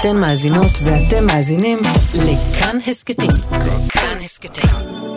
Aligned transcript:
אתן 0.00 0.16
מאזינות 0.16 0.70
ואתם 0.84 1.26
מאזינים 1.26 1.78
לכאן 2.14 2.78
הסכתים. 2.86 3.30
כאן 3.88 4.18
הסכתים, 4.22 4.70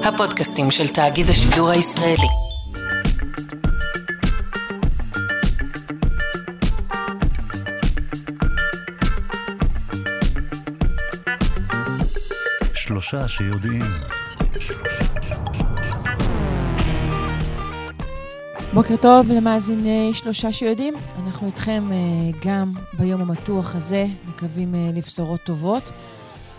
הפודקאסטים 0.04 0.72
של 0.72 0.88
תאגיד 0.88 1.30
השידור 1.30 1.70
הישראלי. 1.70 2.28
שלושה 12.74 13.28
שיודעים. 13.28 13.86
בוקר 18.74 18.96
טוב 18.96 19.32
למאזיני 19.32 20.12
שלושה 20.14 20.52
שיודעים. 20.52 20.94
אנחנו 21.26 21.48
איתכם 21.48 21.59
אה, 21.70 22.30
גם 22.46 22.74
ביום 22.98 23.22
המתוח 23.22 23.76
הזה, 23.76 24.06
מקווים 24.28 24.76
אה, 24.76 24.90
לבשורות 24.94 25.42
טובות. 25.44 25.92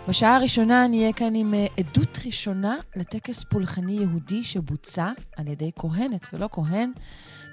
בשעה 0.07 0.35
הראשונה 0.35 0.87
נהיה 0.87 1.13
כאן 1.13 1.35
עם 1.35 1.53
אה, 1.53 1.65
עדות 1.77 2.19
ראשונה 2.25 2.75
לטקס 2.95 3.43
פולחני 3.43 3.91
יהודי 3.91 4.43
שבוצע 4.43 5.11
על 5.37 5.47
ידי 5.47 5.71
כהנת 5.75 6.27
ולא 6.33 6.49
כהן. 6.51 6.91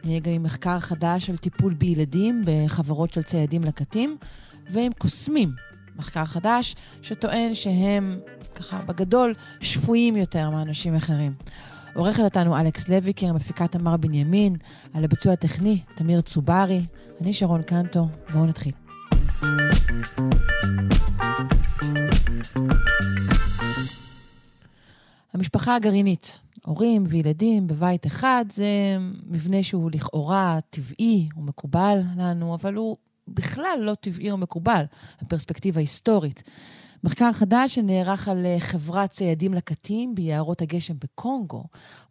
נהיה 0.05 0.21
גם 0.21 0.33
עם 0.33 0.43
מחקר 0.43 0.79
חדש 0.79 1.31
על 1.31 1.37
טיפול 1.37 1.75
בילדים 1.75 2.43
בחברות 2.45 3.13
של 3.13 3.23
ציידים 3.23 3.65
לקטים, 3.65 4.17
ועם 4.71 4.93
קוסמים, 4.99 5.53
מחקר 5.97 6.25
חדש 6.25 6.77
שטוען 7.03 7.55
שהם, 7.55 8.21
ככה 8.55 8.83
בגדול, 8.87 9.35
שפויים 9.61 10.17
יותר 10.17 10.51
מאנשים 10.51 10.95
אחרים. 10.95 11.35
עורכת 11.95 12.23
אותנו 12.23 12.61
אלכס 12.61 12.89
לויקר, 12.89 13.33
מפיקה 13.33 13.69
תמר 13.69 13.97
בנימין, 13.97 14.57
על 14.95 15.05
הביצוע 15.05 15.33
הטכני, 15.33 15.81
תמיר 15.95 16.21
צוברי, 16.21 16.83
אני 17.21 17.33
שרון 17.33 17.63
קנטו, 17.63 18.07
בואו 18.33 18.47
נתחיל. 18.47 18.73
המשפחה 25.35 25.77
הגרעינית, 25.77 26.41
הורים 26.65 27.05
וילדים 27.09 27.67
בבית 27.67 28.07
אחד, 28.07 28.45
זה 28.51 28.67
מבנה 29.27 29.63
שהוא 29.63 29.91
לכאורה 29.91 30.59
טבעי 30.71 31.29
ומקובל 31.37 31.99
לנו, 32.17 32.55
אבל 32.55 32.75
הוא 32.75 32.97
בכלל 33.29 33.79
לא 33.81 33.95
טבעי 33.95 34.33
ומקובל 34.33 34.85
בפרספקטיבה 35.23 35.81
היסטורית. 35.81 36.43
מחקר 37.05 37.33
חדש 37.33 37.75
שנערך 37.75 38.29
על 38.29 38.47
אה, 38.47 38.57
חברת 38.61 39.11
ציידים 39.11 39.55
לקטים 39.55 40.15
ביערות 40.15 40.63
הגשם 40.63 40.95
בקונגו, 40.99 41.65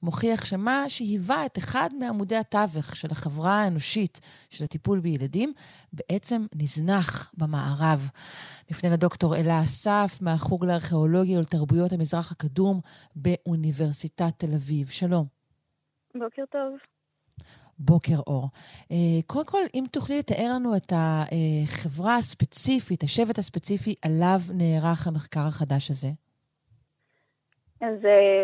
מוכיח 0.03 0.45
שמה 0.45 0.89
שהיווה 0.89 1.45
את 1.45 1.57
אחד 1.57 1.89
מעמודי 1.99 2.35
התווך 2.35 2.95
של 2.95 3.07
החברה 3.11 3.63
האנושית 3.63 4.19
של 4.49 4.63
הטיפול 4.63 4.99
בילדים, 4.99 5.53
בעצם 5.93 6.45
נזנח 6.55 7.33
במערב. 7.37 8.09
נפנה 8.71 8.89
לדוקטור 8.89 9.35
אלה 9.35 9.61
אסף 9.61 10.17
מהחוג 10.21 10.65
לארכיאולוגיה 10.65 11.37
ולתרבויות 11.37 11.91
המזרח 11.91 12.31
הקדום 12.31 12.79
באוניברסיטת 13.15 14.33
תל 14.37 14.53
אביב. 14.55 14.87
שלום. 14.87 15.25
בוקר 16.15 16.43
טוב. 16.51 16.96
בוקר 17.79 18.19
אור. 18.27 18.47
אה, 18.91 19.21
קודם 19.27 19.45
כל, 19.45 19.61
אם 19.73 19.83
תוכלי 19.91 20.17
לתאר 20.19 20.51
לנו 20.55 20.75
את 20.75 20.93
החברה 20.95 22.15
הספציפית, 22.15 23.03
השבט 23.03 23.37
הספציפי, 23.37 23.95
עליו 24.05 24.39
נערך 24.57 25.07
המחקר 25.07 25.47
החדש 25.47 25.89
הזה. 25.89 26.07
אז 27.81 28.05
אה, 28.05 28.43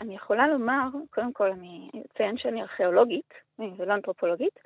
אני 0.00 0.14
יכולה 0.14 0.48
לומר, 0.48 0.88
קודם 1.10 1.32
כל, 1.32 1.50
אני 1.50 1.90
אציין 2.10 2.38
שאני 2.38 2.62
ארכיאולוגית 2.62 3.34
ולא 3.58 3.94
אנתרופולוגית, 3.94 4.58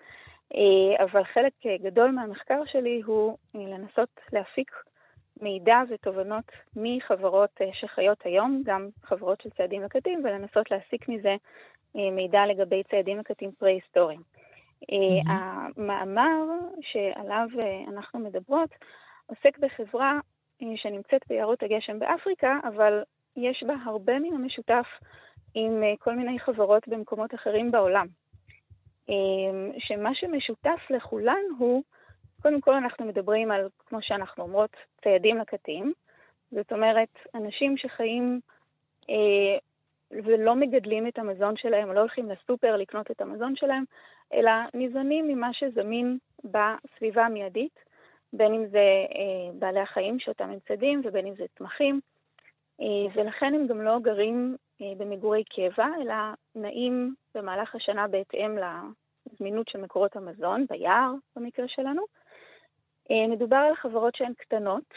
אה, 0.54 1.04
אבל 1.04 1.24
חלק 1.24 1.52
גדול 1.82 2.10
מהמחקר 2.10 2.60
שלי 2.66 3.02
הוא 3.06 3.36
לנסות 3.54 4.20
להפיק 4.32 4.70
מידע 5.42 5.76
ותובנות 5.88 6.44
מחברות 6.76 7.60
שחיות 7.72 8.18
היום, 8.24 8.62
גם 8.64 8.88
חברות 9.04 9.40
של 9.40 9.50
צעדים 9.50 9.82
לקטים, 9.82 10.22
ולנסות 10.24 10.70
להסיק 10.70 11.08
מזה 11.08 11.28
אה, 11.28 11.36
מידע 11.94 12.46
לגבי 12.46 12.82
ציידים 12.90 13.20
וקטים 13.20 13.52
פרה-היסטוריים. 13.52 14.20
Mm-hmm. 14.82 15.30
המאמר 15.30 16.44
שעליו 16.80 17.48
אה, 17.64 17.84
אנחנו 17.88 18.18
מדברות 18.18 18.70
עוסק 19.26 19.58
בחברה 19.58 20.18
שנמצאת 20.76 21.20
ביערות 21.28 21.62
הגשם 21.62 21.98
באפריקה, 21.98 22.58
אבל 22.64 23.02
יש 23.36 23.64
בה 23.66 23.74
הרבה 23.84 24.18
מן 24.18 24.34
המשותף 24.34 24.86
עם 25.54 25.82
כל 25.98 26.14
מיני 26.14 26.38
חברות 26.38 26.88
במקומות 26.88 27.34
אחרים 27.34 27.70
בעולם. 27.70 28.06
שמה 29.78 30.14
שמשותף 30.14 30.80
לכולן 30.90 31.42
הוא, 31.58 31.82
קודם 32.42 32.60
כל 32.60 32.74
אנחנו 32.74 33.06
מדברים 33.06 33.50
על, 33.50 33.68
כמו 33.86 33.98
שאנחנו 34.02 34.44
אומרות, 34.44 34.76
ציידים 35.02 35.38
לקטים. 35.38 35.92
זאת 36.50 36.72
אומרת, 36.72 37.08
אנשים 37.34 37.76
שחיים 37.76 38.40
אה, 39.10 39.58
ולא 40.10 40.56
מגדלים 40.56 41.06
את 41.06 41.18
המזון 41.18 41.56
שלהם, 41.56 41.92
לא 41.92 42.00
הולכים 42.00 42.30
לסופר 42.30 42.76
לקנות 42.76 43.10
את 43.10 43.20
המזון 43.20 43.56
שלהם, 43.56 43.84
אלא 44.32 44.52
ניזונים 44.74 45.28
ממה 45.28 45.52
שזמין 45.52 46.18
בסביבה 46.44 47.26
המיידית, 47.26 47.78
בין 48.32 48.54
אם 48.54 48.66
זה 48.66 48.78
אה, 49.14 49.52
בעלי 49.58 49.80
החיים 49.80 50.20
שאותם 50.20 50.50
הם 50.50 50.58
צדים 50.68 51.00
ובין 51.04 51.26
אם 51.26 51.34
זה 51.34 51.44
צמחים, 51.58 52.00
אה, 52.80 52.86
ולכן 53.14 53.54
הם 53.54 53.66
גם 53.66 53.82
לא 53.82 53.98
גרים 53.98 54.56
אה, 54.80 54.92
במגורי 54.98 55.44
קבע, 55.44 55.86
אלא 56.02 56.14
נעים 56.54 57.14
במהלך 57.34 57.74
השנה 57.74 58.08
בהתאם 58.08 58.58
לזמינות 58.58 59.68
של 59.68 59.80
מקורות 59.80 60.16
המזון, 60.16 60.66
ביער 60.70 61.12
במקרה 61.36 61.68
שלנו. 61.68 62.02
מדובר 63.28 63.56
על 63.56 63.74
חברות 63.74 64.14
שהן 64.14 64.32
קטנות 64.34 64.94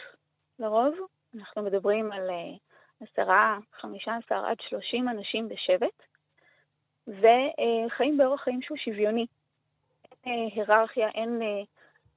לרוב, 0.58 0.94
אנחנו 1.34 1.62
מדברים 1.62 2.12
על 2.12 2.30
אה, 2.30 2.54
עשרה, 3.02 3.58
חמישה 3.80 4.16
עשר 4.24 4.44
עד 4.46 4.56
שלושים 4.68 5.08
אנשים 5.08 5.48
בשבט, 5.48 6.02
וחיים 7.08 8.18
באורח 8.18 8.40
חיים 8.40 8.62
שהוא 8.62 8.78
שוויוני. 8.78 9.26
אין 10.24 10.48
אה, 10.48 10.54
היררכיה, 10.54 11.08
אין 11.08 11.42
אה, 11.42 11.62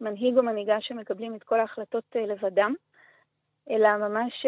מנהיג 0.01 0.38
או 0.38 0.44
מנהיגה 0.44 0.78
שמקבלים 0.81 1.35
את 1.35 1.44
כל 1.44 1.59
ההחלטות 1.59 2.03
אה, 2.16 2.25
לבדם, 2.25 2.74
אלא 3.69 3.97
ממש 3.97 4.45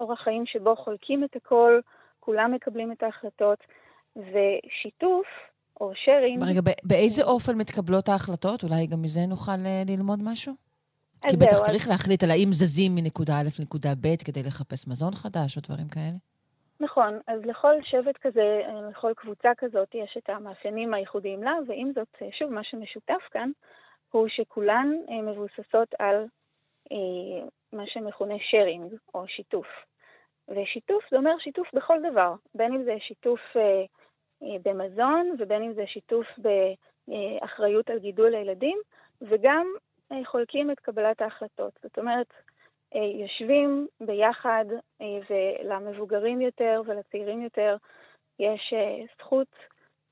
אורח 0.00 0.20
חיים 0.20 0.46
שבו 0.46 0.76
חולקים 0.76 1.24
את 1.24 1.36
הכל, 1.36 1.80
כולם 2.20 2.52
מקבלים 2.52 2.92
את 2.92 3.02
ההחלטות, 3.02 3.58
ושיתוף 4.16 5.26
או 5.80 5.92
שרים... 5.94 6.44
רגע, 6.44 6.60
באיזה 6.82 7.24
אופן 7.24 7.58
מתקבלות 7.58 8.08
ההחלטות? 8.08 8.64
אולי 8.64 8.86
גם 8.86 9.02
מזה 9.02 9.20
נוכל 9.28 9.56
ללמוד 9.86 10.18
משהו? 10.22 10.69
כי 11.28 11.36
בטח 11.36 11.54
זהו, 11.54 11.62
צריך 11.62 11.82
אז... 11.82 11.88
להחליט 11.88 12.22
על 12.22 12.30
האם 12.30 12.48
זזים 12.52 12.94
מנקודה 12.94 13.32
א' 13.40 13.48
לנקודה 13.60 13.88
ב' 14.00 14.16
כדי 14.24 14.42
לחפש 14.42 14.88
מזון 14.88 15.12
חדש 15.12 15.56
או 15.56 15.62
דברים 15.62 15.88
כאלה. 15.88 16.16
נכון, 16.80 17.18
אז 17.26 17.40
לכל 17.44 17.74
שבט 17.82 18.16
כזה, 18.20 18.60
לכל 18.90 19.12
קבוצה 19.16 19.50
כזאת, 19.58 19.94
יש 19.94 20.16
את 20.18 20.30
המאפיינים 20.30 20.94
הייחודיים 20.94 21.42
לה, 21.42 21.52
ועם 21.68 21.92
זאת, 21.94 22.22
שוב, 22.38 22.52
מה 22.52 22.64
שמשותף 22.64 23.22
כאן, 23.30 23.50
הוא 24.10 24.28
שכולן 24.28 24.92
אה, 25.10 25.22
מבוססות 25.22 25.94
על 25.98 26.26
אה, 26.92 27.46
מה 27.72 27.82
שמכונה 27.86 28.34
שיירינג, 28.50 28.94
או 29.14 29.24
שיתוף. 29.28 29.66
ושיתוף 30.48 31.04
זה 31.10 31.16
אומר 31.16 31.38
שיתוף 31.38 31.68
בכל 31.74 31.98
דבר, 32.10 32.34
בין 32.54 32.72
אם 32.72 32.84
זה 32.84 32.96
שיתוף 33.00 33.40
אה, 33.56 33.84
אה, 34.42 34.56
במזון, 34.64 35.36
ובין 35.38 35.62
אם 35.62 35.72
זה 35.74 35.84
שיתוף 35.86 36.26
באחריות 37.08 37.90
על 37.90 37.98
גידול 37.98 38.34
הילדים, 38.34 38.78
וגם 39.22 39.66
אה, 39.76 39.89
חולקים 40.24 40.70
את 40.70 40.80
קבלת 40.80 41.20
ההחלטות. 41.20 41.72
זאת 41.82 41.98
אומרת, 41.98 42.26
אה, 42.94 43.00
יושבים 43.00 43.86
ביחד, 44.00 44.64
אה, 45.00 45.06
ולמבוגרים 45.30 46.40
יותר 46.40 46.82
ולצעירים 46.86 47.42
יותר 47.42 47.76
יש 48.38 48.74
זכות 49.18 49.48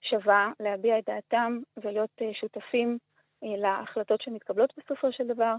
שווה 0.00 0.52
להביע 0.60 0.98
את 0.98 1.04
דעתם 1.06 1.58
ולהיות 1.76 2.22
שותפים 2.40 2.98
להחלטות 3.42 4.20
שמתקבלות 4.20 4.72
בסופו 4.78 5.12
של 5.12 5.26
דבר, 5.26 5.54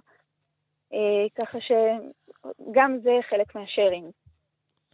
ככה 1.35 1.57
שגם 1.61 2.97
זה 3.03 3.11
חלק 3.29 3.55
מהשארינג. 3.55 4.11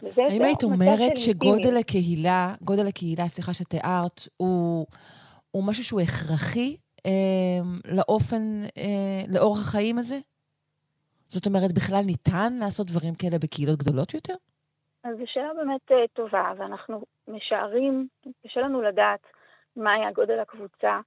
האם 0.04 0.42
היית 0.42 0.64
אומרת 0.64 1.18
שגודל 1.18 1.78
הקהילה, 1.78 2.56
גודל 2.62 2.88
הקהילה, 2.88 3.28
סליחה 3.28 3.54
שתיארת, 3.54 4.22
הוא, 4.38 4.86
הוא 5.52 5.64
משהו 5.68 5.84
שהוא 5.84 6.02
הכרחי 6.02 6.76
אה, 6.76 6.85
לאופן, 7.86 8.44
אה, 8.78 9.34
לאורח 9.34 9.60
החיים 9.68 9.98
הזה? 9.98 10.16
זאת 11.28 11.46
אומרת, 11.46 11.72
בכלל 11.72 12.02
ניתן 12.06 12.54
לעשות 12.60 12.88
דברים 12.88 13.14
כאלה 13.16 13.40
בקהילות 13.40 13.80
גדולות 13.80 14.14
יותר? 14.14 14.34
אז 15.06 15.18
זו 15.18 15.24
שאלה 15.26 15.54
באמת 15.54 15.92
אה, 15.92 16.08
טובה, 16.14 16.54
ואנחנו 16.58 17.06
משערים, 17.28 18.08
קשה 18.44 18.60
לנו 18.60 18.82
לדעת 18.82 19.20
מה 19.76 19.94
היה 19.94 20.12
גודל 20.12 20.40
הקבוצה. 20.40 21.00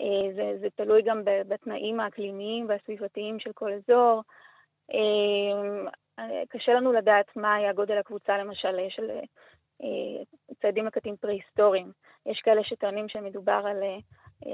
אה, 0.00 0.34
זה, 0.36 0.56
זה 0.60 0.66
תלוי 0.74 1.02
גם 1.02 1.22
בתנאים 1.24 2.00
האקלימיים 2.00 2.68
והסביבתיים 2.68 3.38
של 3.38 3.52
כל 3.52 3.72
אזור. 3.72 4.22
אה, 4.94 6.42
קשה 6.48 6.74
לנו 6.74 6.92
לדעת 6.92 7.36
מה 7.36 7.54
היה 7.54 7.72
גודל 7.72 7.98
הקבוצה, 7.98 8.38
למשל, 8.38 8.76
של 8.88 9.10
ציידים 10.60 10.86
לקטים 10.86 11.16
פרה-היסטוריים. 11.16 11.92
יש 12.26 12.40
כאלה 12.44 12.64
שטוענים 12.64 13.08
שמדובר 13.08 13.62
על 13.66 13.82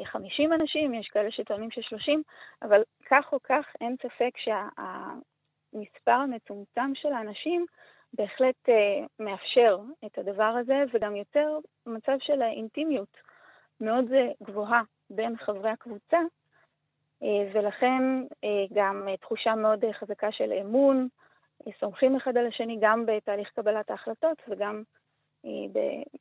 50 0.04 0.52
אנשים, 0.52 0.94
יש 0.94 1.08
כאלה 1.08 1.30
שטוענים 1.30 1.70
ש-30, 1.70 2.12
אבל 2.62 2.82
כך 3.06 3.32
או 3.32 3.38
כך 3.42 3.66
אין 3.80 3.96
ספק 4.02 4.30
שהמספר 4.36 6.12
המצומצם 6.12 6.92
של 6.94 7.12
האנשים 7.12 7.66
בהחלט 8.12 8.68
מאפשר 9.20 9.78
את 10.06 10.18
הדבר 10.18 10.54
הזה, 10.60 10.84
וגם 10.92 11.16
יוצר 11.16 11.58
מצב 11.86 12.16
של 12.20 12.42
אינטימיות 12.42 13.16
מאוד 13.80 14.04
גבוהה 14.42 14.82
בין 15.10 15.36
חברי 15.36 15.70
הקבוצה, 15.70 16.18
ולכן 17.52 18.02
גם 18.72 19.08
תחושה 19.20 19.54
מאוד 19.54 19.84
חזקה 19.92 20.32
של 20.32 20.52
אמון, 20.52 21.08
סומכים 21.80 22.16
אחד 22.16 22.36
על 22.36 22.46
השני 22.46 22.78
גם 22.80 23.06
בתהליך 23.06 23.50
קבלת 23.50 23.90
ההחלטות 23.90 24.42
וגם 24.48 24.82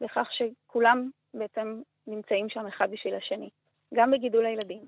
בכך 0.02 0.28
שכולם 0.32 1.10
בעצם 1.34 1.82
נמצאים 2.10 2.50
שם 2.50 2.68
אחד 2.68 2.88
בשביל 2.92 3.16
השני, 3.16 3.50
גם 3.94 4.12
בגידול 4.12 4.46
הילדים. 4.46 4.82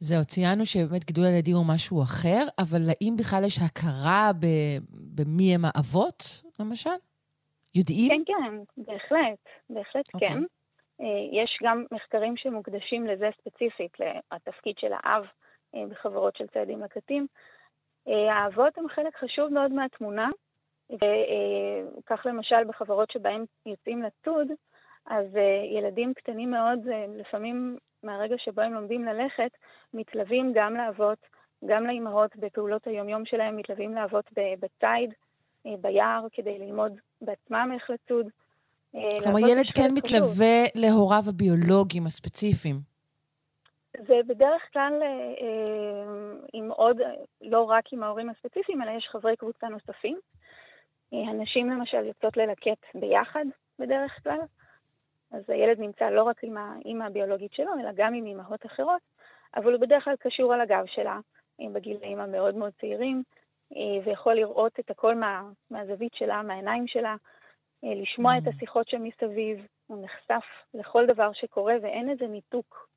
זהו, 0.00 0.24
ציינו 0.24 0.66
שבאמת 0.66 1.04
גידול 1.04 1.24
הילדים 1.24 1.56
הוא 1.56 1.66
משהו 1.74 2.02
אחר, 2.02 2.44
אבל 2.58 2.80
האם 2.88 3.16
בכלל 3.16 3.44
יש 3.44 3.58
הכרה 3.58 4.30
במי 5.14 5.54
הם 5.54 5.62
האבות, 5.64 6.42
למשל? 6.60 6.90
יודעים? 7.74 8.08
כן, 8.08 8.32
כן, 8.32 8.82
בהחלט, 8.82 9.38
בהחלט 9.70 10.08
okay. 10.08 10.14
אוקיי. 10.14 10.28
כן. 10.28 10.42
יש 11.32 11.58
גם 11.62 11.84
מחקרים 11.92 12.36
שמוקדשים 12.36 13.06
לזה 13.06 13.30
ספציפית, 13.40 13.92
לתפקיד 14.32 14.78
של 14.78 14.92
האב 14.92 15.24
בחברות 15.88 16.36
של 16.36 16.46
ציידים 16.46 16.82
לקטים. 16.82 17.26
האבות 18.06 18.78
הם 18.78 18.88
חלק 18.88 19.16
חשוב 19.16 19.48
מאוד 19.52 19.72
מהתמונה, 19.72 20.28
וכך 20.90 22.26
למשל 22.26 22.64
בחברות 22.68 23.10
שבהן 23.10 23.44
יוצאים 23.66 24.02
לצוד, 24.02 24.48
אז 25.08 25.26
ילדים 25.76 26.14
קטנים 26.14 26.50
מאוד, 26.50 26.78
לפעמים 27.16 27.76
מהרגע 28.02 28.34
שבו 28.38 28.60
הם 28.60 28.74
לומדים 28.74 29.04
ללכת, 29.04 29.50
מתלווים 29.94 30.52
גם 30.54 30.74
לאבות, 30.76 31.18
גם 31.66 31.86
לאימהות 31.86 32.36
בפעולות 32.36 32.86
היומיום 32.86 33.24
שלהם, 33.24 33.56
מתלווים 33.56 33.94
לאבות 33.94 34.30
בציד, 34.34 35.14
ביער, 35.80 36.26
כדי 36.32 36.58
ללמוד 36.58 36.92
בעצמם 37.20 37.70
איך 37.74 37.90
לצוד. 37.90 38.26
כלומר, 38.92 39.38
ילד 39.38 39.70
כן 39.76 39.90
מתלווה 39.94 40.64
להוריו 40.74 41.22
הביולוגיים 41.28 42.06
הספציפיים. 42.06 42.76
זה 44.06 44.14
בדרך 44.26 44.62
כלל 44.72 44.92
עם 46.52 46.70
עוד, 46.70 46.96
לא 47.40 47.64
רק 47.64 47.84
עם 47.92 48.02
ההורים 48.02 48.30
הספציפיים, 48.30 48.82
אלא 48.82 48.90
יש 48.90 49.08
חברי 49.12 49.36
קבוצה 49.36 49.68
נוספים. 49.68 50.18
הנשים 51.12 51.70
למשל 51.70 52.04
יוצאות 52.04 52.36
ללקט 52.36 52.84
ביחד 52.94 53.44
בדרך 53.78 54.18
כלל, 54.22 54.38
אז 55.32 55.42
הילד 55.48 55.80
נמצא 55.80 56.10
לא 56.10 56.22
רק 56.22 56.44
עם 56.44 56.56
האימא 56.56 57.04
הביולוגית 57.04 57.52
שלו, 57.52 57.72
אלא 57.80 57.90
גם 57.96 58.14
עם 58.14 58.26
אימהות 58.26 58.66
אחרות, 58.66 59.00
אבל 59.56 59.72
הוא 59.72 59.80
בדרך 59.80 60.04
כלל 60.04 60.16
קשור 60.16 60.54
על 60.54 60.60
הגב 60.60 60.84
שלה 60.86 61.20
בגילאים 61.72 62.20
המאוד 62.20 62.54
מאוד 62.54 62.72
צעירים, 62.80 63.22
ויכול 64.04 64.34
לראות 64.34 64.80
את 64.80 64.90
הכל 64.90 65.14
מה, 65.14 65.42
מהזווית 65.70 66.14
שלה, 66.14 66.42
מהעיניים 66.42 66.86
שלה, 66.86 67.16
לשמוע 67.82 68.34
mm. 68.34 68.38
את 68.38 68.54
השיחות 68.54 68.88
שמסביב, 68.88 69.66
הוא 69.86 70.04
נחשף 70.04 70.46
לכל 70.74 71.06
דבר 71.06 71.30
שקורה 71.32 71.74
ואין 71.82 72.10
איזה 72.10 72.26
ניתוק 72.26 72.88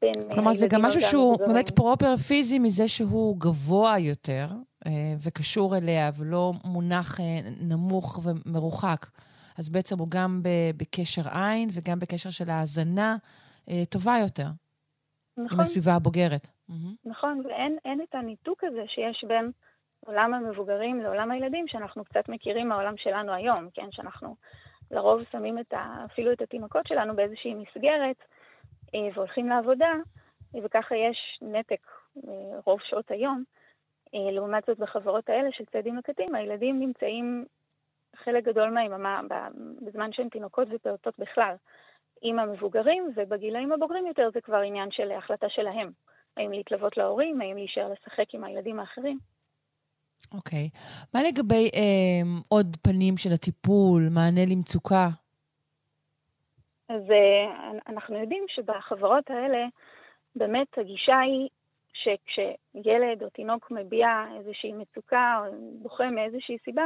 בין 0.00 0.30
אה, 0.30 0.34
כלומר, 0.34 0.52
זה 0.52 0.66
גם 0.70 0.82
משהו 0.82 1.00
שהוא 1.00 1.32
מבוגרים. 1.32 1.54
באמת 1.54 1.70
פרופר 1.70 2.16
פיזי 2.16 2.58
מזה 2.58 2.88
שהוא 2.88 3.36
גבוה 3.38 3.98
יותר 3.98 4.46
אה, 4.86 4.92
וקשור 5.22 5.76
אליה, 5.76 6.10
ולא 6.18 6.52
מונח 6.64 7.20
אה, 7.20 7.24
נמוך 7.60 8.20
ומרוחק. 8.24 9.06
אז 9.60 9.68
בעצם 9.68 9.98
הוא 9.98 10.08
גם 10.10 10.40
בקשר 10.76 11.22
עין 11.32 11.68
וגם 11.72 11.98
בקשר 11.98 12.30
של 12.30 12.50
האזנה 12.50 13.16
טובה 13.90 14.14
יותר. 14.22 14.46
נכון. 15.36 15.48
עם 15.52 15.60
הסביבה 15.60 15.94
הבוגרת. 15.94 16.50
נכון, 17.04 17.42
ואין 17.44 18.00
את 18.02 18.14
הניתוק 18.14 18.64
הזה 18.64 18.82
שיש 18.86 19.24
בין 19.28 19.50
עולם 20.06 20.34
המבוגרים 20.34 21.00
לעולם 21.00 21.30
הילדים, 21.30 21.68
שאנחנו 21.68 22.04
קצת 22.04 22.28
מכירים 22.28 22.68
מהעולם 22.68 22.94
שלנו 22.96 23.32
היום, 23.32 23.68
כן? 23.74 23.88
שאנחנו 23.90 24.36
לרוב 24.90 25.20
שמים 25.32 25.58
את 25.58 25.72
ה, 25.72 26.04
אפילו 26.04 26.32
את 26.32 26.42
התינוקות 26.42 26.86
שלנו 26.86 27.16
באיזושהי 27.16 27.54
מסגרת, 27.54 28.16
אה, 28.94 29.08
והולכים 29.14 29.48
לעבודה, 29.48 29.92
וככה 30.64 30.96
יש 30.96 31.38
נתק 31.42 31.86
אה, 32.16 32.60
רוב 32.64 32.80
שעות 32.82 33.10
היום. 33.10 33.44
אה, 34.14 34.32
לעומת 34.32 34.64
זאת, 34.66 34.78
בחברות 34.78 35.28
האלה 35.28 35.48
של 35.52 35.64
ציידים 35.64 35.96
לקטים, 35.96 36.34
הילדים 36.34 36.80
נמצאים 36.80 37.44
חלק 38.24 38.44
גדול 38.44 38.70
מהיממה, 38.70 39.20
בזמן 39.82 40.12
שהם 40.12 40.28
תינוקות 40.28 40.68
ופעוטות 40.70 41.14
בכלל, 41.18 41.54
עם 42.22 42.38
המבוגרים, 42.38 43.12
ובגילאים 43.16 43.72
הבוגרים 43.72 44.06
יותר 44.06 44.28
זה 44.34 44.40
כבר 44.40 44.56
עניין 44.56 44.88
של 44.90 45.12
החלטה 45.12 45.46
שלהם. 45.48 45.90
האם 46.36 46.52
להתלוות 46.52 46.96
להורים, 46.96 47.40
האם 47.40 47.56
להישאר 47.56 47.88
לשחק 47.92 48.34
עם 48.34 48.44
הילדים 48.44 48.80
האחרים. 48.80 49.18
אוקיי. 50.34 50.68
Okay. 50.72 50.78
מה 51.14 51.22
לגבי 51.22 51.70
אה, 51.74 52.40
עוד 52.48 52.76
פנים 52.82 53.16
של 53.16 53.32
הטיפול, 53.32 54.08
מענה 54.10 54.40
למצוקה? 54.50 55.08
אז 56.88 57.02
uh, 57.02 57.78
אנחנו 57.88 58.18
יודעים 58.18 58.44
שבחברות 58.48 59.30
האלה 59.30 59.66
באמת 60.36 60.78
הגישה 60.78 61.18
היא 61.18 61.48
שכשילד 61.92 63.22
או 63.22 63.30
תינוק 63.30 63.70
מביע 63.70 64.08
איזושהי 64.38 64.72
מצוקה 64.72 65.38
או 65.38 65.52
בוכה 65.82 66.10
מאיזושהי 66.10 66.58
סיבה, 66.64 66.84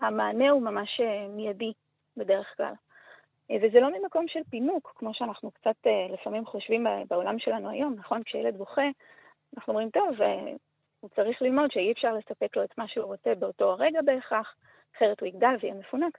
המענה 0.00 0.50
הוא 0.50 0.62
ממש 0.62 1.00
אה, 1.00 1.26
מיידי 1.28 1.72
בדרך 2.16 2.56
כלל. 2.56 2.72
אה, 3.50 3.56
וזה 3.62 3.80
לא 3.80 3.98
ממקום 3.98 4.28
של 4.28 4.40
פינוק, 4.50 4.92
כמו 4.96 5.14
שאנחנו 5.14 5.50
קצת 5.50 5.76
לפעמים 6.12 6.46
חושבים 6.46 6.86
בעולם 7.08 7.38
שלנו 7.38 7.70
היום, 7.70 7.94
נכון? 7.94 8.22
כשילד 8.22 8.56
בוכה, 8.56 8.88
אנחנו 9.56 9.72
אומרים, 9.72 9.90
טוב, 9.90 10.16
הוא 11.00 11.10
צריך 11.10 11.42
ללמוד 11.42 11.70
שאי 11.70 11.92
אפשר 11.92 12.14
לספק 12.14 12.56
לו 12.56 12.64
את 12.64 12.78
מה 12.78 12.88
שהוא 12.88 13.06
רוצה 13.06 13.34
באותו 13.34 13.70
הרגע 13.70 14.02
בהכרח, 14.02 14.54
אחרת 14.96 15.20
הוא 15.20 15.28
יגדל 15.28 15.54
ויהיה 15.60 15.74
מפונק. 15.74 16.18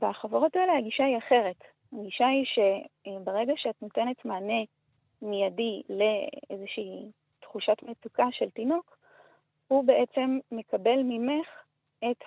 בחברות 0.00 0.56
האלה 0.56 0.78
הגישה 0.78 1.04
היא 1.04 1.18
אחרת. 1.18 1.64
הגישה 1.92 2.26
היא 2.26 2.44
שברגע 2.44 3.52
שאת 3.56 3.82
נותנת 3.82 4.24
מענה 4.24 4.62
מיידי 5.22 5.82
לאיזושהי 5.88 7.10
תחושת 7.40 7.76
מצוקה 7.82 8.26
של 8.30 8.50
תינוק, 8.50 8.96
הוא 9.68 9.84
בעצם 9.84 10.38
מקבל 10.52 11.02
ממך 11.04 11.46
את 12.10 12.22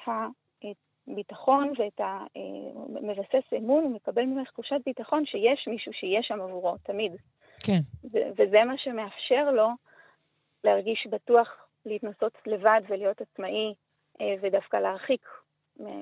הביטחון 1.08 1.74
ואת 1.78 2.00
המבסס 2.00 3.54
אמון, 3.58 3.84
הוא 3.84 3.96
מקבל 3.96 4.26
ממך 4.26 4.52
תחושת 4.52 4.80
ביטחון 4.86 5.26
שיש 5.26 5.68
מישהו 5.68 5.94
שיהיה 5.94 6.24
שם 6.24 6.42
עבורו, 6.42 6.78
תמיד. 6.84 7.12
כן. 7.64 7.80
וזה 8.12 8.64
מה 8.68 8.78
שמאפשר 8.78 9.52
לו 9.52 9.70
להרגיש 10.64 11.08
בטוח 11.12 11.48
להתנסות 11.86 12.34
לבד 12.46 12.82
ולהיות 12.90 13.22
עצמאי, 13.22 13.74
אה, 14.22 14.36
ודווקא 14.42 14.78
להרחיק 14.78 15.30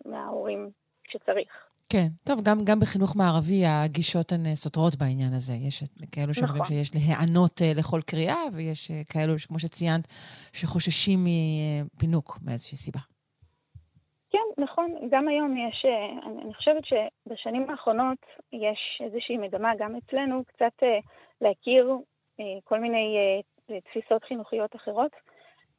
מההורים 0.06 0.70
כשצריך. 1.04 1.68
כן, 1.90 2.08
טוב, 2.24 2.42
גם, 2.44 2.58
גם 2.64 2.80
בחינוך 2.80 3.16
מערבי 3.16 3.66
הגישות 3.66 4.32
הן 4.32 4.56
סותרות 4.56 4.96
בעניין 4.96 5.34
הזה. 5.34 5.54
יש 5.54 5.84
כאלו 6.12 6.34
שאומרים 6.34 6.62
נכון. 6.62 6.76
שיש 6.76 6.96
להיענות 6.96 7.62
לכל 7.76 8.02
קריאה, 8.02 8.38
ויש 8.54 8.92
כאלו, 9.10 9.34
כמו 9.48 9.60
שציינת, 9.60 10.08
שחוששים 10.54 11.26
מפינוק 11.26 12.40
מאיזושהי 12.42 12.78
סיבה. 12.78 13.00
נכון. 14.58 14.96
גם 15.10 15.28
היום 15.28 15.58
יש, 15.58 15.86
uh, 15.86 16.26
אני, 16.26 16.42
אני 16.42 16.54
חושבת 16.54 16.84
שבשנים 16.86 17.70
האחרונות 17.70 18.18
יש 18.54 19.02
איזושהי 19.04 19.38
מגמה, 19.38 19.76
גם 19.78 19.96
אצלנו, 19.96 20.44
קצת 20.46 20.84
uh, 20.84 21.08
להכיר 21.42 21.92
uh, 22.40 22.44
כל 22.64 22.80
מיני 22.80 23.42
תפיסות 23.66 24.24
חינוכיות 24.24 24.76
אחרות, 24.76 25.12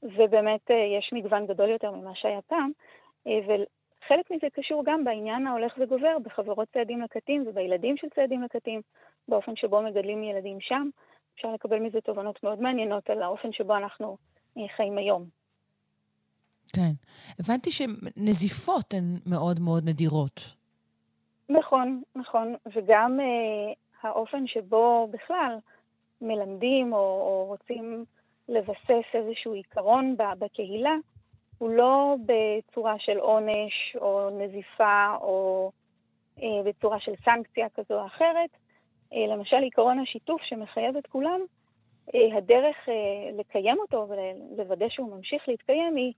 ובאמת 0.03 0.71
יש 0.71 1.11
מגוון 1.13 1.47
גדול 1.47 1.69
יותר 1.69 1.91
ממה 1.91 2.15
שהיה 2.15 2.43
פעם. 2.43 2.71
Uh, 3.29 3.31
חלק 4.09 4.31
מזה 4.31 4.47
קשור 4.53 4.83
גם 4.87 5.05
בעניין 5.05 5.47
ההולך 5.47 5.75
וגובר 5.79 6.17
בחברות 6.23 6.69
צעדים 6.73 7.01
לקטים 7.01 7.45
ובילדים 7.47 7.97
של 7.97 8.09
צעדים 8.15 8.43
לקטים, 8.43 8.81
באופן 9.29 9.57
שבו 9.57 9.83
מגדלים 9.83 10.25
ילדים 10.25 10.61
שם. 10.61 10.89
אפשר 11.35 11.53
לקבל 11.53 11.79
מזה 11.79 12.01
תובנות 12.01 12.43
מאוד 12.43 12.61
מעניינות 12.61 13.11
על 13.11 13.23
האופן 13.23 13.53
שבו 13.53 13.77
אנחנו 13.77 14.17
אה, 14.59 14.69
חיים 14.77 14.99
היום. 14.99 15.44
כן. 16.75 16.93
הבנתי 17.39 17.71
שנזיפות 17.71 18.95
הן 18.95 19.19
מאוד 19.27 19.61
מאוד 19.61 19.89
נדירות. 19.89 20.41
נכון, 21.49 22.03
נכון. 22.17 22.55
וגם 22.75 23.21
אה, 23.21 23.73
האופן 24.03 24.47
שבו 24.47 25.09
בכלל 25.11 25.57
מלמדים 26.21 26.93
או, 26.93 26.99
או 26.99 27.45
רוצים 27.49 28.05
לבסס 28.49 29.05
איזשהו 29.15 29.53
עיקרון 29.53 30.17
בקהילה, 30.39 30.95
הוא 31.59 31.71
לא 31.71 32.17
בצורה 32.27 32.95
של 32.99 33.19
עונש 33.19 33.97
או 34.01 34.31
נזיפה 34.31 35.17
או 35.21 35.71
אה, 36.43 36.63
בצורה 36.65 37.01
של 37.01 37.13
סנקציה 37.25 37.67
כזו 37.69 38.01
או 38.01 38.07
אחרת. 38.07 38.51
אה, 39.13 39.37
למשל, 39.37 39.57
עקרון 39.67 39.99
השיתוף 39.99 40.43
שמחייב 40.43 40.97
את 40.97 41.07
כולם, 41.07 41.41
אה, 42.15 42.39
הדרך 42.39 42.77
אה, 42.89 43.31
לקיים 43.39 43.79
אותו 43.79 44.09
ולוודא 44.09 44.87
שהוא 44.89 45.17
ממשיך 45.17 45.49
להתקיים 45.49 45.97
היא 45.97 46.13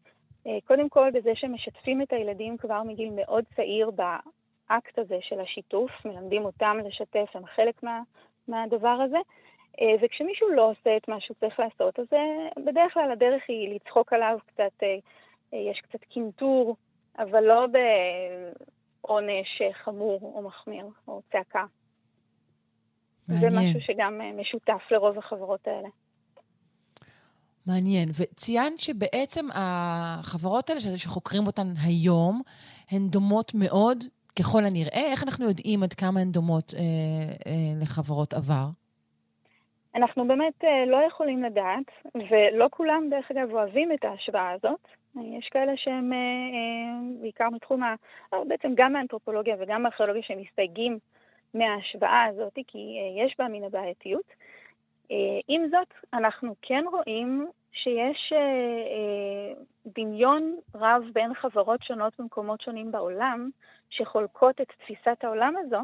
קודם 0.64 0.88
כל 0.88 1.10
בזה 1.14 1.30
שמשתפים 1.34 2.02
את 2.02 2.12
הילדים 2.12 2.56
כבר 2.56 2.82
מגיל 2.82 3.10
מאוד 3.10 3.44
צעיר 3.56 3.90
באקט 3.90 4.98
הזה 4.98 5.18
של 5.20 5.40
השיתוף, 5.40 5.90
מלמדים 6.04 6.44
אותם 6.44 6.76
לשתף, 6.84 7.26
הם 7.34 7.46
חלק 7.46 7.82
מה, 7.82 8.00
מהדבר 8.48 8.98
הזה. 9.04 9.18
אה, 9.80 9.94
וכשמישהו 10.02 10.48
לא 10.50 10.70
עושה 10.70 10.96
את 10.96 11.08
מה 11.08 11.20
שהוא 11.20 11.36
צריך 11.40 11.60
לעשות, 11.60 11.98
אז 11.98 12.06
אה, 12.12 12.62
בדרך 12.66 12.94
כלל 12.94 13.10
הדרך 13.12 13.42
היא 13.48 13.74
לצחוק 13.74 14.12
עליו 14.12 14.38
קצת, 14.46 14.82
אה, 14.82 14.96
יש 15.52 15.80
קצת 15.80 16.04
קינטור, 16.04 16.76
אבל 17.18 17.44
לא 17.44 17.66
בעונש 19.02 19.62
חמור 19.72 20.32
או 20.34 20.42
מחמיר 20.42 20.86
או 21.08 21.20
צעקה. 21.32 21.64
מעניין. 23.28 23.50
זה 23.50 23.60
משהו 23.60 23.80
שגם 23.80 24.20
משותף 24.36 24.82
לרוב 24.90 25.18
החברות 25.18 25.68
האלה. 25.68 25.88
מעניין. 27.66 28.08
וציינת 28.20 28.78
שבעצם 28.78 29.46
החברות 29.54 30.70
האלה 30.70 30.80
שחוקרים 30.80 31.46
אותן 31.46 31.66
היום, 31.86 32.42
הן 32.90 33.08
דומות 33.08 33.52
מאוד, 33.54 34.04
ככל 34.38 34.64
הנראה. 34.64 35.10
איך 35.12 35.24
אנחנו 35.24 35.48
יודעים 35.48 35.82
עד 35.82 35.94
כמה 35.94 36.20
הן 36.20 36.30
דומות 36.30 36.74
אה, 36.74 36.80
אה, 37.46 37.82
לחברות 37.82 38.34
עבר? 38.34 38.66
אנחנו 39.96 40.28
באמת 40.28 40.64
אה, 40.64 40.86
לא 40.86 40.96
יכולים 41.08 41.42
לדעת, 41.42 41.90
ולא 42.14 42.66
כולם, 42.70 43.08
דרך 43.10 43.30
אגב, 43.30 43.52
אוהבים 43.52 43.92
את 43.92 44.04
ההשוואה 44.04 44.50
הזאת. 44.50 44.88
יש 45.38 45.48
כאלה 45.50 45.72
שהם 45.76 46.12
אה, 46.12 46.18
אה, 46.18 47.20
בעיקר 47.20 47.48
מתחום, 47.52 47.82
ה... 47.82 47.94
בעצם 48.48 48.72
גם 48.74 48.92
מהאנתרופולוגיה 48.92 49.56
וגם 49.58 49.82
מהארכיאולוגיה 49.82 50.22
שהם 50.22 50.38
מסתייגים 50.40 50.98
מההשוואה 51.54 52.24
הזאת, 52.24 52.58
כי 52.66 52.78
יש 53.24 53.34
בה 53.38 53.48
מן 53.48 53.64
הבעייתיות. 53.64 54.26
עם 55.48 55.68
זאת, 55.70 55.94
אנחנו 56.12 56.54
כן 56.62 56.84
רואים 56.90 57.46
שיש 57.72 58.32
דמיון 59.86 60.56
רב 60.74 61.02
בין 61.12 61.34
חברות 61.34 61.82
שונות 61.82 62.12
במקומות 62.18 62.60
שונים 62.60 62.92
בעולם, 62.92 63.50
שחולקות 63.90 64.60
את 64.60 64.68
תפיסת 64.68 65.24
העולם 65.24 65.54
הזו, 65.56 65.80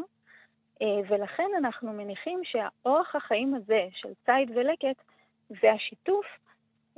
אה, 0.83 1.01
ולכן 1.09 1.51
אנחנו 1.59 1.93
מניחים 1.93 2.41
שהאורח 2.45 3.17
החיים 3.17 3.55
הזה 3.55 3.87
של 3.93 4.09
ציד 4.27 4.51
ולקט 4.55 5.03
והשיתוף 5.51 6.27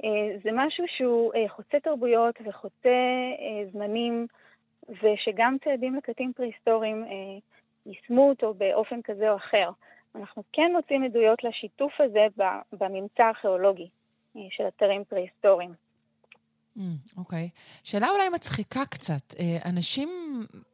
אה, 0.04 0.38
זה 0.42 0.50
משהו 0.52 0.84
שהוא 0.88 1.34
אה, 1.34 1.48
חוצה 1.48 1.80
תרבויות 1.80 2.34
וחוצה 2.44 2.90
זמנים, 3.72 4.26
ושגם 4.88 5.56
ציידים 5.64 5.94
לקטים 5.94 6.32
פרה-היסטוריים 6.32 7.04
יישמו 7.86 8.28
אותו 8.28 8.54
באופן 8.54 9.02
כזה 9.02 9.30
או 9.30 9.36
אחר. 9.36 9.70
אנחנו 10.14 10.42
כן 10.52 10.72
מוצאים 10.76 11.04
עדויות 11.04 11.44
לשיתוף 11.44 11.92
הזה 12.00 12.26
בממצא 12.72 13.22
הארכיאולוגי 13.22 13.88
של 14.50 14.64
אתרים 14.68 15.04
פרה-היסטוריים. 15.04 15.72
אוקיי. 17.16 17.48
Mm, 17.52 17.56
okay. 17.56 17.80
שאלה 17.84 18.08
אולי 18.10 18.28
מצחיקה 18.28 18.80
קצת. 18.90 19.34
אנשים 19.64 20.08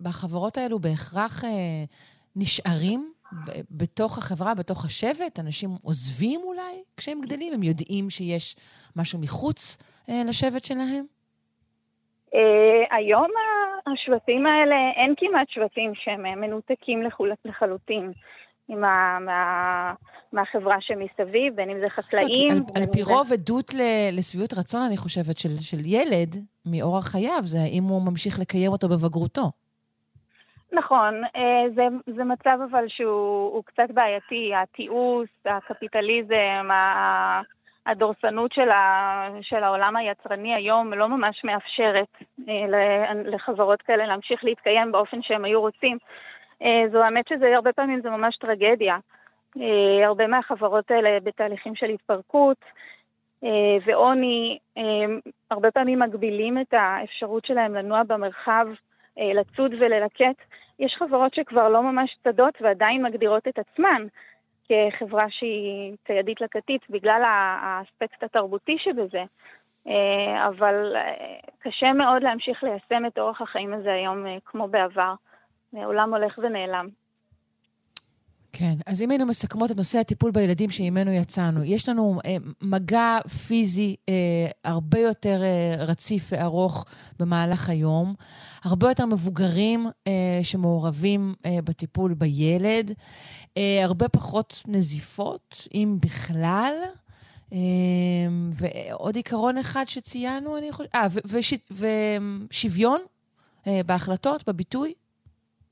בחברות 0.01 0.59
האלו 0.59 0.79
בהכרח 0.79 1.45
נשארים 2.37 3.13
בתוך 3.71 4.19
החברה, 4.19 4.55
בתוך 4.55 4.85
השבט? 4.85 5.39
אנשים 5.41 5.71
עוזבים 5.85 6.41
אולי 6.45 6.83
כשהם 6.97 7.21
גדלים? 7.21 7.53
הם 7.53 7.63
יודעים 7.63 8.11
שיש 8.11 8.57
משהו 8.97 9.19
מחוץ 9.19 9.79
אה, 10.09 10.23
לשבט 10.29 10.65
שלהם? 10.65 11.05
אה, 12.35 12.97
היום 12.97 13.31
השבטים 13.87 14.47
האלה, 14.47 14.77
אין 14.97 15.15
כמעט 15.17 15.49
שבטים 15.51 15.95
שהם 15.95 16.27
אה, 16.27 16.35
מנותקים 16.35 17.03
לחלוטין. 17.45 18.13
עם 18.71 18.85
ה, 18.85 19.19
מה, 19.21 19.93
מהחברה 20.33 20.77
שמסביב, 20.81 21.55
בין 21.57 21.71
אם 21.71 21.81
זה 21.81 21.91
חקלאים. 21.91 22.51
על, 22.51 22.83
על 22.83 22.87
פי 22.93 23.03
רוב 23.03 23.33
עדות 23.33 23.75
לשביעות 24.13 24.55
רצון, 24.55 24.83
אני 24.83 24.97
חושבת, 24.97 25.37
של, 25.37 25.49
של 25.61 25.79
ילד 25.85 26.37
מאורח 26.67 27.07
חייו, 27.07 27.41
זה 27.43 27.59
האם 27.59 27.83
הוא 27.83 28.03
ממשיך 28.03 28.39
לקיים 28.41 28.73
אותו 28.73 28.89
בבגרותו. 28.89 29.51
נכון, 30.73 31.23
אה, 31.37 31.63
זה, 31.75 31.83
זה 32.17 32.25
מצב 32.25 32.59
אבל 32.71 32.85
שהוא 32.89 33.65
קצת 33.65 33.91
בעייתי, 33.95 34.53
התיעוש, 34.63 35.29
הקפיטליזם, 35.45 36.69
הדורסנות 37.87 38.53
של, 38.53 38.71
ה, 38.71 39.29
של 39.43 39.65
העולם 39.65 39.97
היצרני 39.97 40.55
היום 40.57 40.93
לא 40.93 41.09
ממש 41.09 41.45
מאפשרת 41.45 42.23
אה, 42.49 43.15
לחברות 43.25 43.83
כאלה 43.83 44.07
להמשיך 44.07 44.45
להתקיים 44.45 44.93
באופן 44.93 45.23
שהם 45.23 45.45
היו 45.45 45.61
רוצים. 45.61 45.99
אה, 46.63 46.83
זו 46.93 47.03
האמת 47.03 47.29
שזה 47.29 47.57
הרבה 47.57 47.73
פעמים 47.73 48.01
זה 48.01 48.11
ממש 48.11 48.37
טרגדיה. 48.37 48.97
הרבה 50.07 50.27
מהחברות 50.27 50.91
האלה 50.91 51.21
בתהליכים 51.21 51.75
של 51.75 51.87
התפרקות 51.87 52.57
ועוני, 53.87 54.59
הרבה 55.51 55.71
פעמים 55.71 55.99
מגבילים 55.99 56.59
את 56.59 56.75
האפשרות 56.75 57.45
שלהם 57.45 57.75
לנוע 57.75 58.03
במרחב 58.03 58.67
אה, 59.19 59.33
לצוד 59.35 59.75
וללקט. 59.81 60.41
יש 60.79 60.97
חברות 60.99 61.35
שכבר 61.35 61.69
לא 61.69 61.83
ממש 61.83 62.17
צדות 62.25 62.55
ועדיין 62.61 63.03
מגדירות 63.03 63.49
את 63.49 63.59
עצמן 63.59 64.07
כחברה 64.69 65.25
שהיא 65.31 65.97
ציידית 66.07 66.41
לקטית 66.41 66.91
בגלל 66.91 67.23
האספקט 67.25 68.23
התרבותי 68.23 68.77
שבזה. 68.79 69.25
אה, 69.87 70.49
אבל 70.49 70.97
אה, 70.97 71.39
קשה 71.59 71.93
מאוד 71.93 72.23
להמשיך 72.23 72.63
ליישם 72.65 73.07
את 73.07 73.19
אורח 73.19 73.41
החיים 73.41 73.75
הזה 73.75 73.93
היום 73.93 74.27
כמו 74.45 74.69
בעבר. 74.69 75.15
עולם 75.75 76.15
הולך 76.15 76.39
ונעלם. 76.43 76.89
כן, 78.53 78.75
אז 78.87 79.03
אם 79.03 79.11
היינו 79.11 79.27
מסכמות 79.27 79.71
את 79.71 79.77
נושא 79.77 79.99
הטיפול 79.99 80.31
בילדים 80.31 80.71
שעימנו 80.71 81.11
יצאנו, 81.11 81.65
יש 81.65 81.89
לנו 81.89 82.19
אה, 82.25 82.37
מגע 82.63 83.19
פיזי 83.47 83.97
אה, 84.09 84.15
הרבה 84.65 84.99
יותר 84.99 85.43
אה, 85.43 85.85
רציף 85.85 86.29
וארוך 86.33 86.85
במהלך 87.19 87.69
היום, 87.69 88.15
הרבה 88.65 88.89
יותר 88.89 89.07
מבוגרים 89.07 89.87
אה, 90.07 90.13
שמעורבים 90.43 91.35
אה, 91.47 91.59
בטיפול 91.65 92.15
בילד, 92.15 92.93
אה, 93.57 93.85
הרבה 93.85 94.09
פחות 94.09 94.63
נזיפות, 94.67 95.69
אם 95.75 95.99
בכלל. 96.01 96.75
אה, 97.53 97.59
ועוד 98.53 99.17
עיקרון 99.17 99.59
אחד 99.59 99.85
שציינו, 99.89 100.59
אני 100.59 100.73
חושבת, 100.73 100.95
אה, 100.95 101.07
ושוויון 102.51 103.01
אה, 103.67 103.81
בהחלטות, 103.87 104.49
בביטוי. 104.49 104.95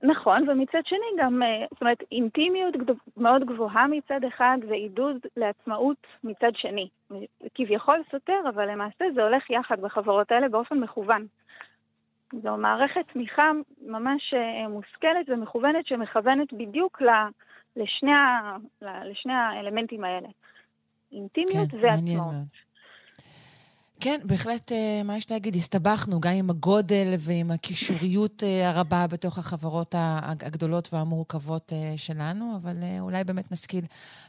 נכון, 0.03 0.49
ומצד 0.49 0.81
שני 0.85 1.07
גם, 1.19 1.43
אה, 1.43 1.67
זאת 1.71 1.81
אומרת, 1.81 2.03
אינטימיות 2.13 2.75
מאוד 3.17 3.45
גבוהה 3.45 3.87
מצד 3.87 4.21
אחד 4.29 4.59
ועידוד 4.69 5.17
לעצמאות 5.37 6.07
מצד 6.25 6.53
שני. 6.55 6.89
כביכול 7.55 8.03
סותר, 8.11 8.41
אבל 8.49 8.71
למעשה 8.71 9.05
זה 9.15 9.23
הולך 9.23 9.51
יחד 9.51 9.81
בחברות 9.81 10.33
האלה 10.33 10.49
באופן 10.49 10.79
מכוון. 10.79 11.27
זו 12.43 12.57
מערכת 12.57 13.05
תמיכה 13.13 13.51
ממש 13.83 14.35
אה, 14.35 14.69
מושכלת 14.69 15.29
ומכוונת 15.29 15.87
שמכוונת 15.87 16.53
בדיוק 16.53 17.03
לשני, 17.77 18.13
לשני 18.83 19.33
האלמנטים 19.33 20.05
האלה. 20.05 20.29
אינטימיות 21.13 21.71
כן, 21.71 21.77
ועצמאות. 21.83 22.35
כן, 24.01 24.21
בהחלט, 24.25 24.73
אה, 24.73 25.03
מה 25.05 25.17
יש 25.17 25.31
להגיד? 25.31 25.55
הסתבכנו 25.57 26.21
גם 26.21 26.33
עם 26.33 26.51
הגודל 26.51 27.15
ועם 27.19 27.51
הקישוריות 27.51 28.43
אה, 28.43 28.71
הרבה 28.71 29.07
בתוך 29.07 29.39
החברות 29.39 29.95
הגדולות 30.47 30.89
והמורכבות 30.93 31.73
אה, 31.73 31.93
שלנו, 31.97 32.57
אבל 32.63 32.77
אולי 33.01 33.25
באמת 33.25 33.53
נשכיל 33.53 33.85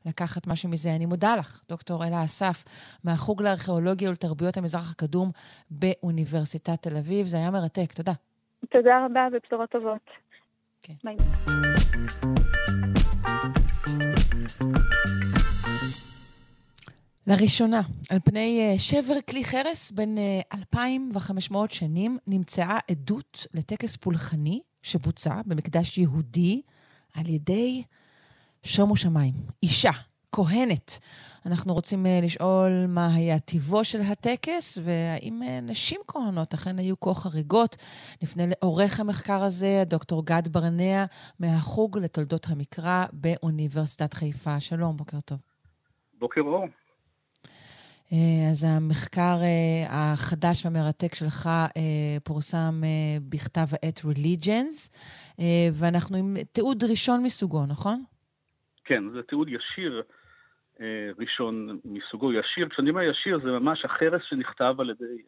לקחת 0.05 0.47
משהו 0.47 0.69
מזה. 0.69 0.95
אני 0.95 1.05
מודה 1.05 1.35
לך, 1.35 1.61
דוקטור 1.69 2.05
אלה 2.05 2.23
אסף, 2.23 2.63
מהחוג 3.03 3.41
לארכיאולוגיה 3.41 4.09
ולתרבויות 4.09 4.57
המזרח 4.57 4.91
הקדום 4.91 5.31
באוניברסיטת 5.71 6.81
תל 6.81 6.97
אביב. 6.97 7.27
זה 7.27 7.37
היה 7.37 7.51
מרתק, 7.51 7.93
תודה. 7.95 8.13
תודה 8.69 9.05
רבה 9.05 9.27
ובשורות 9.33 9.69
טובות. 9.69 10.09
כן. 10.81 10.93
ביי. 11.03 11.15
לראשונה, 17.29 17.81
על 18.09 18.19
פני 18.23 18.61
אה, 18.61 18.79
שבר 18.79 19.21
כלי 19.29 19.43
חרס 19.43 19.91
בין 19.91 20.17
2,500 20.53 21.69
אה, 21.69 21.75
שנים, 21.75 22.17
נמצאה 22.27 22.77
עדות 22.91 23.47
לטקס 23.53 23.95
פולחני 23.95 24.61
שבוצע 24.81 25.41
במקדש 25.45 25.97
יהודי 25.97 26.61
על 27.15 27.29
ידי 27.29 27.83
שומו 28.63 28.95
שמיים, 28.95 29.33
אישה, 29.63 29.91
כהנת. 30.31 30.99
אנחנו 31.45 31.73
רוצים 31.73 32.05
אה, 32.05 32.19
לשאול 32.23 32.85
מה 32.87 33.15
היה 33.15 33.39
טיבו 33.39 33.83
של 33.83 34.01
הטקס, 34.01 34.77
והאם 34.83 35.41
נשים 35.61 36.01
כהנות 36.07 36.53
אכן 36.53 36.79
היו 36.79 36.99
כה 36.99 37.13
חריגות. 37.13 37.75
נפנה 38.21 38.43
לעורך 38.45 38.99
המחקר 38.99 39.43
הזה, 39.43 39.83
דוקטור 39.87 40.25
גד 40.25 40.47
ברנע, 40.47 41.05
מהחוג 41.39 41.97
לתולדות 41.97 42.47
המקרא 42.49 43.05
באוניברסיטת 43.13 44.13
חיפה. 44.13 44.59
שלום, 44.59 44.97
בוקר 44.97 45.19
טוב. 45.19 45.39
בוקר 46.19 46.41
אור. 46.41 46.65
אה, 48.13 48.49
אז 48.51 48.65
המחקר 48.69 49.37
אה, 49.41 49.85
החדש 49.89 50.65
והמרתק 50.65 51.15
שלך 51.15 51.47
אה, 51.47 52.17
פורסם 52.23 52.81
בכתב 53.29 53.67
העת 53.71 53.99
Religions, 53.99 54.77
ואנחנו 55.73 56.17
עם 56.17 56.35
תיעוד 56.51 56.83
ראשון 56.83 57.23
מסוגו, 57.23 57.65
נכון? 57.65 58.03
כן, 58.85 59.03
זה 59.09 59.23
תיעוד 59.23 59.49
ישיר 59.49 60.01
ראשון 61.19 61.79
מסוגו. 61.85 62.33
ישיר, 62.33 62.69
כשאני 62.69 62.89
אומר 62.89 63.01
ישיר, 63.01 63.39
זה 63.43 63.51
ממש 63.51 63.85
החרס 63.85 64.21
שנכתב 64.29 64.75
על 64.79 64.89
ידי 64.89 65.23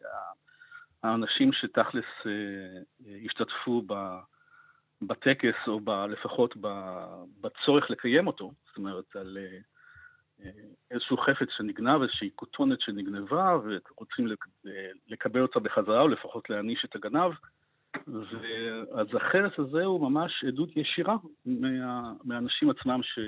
האנשים 1.02 1.52
שתכלס 1.52 2.04
השתתפו 3.24 3.82
בטקס, 5.02 5.54
או 5.66 5.80
ב, 5.80 5.90
לפחות 5.90 6.54
ב, 6.60 6.68
בצורך 7.40 7.90
לקיים 7.90 8.26
אותו, 8.26 8.52
זאת 8.68 8.76
אומרת, 8.76 9.16
על 9.16 9.38
איזשהו 10.90 11.16
חפץ 11.16 11.48
שנגנב, 11.56 12.02
איזושהי 12.02 12.30
כותונת 12.34 12.80
שנגנבה, 12.80 13.58
ורוצים 13.64 14.28
לקבל 15.08 15.42
אותה 15.42 15.60
בחזרה, 15.60 16.00
או 16.00 16.08
לפחות 16.08 16.50
להעניש 16.50 16.84
את 16.84 16.96
הגנב. 16.96 17.32
אז 18.94 19.06
החרס 19.16 19.52
הזה 19.58 19.84
הוא 19.84 20.00
ממש 20.00 20.44
עדות 20.48 20.76
ישירה 20.76 21.16
מה, 21.46 22.12
מהאנשים 22.24 22.70
עצמם 22.70 23.00
ש, 23.02 23.18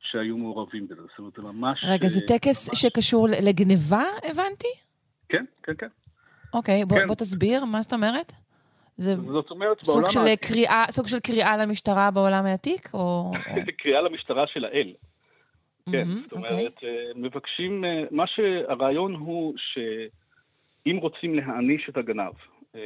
שהיו 0.00 0.36
מעורבים 0.36 0.88
בזה. 0.88 1.02
זאת 1.02 1.18
אומרת, 1.18 1.32
זה 1.36 1.42
ממש... 1.42 1.84
רגע, 1.88 2.08
זה 2.08 2.20
טקס 2.28 2.68
ממש... 2.68 2.82
שקשור 2.82 3.28
לגניבה, 3.42 4.04
הבנתי? 4.30 4.68
כן, 5.28 5.44
כן, 5.62 5.72
כן. 5.78 5.88
אוקיי, 6.54 6.84
בוא, 6.84 6.98
כן. 6.98 7.06
בוא 7.06 7.14
תסביר, 7.14 7.64
מה 7.64 7.82
זאת 7.82 7.92
אומרת? 7.92 8.32
זה 8.96 9.16
זאת 9.16 9.50
אומרת, 9.50 9.84
סוג 9.84 10.10
של 10.10 10.20
העתיק... 10.20 10.48
קריאה, 10.48 10.84
סוג 10.90 11.06
של 11.06 11.20
קריאה 11.20 11.56
למשטרה 11.56 12.10
בעולם 12.10 12.46
העתיק, 12.46 12.88
או... 12.94 13.32
קריאה 13.82 14.00
למשטרה 14.00 14.46
של 14.46 14.64
האל. 14.64 14.92
כן, 15.92 16.02
mm-hmm, 16.02 16.22
זאת 16.22 16.32
אומרת, 16.32 16.50
okay. 16.50 16.74
אוקיי. 16.74 16.88
אה, 16.88 17.12
מבקשים, 17.14 17.84
אה, 17.84 18.04
מה 18.10 18.26
שהרעיון 18.26 19.14
הוא 19.14 19.54
שאם 19.56 20.96
רוצים 20.96 21.34
להעניש 21.34 21.88
את 21.88 21.96
הגנב 21.96 22.32
אה, 22.74 22.80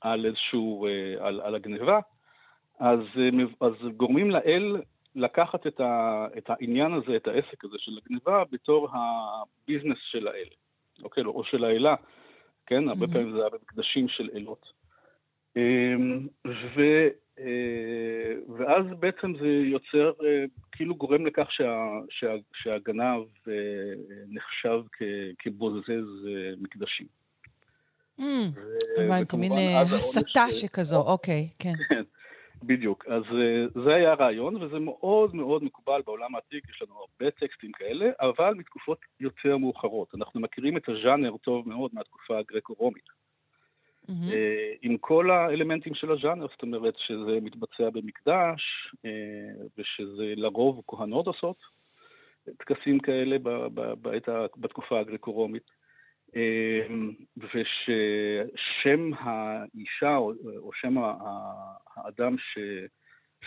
על 0.00 0.26
איזשהו, 0.26 0.86
על, 1.20 1.40
על 1.40 1.54
הגניבה, 1.54 2.00
אז, 2.78 3.00
אז 3.60 3.72
גורמים 3.96 4.30
לאל 4.30 4.82
לקחת 5.14 5.66
את, 5.66 5.80
ה, 5.80 6.26
את 6.38 6.50
העניין 6.50 6.92
הזה, 6.92 7.16
את 7.16 7.28
העסק 7.28 7.64
הזה 7.64 7.76
של 7.78 7.92
הגניבה, 8.04 8.42
בתור 8.52 8.88
הביזנס 8.92 9.98
של 10.10 10.28
האל, 10.28 10.48
אוקיי? 11.02 11.24
או 11.24 11.44
של 11.44 11.64
האלה, 11.64 11.94
כן? 12.66 12.88
הרבה 12.88 13.06
mm-hmm. 13.06 13.12
פעמים 13.12 13.32
זה 13.32 13.38
היה 13.40 13.48
במקדשים 13.50 14.08
של 14.08 14.30
אלות. 14.34 14.66
ו, 16.76 17.08
ואז 18.58 18.86
בעצם 18.98 19.32
זה 19.40 19.46
יוצר, 19.46 20.12
אה, 20.24 20.44
כאילו 20.72 20.94
גורם 20.94 21.26
לכך 21.26 21.46
שה, 21.50 21.90
שה, 22.10 22.34
שהגנב 22.54 23.22
אה, 23.48 23.52
נחשב 24.28 24.80
כ, 24.92 25.02
כבוזז 25.38 26.28
מקדשים. 26.60 27.06
Mm, 28.20 28.22
הבנתי, 28.98 29.36
מין 29.36 29.52
הסתה 29.52 30.44
שכזו, 30.50 31.02
אוקיי, 31.02 31.48
כן. 31.58 31.72
כן. 31.88 32.02
בדיוק. 32.62 33.04
אז 33.06 33.22
זה 33.84 33.94
היה 33.94 34.12
הרעיון, 34.12 34.62
וזה 34.62 34.78
מאוד 34.78 35.34
מאוד 35.34 35.64
מקובל 35.64 36.02
בעולם 36.06 36.34
העתיק, 36.34 36.68
יש 36.70 36.82
לנו 36.82 36.94
הרבה 36.94 37.30
טקסטים 37.30 37.72
כאלה, 37.72 38.10
אבל 38.20 38.54
מתקופות 38.54 38.98
יותר 39.20 39.56
מאוחרות. 39.56 40.14
אנחנו 40.14 40.40
מכירים 40.40 40.76
את 40.76 40.88
הז'אנר 40.88 41.36
טוב 41.36 41.68
מאוד 41.68 41.90
מהתקופה 41.94 42.38
הגרקו-רומית. 42.38 43.15
Mm-hmm. 44.08 44.36
עם 44.82 44.96
כל 44.96 45.30
האלמנטים 45.30 45.94
של 45.94 46.12
הז'אנר, 46.12 46.46
זאת 46.48 46.62
אומרת 46.62 46.94
שזה 46.98 47.38
מתבצע 47.42 47.90
במקדש, 47.90 48.92
אה, 49.04 49.10
ושזה 49.78 50.34
לרוב 50.36 50.82
כהנות 50.86 51.26
עושות 51.26 51.56
טקסים 52.58 52.98
כאלה 52.98 53.38
בעת, 54.02 54.28
בתקופה 54.56 55.00
הגרקו-רומית. 55.00 55.70
אה, 56.36 56.86
וששם 57.36 59.10
האישה 59.18 60.16
או, 60.16 60.32
שם 60.80 60.94
האדם 61.96 62.38
ש, 62.38 62.58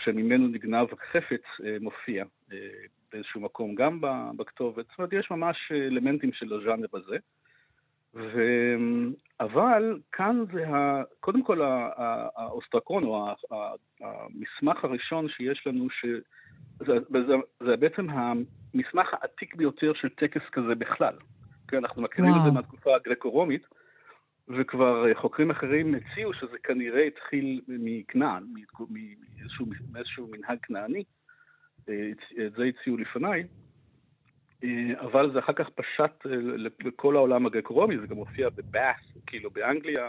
שממנו 0.04 0.48
נגנב 0.48 0.86
החפץ 0.92 1.42
מופיע 1.80 2.24
באיזשהו 3.12 3.40
מקום 3.40 3.74
גם 3.74 4.00
בכתובת. 4.36 4.86
זאת 4.88 4.98
אומרת, 4.98 5.12
יש 5.12 5.30
ממש 5.30 5.72
אלמנטים 5.72 6.32
של 6.32 6.52
הז'אנר 6.52 6.86
הזה. 6.92 7.16
אבל 9.40 9.98
כאן 10.12 10.44
זה, 10.52 10.68
ה... 10.68 11.02
קודם 11.20 11.42
כל 11.42 11.60
האוסטרקון, 12.36 13.04
או 13.04 13.26
המסמך 14.00 14.84
הראשון 14.84 15.28
שיש 15.28 15.66
לנו, 15.66 15.86
שזה 15.90 16.94
זה, 17.10 17.34
זה 17.60 17.76
בעצם 17.76 18.06
המסמך 18.10 19.08
העתיק 19.12 19.54
ביותר 19.54 19.92
של 19.94 20.08
טקס 20.08 20.42
כזה 20.52 20.74
בכלל. 20.74 21.14
כן, 21.68 21.76
אנחנו 21.76 22.02
מכירים 22.02 22.30
וואו. 22.30 22.40
את 22.40 22.46
זה 22.46 22.50
מהתקופה 22.54 22.96
הגרקו-רומית, 22.96 23.62
וכבר 24.48 25.14
חוקרים 25.14 25.50
אחרים 25.50 25.94
הציעו 25.94 26.34
שזה 26.34 26.58
כנראה 26.62 27.02
התחיל 27.02 27.60
מכנען, 27.68 28.46
מאיזשהו, 28.90 29.66
מאיזשהו 29.92 30.28
מנהג 30.30 30.58
כנעני. 30.62 31.04
אה, 31.88 32.10
את 32.46 32.52
זה 32.52 32.64
הציעו 32.64 32.96
לפניי. 32.96 33.44
אה, 34.64 35.00
אבל 35.00 35.32
זה 35.32 35.38
אחר 35.38 35.52
כך 35.52 35.68
פשט 35.68 36.26
אה, 36.26 36.30
לכל 36.84 37.16
העולם 37.16 37.46
הגרקו-רומי, 37.46 37.98
זה 37.98 38.06
גם 38.06 38.16
מופיע 38.16 38.48
בבאס, 38.48 39.00
כאילו 39.26 39.50
באנגליה, 39.50 40.08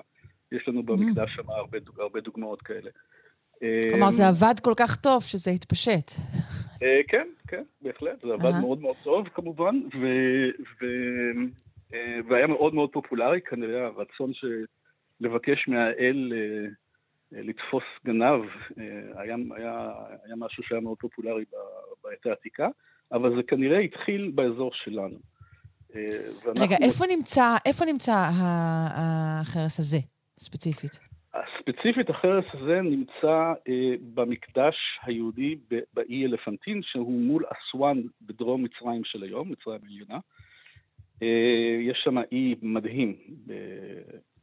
יש 0.52 0.68
לנו 0.68 0.84
במקדש 0.84 1.36
שם 1.36 1.50
הרבה, 1.50 1.78
הרבה 1.98 2.20
דוגמאות 2.20 2.62
כאלה. 2.62 2.90
כלומר, 3.90 4.10
זה 4.10 4.28
עבד 4.28 4.60
כל 4.64 4.74
כך 4.78 4.96
טוב 4.96 5.24
שזה 5.24 5.52
התפשט. 5.52 6.12
אה, 6.84 7.02
כן, 7.08 7.28
כן, 7.48 7.64
בהחלט. 7.82 8.22
זה 8.22 8.34
עבד 8.34 8.52
מאוד 8.62 8.82
מאוד 8.82 8.96
טוב, 9.04 9.28
כמובן, 9.28 9.76
והיה 12.28 12.48
מאוד 12.48 12.74
מאוד 12.74 12.90
פופולרי, 12.92 13.42
כנראה 13.42 13.86
הרצון 13.86 14.32
לבקש 15.20 15.68
מהאל 15.68 16.34
לתפוס 17.32 17.84
גנב 18.06 18.44
היה, 19.16 19.36
היה, 19.56 19.92
היה 20.26 20.36
משהו 20.38 20.64
שהיה 20.64 20.82
מאוד 20.82 20.98
פופולרי 20.98 21.44
בעת 22.04 22.26
העתיקה. 22.26 22.68
אבל 23.12 23.36
זה 23.36 23.43
כנראה 23.43 23.80
התחיל 23.80 24.32
באזור 24.36 24.71
שלנו. 24.74 25.17
אה, 25.95 26.02
רגע, 26.56 26.78
איפה 26.82 27.06
נמצא, 27.15 27.56
איפה 27.65 27.86
נמצא 27.86 28.30
החרס 28.95 29.80
הזה, 29.80 29.97
ספציפית? 30.39 31.00
ספציפית 31.60 32.10
החרס 32.10 32.45
הזה 32.54 32.82
נמצא 32.82 33.54
אה, 33.67 33.93
במקדש 34.13 34.76
היהודי 35.04 35.56
באי 35.93 36.26
אלפנטין, 36.26 36.82
שהוא 36.84 37.21
מול 37.21 37.43
אסואן 37.45 38.02
בדרום 38.21 38.63
מצרים 38.63 39.02
של 39.04 39.24
היום, 39.24 39.52
מצרים 39.52 39.80
עליונה. 39.88 40.19
אה, 41.24 41.78
יש 41.82 42.02
שם 42.04 42.17
אי 42.32 42.56
מדהים 42.62 43.15
ב, 43.47 43.52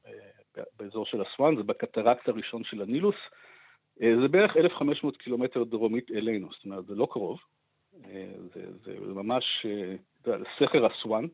אה, 0.07 0.63
באזור 0.79 1.07
של 1.07 1.23
אסואן, 1.23 1.57
זה 1.57 1.63
בקטרקט 1.63 2.29
הראשון 2.29 2.65
של 2.65 2.83
הנילוס. 2.83 3.17
אה, 4.03 4.13
זה 4.23 4.29
בערך 4.29 4.57
1,500 4.57 5.17
קילומטר 5.17 5.65
דרומית 5.65 6.11
אלינו, 6.11 6.49
זאת 6.53 6.65
אומרת, 6.65 6.87
זה 6.87 6.95
לא 6.95 7.09
קרוב. 7.11 7.39
זה, 8.55 8.61
זה 8.85 9.15
ממש, 9.15 9.67
יודע, 10.27 10.45
סכר 10.59 10.87
אסואן, 10.87 11.25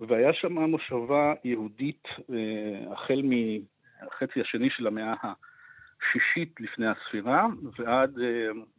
והיה 0.00 0.32
שם 0.32 0.58
מושבה 0.58 1.34
יהודית 1.44 2.08
אה, 2.32 2.92
החל 2.92 3.22
מהחצי 3.22 4.40
השני 4.40 4.70
של 4.70 4.86
המאה 4.86 5.14
השישית 5.22 6.60
לפני 6.60 6.86
הספירה, 6.86 7.46
ועד 7.78 8.18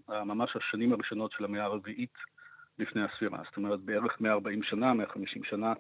אה, 0.10 0.24
ממש 0.24 0.56
השנים 0.56 0.94
הראשונות 0.94 1.32
של 1.32 1.46
המאה 1.46 1.64
הרביעית 1.64 2.14
לפני 2.80 3.04
הספירה. 3.04 3.40
זאת 3.46 3.58
אומרת, 3.58 3.80
בערך 3.80 4.22
140 4.22 4.64
שנה, 4.64 4.94
150 4.94 5.44
שנה 5.44 5.74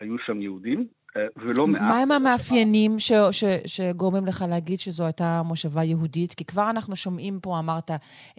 היו 0.00 0.18
שם 0.18 0.42
יהודים. 0.42 0.86
אה, 1.16 1.26
ולא 1.36 1.66
מעט. 1.66 1.82
מה 1.82 1.98
הם 1.98 2.12
המאפיינים 2.12 2.98
ש, 2.98 3.12
ש, 3.32 3.44
שגורמים 3.66 4.26
לך 4.26 4.44
להגיד 4.48 4.78
שזו 4.78 5.04
הייתה 5.04 5.42
מושבה 5.44 5.84
יהודית? 5.84 6.34
כי 6.34 6.44
כבר 6.44 6.70
אנחנו 6.70 6.96
שומעים 6.96 7.40
פה, 7.40 7.58
אמרת 7.58 7.90
אה, 7.90 7.96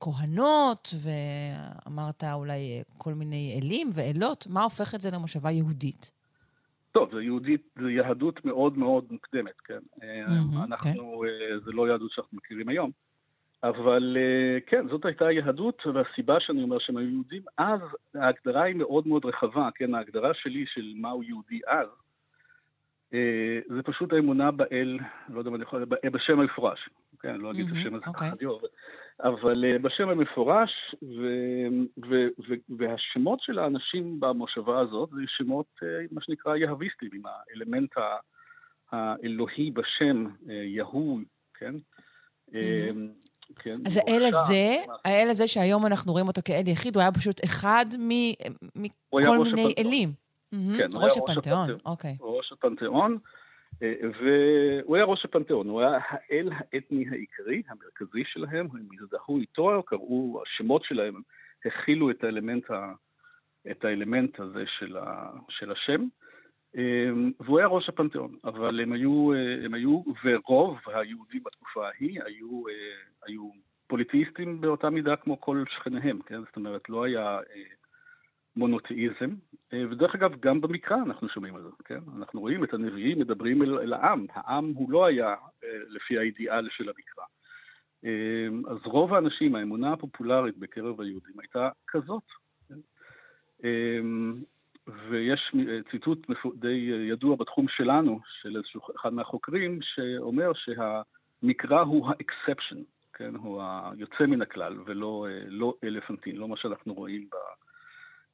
כהנות, 0.00 0.94
ואמרת 1.02 2.24
אולי 2.32 2.52
אה, 2.52 2.82
כל 2.98 3.14
מיני 3.14 3.60
אלים 3.62 3.90
ואלות. 3.94 4.46
מה 4.50 4.62
הופך 4.62 4.94
את 4.94 5.00
זה 5.00 5.10
למושבה 5.12 5.50
יהודית? 5.50 6.12
טוב, 6.92 7.14
זה 7.14 7.22
יהודית, 7.22 7.62
זה 7.82 7.90
יהדות 7.90 8.44
מאוד 8.44 8.78
מאוד 8.78 9.04
מוקדמת, 9.10 9.60
כן. 9.64 9.78
Mm-hmm, 9.96 10.64
אנחנו, 10.64 11.22
okay. 11.24 11.64
זה 11.64 11.70
לא 11.72 11.88
יהדות 11.88 12.10
שאנחנו 12.10 12.38
מכירים 12.38 12.68
היום. 12.68 12.90
אבל 13.62 14.16
כן, 14.66 14.88
זאת 14.88 15.04
הייתה 15.04 15.26
היהדות, 15.26 15.82
והסיבה 15.94 16.40
שאני 16.40 16.62
אומר 16.62 16.78
שהם 16.78 16.96
היו 16.96 17.08
יהודים, 17.08 17.42
אז 17.58 17.80
ההגדרה 18.14 18.62
היא 18.62 18.74
מאוד 18.74 19.08
מאוד 19.08 19.24
רחבה, 19.24 19.68
כן, 19.74 19.94
ההגדרה 19.94 20.34
שלי 20.34 20.64
של 20.66 20.92
מהו 20.96 21.22
יהודי 21.22 21.60
אז, 21.66 21.88
זה 23.68 23.82
פשוט 23.84 24.12
האמונה 24.12 24.50
באל, 24.50 24.98
לא 25.28 25.38
יודע 25.38 25.50
מה 25.50 25.56
אני 25.56 25.62
יכול, 25.62 25.84
בשם 25.84 26.40
המפורש, 26.40 26.88
כן, 27.20 27.36
לא 27.36 27.50
אגיד 27.50 27.66
את 27.66 27.72
השם 27.72 27.94
הזה 27.94 28.06
ככה 28.14 28.36
דיו, 28.38 28.56
אבל 29.20 29.78
בשם 29.82 30.08
המפורש, 30.08 30.94
ו, 31.02 31.26
ו, 32.10 32.26
ו, 32.48 32.54
והשמות 32.78 33.40
של 33.40 33.58
האנשים 33.58 34.20
במושבה 34.20 34.80
הזאת 34.80 35.10
זה 35.10 35.22
שמות, 35.26 35.80
מה 36.12 36.20
שנקרא 36.20 36.56
יהביסטים, 36.56 37.10
עם 37.14 37.22
האלמנט 37.26 37.94
האלוהי 38.92 39.70
בשם, 39.70 40.26
יהוא, 40.46 41.20
כן? 41.54 41.74
כן, 43.58 43.78
אז 43.86 43.96
האל 43.96 44.24
הזה, 44.26 44.76
האל 45.04 45.28
הזה 45.30 45.48
שהיום 45.48 45.86
אנחנו 45.86 46.12
רואים 46.12 46.28
אותו 46.28 46.40
כאל 46.44 46.68
יחיד, 46.68 46.94
הוא 46.94 47.00
היה 47.00 47.12
פשוט 47.12 47.44
אחד 47.44 47.86
מכל 48.76 49.38
מיני 49.44 49.74
אלים. 49.78 50.08
כן, 50.50 50.86
ראש 50.94 51.18
הפנתיאון, 51.18 51.68
אוקיי. 51.84 52.16
ראש 52.20 52.52
הפנתיאון, 52.52 53.18
אה, 53.82 53.92
והוא 54.20 54.96
היה 54.96 55.04
ראש 55.04 55.24
הפנתיאון, 55.24 55.68
הוא 55.68 55.80
היה 55.80 55.98
האל 56.08 56.50
האתני 56.52 57.04
העיקרי, 57.10 57.62
המרכזי 57.68 58.22
שלהם, 58.26 58.68
הם 58.72 58.88
הזדהו 59.00 59.40
איתו, 59.40 59.82
קראו, 59.86 60.42
השמות 60.42 60.84
שלהם 60.84 61.22
הכילו 61.64 62.10
את 62.10 62.24
האלמנט, 62.24 62.70
ה, 62.70 62.92
את 63.70 63.84
האלמנט 63.84 64.40
הזה 64.40 64.64
של, 64.78 64.96
ה, 64.96 65.30
של 65.48 65.72
השם. 65.72 66.06
אמ, 66.76 67.32
והוא 67.40 67.58
היה 67.58 67.66
ראש 67.66 67.88
הפנתיאון, 67.88 68.36
אבל 68.44 68.80
הם 68.80 68.92
היו, 68.92 69.30
הם 69.64 69.74
היו, 69.74 70.02
ורוב 70.24 70.78
היהודים 70.86 71.42
בתקופה 71.44 71.88
ההיא 71.88 72.20
היו, 72.24 72.62
היו 73.26 73.50
פוליטיסטים 73.86 74.60
באותה 74.60 74.90
מידה 74.90 75.16
כמו 75.16 75.40
כל 75.40 75.64
שכניהם, 75.68 76.18
כן? 76.26 76.40
זאת 76.40 76.56
אומרת, 76.56 76.88
לא 76.88 77.04
היה 77.04 77.38
מונותאיזם, 78.56 79.34
ודרך 79.72 80.14
אגב, 80.14 80.40
גם 80.40 80.60
במקרא 80.60 80.96
אנחנו 80.96 81.28
שומעים 81.28 81.56
על 81.56 81.62
זה, 81.62 81.68
כן? 81.84 82.00
אנחנו 82.18 82.40
רואים 82.40 82.64
את 82.64 82.74
הנביאים 82.74 83.18
מדברים 83.18 83.62
אל, 83.62 83.78
אל 83.78 83.92
העם, 83.92 84.26
העם 84.32 84.72
הוא 84.74 84.90
לא 84.90 85.06
היה 85.06 85.34
לפי 85.88 86.18
האידיאל 86.18 86.68
של 86.70 86.88
המקרא. 86.88 87.24
אמ, 88.04 88.62
אז 88.68 88.76
רוב 88.84 89.14
האנשים, 89.14 89.54
האמונה 89.54 89.92
הפופולרית 89.92 90.58
בקרב 90.58 91.00
היהודים 91.00 91.34
הייתה 91.40 91.68
כזאת. 91.86 92.22
ויש 94.86 95.52
ציטוט 95.90 96.26
די 96.54 96.90
ידוע 97.10 97.36
בתחום 97.36 97.68
שלנו, 97.68 98.20
של 98.42 98.56
איזשהו 98.56 98.80
אחד 98.96 99.14
מהחוקרים, 99.14 99.78
שאומר 99.82 100.52
שהמקרא 100.54 101.80
הוא 101.80 102.08
ה 102.08 102.15
exception, 102.15 102.82
כן? 103.14 103.34
הוא 103.34 103.62
היוצא 103.62 104.26
מן 104.26 104.42
הכלל, 104.42 104.76
ולא 104.84 105.26
לא 105.48 105.74
אלפנטין, 105.84 106.36
לא 106.36 106.48
מה 106.48 106.56
שאנחנו 106.56 106.94
רואים 106.94 107.28
ב, 107.32 107.36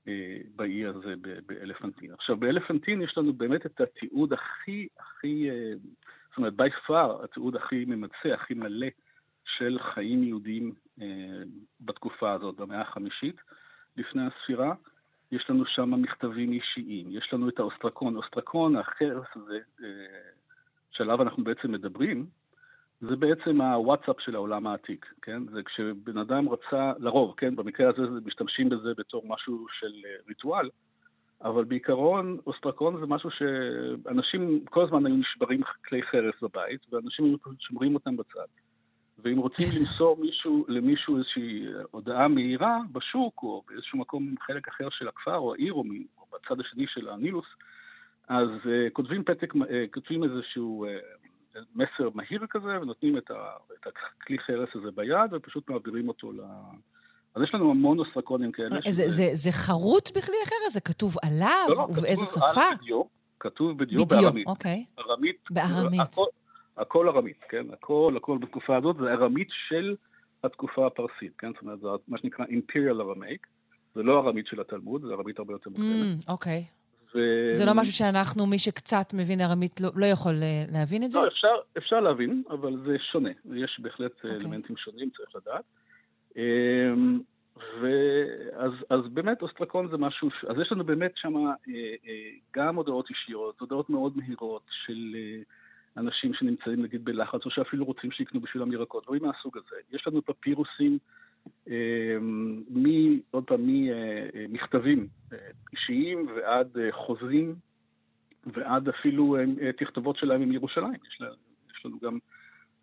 אה, 0.09 0.38
באי 0.57 0.87
הזה 0.87 1.15
באלפנטין. 1.47 2.12
עכשיו, 2.12 2.37
באלפנטין 2.37 3.03
יש 3.03 3.19
לנו 3.19 3.33
באמת 3.33 3.67
את 3.67 3.81
התיעוד 3.81 4.33
הכי, 4.33 4.88
הכי, 5.01 5.51
אה, 5.51 5.73
זאת 6.29 6.37
אומרת, 6.37 6.53
by 6.53 6.88
far, 6.88 7.25
התיעוד 7.25 7.57
הכי 7.57 7.85
ממצה, 7.85 8.35
הכי 8.35 8.55
מלא 8.55 8.87
של 9.45 9.79
חיים 9.95 10.25
יהודיים 10.25 10.73
אה, 11.03 11.43
בתקופה 11.81 12.33
הזאת, 12.33 12.57
במאה 12.57 12.81
החמישית 12.81 13.37
לפני 13.97 14.23
הספירה. 14.27 14.75
יש 15.33 15.51
לנו 15.51 15.64
שם 15.66 16.03
מכתבים 16.03 16.53
אישיים, 16.53 17.07
יש 17.11 17.31
לנו 17.33 17.49
את 17.49 17.59
האוסטרקון. 17.59 18.16
אוסטרקון, 18.16 18.77
החרס 18.77 19.27
הזה, 19.37 19.59
אה, 19.83 19.87
שעליו 20.90 21.23
אנחנו 21.23 21.45
בעצם 21.45 21.73
מדברים, 21.73 22.27
זה 23.01 23.16
בעצם 23.16 23.61
הוואטסאפ 23.61 24.21
של 24.21 24.35
העולם 24.35 24.66
העתיק, 24.66 25.07
כן? 25.23 25.42
זה 25.53 25.62
כשבן 25.62 26.18
אדם 26.18 26.49
רצה, 26.49 26.92
לרוב, 26.99 27.35
כן? 27.37 27.57
במקרה 27.57 27.90
הזה 27.90 28.03
משתמשים 28.25 28.68
בזה 28.68 28.92
בתור 28.97 29.23
משהו 29.27 29.66
של 29.79 29.92
אה, 30.05 30.11
ריטואל, 30.29 30.71
אבל 31.42 31.64
בעיקרון 31.64 32.38
אוסטרקון 32.47 33.01
זה 33.01 33.07
משהו 33.07 33.31
שאנשים 33.31 34.64
כל 34.64 34.85
הזמן 34.85 35.07
היו 35.07 35.16
נשברים 35.16 35.61
כלי 35.88 36.03
חרס 36.03 36.35
בבית, 36.42 36.81
ואנשים 36.92 37.25
היו 37.25 37.37
שומרים 37.59 37.95
אותם 37.95 38.16
בצד. 38.16 38.47
ואם 39.18 39.38
רוצים 39.38 39.68
למסור 39.79 40.16
מישהו, 40.20 40.64
למישהו 40.68 41.16
איזושהי 41.16 41.66
הודעה 41.90 42.29
מהירה 42.29 42.79
בשוק, 42.92 43.42
או 43.42 43.62
באיזשהו 43.68 43.98
מקום, 43.98 44.35
חלק 44.46 44.68
אחר 44.68 44.88
של 44.90 45.09
הכפר 45.09 45.37
או 45.37 45.55
העיר, 45.55 45.72
או, 45.72 45.85
או 46.18 46.27
בצד 46.33 46.61
השני 46.61 46.85
של 46.88 47.09
הנילוס, 47.09 47.46
אז 48.29 48.48
uh, 48.48 48.90
כותבים 48.92 49.25
פתק, 49.25 49.55
uh, 49.55 49.59
כותבים 49.94 50.25
איזשהו 50.25 50.87
uh, 50.87 51.59
מסר 51.75 52.09
מהיר 52.14 52.46
כזה, 52.51 52.81
ונותנים 52.81 53.18
את, 53.18 53.31
ה, 53.31 53.35
את 53.72 53.92
הכלי 54.16 54.38
חרס 54.38 54.68
הזה 54.75 54.90
ביד, 54.94 55.33
ופשוט 55.33 55.70
מעבירים 55.70 56.09
אותו 56.09 56.33
ל... 56.33 56.40
אז 57.35 57.42
יש 57.42 57.55
לנו 57.55 57.70
המון 57.70 57.98
אוסטרקונים 57.98 58.53
כאלה. 58.53 58.70
זה, 58.70 58.83
שזה... 58.85 59.09
זה, 59.09 59.31
זה 59.33 59.53
חרוט 59.53 60.09
בכלי 60.16 60.37
החרס? 60.42 60.72
זה 60.72 60.81
כתוב 60.81 61.16
עליו? 61.22 61.66
לא, 61.68 61.77
לא, 61.77 61.83
ובאיזו 61.83 62.25
שפה? 62.25 62.44
כתוב 62.44 62.61
על 62.61 62.77
בדיו, 62.77 63.03
כתוב 63.38 63.79
בדיו 63.79 64.07
בארמית. 64.07 64.46
אוקיי. 64.46 64.85
ארמית. 64.98 65.37
בארמית. 65.51 66.16
הכל, 66.77 67.09
ארמית, 67.09 67.41
כן? 67.49 67.67
הכל, 67.73 68.15
הכל 68.17 68.39
בתקופה 68.39 68.77
הזאת 68.77 68.97
זה 68.97 69.13
ארמית 69.13 69.49
של 69.69 69.97
התקופה 70.45 70.87
הפרסית, 70.87 71.33
כן? 71.39 71.53
זאת 71.53 71.63
אומרת, 71.63 71.81
זה 71.81 71.89
מה 72.09 72.19
שנקרא 72.19 72.45
אימפריאל 72.45 73.01
ארמייק. 73.01 73.47
זה 73.95 74.03
לא 74.03 74.19
ארמית 74.19 74.47
של 74.47 74.61
התלמוד, 74.61 75.03
זה 75.03 75.13
ארמית 75.13 75.39
הרבה 75.39 75.53
יותר 75.53 75.71
מוקדמת. 75.71 76.25
Mm, 76.25 76.33
אוקיי. 76.33 76.65
ו... 77.15 77.19
זה 77.51 77.65
לא 77.67 77.73
משהו 77.75 77.93
שאנחנו, 77.93 78.47
מי 78.47 78.59
שקצת 78.59 79.15
מבין 79.15 79.41
ארמית, 79.41 79.81
לא, 79.81 79.89
לא 79.97 80.07
יכול 80.07 80.35
אה, 80.43 80.65
להבין 80.73 81.05
את 81.05 81.11
זה? 81.11 81.19
לא, 81.19 81.27
אפשר, 81.27 81.55
אפשר 81.79 82.01
להבין, 82.01 82.43
אבל 82.51 82.77
זה 82.87 82.97
שונה. 83.13 83.31
יש 83.55 83.81
בהחלט 83.83 84.13
okay. 84.13 84.29
אה, 84.29 84.35
אוקיי. 84.35 84.47
אלמנטים 84.47 84.77
שונים, 84.77 85.11
צריך 85.17 85.37
לדעת. 85.37 85.65
אמ, 86.37 87.21
ואז 87.83 88.73
אז 88.91 89.01
באמת 89.13 89.43
אוסטרקון 89.43 89.89
זה 89.89 89.97
משהו, 89.97 90.31
ש... 90.31 90.45
אז 90.45 90.57
יש 90.63 90.73
לנו 90.73 90.85
באמת 90.85 91.13
שם 91.15 91.37
אה, 91.37 91.53
גם 92.57 92.77
הודעות 92.77 93.11
אישיות, 93.11 93.61
הודעות 93.61 93.91
מאוד 93.91 94.17
מהירות 94.17 94.63
של 94.87 95.17
אנשים 95.97 96.35
שנמצאים 96.35 96.83
נגיד 96.83 97.05
בלחץ, 97.05 97.45
או 97.45 97.51
שאפילו 97.51 97.85
רוצים 97.85 98.11
שיקנו 98.11 98.41
בשבילם 98.41 98.73
ירקות, 98.73 99.05
דברים 99.05 99.23
מהסוג 99.23 99.59
הזה. 99.59 99.77
יש 99.93 100.07
לנו 100.07 100.23
פפירוסים, 100.23 100.99
אה, 101.69 102.17
מ, 102.71 102.85
עוד 103.31 103.45
פעם, 103.45 103.61
ממכתבים 103.67 105.07
אה, 105.33 105.39
אישיים 105.73 106.27
ועד 106.37 106.79
אה, 106.79 106.93
חוזים, 106.93 107.55
ועד 108.47 108.89
אפילו 108.89 109.37
אה, 109.37 109.73
תכתובות 109.73 110.17
שלהם 110.17 110.43
עם 110.43 110.53
ירושלים. 110.53 111.01
יש, 111.09 111.21
לה, 111.21 111.29
יש 111.71 111.87
לנו 111.87 111.99
גם 112.03 112.19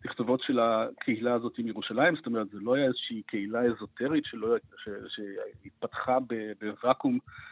תכתובות 0.02 0.40
של 0.42 0.58
הקהילה 0.60 1.34
הזאת 1.34 1.58
עם 1.58 1.68
ירושלים, 1.68 2.16
זאת 2.16 2.26
אומרת, 2.26 2.48
זה 2.50 2.58
לא 2.60 2.74
היה 2.74 2.86
איזושהי 2.86 3.22
קהילה 3.26 3.60
אזוטרית 3.60 4.24
שלא, 4.24 4.56
ש, 4.84 4.88
שהתפתחה 5.08 6.18
בוואקום. 6.60 7.14
אה, 7.14 7.49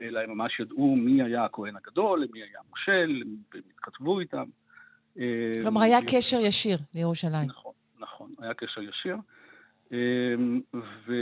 אלא 0.00 0.20
הם 0.20 0.30
ממש 0.30 0.60
ידעו 0.60 0.96
מי 0.96 1.22
היה 1.22 1.44
הכהן 1.44 1.76
הגדול, 1.76 2.26
מי 2.32 2.42
היה 2.42 2.58
המושל, 2.66 3.22
הם 3.24 3.60
התכתבו 3.70 4.20
איתם. 4.20 4.44
אה, 5.18 5.52
כלומר, 5.62 5.80
היה 5.80 5.98
קשר 6.10 6.36
ישיר 6.40 6.78
לירושלים. 6.94 7.48
נכון, 7.48 7.72
נכון, 7.98 8.34
היה 8.38 8.54
קשר 8.54 8.80
ישיר. 8.82 9.16
אה, 9.92 10.34
ו... 10.74 11.12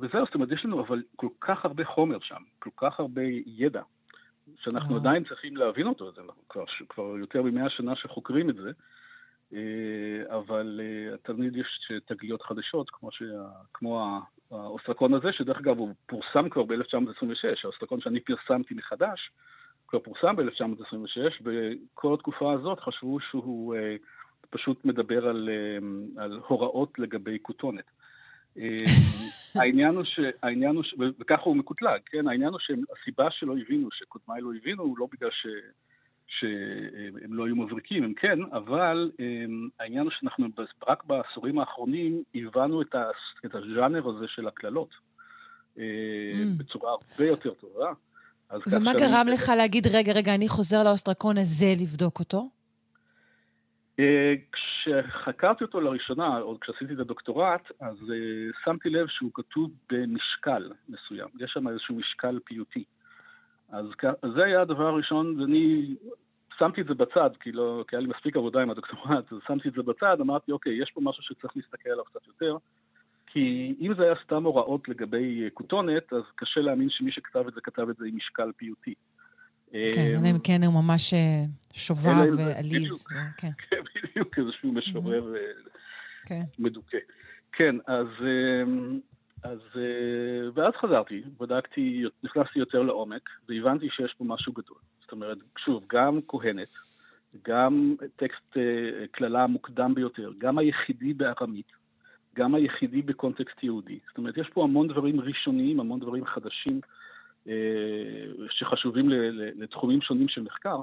וזהו, 0.00 0.24
זאת 0.24 0.34
אומרת, 0.34 0.52
יש 0.52 0.64
לנו 0.64 0.80
אבל 0.80 1.02
כל 1.16 1.28
כך 1.40 1.64
הרבה 1.64 1.84
חומר 1.84 2.18
שם, 2.20 2.42
כל 2.58 2.70
כך 2.76 3.00
הרבה 3.00 3.22
ידע, 3.46 3.82
שאנחנו 4.56 4.96
עדיין 4.96 5.24
צריכים 5.24 5.56
להבין 5.56 5.86
אותו, 5.86 6.12
זה 6.12 6.20
כבר, 6.48 6.64
כבר 6.88 7.04
יותר 7.18 7.42
ממאה 7.42 7.70
שנה 7.70 7.96
שחוקרים 7.96 8.50
את 8.50 8.54
זה, 8.54 8.70
אבל 10.30 10.80
תמיד 11.22 11.56
יש 11.56 11.92
תגליות 12.06 12.42
חדשות, 12.42 12.90
כמו, 12.90 13.12
שה... 13.12 13.24
כמו 13.74 14.20
האוסטרקון 14.50 15.14
הזה, 15.14 15.32
שדרך 15.32 15.58
אגב 15.58 15.78
הוא 15.78 15.94
פורסם 16.06 16.48
כבר 16.48 16.62
ב-1926, 16.62 17.60
האוסטרקון 17.64 18.00
שאני 18.00 18.20
פרסמתי 18.20 18.74
מחדש, 18.74 19.30
כבר 19.88 19.98
פורסם 19.98 20.36
ב-1926, 20.36 21.42
וכל 21.44 22.14
התקופה 22.14 22.52
הזאת 22.52 22.80
חשבו 22.80 23.20
שהוא 23.20 23.74
אה, 23.74 23.96
פשוט 24.50 24.84
מדבר 24.84 25.28
על, 25.28 25.48
אה, 25.52 26.22
על 26.22 26.40
הוראות 26.46 26.98
לגבי 26.98 27.38
כותונת. 27.42 27.84
אה, 28.58 28.76
העניין 29.60 29.94
הוא 29.94 30.04
ש... 30.04 30.20
העניין 30.42 30.76
הוא 30.76 30.84
ש... 30.84 30.94
וככה 31.20 31.42
הוא 31.42 31.56
מקוטלג, 31.56 32.00
כן? 32.06 32.28
העניין 32.28 32.50
הוא 32.50 32.58
שהסיבה 32.60 33.30
שלא 33.30 33.54
הבינו, 33.58 33.88
שקודמיי 33.92 34.42
לא 34.42 34.50
הבינו, 34.56 34.82
הוא 34.82 34.98
לא 34.98 35.06
בגלל 35.12 35.30
ש... 35.30 35.46
שהם 36.28 37.34
לא 37.34 37.46
היו 37.46 37.56
מבריקים, 37.56 38.04
הם 38.04 38.14
כן, 38.14 38.38
אבל 38.52 39.10
הם, 39.18 39.68
העניין 39.80 40.02
הוא 40.02 40.12
שאנחנו 40.20 40.46
רק 40.88 41.04
בעשורים 41.04 41.58
האחרונים 41.58 42.22
הבנו 42.34 42.82
את, 42.82 42.94
ה, 42.94 43.04
את 43.46 43.54
הז'אנר 43.54 44.08
הזה 44.08 44.26
של 44.28 44.48
הקללות 44.48 44.94
mm. 45.76 45.80
בצורה 46.58 46.90
הרבה 46.90 47.26
יותר 47.26 47.54
טובה. 47.54 47.92
ומה 48.66 48.94
גרם 48.94 49.26
אני... 49.26 49.32
לך 49.32 49.52
להגיד, 49.56 49.86
רגע, 49.86 50.12
רגע, 50.12 50.34
אני 50.34 50.48
חוזר 50.48 50.84
לאוסטרקון 50.84 51.38
הזה 51.38 51.74
לבדוק 51.80 52.20
אותו? 52.20 52.48
אה, 54.00 54.34
כשחקרתי 54.52 55.64
אותו 55.64 55.80
לראשונה, 55.80 56.38
עוד 56.38 56.58
כשעשיתי 56.60 56.94
את 56.94 56.98
הדוקטורט, 56.98 57.70
אז 57.80 57.96
uh, 57.96 58.64
שמתי 58.64 58.90
לב 58.90 59.06
שהוא 59.08 59.30
כתוב 59.34 59.70
במשקל 59.90 60.72
מסוים. 60.88 61.28
יש 61.40 61.50
שם 61.54 61.68
איזשהו 61.68 61.94
משקל 61.94 62.38
פיוטי. 62.44 62.84
אז 63.72 63.84
זה 64.34 64.44
היה 64.44 64.60
הדבר 64.60 64.86
הראשון, 64.86 65.40
ואני 65.40 65.94
שמתי 66.58 66.80
את 66.80 66.86
זה 66.86 66.94
בצד, 66.94 67.30
כי, 67.40 67.52
לא, 67.52 67.84
כי 67.88 67.96
היה 67.96 68.00
לי 68.00 68.08
מספיק 68.16 68.36
עבודה 68.36 68.62
עם 68.62 68.70
הדוקטורט, 68.70 69.32
אז 69.32 69.38
שמתי 69.46 69.68
את 69.68 69.74
זה 69.74 69.82
בצד, 69.82 70.20
אמרתי, 70.20 70.52
אוקיי, 70.52 70.82
יש 70.82 70.90
פה 70.94 71.00
משהו 71.00 71.22
שצריך 71.22 71.56
להסתכל 71.56 71.90
עליו 71.90 72.04
קצת 72.04 72.26
יותר, 72.26 72.56
כי 73.26 73.74
אם 73.80 73.94
זה 73.96 74.02
היה 74.02 74.14
סתם 74.24 74.44
הוראות 74.44 74.88
לגבי 74.88 75.48
כותונת, 75.54 76.12
אז 76.12 76.22
קשה 76.34 76.60
להאמין 76.60 76.90
שמי 76.90 77.12
שכתב 77.12 77.44
את 77.48 77.54
זה, 77.54 77.60
כתב 77.60 77.88
את 77.90 77.96
זה 77.96 78.06
עם 78.06 78.16
משקל 78.16 78.52
פיוטי. 78.56 78.94
כן, 79.70 80.16
אלא 80.20 80.30
אם 80.30 80.38
כן 80.44 80.60
הוא 80.64 80.74
ממש 80.82 81.14
אה, 81.14 81.44
שובב 81.72 82.38
ועליז. 82.38 83.06
כן. 83.38 83.48
כן, 83.70 83.76
בדיוק, 83.94 84.38
איזשהו 84.38 84.72
משורר 84.72 85.34
אה, 85.34 85.40
כן. 86.26 86.42
מדוכא. 86.58 86.98
כן, 87.52 87.76
אז 87.86 88.06
אמ, 88.20 89.00
אז, 89.42 89.58
אה, 89.76 90.50
ואז 90.54 90.72
חזרתי, 90.80 91.22
בדקתי, 91.40 92.04
נכנסתי 92.22 92.58
יותר 92.58 92.82
לעומק, 92.82 93.28
והבנתי 93.48 93.88
שיש 93.90 94.14
פה 94.18 94.24
משהו 94.24 94.52
גדול. 94.52 94.78
זאת 95.00 95.12
אומרת, 95.12 95.38
שוב, 95.58 95.84
גם 95.86 96.20
כהנת, 96.28 96.68
גם 97.44 97.94
טקסט 98.16 98.56
אה, 98.56 99.06
קללה 99.10 99.42
המוקדם 99.44 99.94
ביותר, 99.94 100.32
גם 100.38 100.58
היחידי 100.58 101.14
בארמית, 101.14 101.72
גם 102.34 102.54
היחידי 102.54 103.02
בקונטקסט 103.02 103.62
יהודי. 103.62 103.98
זאת 104.08 104.18
אומרת, 104.18 104.36
יש 104.36 104.48
פה 104.48 104.64
המון 104.64 104.88
דברים 104.88 105.20
ראשוניים, 105.20 105.80
המון 105.80 106.00
דברים 106.00 106.26
חדשים 106.26 106.80
אה, 107.48 107.54
שחשובים 108.50 109.08
לתחומים 109.56 110.02
שונים 110.02 110.28
של 110.28 110.42
מחקר, 110.42 110.80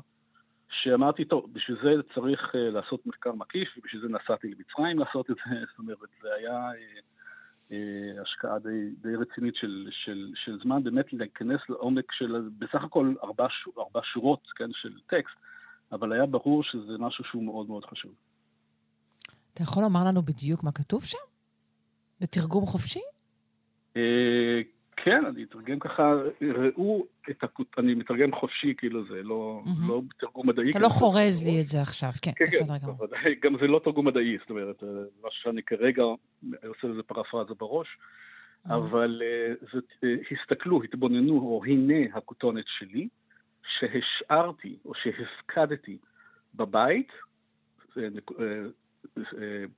שאמרתי, 0.69 1.25
טוב, 1.25 1.53
בשביל 1.53 1.77
זה 1.83 1.89
צריך 2.15 2.55
לעשות 2.55 3.05
מחקר 3.05 3.31
מקיף, 3.31 3.69
ובשביל 3.77 4.01
זה 4.01 4.07
נסעתי 4.07 4.47
למצרים 4.47 4.99
לעשות 4.99 5.31
את 5.31 5.35
זה, 5.35 5.55
זאת 5.69 5.79
אומרת, 5.79 6.09
זה 6.21 6.33
היה... 6.33 6.71
השקעה 8.21 8.59
די, 8.59 8.89
די 9.01 9.15
רצינית 9.15 9.55
של, 9.55 9.87
של, 9.91 10.31
של 10.35 10.59
זמן, 10.63 10.83
באמת 10.83 11.13
להיכנס 11.13 11.59
לעומק 11.69 12.11
של 12.11 12.49
בסך 12.59 12.83
הכל 12.83 13.13
ארבע, 13.23 13.47
ארבע 13.77 13.99
שורות 14.03 14.47
כן, 14.55 14.69
של 14.73 14.99
טקסט, 15.07 15.35
אבל 15.91 16.13
היה 16.13 16.25
ברור 16.25 16.63
שזה 16.63 16.97
משהו 16.99 17.23
שהוא 17.23 17.43
מאוד 17.43 17.67
מאוד 17.67 17.85
חשוב. 17.85 18.11
אתה 19.53 19.63
יכול 19.63 19.83
לומר 19.83 20.03
לנו 20.07 20.21
בדיוק 20.21 20.63
מה 20.63 20.71
כתוב 20.71 21.03
שם? 21.03 21.17
בתרגום 22.21 22.65
חופשי? 22.65 23.01
אה, 24.99 25.03
כן, 25.03 25.25
אני 25.25 25.43
אתרגם 25.43 25.79
ככה, 25.79 26.13
ראו 26.41 27.05
את 27.29 27.43
הכות... 27.43 27.67
אני 27.77 27.95
מתרגם 27.95 28.31
חופשי, 28.31 28.73
כאילו 28.77 29.05
זה 29.05 29.23
לא, 29.23 29.61
mm-hmm. 29.65 29.89
לא 29.89 30.01
תרגום 30.19 30.49
מדעי. 30.49 30.71
אתה 30.71 30.79
לא 30.79 30.89
חורז 30.89 31.43
לי 31.45 31.61
את 31.61 31.67
זה 31.67 31.81
עכשיו, 31.81 32.09
כן, 32.21 32.31
כן 32.35 32.45
בסדר 32.45 32.79
כן, 32.79 32.85
גמור. 32.85 33.07
גם 33.41 33.57
זה 33.61 33.67
לא 33.67 33.81
תרגום 33.83 34.07
מדעי, 34.07 34.37
זאת 34.39 34.49
אומרת, 34.49 34.83
אה, 34.83 34.89
מה 35.23 35.29
שאני 35.31 35.63
כרגע 35.63 36.03
עושה 36.67 36.87
לזה 36.87 37.03
פרפרזה 37.03 37.53
בראש, 37.53 37.87
mm-hmm. 37.87 38.73
אבל 38.73 39.21
זה, 39.73 39.79
uh, 39.79 40.07
הסתכלו, 40.31 40.83
התבוננו, 40.83 41.33
או 41.33 41.63
הנה 41.65 42.17
הכותונת 42.17 42.65
שלי, 42.67 43.07
שהשארתי 43.79 44.77
או 44.85 44.91
שהפקדתי 44.95 45.97
בבית, 46.55 47.11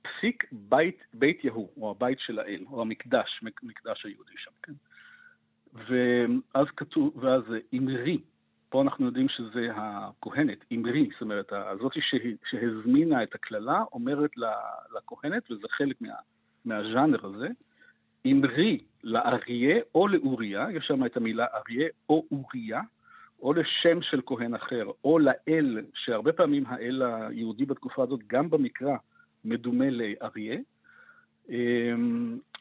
פסיק 0.02 0.44
בית, 0.52 0.98
בית 1.14 1.44
יהוא, 1.44 1.68
או 1.76 1.90
הבית 1.90 2.18
של 2.20 2.38
האל, 2.38 2.64
או 2.70 2.82
המקדש, 2.82 3.40
מקדש 3.62 4.04
היהודי 4.04 4.34
שם, 4.36 4.50
כן? 4.62 4.72
ואז 5.86 6.66
כתוב, 6.76 7.12
ואז 7.16 7.42
אמרי, 7.74 8.20
פה 8.68 8.82
אנחנו 8.82 9.06
יודעים 9.06 9.28
שזה 9.28 9.68
הכהנת, 9.74 10.64
אמרי, 10.72 11.08
זאת 11.12 11.20
אומרת, 11.20 11.52
הזאתי 11.52 12.00
שהזמינה 12.50 13.22
את 13.22 13.34
הקללה, 13.34 13.82
אומרת 13.92 14.30
לכהנת, 14.96 15.50
וזה 15.50 15.66
חלק 15.70 16.00
מה, 16.00 16.08
מהז'אנר 16.64 17.26
הזה, 17.26 17.48
אמרי 18.26 18.78
לאריה 19.04 19.80
או 19.94 20.08
לאוריה, 20.08 20.66
יש 20.72 20.86
שם 20.86 21.06
את 21.06 21.16
המילה 21.16 21.46
אריה 21.54 21.88
או 22.08 22.24
אוריה, 22.30 22.80
או 23.42 23.52
לשם 23.52 24.02
של 24.02 24.20
כהן 24.26 24.54
אחר, 24.54 24.84
או 25.04 25.18
לאל, 25.18 25.84
שהרבה 25.94 26.32
פעמים 26.32 26.64
האל 26.66 27.02
היהודי 27.02 27.64
בתקופה 27.64 28.02
הזאת, 28.02 28.20
גם 28.26 28.50
במקרא, 28.50 28.96
מדומה 29.44 29.90
לאריה, 29.90 30.58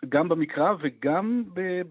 גם 0.10 0.30
במקרא 0.30 0.74
וגם 0.82 1.44
אה, 1.58 1.82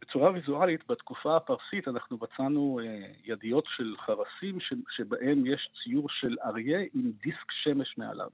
בצורה 0.00 0.32
ויזואלית, 0.32 0.80
בתקופה 0.88 1.36
הפרסית 1.36 1.88
אנחנו 1.88 2.18
מצאנו 2.22 2.80
אה, 2.82 3.06
ידיות 3.24 3.64
של 3.76 3.94
חרסים 4.06 4.58
שבהם 4.96 5.46
יש 5.46 5.70
ציור 5.82 6.06
של 6.10 6.36
אריה 6.44 6.78
עם 6.94 7.12
דיסק 7.22 7.52
שמש 7.62 7.98
מעליו, 7.98 8.28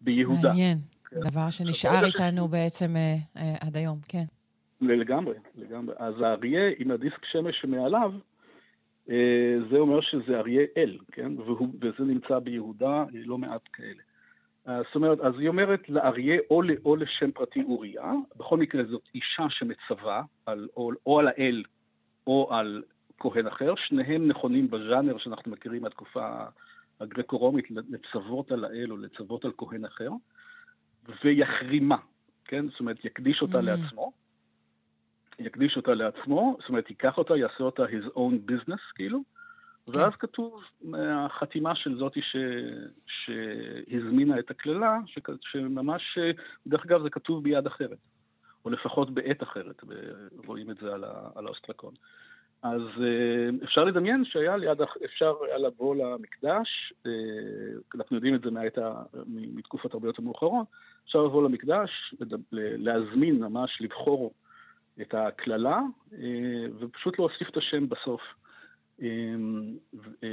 ביהודה. 0.00 0.48
מעניין, 0.48 0.78
כן. 1.10 1.20
דבר 1.20 1.50
שנשאר 1.50 2.04
איתנו 2.04 2.48
ש... 2.48 2.50
בעצם 2.50 2.96
אה, 2.96 3.16
אה, 3.36 3.54
עד 3.60 3.76
היום, 3.76 3.98
כן. 4.08 4.24
לגמרי, 4.80 5.34
לגמרי. 5.54 5.94
אז 5.98 6.14
האריה 6.20 6.70
עם 6.78 6.90
הדיסק 6.90 7.24
שמש 7.24 7.60
שמעליו, 7.60 8.12
אה, 9.10 9.56
זה 9.70 9.76
אומר 9.76 10.00
שזה 10.00 10.38
אריה 10.38 10.62
אל, 10.76 10.98
כן? 11.12 11.32
והוא, 11.38 11.68
וזה 11.80 12.04
נמצא 12.04 12.38
ביהודה 12.38 13.04
לא 13.12 13.38
מעט 13.38 13.68
כאלה. 13.72 14.02
אה, 14.68 14.82
זאת 14.86 14.94
אומרת, 14.94 15.20
אז 15.20 15.34
היא 15.38 15.48
אומרת 15.48 15.88
לאריה 15.88 16.40
או, 16.50 16.62
או 16.84 16.96
לשם 16.96 17.30
פרטי 17.30 17.62
אוריה, 17.62 18.12
בכל 18.36 18.58
מקרה 18.58 18.84
זאת 18.84 19.02
אישה 19.14 19.46
שמצווה 19.50 20.22
על, 20.46 20.68
או, 20.76 20.90
או 21.06 21.18
על 21.18 21.28
האל 21.28 21.62
או 22.26 22.48
על 22.54 22.82
כהן 23.18 23.46
אחר, 23.46 23.74
שניהם 23.76 24.28
נכונים 24.28 24.70
בז'אנר 24.70 25.18
שאנחנו 25.18 25.52
מכירים 25.52 25.82
מהתקופה 25.82 26.44
הגרקו-רומית, 27.00 27.64
לצוות 27.70 28.52
על 28.52 28.64
האל 28.64 28.90
או 28.90 28.96
לצוות 28.96 29.44
על 29.44 29.52
כהן 29.58 29.84
אחר, 29.84 30.10
ויחרימה, 31.24 31.96
כן? 32.44 32.68
זאת 32.68 32.80
אומרת, 32.80 33.04
יקדיש 33.04 33.42
אותה 33.42 33.58
mm. 33.58 33.62
לעצמו. 33.62 34.12
יקדיש 35.38 35.76
אותה 35.76 35.94
לעצמו, 35.94 36.56
זאת 36.60 36.68
אומרת, 36.68 36.90
ייקח 36.90 37.18
אותה, 37.18 37.36
יעשה 37.36 37.64
אותה 37.64 37.84
his 37.84 38.16
own 38.16 38.50
business, 38.50 38.94
כאילו, 38.94 39.22
כן. 39.86 39.98
ואז 39.98 40.12
כתוב 40.18 40.62
החתימה 40.98 41.74
של 41.74 41.98
זאתי 41.98 42.20
ש... 42.22 42.36
שהזמינה 43.06 44.38
את 44.38 44.50
הקללה, 44.50 44.98
ש... 45.06 45.18
שממש, 45.40 46.18
דרך 46.66 46.86
אגב 46.86 47.02
זה 47.02 47.10
כתוב 47.10 47.44
ביד 47.44 47.66
אחרת, 47.66 47.98
או 48.64 48.70
לפחות 48.70 49.14
בעת 49.14 49.42
אחרת, 49.42 49.84
רואים 50.46 50.70
את 50.70 50.76
זה 50.76 50.94
על, 50.94 51.04
ה... 51.04 51.28
על 51.34 51.46
האוסטרקון. 51.46 51.94
אז 52.62 52.82
אה, 53.00 53.64
אפשר 53.64 53.84
לדמיין 53.84 54.24
שהיה 54.24 54.56
ליד, 54.56 54.80
אפשר 55.04 55.34
היה 55.46 55.58
לבוא 55.58 55.96
למקדש, 55.96 56.92
אה, 57.06 57.10
אנחנו 57.94 58.16
יודעים 58.16 58.34
את 58.34 58.40
זה 58.40 58.50
מהעת. 58.50 58.78
מתקופות 59.26 59.94
הרבה 59.94 60.08
יותר 60.08 60.22
מאוחרות, 60.22 60.66
אפשר 61.04 61.22
לבוא 61.22 61.42
למקדש, 61.42 62.14
להזמין 62.52 63.38
ממש, 63.38 63.78
לבחור 63.80 64.32
את 65.00 65.14
הקללה, 65.14 65.80
אה, 66.12 66.66
ופשוט 66.78 67.18
להוסיף 67.18 67.48
את 67.48 67.56
השם 67.56 67.88
בסוף. 67.88 68.20
אמ, 69.02 69.76
אה, 70.24 70.28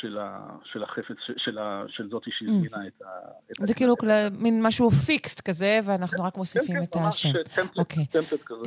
של, 0.00 0.18
ה, 0.18 0.56
של 0.72 0.82
החפץ, 0.82 1.16
של, 1.36 1.58
ה, 1.58 1.84
של 1.88 2.08
זאתי 2.10 2.30
שהזמינה 2.38 2.76
mm. 2.76 2.86
את 2.86 3.02
ה... 3.02 3.66
זה 3.66 3.74
כאילו 3.74 3.94
מין 4.38 4.62
משהו 4.62 4.90
פיקסט 4.90 5.40
כזה, 5.40 5.80
ואנחנו 5.84 6.24
רק 6.24 6.36
מוסיפים 6.36 6.76
כן, 6.76 6.82
את 6.82 6.96
השם. 6.96 7.32
כן, 7.32 7.38
כן, 7.54 7.62
ממש 7.76 8.08
טמפלט 8.08 8.40
כזה. 8.44 8.66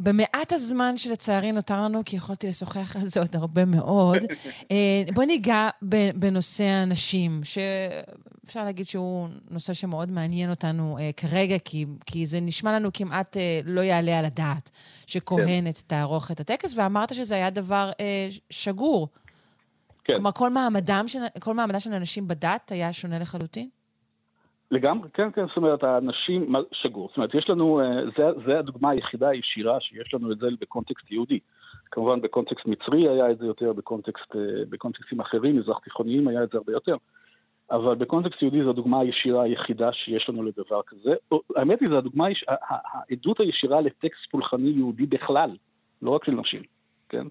במעט 0.00 0.52
הזמן 0.52 0.98
שלצערי 0.98 1.52
נותר 1.52 1.82
לנו, 1.82 2.02
כי 2.04 2.16
יכולתי 2.16 2.48
לשוחח 2.48 2.96
על 2.96 3.06
זה 3.06 3.20
עוד 3.20 3.36
הרבה 3.36 3.64
מאוד, 3.64 4.18
אה, 4.70 5.02
בוא 5.14 5.24
ניגע 5.24 5.68
בנושא 6.14 6.64
הנשים, 6.64 7.40
שאפשר 8.44 8.64
להגיד 8.64 8.86
שהוא 8.86 9.28
נושא 9.50 9.74
שמאוד 9.74 10.10
מעניין 10.10 10.50
אותנו 10.50 10.98
אה, 10.98 11.10
כרגע, 11.16 11.58
כי, 11.64 11.84
כי 12.06 12.26
זה 12.26 12.38
נשמע 12.42 12.72
לנו 12.72 12.88
כמעט 12.94 13.36
אה, 13.36 13.60
לא 13.64 13.80
יעלה 13.80 14.18
על 14.18 14.24
הדעת 14.24 14.70
שכהנת 15.06 15.78
כן. 15.78 15.86
תערוך 15.86 16.30
את 16.30 16.40
הטקס, 16.40 16.78
ואמרת 16.78 17.14
שזה 17.14 17.34
היה 17.34 17.50
דבר 17.50 17.90
אה, 18.00 18.26
שגור. 18.50 19.08
כן. 20.04 20.14
כלומר, 20.14 20.32
כל 20.32 20.50
מעמדם, 20.50 21.04
של, 21.06 21.18
כל 21.40 21.54
מעמדה 21.54 21.80
של 21.80 21.92
אנשים 21.92 22.28
בדת 22.28 22.72
היה 22.72 22.92
שונה 22.92 23.18
לחלוטין? 23.18 23.68
לגמרי, 24.70 25.08
כן, 25.14 25.30
כן, 25.30 25.46
זאת 25.46 25.56
אומרת, 25.56 25.84
האנשים, 25.84 26.52
שגור. 26.72 27.08
זאת 27.08 27.16
אומרת, 27.16 27.34
יש 27.34 27.50
לנו, 27.50 27.80
אה, 27.80 27.86
זה, 28.16 28.24
זה 28.46 28.58
הדוגמה 28.58 28.90
היחידה 28.90 29.28
הישירה 29.28 29.80
שיש 29.80 30.14
לנו 30.14 30.32
את 30.32 30.38
זה 30.38 30.46
בקונטקסט 30.60 31.10
יהודי. 31.10 31.38
כמובן 31.90 32.20
בקונטקסט 32.20 32.66
מצרי 32.66 33.08
היה 33.08 33.30
את 33.30 33.38
זה 33.38 33.46
יותר, 33.46 33.72
בקונטקסט, 33.72 34.36
אה, 34.36 34.40
בקונטקסטים 34.70 35.20
אחרים, 35.20 35.58
מזרח 35.58 35.78
תיכוניים 35.78 36.28
היה 36.28 36.42
את 36.42 36.48
זה 36.52 36.58
הרבה 36.58 36.72
יותר. 36.72 36.96
אבל 37.70 37.94
בקונטקסט 37.94 38.42
יהודי 38.42 38.62
זו 38.62 38.70
הדוגמה 38.70 39.00
הישירה 39.00 39.42
היחידה 39.42 39.92
שיש 39.92 40.28
לנו 40.28 40.42
לדבר 40.42 40.80
כזה. 40.86 41.14
האמת 41.56 41.80
היא, 41.80 41.88
זו 41.88 41.98
הדוגמה, 41.98 42.26
העדות 42.48 43.40
הישירה 43.40 43.80
לטקסט 43.80 44.30
פולחני 44.30 44.68
יהודי 44.68 45.06
בכלל, 45.06 45.56
לא 46.02 46.10
רק 46.10 46.24
של 46.24 46.32
נשים, 46.32 46.62
כן? 47.08 47.26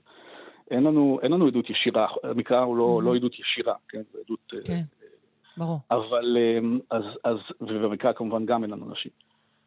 אין 0.72 0.84
לנו, 0.84 1.20
אין 1.22 1.32
לנו 1.32 1.48
עדות 1.48 1.70
ישירה, 1.70 2.08
המקרא 2.24 2.62
הוא 2.62 2.78
לא, 2.78 3.02
לא 3.04 3.16
עדות 3.16 3.40
ישירה, 3.40 3.74
כן? 3.90 4.02
זו 4.14 4.20
עדות 4.26 4.54
אה, 4.54 4.60
כן. 4.66 4.82
ברור. 5.58 5.80
אבל, 5.92 6.38
אמ, 6.38 6.80
אז, 6.90 7.04
אז, 7.24 7.38
ובמקרא 7.62 8.14
כמובן 8.14 8.46
גם 8.46 8.64
אין 8.64 8.72
לנו 8.72 8.92
נשים. 8.92 9.12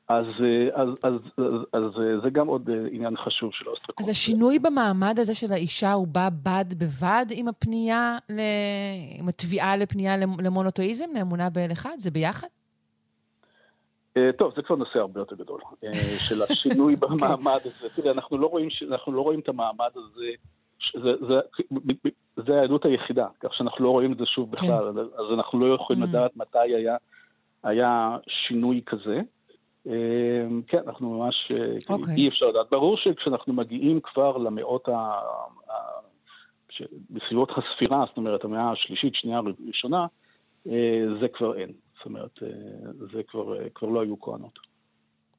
אז, 0.08 0.26
אז, 0.74 0.88
אז, 1.02 1.12
אז, 1.38 1.44
אז 1.72 1.82
זה 2.22 2.30
גם 2.30 2.46
עוד 2.46 2.70
אה, 2.70 2.74
עניין 2.90 3.16
חשוב 3.16 3.50
של 3.52 3.68
האוסטרקון. 3.68 3.94
אז 3.98 4.08
השינוי 4.08 4.58
במעמד 4.58 5.18
הזה 5.18 5.34
של 5.34 5.52
האישה 5.52 5.92
הוא 5.92 6.06
בא 6.06 6.28
בד 6.42 6.64
בבד 6.78 7.26
עם 7.30 7.48
הפנייה, 7.48 8.18
ל... 8.30 8.40
עם 9.18 9.28
התביעה 9.28 9.76
לפנייה 9.76 10.16
למונותואיזם, 10.16 11.04
לאמונה 11.14 11.50
באל 11.50 11.72
אחד? 11.72 11.94
זה 11.98 12.10
ביחד? 12.10 12.46
אה, 14.16 14.30
טוב, 14.38 14.52
זה 14.56 14.62
כבר 14.62 14.76
נושא 14.76 14.98
הרבה 14.98 15.20
יותר 15.20 15.36
גדול, 15.36 15.60
אה, 15.84 15.92
של 16.18 16.42
השינוי 16.42 16.94
אוקיי. 17.02 17.18
במעמד 17.18 17.60
הזה. 17.64 17.88
תראה, 17.96 18.12
אנחנו 18.12 18.38
לא 18.38 18.46
רואים, 18.46 18.68
אנחנו 18.90 19.12
לא 19.12 19.20
רואים 19.20 19.40
את 19.40 19.48
המעמד 19.48 19.90
הזה 19.94 20.30
זה, 20.94 21.10
זה, 21.28 21.34
זה 22.46 22.60
העדות 22.60 22.84
היחידה, 22.84 23.26
כך 23.40 23.54
שאנחנו 23.54 23.84
לא 23.84 23.90
רואים 23.90 24.12
את 24.12 24.18
זה 24.18 24.26
שוב 24.26 24.50
בכלל, 24.50 24.92
כן. 24.94 24.98
אז 24.98 25.32
אנחנו 25.34 25.60
לא 25.60 25.74
יכולים 25.74 26.02
mm. 26.02 26.06
לדעת 26.06 26.36
מתי 26.36 26.58
היה, 26.58 26.96
היה 27.62 28.16
שינוי 28.28 28.80
כזה. 28.86 29.20
אמ, 29.86 30.62
כן, 30.66 30.78
אנחנו 30.86 31.18
ממש, 31.18 31.52
okay. 31.52 31.92
אוקיי. 31.92 32.14
אי 32.14 32.28
אפשר 32.28 32.46
לדעת. 32.46 32.66
ברור 32.70 32.96
שכשאנחנו 32.96 33.52
מגיעים 33.52 34.00
כבר 34.02 34.36
למאות 34.36 34.88
ה... 34.88 35.18
בסביבות 37.10 37.50
הספירה, 37.50 38.04
זאת 38.08 38.16
אומרת, 38.16 38.44
המאה 38.44 38.72
השלישית, 38.72 39.14
שנייה, 39.14 39.40
ראשונה, 39.68 40.06
אה, 40.66 41.04
זה 41.20 41.28
כבר 41.28 41.58
אין. 41.58 41.72
זאת 41.96 42.06
אומרת, 42.06 42.38
אה, 42.42 42.48
זה 43.12 43.22
כבר, 43.28 43.60
אה, 43.62 43.70
כבר 43.74 43.88
לא 43.88 44.00
היו 44.00 44.20
כהנות. 44.20 44.58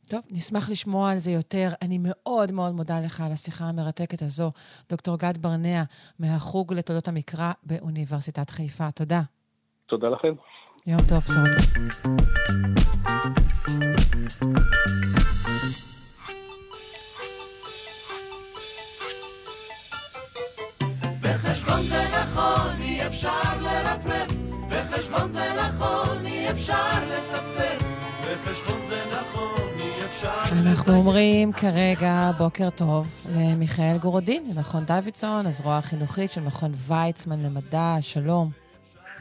טוב, 0.09 0.19
נשמח 0.29 0.69
לשמוע 0.69 1.11
על 1.11 1.17
זה 1.17 1.31
יותר. 1.31 1.67
אני 1.81 1.97
מאוד 2.01 2.51
מאוד 2.51 2.73
מודה 2.73 2.99
לך 3.05 3.21
על 3.21 3.31
השיחה 3.31 3.65
המרתקת 3.65 4.21
הזו, 4.21 4.51
דוקטור 4.89 5.17
גד 5.17 5.37
ברנע, 5.41 5.83
מהחוג 6.19 6.73
לתולדות 6.73 7.07
המקרא 7.07 7.51
באוניברסיטת 7.63 8.49
חיפה. 8.49 8.91
תודה. 8.91 9.21
תודה 9.85 10.09
לכם. 10.09 10.33
יום 10.87 10.99
טוב, 11.09 11.19
בשורות 11.19 11.47
בחשבון 21.21 21.81
זה 21.83 22.03
נכון, 22.21 22.81
אי 22.81 23.07
אפשר 23.07 23.61
לרפרף, 23.61 24.31
בחשבון 24.69 25.29
זה 25.29 25.53
נכון, 25.53 26.25
אי 26.25 26.51
אפשר 26.51 27.05
לצפצף. 27.05 27.83
בחשבון 28.21 28.79
זה 28.87 29.03
נכון, 29.11 29.79
אי 29.79 30.05
אפשר... 30.05 30.33
אנחנו 30.51 30.93
אומרים 30.93 31.53
כרגע 31.53 32.31
בוקר 32.37 32.69
טוב 32.69 33.07
למיכאל 33.35 33.97
גורודין, 34.01 34.51
ממכון 34.55 34.83
דוידסון, 34.85 35.45
הזרוע 35.45 35.77
החינוכית 35.77 36.31
של 36.31 36.41
מכון 36.41 36.71
ויצמן 36.87 37.43
למדע, 37.43 37.95
שלום. 38.01 38.49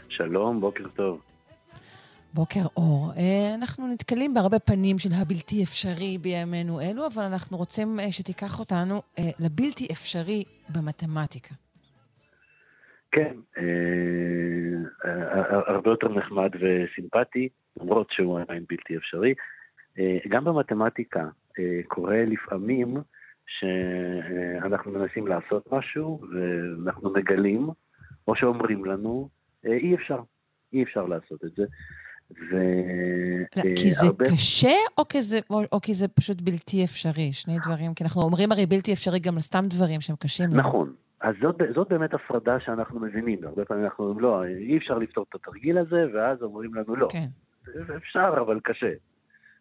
שלום, 0.09 0.61
בוקר 0.61 0.85
טוב. 0.96 1.20
בוקר 2.34 2.60
אור. 2.76 3.12
אה, 3.16 3.54
אנחנו 3.54 3.88
נתקלים 3.92 4.34
בהרבה 4.34 4.58
פנים 4.58 4.98
של 4.98 5.08
הבלתי 5.22 5.62
אפשרי 5.64 6.18
בימינו 6.18 6.80
אלו, 6.80 7.06
אבל 7.06 7.22
אנחנו 7.22 7.56
רוצים 7.56 8.00
אה, 8.00 8.12
שתיקח 8.12 8.60
אותנו 8.60 9.02
אה, 9.18 9.30
לבלתי 9.38 9.86
אפשרי 9.92 10.44
במתמטיקה. 10.68 11.54
כן, 13.10 13.34
הרבה 15.66 15.90
יותר 15.90 16.08
נחמד 16.08 16.50
וסימפטי, 16.54 17.48
למרות 17.80 18.10
שהוא 18.10 18.40
עדיין 18.40 18.64
בלתי 18.68 18.96
אפשרי. 18.96 19.34
גם 20.28 20.44
במתמטיקה 20.44 21.28
קורה 21.86 22.24
לפעמים 22.24 22.96
שאנחנו 23.46 24.92
מנסים 24.92 25.26
לעשות 25.26 25.72
משהו 25.72 26.20
ואנחנו 26.32 27.12
מגלים, 27.12 27.68
או 28.28 28.36
שאומרים 28.36 28.84
לנו, 28.84 29.28
אי 29.64 29.94
אפשר, 29.94 30.20
אי 30.72 30.82
אפשר 30.82 31.06
לעשות 31.06 31.44
את 31.44 31.50
זה. 31.56 31.64
ו... 32.30 32.56
לא, 33.56 33.62
כי 33.76 33.90
זה 33.90 34.06
הרבה... 34.06 34.24
קשה, 34.24 34.76
או 34.98 35.08
כי 35.08 35.22
זה, 35.22 35.38
או, 35.50 35.62
או 35.72 35.80
כי 35.80 35.94
זה 35.94 36.08
פשוט 36.08 36.40
בלתי 36.40 36.84
אפשרי? 36.84 37.32
שני 37.32 37.58
דברים, 37.64 37.94
כי 37.94 38.04
אנחנו 38.04 38.22
אומרים 38.22 38.52
הרי 38.52 38.66
בלתי 38.66 38.92
אפשרי 38.92 39.18
גם 39.18 39.34
על 39.34 39.40
סתם 39.40 39.64
דברים 39.68 40.00
שהם 40.00 40.16
קשים 40.16 40.50
לנו. 40.50 40.58
נכון. 40.58 40.92
אז 41.20 41.34
זאת, 41.42 41.56
זאת 41.74 41.88
באמת 41.88 42.14
הפרדה 42.14 42.60
שאנחנו 42.60 43.00
מבינים. 43.00 43.38
הרבה 43.44 43.64
פעמים 43.64 43.84
אנחנו 43.84 44.04
אומרים, 44.04 44.20
לא, 44.20 44.44
אי 44.44 44.76
אפשר 44.78 44.98
לפתור 44.98 45.24
את 45.28 45.34
התרגיל 45.34 45.78
הזה, 45.78 46.04
ואז 46.14 46.42
אומרים 46.42 46.74
לנו, 46.74 46.96
לא. 46.96 47.08
כן. 47.12 47.26
אפשר, 47.96 48.34
אבל 48.40 48.60
קשה. 48.64 48.92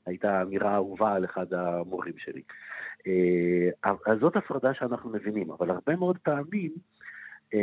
הייתה 0.06 0.42
אמירה 0.42 0.76
אהובה 0.76 1.14
על 1.14 1.26
אחד 1.26 1.54
המורים 1.54 2.14
שלי. 2.18 2.42
אה, 3.08 3.92
אז 4.06 4.20
זאת 4.20 4.36
הפרדה 4.36 4.74
שאנחנו 4.74 5.10
מבינים, 5.10 5.52
אבל 5.52 5.70
הרבה 5.70 5.96
מאוד 5.96 6.18
פעמים 6.18 6.72
אה, 7.54 7.60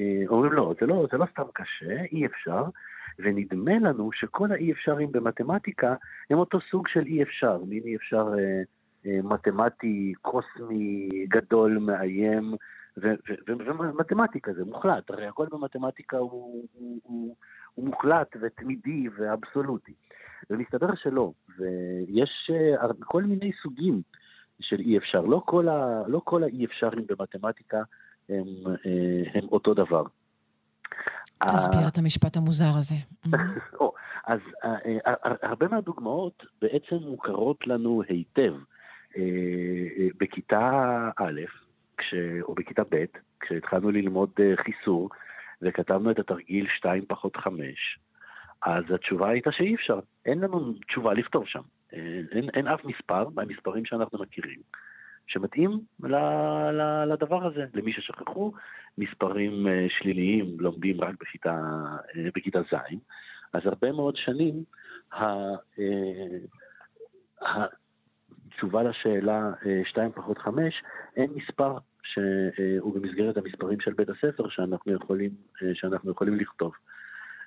אה, 0.00 0.22
אומרים, 0.28 0.52
לא, 0.52 0.74
זה 0.80 0.86
לא, 0.86 1.06
זה 1.12 1.18
לא 1.18 1.26
סתם 1.32 1.42
קשה, 1.52 2.02
אי 2.12 2.26
אפשר. 2.26 2.64
ונדמה 3.18 3.78
לנו 3.78 4.12
שכל 4.12 4.52
האי 4.52 4.72
אפשרים 4.72 5.12
במתמטיקה 5.12 5.94
הם 6.30 6.38
אותו 6.38 6.58
סוג 6.70 6.88
של 6.88 7.06
אי 7.06 7.22
אפשר, 7.22 7.58
מין 7.66 7.82
אי 7.84 7.96
אפשר 7.96 8.28
אה, 8.38 8.62
אה, 9.06 9.22
מתמטי, 9.22 10.12
קוסמי, 10.22 11.08
גדול, 11.28 11.78
מאיים, 11.78 12.54
ומתמטיקה 13.46 14.52
זה 14.52 14.64
מוחלט, 14.64 15.10
הרי 15.10 15.26
הכל 15.26 15.46
במתמטיקה 15.50 16.18
הוא, 16.18 16.68
הוא, 16.72 17.00
הוא, 17.02 17.36
הוא 17.74 17.86
מוחלט 17.86 18.36
ותמידי 18.40 19.08
ואבסולוטי. 19.16 19.92
ומסתבר 20.50 20.94
שלא, 20.94 21.32
ויש 21.58 22.50
אה, 22.50 22.88
כל 23.00 23.22
מיני 23.22 23.50
סוגים 23.62 24.02
של 24.60 24.80
אי 24.80 24.98
אפשר, 24.98 25.20
לא 25.20 25.42
כל, 25.46 25.68
ה, 25.68 26.02
לא 26.06 26.20
כל 26.24 26.42
האי 26.42 26.64
אפשרים 26.64 27.06
במתמטיקה 27.06 27.82
הם, 28.28 28.46
אה, 28.66 29.22
הם 29.34 29.48
אותו 29.52 29.74
דבר. 29.74 30.02
תסביר 31.38 31.88
את 31.88 31.98
המשפט 31.98 32.36
המוזר 32.36 32.70
הזה. 32.78 32.94
אז 34.26 34.40
אה, 34.64 34.76
אה, 35.06 35.14
הרבה 35.42 35.68
מהדוגמאות 35.68 36.46
בעצם 36.62 36.96
מוכרות 36.96 37.66
לנו 37.66 38.02
היטב. 38.08 38.54
אה, 39.16 40.06
בכיתה 40.20 40.70
א', 41.16 41.40
או 42.42 42.54
בכיתה 42.54 42.82
ב', 42.90 43.04
כשהתחלנו 43.40 43.90
ללמוד 43.90 44.30
חיסור, 44.56 45.10
וכתבנו 45.62 46.10
את 46.10 46.18
התרגיל 46.18 46.66
2 46.76 47.04
פחות 47.08 47.36
5, 47.36 47.98
אז 48.62 48.84
התשובה 48.94 49.28
הייתה 49.28 49.52
שאי 49.52 49.74
אפשר. 49.74 50.00
אין 50.26 50.38
לנו 50.40 50.72
תשובה 50.88 51.14
לכתוב 51.14 51.46
שם. 51.46 51.60
אין, 51.92 52.48
אין 52.54 52.68
אף 52.68 52.84
מספר 52.84 53.28
מהמספרים 53.34 53.84
שאנחנו 53.84 54.18
מכירים 54.18 54.58
שמתאים 55.26 55.80
לדבר 57.06 57.46
הזה. 57.46 57.64
למי 57.74 57.92
ששכחו, 57.92 58.52
מספרים 58.98 59.66
אה, 59.66 59.86
שליליים 59.88 60.56
לומדים 60.60 61.00
רק 61.00 61.14
בכיתה, 61.20 61.58
אה, 62.16 62.28
בכיתה 62.34 62.60
ז', 62.62 62.94
אז 63.52 63.60
הרבה 63.64 63.92
מאוד 63.92 64.16
שנים 64.16 64.64
אה, 65.12 65.54
התשובה 68.50 68.82
לשאלה 68.82 69.50
2 69.84 70.12
פחות 70.12 70.38
5, 70.38 70.82
אין 71.16 71.30
מספר 71.34 71.78
שהוא 72.02 72.94
במסגרת 72.94 73.36
המספרים 73.36 73.80
של 73.80 73.92
בית 73.92 74.08
הספר 74.08 74.48
שאנחנו 74.48 74.92
יכולים, 74.92 75.30
שאנחנו 75.74 76.10
יכולים 76.10 76.34
לכתוב. 76.34 76.72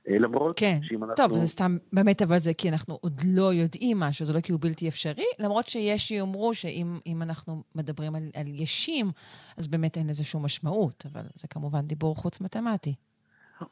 אה, 0.10 0.20
למרות 0.20 0.60
כן. 0.60 0.80
שאם 0.82 1.04
אנחנו... 1.04 1.16
טוב, 1.16 1.38
זה 1.38 1.48
סתם, 1.48 1.78
באמת, 1.94 2.22
אבל 2.22 2.38
זה 2.38 2.54
כי 2.54 2.70
אנחנו 2.70 2.98
עוד 3.02 3.22
לא 3.28 3.54
יודעים 3.54 4.00
משהו, 4.00 4.26
זה 4.26 4.34
לא 4.34 4.40
כי 4.40 4.52
הוא 4.52 4.62
בלתי 4.62 4.88
אפשרי, 4.88 5.26
למרות 5.40 5.68
שיש 5.68 6.08
שיאמרו 6.08 6.54
שאם 6.54 7.22
אנחנו 7.22 7.64
מדברים 7.76 8.16
על, 8.16 8.24
על 8.36 8.48
ישים, 8.48 9.12
אז 9.58 9.68
באמת 9.68 9.98
אין 9.98 10.08
לזה 10.08 10.24
שום 10.24 10.46
משמעות, 10.46 11.06
אבל 11.14 11.22
זה 11.36 11.48
כמובן 11.48 11.82
דיבור 11.82 12.16
חוץ-מתמטי. 12.16 12.96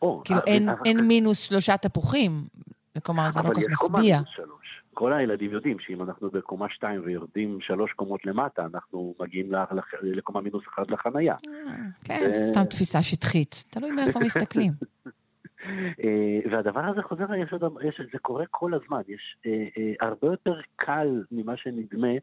או, 0.01 0.21
כאילו, 0.25 0.39
אבל, 0.39 0.47
אין, 0.47 0.69
אבל... 0.69 0.79
אין 0.85 1.07
מינוס 1.07 1.39
שלושה 1.39 1.77
תפוחים, 1.77 2.47
כלומר, 3.03 3.29
זה 3.29 3.39
לא 3.39 3.53
כל 3.53 3.61
כך 3.61 3.89
משביע. 3.91 4.19
כל 4.93 5.13
הילדים 5.13 5.51
יודעים 5.51 5.77
שאם 5.79 6.03
אנחנו 6.03 6.29
בקומה 6.29 6.69
2 6.69 7.01
ויורדים 7.05 7.57
שלוש 7.61 7.91
קומות 7.91 8.25
למטה, 8.25 8.65
אנחנו 8.73 9.15
מגיעים 9.19 9.51
לקומה 10.01 10.41
מינוס 10.41 10.63
1 10.75 10.91
לחנייה. 10.91 11.35
אה, 11.47 11.73
כן, 12.03 12.29
זו 12.29 12.45
סתם 12.45 12.63
תפיסה 12.63 13.01
שטחית. 13.01 13.63
תלוי 13.69 13.91
מאיפה 13.91 14.19
מסתכלים. 14.19 14.71
אה, 16.03 16.39
והדבר 16.51 16.79
הזה 16.79 17.03
חוזר, 17.03 17.25
עוד, 17.51 17.63
יש, 17.83 18.01
זה 18.13 18.19
קורה 18.19 18.45
כל 18.51 18.73
הזמן, 18.73 19.01
יש 19.07 19.37
אה, 19.45 19.67
אה, 19.77 19.93
הרבה 20.01 20.27
יותר 20.27 20.59
קל 20.75 21.23
ממה 21.31 21.57
שנדמה 21.57 22.13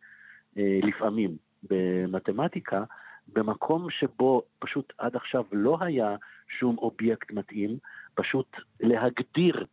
לפעמים 0.57 1.37
במתמטיקה, 1.71 2.85
במקום 3.33 3.91
שבו 3.91 4.43
פשוט 4.59 4.93
עד 4.99 5.17
עכשיו 5.17 5.45
לא 5.53 5.79
היה 5.81 6.17
שום 6.49 6.79
אובייקט 6.79 7.31
מתאים, 7.31 7.79
פשוט 8.15 8.57
להגדיר 8.81 9.67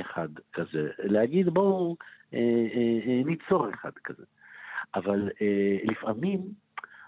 אחד 0.00 0.28
כזה, 0.52 0.90
להגיד 0.98 1.48
בואו 1.48 1.96
ניצור 3.24 3.70
אחד 3.70 3.90
כזה. 4.04 4.22
אבל 4.94 5.30
לפעמים 5.84 6.40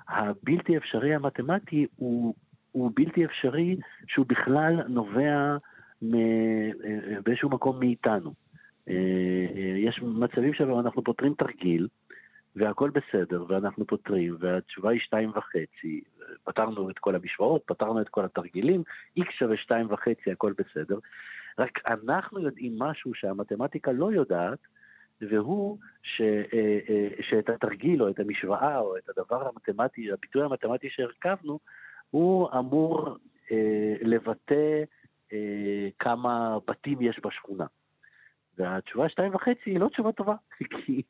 הבלתי 0.09 0.77
אפשרי 0.77 1.15
המתמטי 1.15 1.87
הוא, 1.97 2.35
הוא 2.73 2.91
בלתי 2.95 3.25
אפשרי 3.25 3.77
שהוא 4.07 4.27
בכלל 4.29 4.83
נובע 4.89 5.57
באיזשהו 6.03 7.51
מקום 7.51 7.81
מאיתנו. 7.81 8.33
אה, 8.89 8.95
אה, 9.57 9.79
יש 9.79 10.03
מצבים 10.03 10.55
שבהם 10.55 10.79
אנחנו 10.79 11.05
פותרים 11.05 11.35
תרגיל, 11.35 11.89
והכל 12.57 12.91
בסדר, 12.91 13.45
ואנחנו 13.49 13.87
פותרים, 13.87 14.37
והתשובה 14.41 14.91
היא 14.91 15.01
שתיים 15.01 15.31
וחצי. 15.31 16.01
פתרנו 16.45 16.91
את 16.91 16.99
כל 16.99 17.15
המשוואות, 17.15 17.63
פתרנו 17.67 18.01
את 18.01 18.09
כל 18.09 18.25
התרגילים, 18.25 18.83
x 19.19 19.25
שווה 19.39 19.57
שתיים 19.57 19.87
וחצי, 19.91 20.33
הכל 20.33 20.53
בסדר. 20.59 20.99
רק 21.59 21.79
אנחנו 21.87 22.41
יודעים 22.41 22.79
משהו 22.79 23.15
שהמתמטיקה 23.15 23.93
לא 23.93 24.13
יודעת, 24.13 24.59
והוא 25.21 25.79
ש, 26.03 26.21
אה, 26.21 27.09
שאת 27.21 27.49
התרגיל 27.49 28.03
או 28.03 28.09
את 28.09 28.19
המשוואה 28.19 28.79
או 28.79 28.97
את 28.97 29.09
הדבר 29.09 29.49
המתמטי, 29.49 30.13
הביטוי 30.13 30.43
המתמטי 30.43 30.91
שהרכבנו, 30.91 31.59
הוא 32.11 32.49
אמור 32.59 33.17
לבטא 34.03 34.85
אה, 35.33 35.89
כמה 35.99 36.59
בתים 36.69 36.99
יש 37.01 37.21
בשכונה. 37.25 37.67
והתשובה 38.59 39.09
שתיים 39.09 39.35
וחצי 39.35 39.71
היא 39.71 39.81
לא 39.81 39.89
תשובה 39.89 40.13
טובה, 40.13 40.35
כי 40.87 41.03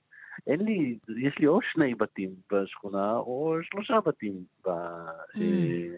אין 0.46 0.60
לי, 0.60 0.98
יש 1.26 1.38
לי 1.38 1.46
או 1.46 1.58
שני 1.72 1.94
בתים 1.94 2.30
בשכונה, 2.52 3.16
או 3.16 3.56
שלושה 3.62 4.00
בתים 4.00 4.44
ב... 4.66 4.68
Mm. 4.68 5.40
אה, 5.40 5.96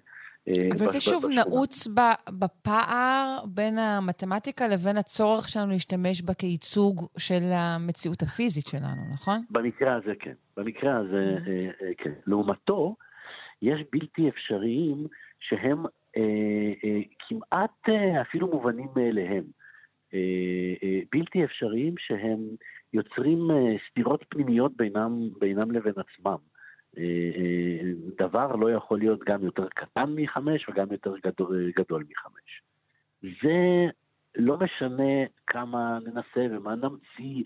אה, 0.48 0.68
אבל 0.78 0.86
זה 0.86 1.00
שוב 1.00 1.24
נעוץ 1.34 1.88
בפער 2.30 3.44
בין 3.46 3.78
המתמטיקה 3.78 4.68
לבין 4.68 4.96
הצורך 4.96 5.48
שלנו 5.48 5.72
להשתמש 5.72 6.22
בה 6.22 6.34
כייצוג 6.34 7.06
של 7.18 7.42
המציאות 7.52 8.22
הפיזית 8.22 8.66
שלנו, 8.66 9.02
נכון? 9.12 9.40
במקרה 9.50 9.94
הזה 9.94 10.12
כן. 10.20 10.32
במקרה 10.56 10.96
הזה 10.96 11.36
mm. 11.38 11.94
כן. 11.98 12.12
לעומתו, 12.26 12.96
יש 13.62 13.80
בלתי 13.92 14.28
אפשריים 14.28 15.06
שהם 15.40 15.86
אה, 15.86 15.90
אה, 15.90 15.97
כמעט 17.28 17.88
אה, 17.88 18.20
אפילו 18.20 18.46
מובנים 18.46 18.88
מאליהם. 18.96 19.44
בלתי 21.12 21.44
אפשריים 21.44 21.94
שהם 21.98 22.38
יוצרים 22.92 23.38
סתירות 23.90 24.24
פנימיות 24.28 24.76
בינם, 24.76 25.28
בינם 25.38 25.70
לבין 25.70 25.92
עצמם. 25.96 26.36
דבר 28.18 28.56
לא 28.56 28.72
יכול 28.72 28.98
להיות 28.98 29.24
גם 29.24 29.44
יותר 29.44 29.68
קטן 29.68 30.14
מחמש 30.16 30.68
וגם 30.68 30.86
יותר 30.92 31.14
גדול, 31.26 31.70
גדול 31.76 32.04
מחמש. 32.10 32.62
זה 33.42 33.86
לא 34.36 34.58
משנה 34.58 35.24
כמה 35.46 35.98
ננסה 36.04 36.56
ומה 36.56 36.74
נמציא 36.74 37.44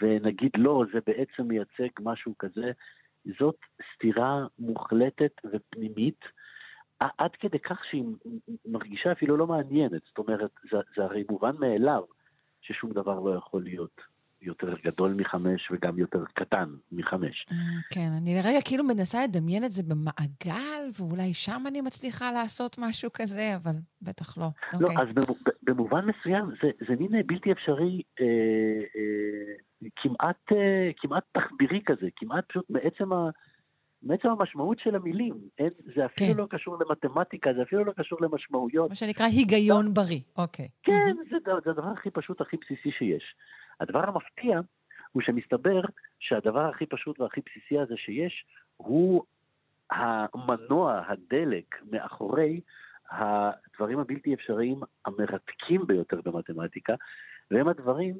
ונגיד 0.00 0.50
לא, 0.56 0.84
זה 0.92 0.98
בעצם 1.06 1.42
מייצג 1.42 1.88
משהו 2.00 2.34
כזה, 2.38 2.72
זאת 3.38 3.56
סתירה 3.94 4.46
מוחלטת 4.58 5.32
ופנימית 5.52 6.20
עד 7.00 7.30
כדי 7.40 7.58
כך 7.58 7.84
שהיא 7.90 8.04
מרגישה 8.66 9.12
אפילו 9.12 9.36
לא 9.36 9.46
מעניינת. 9.46 10.02
זאת 10.06 10.18
אומרת, 10.18 10.50
זה, 10.70 10.76
זה 10.96 11.04
הרי 11.04 11.24
מובן 11.30 11.56
מאליו 11.58 12.02
ששום 12.60 12.92
דבר 12.92 13.20
לא 13.20 13.34
יכול 13.34 13.62
להיות 13.62 14.00
יותר 14.42 14.74
גדול 14.84 15.10
מחמש 15.18 15.68
וגם 15.70 15.98
יותר 15.98 16.24
קטן 16.34 16.68
מחמש. 16.92 17.46
אה, 17.52 17.56
כן, 17.90 18.08
אני 18.22 18.34
לרגע 18.34 18.58
כאילו 18.64 18.84
מנסה 18.84 19.24
לדמיין 19.24 19.64
את 19.64 19.72
זה 19.72 19.82
במעגל, 19.82 20.90
ואולי 20.98 21.34
שם 21.34 21.64
אני 21.66 21.80
מצליחה 21.80 22.32
לעשות 22.32 22.76
משהו 22.78 23.10
כזה, 23.12 23.56
אבל 23.56 23.72
בטח 24.02 24.38
לא. 24.38 24.46
לא, 24.80 24.86
אוקיי. 24.86 25.02
אז 25.02 25.08
במו- 25.14 25.36
במובן 25.62 26.04
מסוים 26.06 26.44
זה, 26.62 26.70
זה 26.88 26.94
מין 27.00 27.22
בלתי 27.26 27.52
אפשרי, 27.52 28.02
אה, 28.20 28.24
אה, 28.96 29.88
כמעט, 29.96 30.52
אה, 30.52 30.90
כמעט 30.96 31.24
תחבירי 31.32 31.80
כזה, 31.86 32.08
כמעט 32.16 32.44
פשוט 32.48 32.64
מעצם, 32.70 33.12
ה, 33.12 33.30
מעצם 34.04 34.28
המשמעות 34.28 34.78
של 34.78 34.94
המילים. 34.94 35.34
אין, 35.58 35.68
זה 35.96 36.06
אפילו 36.06 36.34
כן. 36.34 36.40
לא 36.40 36.46
קשור 36.50 36.76
למתמטיקה, 36.80 37.50
זה 37.54 37.62
אפילו 37.62 37.84
לא 37.84 37.92
קשור 37.92 38.18
למשמעויות. 38.22 38.88
מה 38.88 38.94
שנקרא 38.94 39.26
היגיון 39.26 39.94
בריא, 39.94 40.20
אוקיי. 40.36 40.68
כן, 40.82 41.14
זה, 41.30 41.36
ד- 41.38 41.64
זה 41.64 41.70
הדבר 41.70 41.88
הכי 41.88 42.10
פשוט, 42.10 42.40
הכי 42.40 42.56
בסיסי 42.56 42.90
שיש. 42.98 43.34
הדבר 43.80 44.08
המפתיע 44.08 44.60
הוא 45.12 45.22
שמסתבר 45.22 45.80
שהדבר 46.20 46.66
הכי 46.68 46.86
פשוט 46.86 47.20
והכי 47.20 47.40
בסיסי 47.46 47.78
הזה 47.78 47.94
שיש, 47.96 48.44
הוא 48.76 49.22
המנוע, 49.90 51.02
הדלק, 51.08 51.74
מאחורי 51.90 52.60
הדברים 53.10 53.98
הבלתי 53.98 54.34
אפשריים 54.34 54.80
המרתקים 55.06 55.86
ביותר 55.86 56.20
במתמטיקה, 56.24 56.94
והם 57.50 57.68
הדברים, 57.68 58.14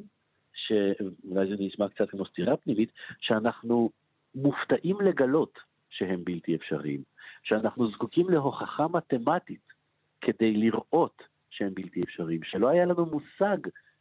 שאולי 0.55 1.49
זה 1.49 1.55
נשמע 1.59 1.89
קצת 1.89 2.11
כמו 2.11 2.27
סתירה 2.27 2.57
פנימית, 2.57 2.93
שאנחנו 3.21 3.91
מופתעים 4.35 5.01
לגלות 5.01 5.59
שהם 5.97 6.25
בלתי 6.25 6.55
אפשריים, 6.57 7.03
שאנחנו 7.43 7.91
זקוקים 7.91 8.31
להוכחה 8.31 8.89
מתמטית 8.89 9.73
כדי 10.21 10.53
לראות 10.53 11.23
שהם 11.51 11.75
בלתי 11.75 12.03
אפשריים, 12.03 12.41
שלא 12.45 12.69
היה 12.69 12.85
לנו 12.85 13.07
מושג 13.07 13.59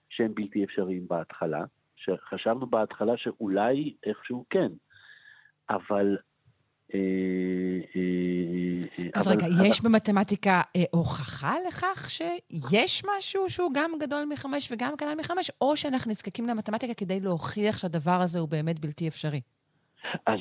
שהם 0.09 0.33
בלתי 0.35 0.63
אפשריים 0.63 1.07
בהתחלה, 1.07 1.63
שחשבנו 1.95 2.67
בהתחלה 2.67 3.17
שאולי 3.17 3.95
איכשהו 4.05 4.45
כן, 4.49 4.71
אבל... 5.69 6.17
אה, 6.93 6.99
אה, 7.95 9.09
אז 9.15 9.27
אבל- 9.27 9.35
רגע, 9.35 9.47
אבל- 9.47 9.65
יש 9.65 9.81
במתמטיקה 9.81 10.61
אה, 10.75 10.83
הוכחה 10.91 11.55
לכך 11.67 12.09
שיש 12.09 13.03
משהו 13.17 13.49
שהוא 13.49 13.71
גם 13.73 13.91
גדול 13.99 14.25
מחמש 14.29 14.71
וגם 14.71 14.93
קטן 14.97 15.17
מחמש, 15.19 15.51
או 15.61 15.77
שאנחנו 15.77 16.11
נזקקים 16.11 16.47
למתמטיקה 16.47 16.93
כדי 16.93 17.19
להוכיח 17.19 17.77
שהדבר 17.77 18.21
הזה 18.21 18.39
הוא 18.39 18.49
באמת 18.49 18.79
בלתי 18.79 19.07
אפשרי? 19.07 19.41
אז 20.27 20.39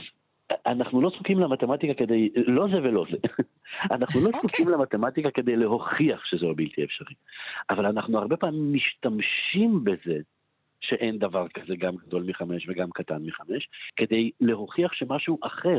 אנחנו 0.66 1.00
לא 1.00 1.10
זקוקים 1.14 1.40
למתמטיקה 1.40 1.94
כדי, 1.94 2.28
לא 2.46 2.66
זה 2.68 2.76
ולא 2.82 3.04
זה. 3.10 3.16
אנחנו 3.94 4.20
לא 4.20 4.26
אוקיי. 4.26 4.40
זקוקים 4.40 4.68
למתמטיקה 4.68 5.30
כדי 5.30 5.56
להוכיח 5.56 6.24
שזה 6.24 6.46
לא 6.46 6.54
בלתי 6.56 6.84
אפשרי. 6.84 7.14
אבל 7.70 7.86
אנחנו 7.86 8.18
הרבה 8.18 8.36
פעמים 8.36 8.72
משתמשים 8.72 9.84
בזה 9.84 10.20
שאין 10.80 11.18
דבר 11.18 11.48
כזה 11.48 11.76
גם 11.76 11.96
גדול 11.96 12.22
מחמש 12.22 12.68
וגם 12.68 12.90
קטן 12.90 13.22
מחמש, 13.22 13.68
כדי 13.96 14.30
להוכיח 14.40 14.92
שמשהו 14.92 15.38
אחר, 15.42 15.78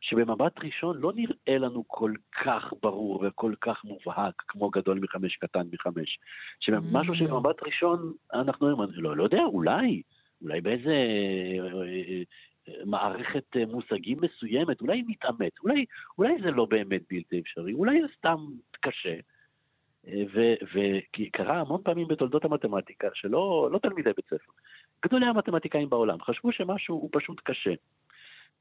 שבמבט 0.00 0.58
ראשון 0.64 0.98
לא 1.00 1.12
נראה 1.14 1.58
לנו 1.58 1.84
כל 1.86 2.12
כך 2.44 2.72
ברור 2.82 3.24
וכל 3.26 3.52
כך 3.60 3.84
מובהק 3.84 4.42
כמו 4.48 4.70
גדול 4.70 4.98
מחמש, 5.02 5.36
קטן 5.36 5.66
מחמש. 5.72 6.18
שמשהו 6.60 7.14
Mm. 7.14 7.16
שבמבט 7.16 7.62
ראשון 7.62 8.12
אנחנו 8.34 8.70
אומרים, 8.70 8.90
לא, 8.96 9.16
לא 9.16 9.24
יודע, 9.24 9.42
אולי, 9.44 10.02
אולי 10.42 10.60
באיזה 10.60 10.90
אה, 10.90 11.82
אה, 11.82 12.22
מערכת 12.84 13.56
אה, 13.56 13.66
מושגים 13.66 14.18
מסוימת, 14.20 14.80
אולי 14.80 15.02
נתעמת, 15.06 15.52
אולי, 15.62 15.84
אולי 16.18 16.34
זה 16.42 16.50
לא 16.50 16.64
באמת 16.64 17.02
בלתי 17.10 17.40
אפשרי, 17.40 17.72
אולי 17.72 18.00
זה 18.02 18.06
סתם 18.18 18.46
קשה. 18.80 19.14
אה, 20.06 20.22
ו- 20.34 20.54
וכי 20.62 21.30
קרה 21.30 21.60
המון 21.60 21.80
פעמים 21.84 22.08
בתולדות 22.08 22.44
המתמטיקה, 22.44 23.08
שלא 23.14 23.68
לא 23.72 23.78
תלמידי 23.78 24.10
בית 24.16 24.26
ספר, 24.26 24.52
גדולי 25.04 25.26
המתמטיקאים 25.26 25.90
בעולם 25.90 26.20
חשבו 26.20 26.52
שמשהו 26.52 26.94
הוא 26.94 27.10
פשוט 27.12 27.40
קשה. 27.44 27.74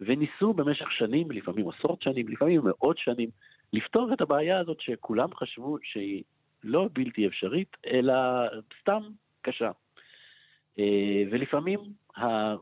וניסו 0.01 0.53
במשך 0.53 0.91
שנים, 0.91 1.31
לפעמים 1.31 1.69
עשרות 1.69 2.01
שנים, 2.01 2.27
לפעמים 2.27 2.61
מאות 2.63 2.97
שנים, 2.97 3.29
לפתור 3.73 4.13
את 4.13 4.21
הבעיה 4.21 4.59
הזאת 4.59 4.81
שכולם 4.81 5.35
חשבו 5.35 5.77
שהיא 5.83 6.23
לא 6.63 6.89
בלתי 6.93 7.27
אפשרית, 7.27 7.77
אלא 7.85 8.13
סתם 8.81 9.01
קשה. 9.41 9.71
אה, 10.79 11.23
ולפעמים 11.31 11.79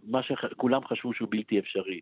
מה 0.04 0.24
שכולם 0.24 0.88
חשבו 0.88 1.14
שהוא 1.14 1.28
בלתי 1.32 1.60
אפשרי 1.60 2.02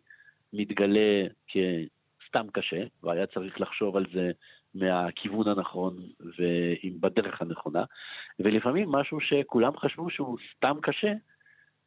מתגלה 0.52 1.26
כסתם 1.48 2.46
קשה, 2.52 2.84
והיה 3.02 3.26
צריך 3.26 3.60
לחשוב 3.60 3.96
על 3.96 4.06
זה 4.14 4.30
מהכיוון 4.74 5.48
הנכון 5.48 5.96
ועם 6.20 7.00
בדרך 7.00 7.42
הנכונה, 7.42 7.84
ולפעמים 8.38 8.88
משהו 8.88 9.20
שכולם 9.20 9.76
חשבו 9.76 10.10
שהוא 10.10 10.38
סתם 10.56 10.76
קשה, 10.82 11.12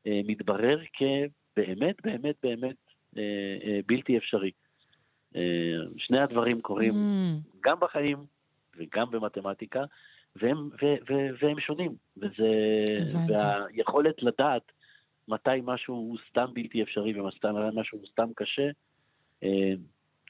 אה, 0.07 0.21
מתברר 0.27 0.79
כבאמת 0.93 1.95
באמת 2.03 2.35
באמת 2.43 2.75
אה, 3.17 3.79
בלתי 3.85 4.17
אפשרי. 4.17 4.51
שני 5.97 6.19
הדברים 6.19 6.61
קורים 6.61 6.93
Mm, 6.93 7.59
גם 7.61 7.79
בחיים 7.79 8.17
וגם 8.77 9.11
במתמטיקה, 9.11 9.83
והם, 10.39 10.69
ו, 10.81 10.85
ו, 11.09 11.13
והם 11.41 11.59
שונים. 11.59 11.95
וזה. 12.17 12.83
והיכולת 13.27 14.23
לדעת 14.23 14.71
מתי 15.27 15.49
משהו 15.63 15.95
הוא 15.95 16.17
סתם 16.29 16.45
בלתי 16.53 16.83
אפשרי 16.83 17.19
ומתי 17.19 17.47
משהו 17.73 17.97
הוא 17.97 18.07
סתם 18.11 18.29
קשה, 18.35 18.69
אה, 19.43 19.73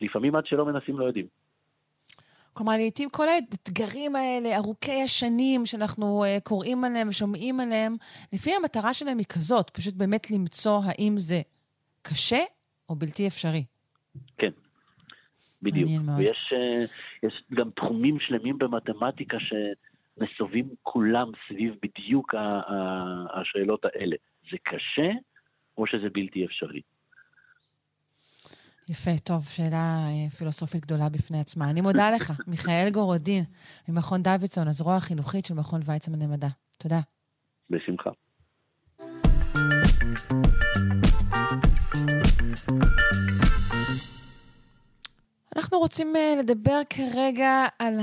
לפעמים 0.02 0.36
עד 0.36 0.46
שלא 0.46 0.66
מנסים 0.66 1.00
לא 1.00 1.06
יודעים. 1.06 1.28
כלומר, 2.54 2.74
לעתים 2.78 3.10
כל 3.10 3.28
האתגרים 3.28 4.16
האלה, 4.16 4.58
ארוכי 4.58 5.02
השנים 5.02 5.66
שאנחנו 5.66 6.24
uh, 6.26 6.42
קוראים 6.44 6.84
עליהם 6.84 7.10
ושומעים 7.10 7.60
עליהם, 7.60 7.96
לפי 8.34 8.52
המטרה 8.56 8.94
שלהם 8.94 9.18
היא 9.18 9.26
כזאת, 9.26 9.70
פשוט 9.70 9.94
באמת 9.94 10.32
למצוא 10.32 10.80
האם 10.86 11.14
זה 11.18 11.42
קשה 12.02 12.40
או 12.90 12.96
בלתי 12.96 13.28
אפשרי. 13.28 13.66
כן, 14.38 14.52
בדיוק. 15.62 15.90
מעניין 15.90 16.06
מאוד. 16.06 16.20
ויש 16.20 16.54
אה, 16.54 16.86
יש 17.24 17.44
גם 17.54 17.70
תחומים 17.70 18.20
שלמים 18.20 18.58
במתמטיקה 18.58 19.38
שנסובים 20.20 20.70
כולם 20.84 21.32
סביב 21.48 21.76
בדיוק 21.84 22.36
השאלות 23.34 23.86
האלה. 23.86 24.16
זה 24.52 24.58
קשה 24.64 25.12
או 25.78 25.88
שזה 25.88 26.10
בלתי 26.14 26.46
אפשרי? 26.46 26.82
יפה, 28.90 29.12
טוב, 29.24 29.44
שאלה 29.44 30.08
אה, 30.08 30.30
פילוסופית 30.30 30.82
גדולה 30.82 31.10
בפני 31.10 31.40
עצמה. 31.40 31.70
אני 31.70 31.82
מודה 31.82 32.12
לך, 32.16 32.34
מיכאל 32.48 32.90
גורודין, 32.94 33.44
ממכון 33.90 34.24
דוידסון, 34.24 34.68
הזרוע 34.68 34.96
החינוכית 34.96 35.46
של 35.46 35.54
מכון 35.54 35.82
ויצמן 35.86 36.20
למדע. 36.22 36.48
תודה. 36.78 37.00
בשמחה. 37.70 38.10
אנחנו 45.58 45.80
רוצים 45.80 46.16
אה, 46.16 46.36
לדבר 46.40 46.82
כרגע 46.90 47.66
על 47.80 48.00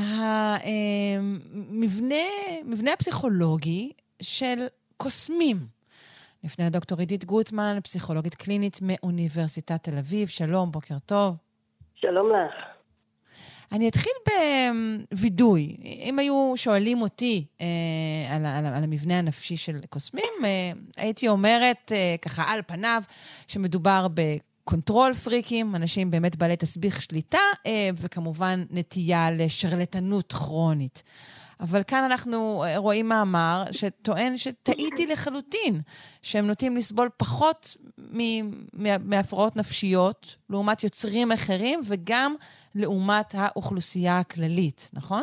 המבנה 1.17 2.25
מבנה 2.65 2.93
הפסיכולוגי 2.93 3.93
של 4.23 4.67
קוסמים. 4.97 5.57
לפני 6.45 6.65
הדוקטור 6.65 6.99
עידית 6.99 7.25
גוטמן, 7.25 7.79
פסיכולוגית 7.83 8.35
קלינית 8.35 8.79
מאוניברסיטת 8.83 9.83
תל 9.83 9.99
אביב. 9.99 10.29
שלום, 10.29 10.73
בוקר 10.73 10.99
טוב. 11.07 11.37
שלום 11.95 12.31
לך. 12.31 12.55
אני 13.73 13.89
אתחיל 13.89 14.13
בווידוי. 15.11 15.77
אם 15.83 16.19
היו 16.19 16.53
שואלים 16.57 17.03
אותי 17.03 17.47
אה, 17.61 17.67
על, 18.31 18.47
על, 18.47 18.67
על 18.67 18.85
המבנה 18.85 19.19
הנפשי 19.19 19.57
של 19.57 19.81
קוסמים, 19.89 20.33
אה, 20.45 20.71
הייתי 20.97 21.29
אומרת, 21.29 21.93
אה, 21.95 22.15
ככה 22.23 22.53
על 22.53 22.61
פניו, 22.67 23.03
שמדובר 23.49 24.07
ב 24.67 24.73
control 24.73 25.15
freak 25.15 25.53
ים, 25.54 25.77
אנשים 25.77 26.11
באמת 26.11 26.37
בעלי 26.37 26.57
תסביך 26.57 27.03
שליטה, 27.03 27.39
אה, 27.67 27.91
וכמובן 27.97 28.65
נטייה 28.71 29.31
לשרלטנות 29.31 30.33
כרונית. 30.33 31.03
אבל 31.61 31.83
כאן 31.83 32.05
אנחנו 32.05 32.65
אה, 32.65 32.79
רואים 32.79 33.09
מאמר 33.09 33.65
שטוען 33.71 34.39
שטעיתי 34.39 35.07
לחלוטין, 35.07 35.81
שהם 36.23 36.47
נוטים 36.47 36.77
לסבול 36.77 37.09
פחות 37.17 37.77
מהפרעות 39.05 39.57
נפשיות, 39.57 40.37
לעומת 40.51 40.85
יוצרים 40.85 41.33
אחרים, 41.33 41.81
וגם 41.85 42.35
לעומת 42.75 43.35
האוכלוסייה 43.35 44.19
הכללית, 44.19 44.91
נכון? 44.93 45.23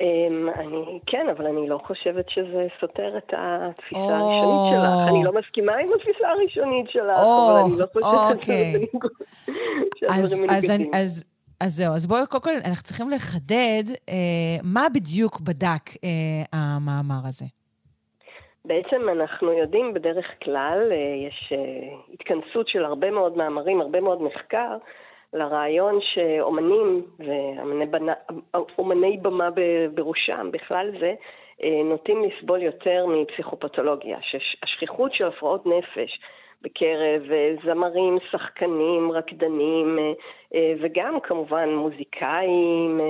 אמ, 0.00 0.48
אני, 0.56 0.98
כן, 1.06 1.26
אבל 1.36 1.46
אני 1.46 1.68
לא 1.68 1.80
חושבת 1.86 2.30
שזה 2.30 2.66
סותר 2.80 3.18
את 3.18 3.34
התפיסה 3.36 4.00
או. 4.00 4.26
הראשונית 4.30 4.74
שלך. 4.74 5.08
אני 5.08 5.24
לא 5.24 5.32
מסכימה 5.32 5.72
עם 5.72 5.88
התפיסה 5.96 6.28
הראשונית 6.28 6.90
שלך, 6.90 7.18
או, 7.18 7.50
אבל 7.50 7.60
אני 7.60 7.78
לא 7.78 7.86
חושבת 7.92 8.36
אוקיי. 8.36 8.72
שזה 8.72 8.78
בניגוד- 8.78 9.10
אז, 11.60 11.76
זהו, 11.76 11.94
אז 11.94 12.06
בואי, 12.06 12.26
קודם 12.26 12.42
כל, 12.42 12.50
אנחנו 12.66 12.82
צריכים 12.82 13.10
לחדד 13.10 13.84
אה, 14.08 14.14
מה 14.62 14.86
בדיוק 14.94 15.40
בדק 15.40 15.84
אה, 16.04 16.10
המאמר 16.52 17.26
הזה. 17.28 17.44
בעצם 18.64 19.08
אנחנו 19.12 19.52
יודעים 19.52 19.94
בדרך 19.94 20.26
כלל, 20.44 20.78
אה, 20.92 20.96
יש 21.28 21.52
אה, 21.52 21.96
התכנסות 22.14 22.68
של 22.68 22.84
הרבה 22.84 23.10
מאוד 23.10 23.36
מאמרים, 23.36 23.80
הרבה 23.80 24.00
מאוד 24.00 24.22
מחקר, 24.22 24.76
לרעיון 25.34 25.98
שאומנים 26.00 27.02
ואומני 28.78 29.16
במה 29.16 29.48
בראשם, 29.94 30.48
בכלל 30.50 30.90
זה, 31.00 31.14
אה, 31.62 31.80
נוטים 31.84 32.22
לסבול 32.24 32.62
יותר 32.62 33.06
מפסיכופתולוגיה, 33.06 34.18
שהשכיחות 34.22 35.14
של 35.14 35.26
הפרעות 35.26 35.66
נפש 35.66 36.20
בקרב 36.62 37.22
אה, 37.32 37.54
זמרים, 37.64 38.18
שחקנים, 38.30 39.12
רקדנים, 39.12 39.98
וגם 40.80 41.20
כמובן 41.20 41.74
מוזיקאים, 41.74 43.00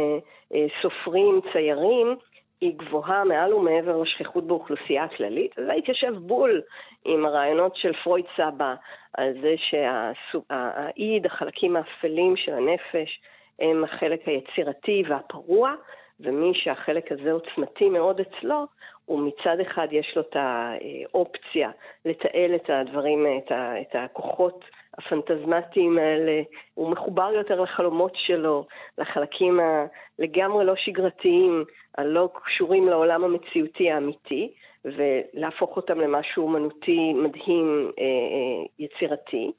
סופרים, 0.83 1.41
ציירים, 1.53 2.17
היא 2.65 2.75
גבוהה 2.77 3.25
מעל 3.25 3.55
ומעבר 3.55 3.97
לשכיחות 3.97 4.47
באוכלוסייה 4.47 5.05
הכללית, 5.05 5.59
וזה 5.59 5.73
התיישב 5.73 6.15
בול 6.17 6.63
עם 7.05 7.27
הרעיונות 7.27 7.77
של 7.77 7.93
פרויד 8.05 8.25
סבא 8.37 8.75
על 9.15 9.33
זה 9.43 9.55
שהאיד, 9.57 11.27
החלקים 11.27 11.77
האפלים 11.77 12.37
של 12.37 12.53
הנפש, 12.53 13.21
הם 13.59 13.85
החלק 13.85 14.29
היצירתי 14.29 15.03
והפרוע, 15.09 15.75
ומי 16.21 16.53
שהחלק 16.55 17.13
הזה 17.13 17.33
עוצמתי 17.33 17.89
מאוד 17.89 18.21
אצלו, 18.21 18.67
הוא 19.05 19.21
מצד 19.21 19.61
אחד 19.61 19.89
יש 19.91 20.13
לו 20.17 20.23
את 20.23 20.37
האופציה 20.37 21.71
לתעל 22.05 22.55
את 22.55 22.71
הדברים, 22.71 23.27
את, 23.39 23.53
ה, 23.53 23.81
את 23.81 23.95
הכוחות 23.95 24.65
הפנטזמטיים 24.99 25.99
האלה, 25.99 26.43
הוא 26.75 26.91
מחובר 26.91 27.31
יותר 27.35 27.61
לחלומות 27.61 28.13
שלו, 28.15 28.67
לחלקים 28.99 29.61
הלגמרי 29.61 30.65
לא 30.65 30.77
שגרתיים, 30.77 31.65
הלא 31.99 32.29
קשורים 32.45 32.89
לעולם 32.89 33.25
המציאותי 33.25 33.91
האמיתי, 33.91 34.53
ולהפוך 34.85 35.77
אותם 35.77 36.01
למשהו 36.01 36.43
אומנותי 36.43 37.13
מדהים, 37.13 37.91
אה, 37.99 38.05
אה, 38.05 38.67
יצירתי. 38.79 39.53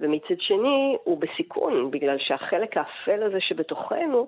ומצד 0.00 0.40
שני, 0.40 0.96
הוא 1.04 1.20
בסיכון, 1.20 1.90
בגלל 1.90 2.16
שהחלק 2.18 2.76
האפל 2.76 3.22
הזה 3.22 3.40
שבתוכנו, 3.40 4.26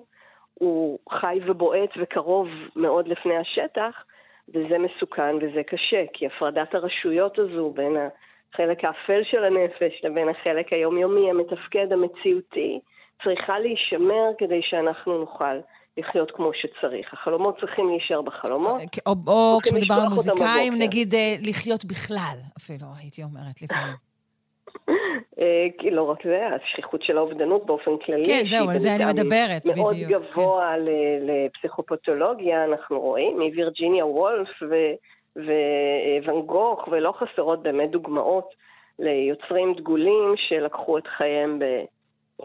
הוא 0.53 0.99
חי 1.09 1.39
ובועט 1.45 1.89
וקרוב 1.97 2.47
מאוד 2.75 3.07
לפני 3.07 3.37
השטח, 3.37 4.03
וזה 4.49 4.77
מסוכן 4.77 5.35
וזה 5.35 5.63
קשה, 5.63 6.03
כי 6.13 6.25
הפרדת 6.25 6.75
הרשויות 6.75 7.39
הזו 7.39 7.69
בין 7.75 7.97
החלק 8.55 8.83
האפל 8.83 9.21
של 9.23 9.43
הנפש 9.43 10.03
לבין 10.03 10.29
החלק 10.29 10.73
היומיומי, 10.73 11.29
המתפקד, 11.29 11.91
המציאותי, 11.91 12.79
צריכה 13.23 13.59
להישמר 13.59 14.25
כדי 14.37 14.59
שאנחנו 14.63 15.17
נוכל 15.17 15.59
לחיות 15.97 16.31
כמו 16.31 16.51
שצריך. 16.53 17.13
החלומות 17.13 17.59
צריכים 17.59 17.89
להישאר 17.89 18.21
בחלומות. 18.21 18.81
או, 19.05 19.13
או 19.27 19.57
כשמדובר 19.63 19.95
על 19.95 20.07
מוזיקאים, 20.09 20.73
נגיד 20.79 21.13
אה, 21.13 21.35
לחיות 21.41 21.85
בכלל, 21.85 22.37
אפילו, 22.57 22.85
הייתי 22.99 23.23
אומרת 23.23 23.61
לפעמים. 23.61 23.95
אה, 25.39 25.67
כי 25.79 25.91
לא 25.91 26.03
רק 26.09 26.23
זה, 26.23 26.47
השכיחות 26.55 27.03
של 27.03 27.17
האובדנות 27.17 27.65
באופן 27.65 27.91
כללי. 28.05 28.25
כן, 28.25 28.41
זהו, 28.45 28.69
על 28.69 28.77
זה 28.77 28.95
אני 28.95 29.05
מדברת, 29.05 29.61
בדיוק. 29.65 29.77
מאוד 29.77 29.95
גבוה 29.95 30.73
כן. 30.75 30.81
לפסיכופתולוגיה, 31.27 32.63
אנחנו 32.63 32.99
רואים, 32.99 33.39
מווירג'יניה 33.39 34.05
וולף 34.05 34.49
וואן 35.35 36.41
גוך, 36.41 36.87
ולא 36.91 37.11
חסרות 37.11 37.63
באמת 37.63 37.91
דוגמאות 37.91 38.53
ליוצרים 38.99 39.73
דגולים 39.73 40.33
שלקחו 40.35 40.97
את 40.97 41.07
חייהם 41.07 41.59
ב, 41.59 41.63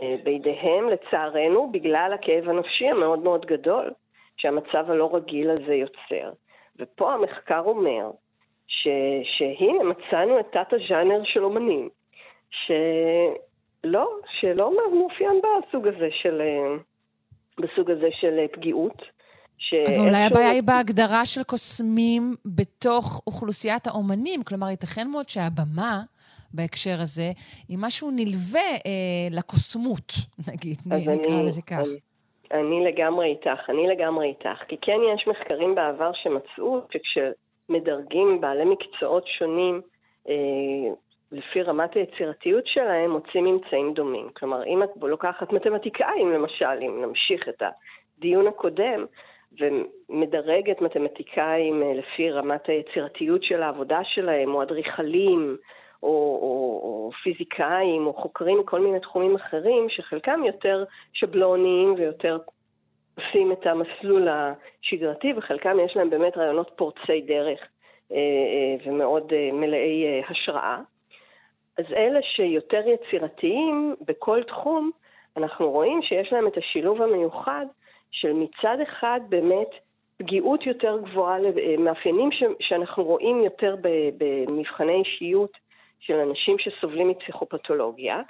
אה, 0.02 0.16
בידיהם, 0.24 0.88
לצערנו, 0.88 1.72
בגלל 1.72 2.12
הכאב 2.14 2.48
הנפשי 2.48 2.88
המאוד 2.88 3.18
מאוד 3.18 3.46
גדול 3.46 3.90
שהמצב 4.36 4.90
הלא 4.90 5.10
רגיל 5.16 5.50
הזה 5.50 5.74
יוצר. 5.74 6.32
ופה 6.78 7.12
המחקר 7.12 7.62
אומר 7.66 8.10
ש, 8.66 8.88
שהנה 9.22 9.84
מצאנו 9.84 10.40
את 10.40 10.46
תת-הז'אנר 10.52 11.20
של 11.24 11.44
אומנים, 11.44 11.88
שלא, 12.50 14.10
שלא 14.40 14.72
מאופיין 14.92 15.40
בסוג 15.40 15.86
הזה 15.86 16.08
של, 16.10 16.40
אה, 16.40 16.76
בסוג 17.58 17.90
הזה 17.90 18.08
של 18.12 18.46
פגיעות. 18.52 19.19
אבל 19.72 19.98
אולי 19.98 20.22
הבעיה 20.22 20.50
היא 20.50 20.62
בהגדרה 20.62 21.26
של 21.26 21.42
קוסמים 21.42 22.34
בתוך 22.44 23.22
אוכלוסיית 23.26 23.86
האומנים. 23.86 24.42
כלומר, 24.42 24.68
ייתכן 24.70 25.08
מאוד 25.08 25.28
שהבמה, 25.28 26.02
בהקשר 26.54 26.96
הזה, 27.00 27.30
היא 27.68 27.78
משהו 27.80 28.10
נלווה 28.10 28.70
אה, 28.86 29.28
לקוסמות, 29.30 30.12
נגיד, 30.52 30.76
נקרא 30.86 31.32
אני, 31.32 31.46
לזה 31.46 31.62
כך. 31.62 31.76
אני, 31.78 31.98
אני 32.60 32.84
לגמרי 32.84 33.26
איתך, 33.26 33.70
אני 33.70 33.88
לגמרי 33.88 34.26
איתך. 34.26 34.62
כי 34.68 34.76
כן 34.82 34.98
יש 35.14 35.26
מחקרים 35.26 35.74
בעבר 35.74 36.10
שמצאו 36.14 36.80
שכשמדרגים 36.90 38.40
בעלי 38.40 38.64
מקצועות 38.64 39.26
שונים, 39.38 39.80
אה, 40.28 40.34
לפי 41.32 41.62
רמת 41.62 41.94
היצירתיות 41.94 42.66
שלהם, 42.66 43.10
מוצאים 43.10 43.44
ממצאים 43.44 43.94
דומים. 43.94 44.28
כלומר, 44.36 44.64
אם 44.64 44.82
את 44.82 44.88
לוקחת 45.02 45.52
מתמטיקאים, 45.52 46.32
למשל, 46.32 46.78
אם 46.82 47.02
נמשיך 47.02 47.48
את 47.48 47.62
הדיון 47.62 48.46
הקודם, 48.46 49.04
ומדרגת 49.58 50.80
מתמטיקאים 50.80 51.82
אה, 51.82 51.92
לפי 51.94 52.30
רמת 52.30 52.66
היצירתיות 52.68 53.42
של 53.42 53.62
העבודה 53.62 54.00
שלהם, 54.04 54.54
או 54.54 54.62
אדריכלים, 54.62 55.56
או, 56.02 56.08
או, 56.08 56.80
או 56.82 57.10
פיזיקאים, 57.22 58.06
או 58.06 58.12
חוקרים 58.12 58.58
מכל 58.58 58.80
מיני 58.80 59.00
תחומים 59.00 59.34
אחרים, 59.34 59.86
שחלקם 59.88 60.40
יותר 60.46 60.84
שבלוניים 61.12 61.94
ויותר 61.94 62.38
עושים 63.14 63.52
את 63.52 63.66
המסלול 63.66 64.28
השגרתי, 64.28 65.32
וחלקם 65.36 65.76
יש 65.84 65.96
להם 65.96 66.10
באמת 66.10 66.36
רעיונות 66.36 66.70
פורצי 66.76 67.20
דרך 67.20 67.60
אה, 68.12 68.16
אה, 68.16 68.76
ומאוד 68.90 69.32
מלאי 69.52 70.22
השראה. 70.28 70.78
אז 71.78 71.84
אלה 71.96 72.20
שיותר 72.22 72.82
יצירתיים 72.88 73.94
בכל 74.00 74.42
תחום, 74.42 74.90
אנחנו 75.36 75.70
רואים 75.70 76.02
שיש 76.02 76.32
להם 76.32 76.46
את 76.46 76.56
השילוב 76.56 77.02
המיוחד 77.02 77.66
של 78.10 78.32
מצד 78.32 78.76
אחד 78.82 79.20
באמת 79.28 79.68
פגיעות 80.16 80.66
יותר 80.66 80.98
גבוהה, 81.02 81.38
מאפיינים 81.78 82.32
ש, 82.32 82.42
שאנחנו 82.60 83.04
רואים 83.04 83.40
יותר 83.44 83.76
במבחני 84.18 85.02
אישיות 85.04 85.50
של 86.00 86.14
אנשים 86.14 86.56
שסובלים 86.58 87.08
מפסיכופתולוגיה, 87.08 88.22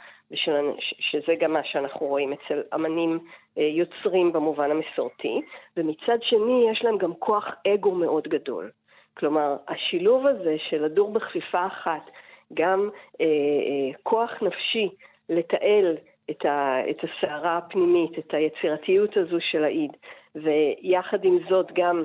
שזה 0.99 1.35
גם 1.41 1.53
מה 1.53 1.64
שאנחנו 1.64 2.07
רואים 2.07 2.33
אצל 2.33 2.62
אמנים 2.74 3.18
אה, 3.59 3.62
יוצרים 3.62 4.33
במובן 4.33 4.70
המסורתי, 4.70 5.41
ומצד 5.76 6.18
שני 6.22 6.66
יש 6.72 6.85
להם 6.85 6.99
גם 6.99 7.14
כוח 7.14 7.45
אגו 7.74 7.95
מאוד 7.95 8.28
גדול. 8.28 8.70
כלומר, 9.16 9.57
השילוב 9.68 10.26
הזה 10.26 10.57
של 10.59 10.85
לדור 10.85 11.12
בכפיפה 11.12 11.66
אחת, 11.66 12.11
גם 12.55 12.91
אה, 13.20 13.26
אה, 13.26 13.99
כוח 14.03 14.31
נפשי 14.43 14.89
לתעל 15.28 15.97
את, 16.31 16.45
ה, 16.45 16.91
את 16.91 16.97
הסערה 17.05 17.57
הפנימית, 17.57 18.18
את 18.18 18.35
היצירתיות 18.35 19.16
הזו 19.16 19.37
של 19.41 19.64
האיד, 19.64 19.91
ויחד 20.35 21.24
עם 21.24 21.39
זאת 21.49 21.66
גם 21.72 22.05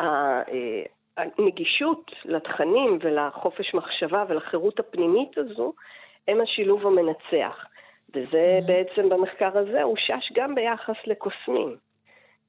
אה, 0.00 0.42
הנגישות 1.16 2.10
לתכנים 2.24 2.98
ולחופש 3.00 3.74
מחשבה 3.74 4.24
ולחירות 4.28 4.80
הפנימית 4.80 5.38
הזו, 5.38 5.72
הם 6.28 6.40
השילוב 6.40 6.86
המנצח. 6.86 7.66
וזה 8.14 8.58
mm-hmm. 8.58 8.66
בעצם 8.66 9.08
במחקר 9.08 9.58
הזה 9.58 9.82
הושש 9.82 10.32
גם 10.32 10.54
ביחס 10.54 10.96
לקוסמים. 11.06 11.76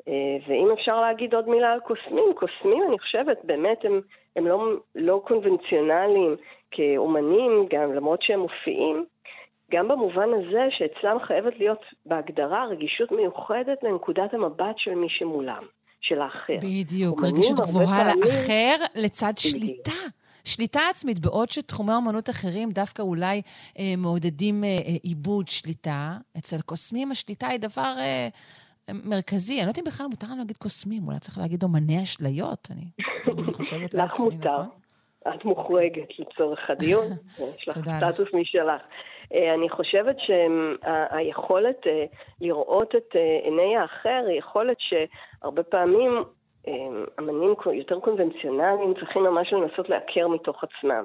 אה, 0.08 0.38
ואם 0.48 0.72
אפשר 0.74 1.02
להגיד 1.02 1.34
עוד 1.34 1.50
מילה 1.50 1.74
על 1.74 1.80
קוסמים, 1.80 2.34
קוסמים, 2.36 2.84
אני 2.88 3.00
חושבת, 3.00 3.38
באמת 3.44 3.86
הם, 3.86 4.02
הם 4.36 4.48
לא, 4.48 4.74
לא 4.96 5.22
קונבנציונליים 5.28 6.36
כאומנים, 6.72 7.66
גם 7.70 7.94
למרות 7.94 8.22
שהם 8.22 8.40
מופיעים, 8.40 9.06
גם 9.74 9.88
במובן 9.88 10.30
הזה 10.34 10.68
שאצלם 10.70 11.18
חייבת 11.28 11.54
להיות 11.58 11.82
בהגדרה 12.06 12.66
רגישות 12.66 13.12
מיוחדת 13.12 13.84
לנקודת 13.84 14.34
המבט 14.34 14.78
של 14.78 14.96
מי 14.96 15.08
שמולם, 15.10 15.64
של 16.02 16.22
האחר. 16.22 16.58
בדיוק, 16.58 17.24
רגישות 17.24 17.60
גבוהה 17.60 18.04
לאחר 18.16 18.76
לצד 18.96 19.34
שליטה. 19.38 19.92
שליטה 20.46 20.80
עצמית, 20.90 21.20
בעוד 21.20 21.50
שתחומי 21.50 21.94
אומנות 21.94 22.30
אחרים 22.30 22.72
דווקא 22.72 23.02
אולי 23.02 23.42
אה, 23.80 23.94
מעודדים 23.98 24.64
אה, 24.64 24.70
אה, 24.70 24.96
עיבוד 25.04 25.48
שליטה, 25.48 26.18
אצל 26.38 26.62
קוסמים 26.62 27.12
השליטה 27.12 27.48
היא 27.48 27.60
דבר 27.60 27.94
אה, 28.00 28.28
מרכזי. 28.94 29.54
אני 29.54 29.66
לא 29.66 29.70
יודעת 29.70 29.80
אם 29.80 29.84
בכלל 29.84 30.08
מותר 30.08 30.28
לנו 30.28 30.38
להגיד 30.38 30.58
קוסמים, 30.58 31.08
אולי 31.08 31.20
צריך 31.20 31.38
להגיד 31.38 31.64
אומני 31.64 32.04
אשליות, 32.04 32.68
אני 32.72 32.86
חושבת 33.54 33.94
לעצמי, 33.98 34.06
נכון? 34.06 34.28
לך 34.28 34.34
מותר. 34.34 34.62
את 35.36 35.46
מוחרגת 35.46 36.20
לצורך 36.20 36.60
הדיון, 36.70 37.06
יש 37.58 37.68
לך 37.68 37.78
סטטוס 37.78 38.28
משלך. 38.34 38.82
אה, 39.34 39.54
אני 39.54 39.70
חושבת 39.70 40.16
שהיכולת 40.20 41.88
אה, 41.88 42.06
לראות 42.42 42.96
את 42.96 43.16
אה, 43.16 43.40
עיני 43.44 43.78
האחר 43.78 44.24
היא 44.28 44.40
יכולת 44.40 44.78
שהרבה 44.80 45.64
פעמים 45.64 46.24
אמנים 47.20 47.54
יותר 47.74 48.00
קונבנציונליים 48.00 48.94
צריכים 48.94 49.24
ממש 49.24 49.54
לנסות 49.54 49.90
לעקר 49.90 50.28
מתוך 50.28 50.64
עצמם. 50.64 51.04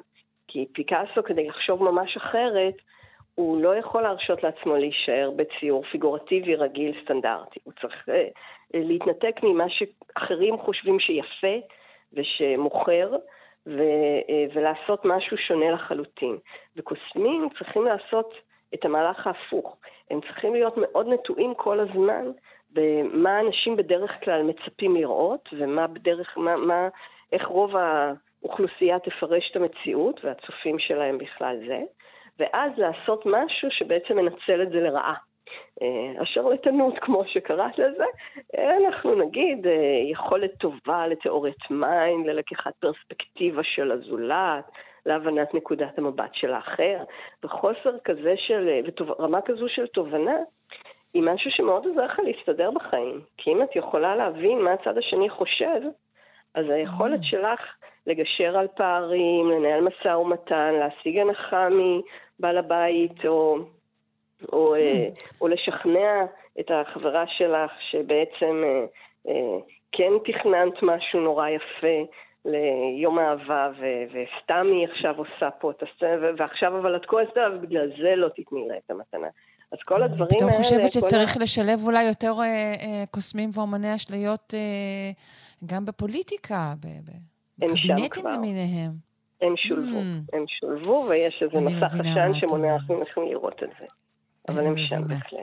כי 0.48 0.66
פיקאסו, 0.72 1.22
כדי 1.24 1.46
לחשוב 1.46 1.82
ממש 1.82 2.16
אחרת, 2.16 2.74
הוא 3.34 3.62
לא 3.62 3.76
יכול 3.76 4.02
להרשות 4.02 4.42
לעצמו 4.42 4.76
להישאר 4.76 5.30
בציור 5.36 5.84
פיגורטיבי 5.84 6.54
רגיל 6.54 7.00
סטנדרטי. 7.04 7.60
הוא 7.64 7.72
צריך 7.80 8.08
להתנתק 8.74 9.40
ממה 9.42 9.64
שאחרים 9.68 10.58
חושבים 10.58 11.00
שיפה 11.00 11.66
ושמוכר, 12.12 13.10
ו- 13.68 14.54
ולעשות 14.54 15.04
משהו 15.04 15.36
שונה 15.38 15.70
לחלוטין. 15.70 16.38
וקוסמים 16.76 17.48
צריכים 17.58 17.84
לעשות 17.84 18.34
את 18.74 18.84
המהלך 18.84 19.26
ההפוך. 19.26 19.76
הם 20.10 20.20
צריכים 20.20 20.52
להיות 20.52 20.74
מאוד 20.76 21.08
נטועים 21.08 21.54
כל 21.54 21.80
הזמן 21.80 22.24
במה 22.70 23.40
אנשים 23.40 23.76
בדרך 23.76 24.10
כלל 24.24 24.42
מצפים 24.42 24.96
לראות, 24.96 25.48
ומה 25.52 25.86
בדרך, 25.86 26.38
מה, 26.38 26.56
מה, 26.56 26.88
איך 27.32 27.46
רוב 27.46 27.72
האוכלוסייה 27.76 28.98
תפרש 28.98 29.50
את 29.50 29.56
המציאות, 29.56 30.24
והצופים 30.24 30.78
שלהם 30.78 31.18
בכלל 31.18 31.56
זה, 31.66 31.80
ואז 32.38 32.72
לעשות 32.76 33.26
משהו 33.26 33.70
שבעצם 33.70 34.16
מנצל 34.16 34.62
את 34.62 34.70
זה 34.70 34.80
לרעה. 34.80 35.14
אה, 35.82 36.22
השרלטנות, 36.22 36.98
כמו 36.98 37.24
שקראת 37.26 37.78
לזה, 37.78 38.04
אה, 38.58 38.76
אנחנו 38.76 39.14
נגיד 39.14 39.66
אה, 39.66 39.72
יכולת 40.10 40.50
טובה 40.58 41.06
לתיאוריית 41.06 41.70
מים, 41.70 42.26
ללקיחת 42.26 42.72
פרספקטיבה 42.80 43.62
של 43.64 43.92
הזולת, 43.92 44.64
להבנת 45.06 45.54
נקודת 45.54 45.98
המבט 45.98 46.30
של 46.34 46.52
האחר, 46.52 46.98
וחוסר 47.44 47.98
כזה 48.04 48.34
של, 48.36 48.80
ורמה 49.06 49.40
כזו 49.40 49.68
של 49.68 49.86
תובנה, 49.86 50.36
היא 51.14 51.22
משהו 51.22 51.50
שמאוד 51.50 51.86
עוזר 51.86 52.04
לך 52.04 52.18
להסתדר 52.18 52.70
בחיים. 52.70 53.20
כי 53.36 53.50
אם 53.50 53.62
את 53.62 53.76
יכולה 53.76 54.16
להבין 54.16 54.58
מה 54.58 54.72
הצד 54.72 54.98
השני 54.98 55.30
חושב, 55.30 55.80
אז 56.54 56.68
היכולת 56.68 57.20
שלך 57.22 57.60
לגשר 58.06 58.58
על 58.58 58.68
פערים, 58.76 59.50
לנהל 59.50 59.80
משא 59.80 60.08
ומתן, 60.08 60.74
להשיג 60.74 61.18
הנחה 61.18 61.68
מבעל 61.68 62.58
הבית, 62.58 63.26
או 63.26 63.58
או, 64.52 64.74
אה, 64.74 65.08
או 65.40 65.48
לשכנע 65.48 66.24
את 66.60 66.70
החברה 66.70 67.24
שלך 67.26 67.70
שבעצם 67.90 68.62
אה, 68.64 68.84
אה, 69.28 69.58
כן 69.92 70.12
תכננת 70.24 70.82
משהו 70.82 71.20
נורא 71.20 71.48
יפה 71.48 72.12
ליום 72.44 73.18
אהבה, 73.18 73.70
ו- 73.80 74.04
וסתם 74.06 74.66
היא 74.72 74.88
עכשיו 74.88 75.14
עושה 75.16 75.50
פה 75.50 75.70
את 75.70 75.82
הסבב, 75.82 76.34
ועכשיו 76.38 76.78
אבל 76.78 76.96
את 76.96 77.06
כועסת 77.06 77.36
עליו, 77.36 77.58
ובגלל 77.58 77.90
זה 78.02 78.16
לא 78.16 78.28
תתני 78.28 78.68
לה 78.68 78.74
את 78.76 78.90
המתנה. 78.90 79.28
אז 79.72 79.78
כל 79.82 80.02
הדברים 80.02 80.28
האלה... 80.30 80.52
פתאום 80.52 80.62
חושבת 80.62 80.92
שצריך 80.92 81.34
כל... 81.34 81.40
לשלב 81.42 81.80
אולי 81.84 82.04
יותר 82.04 82.32
אה, 82.40 82.44
אה, 82.44 83.04
קוסמים 83.10 83.50
ואומני 83.52 83.94
אשליות 83.94 84.54
אה, 84.54 85.10
גם 85.66 85.84
בפוליטיקה, 85.84 86.74
בקבינטים 87.58 88.26
למיניהם. 88.26 89.08
הם 89.40 89.54
שולבו, 89.56 89.98
mm. 89.98 90.36
הם 90.36 90.44
שולבו, 90.48 91.06
ויש 91.08 91.42
איזה 91.42 91.60
מסך 91.60 91.92
עשן 92.00 92.34
שמונע 92.34 92.76
ממך 92.90 93.18
לראות 93.18 93.62
את 93.62 93.68
זה. 93.80 93.86
אבל 94.48 94.66
הם 94.66 94.74
שם 94.78 95.08
בהחלט. 95.08 95.40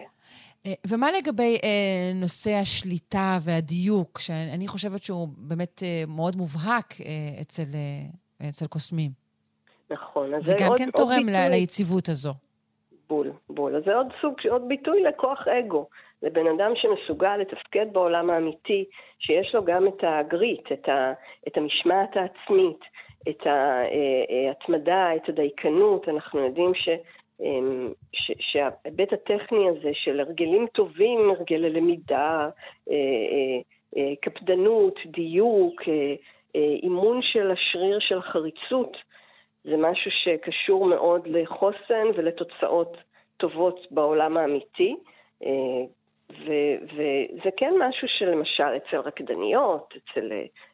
אה, 0.65 0.73
ומה 0.87 1.07
לגבי 1.11 1.57
אה, 1.63 2.11
נושא 2.15 2.51
השליטה 2.61 3.37
והדיוק, 3.41 4.19
שאני 4.19 4.67
חושבת 4.67 5.03
שהוא 5.03 5.27
באמת 5.37 5.83
אה, 5.83 6.03
מאוד 6.07 6.35
מובהק 6.35 6.93
אה, 7.05 7.41
אצל, 7.41 7.63
אה, 8.41 8.49
אצל 8.49 8.67
קוסמים. 8.67 9.11
נכון. 9.89 10.31
זה, 10.31 10.47
זה 10.47 10.55
גם 10.59 10.67
עוד, 10.67 10.77
כן 10.77 10.89
תורם 10.91 11.25
ביטוי... 11.25 11.49
ליציבות 11.49 12.09
הזו. 12.09 12.33
בול, 13.09 13.31
בול. 13.49 13.75
אז 13.75 13.83
זה 13.85 13.95
עוד 13.95 14.07
סוג, 14.21 14.33
עוד 14.49 14.67
ביטוי 14.67 15.03
לכוח 15.03 15.47
אגו. 15.47 15.87
לבן 16.23 16.47
אדם 16.47 16.71
שמסוגל 16.75 17.37
לתפקד 17.37 17.85
בעולם 17.91 18.29
האמיתי, 18.29 18.85
שיש 19.19 19.55
לו 19.55 19.65
גם 19.65 19.87
את 19.87 20.03
הגריט, 20.03 20.71
את, 20.71 20.89
ה, 20.89 21.13
את 21.47 21.57
המשמעת 21.57 22.17
העצמית, 22.17 22.79
את 23.29 23.47
ההתמדה, 23.47 25.15
את 25.15 25.29
הדייקנות. 25.29 26.09
אנחנו 26.09 26.39
יודעים 26.39 26.71
ש... 26.75 26.89
אמ, 27.41 27.93
שההיבט 28.39 29.13
הטכני 29.13 29.69
הזה 29.69 29.89
של 29.93 30.19
הרגלים 30.19 30.67
טובים, 30.73 31.29
הרגלי 31.29 31.69
למידה, 31.69 32.49
אה, 32.89 32.95
אה, 32.95 33.59
אה, 33.97 34.13
קפדנות, 34.21 34.99
דיוק, 35.05 35.81
אימון 36.55 37.21
של 37.21 37.51
השריר 37.51 37.99
של 37.99 38.17
החריצות, 38.17 38.97
זה 39.63 39.77
משהו 39.77 40.11
שקשור 40.11 40.85
מאוד 40.85 41.27
לחוסן 41.27 42.07
ולתוצאות 42.15 42.97
טובות 43.37 43.87
בעולם 43.91 44.37
האמיתי. 44.37 44.95
וזה 46.29 47.49
כן 47.57 47.73
משהו 47.79 48.07
שלמשל 48.07 48.77
אצל 48.77 48.97
רקדניות, 48.97 49.93
אצל 49.97 50.31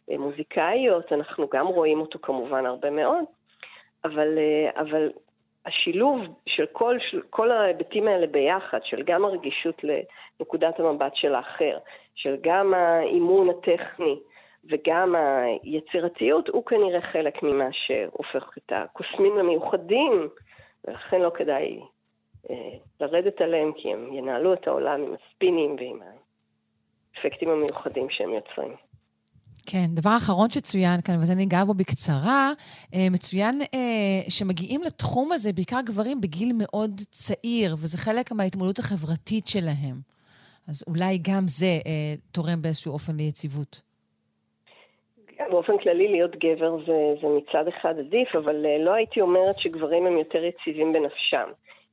מוזיקאיות, 0.10 1.14
אנחנו 1.14 1.48
גם 1.54 1.68
רואים 1.68 2.00
אותו 2.00 2.20
כמובן 2.22 2.66
הרבה 2.66 2.90
מאוד, 2.90 3.24
אבל, 4.06 4.40
אבל 4.76 5.10
השילוב 5.66 6.22
של 6.46 6.66
כל, 6.72 6.98
של 7.00 7.22
כל 7.30 7.52
ההיבטים 7.52 8.08
האלה 8.08 8.28
ביחד, 8.28 8.80
של 8.84 9.04
גם 9.04 9.26
הרגישות 9.26 9.82
לנקודת 9.84 10.80
המבט 10.80 11.16
של 11.16 11.36
האחר, 11.36 11.78
של 12.16 12.38
גם 12.42 12.74
האימון 12.74 13.50
הטכני 13.50 14.20
וגם 14.70 15.16
היצירתיות, 15.16 16.50
הוא 16.50 16.66
כנראה 16.66 17.02
חלק 17.02 17.44
ממה 17.44 17.68
שהופך 17.72 18.58
את 18.58 18.72
הקוסמים 18.76 19.38
למיוחדים, 19.38 20.30
ולכן 20.86 21.22
לא 21.22 21.30
כדאי 21.30 21.80
אה, 22.50 22.56
לרדת 23.00 23.42
עליהם, 23.42 23.72
כי 23.76 23.94
הם 23.94 24.14
ינהלו 24.14 24.54
את 24.54 24.68
העולם 24.68 25.02
עם 25.02 25.14
הספינים 25.14 25.76
ועם 25.80 26.00
האפקטים 27.16 27.50
המיוחדים 27.50 28.10
שהם 28.10 28.34
יוצרים. 28.34 28.76
כן, 29.66 29.86
דבר 29.96 30.18
אחרון 30.18 30.50
שצוין 30.50 31.02
כאן, 31.06 31.16
וזה 31.22 31.36
ניגע 31.36 31.64
בו 31.66 31.74
בקצרה, 31.74 32.52
אה, 32.96 33.08
מצוין 33.12 33.62
אה, 33.62 34.30
שמגיעים 34.30 34.82
לתחום 34.82 35.32
הזה 35.32 35.54
בעיקר 35.54 35.80
גברים 35.86 36.22
בגיל 36.22 36.52
מאוד 36.58 36.92
צעיר, 37.10 37.74
וזה 37.74 37.98
חלק 37.98 38.32
מההתמודדות 38.32 38.80
החברתית 38.80 39.48
שלהם. 39.48 39.96
אז 40.70 40.84
אולי 40.88 41.18
גם 41.18 41.44
זה 41.48 41.66
אה, 41.66 42.14
תורם 42.32 42.62
באיזשהו 42.62 42.94
אופן 42.94 43.16
ליציבות. 43.16 43.82
באופן 45.52 45.78
כללי 45.78 46.08
להיות 46.08 46.36
גבר 46.36 46.78
זה, 46.86 46.98
זה 47.22 47.28
מצד 47.28 47.68
אחד 47.68 48.00
עדיף, 48.00 48.36
אבל 48.36 48.56
לא 48.86 48.94
הייתי 48.94 49.22
אומרת 49.22 49.60
שגברים 49.60 50.06
הם 50.06 50.18
יותר 50.18 50.44
יציבים 50.44 50.94
בנפשם. 50.94 51.50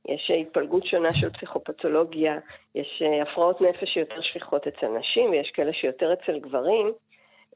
יש 0.09 0.31
התפלגות 0.41 0.85
שונה 0.85 1.11
של 1.11 1.29
פסיכופתולוגיה, 1.29 2.39
יש 2.75 3.03
הפרעות 3.21 3.61
נפש 3.61 3.89
שיותר 3.93 4.21
שכיחות 4.21 4.67
אצל 4.67 4.87
נשים, 4.99 5.29
ויש 5.29 5.51
כאלה 5.53 5.73
שיותר 5.73 6.13
אצל 6.13 6.39
גברים. 6.39 6.91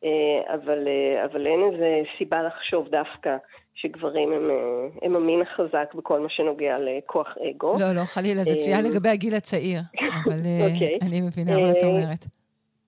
אה, 0.03 0.53
אבל, 0.53 0.87
אה, 0.87 1.25
אבל 1.25 1.47
אין 1.47 1.59
איזה 1.73 2.01
סיבה 2.17 2.43
לחשוב 2.43 2.87
דווקא 2.87 3.37
שגברים 3.75 4.31
הם, 4.33 4.49
אה, 4.49 4.87
הם 5.01 5.15
המין 5.15 5.41
החזק 5.41 5.93
בכל 5.93 6.19
מה 6.19 6.29
שנוגע 6.29 6.77
לכוח 6.79 7.37
אגו. 7.49 7.77
לא, 7.79 7.93
לא, 7.95 8.05
חלילה, 8.05 8.43
זה 8.43 8.55
צוין 8.55 8.85
לגבי 8.85 9.09
הגיל 9.09 9.35
הצעיר, 9.35 9.79
אבל 9.99 10.39
okay. 10.39 10.73
אוקיי. 10.73 10.97
אני 11.07 11.21
מבינה 11.21 11.57
מה 11.57 11.71
את 11.71 11.83
אומרת. 11.83 12.25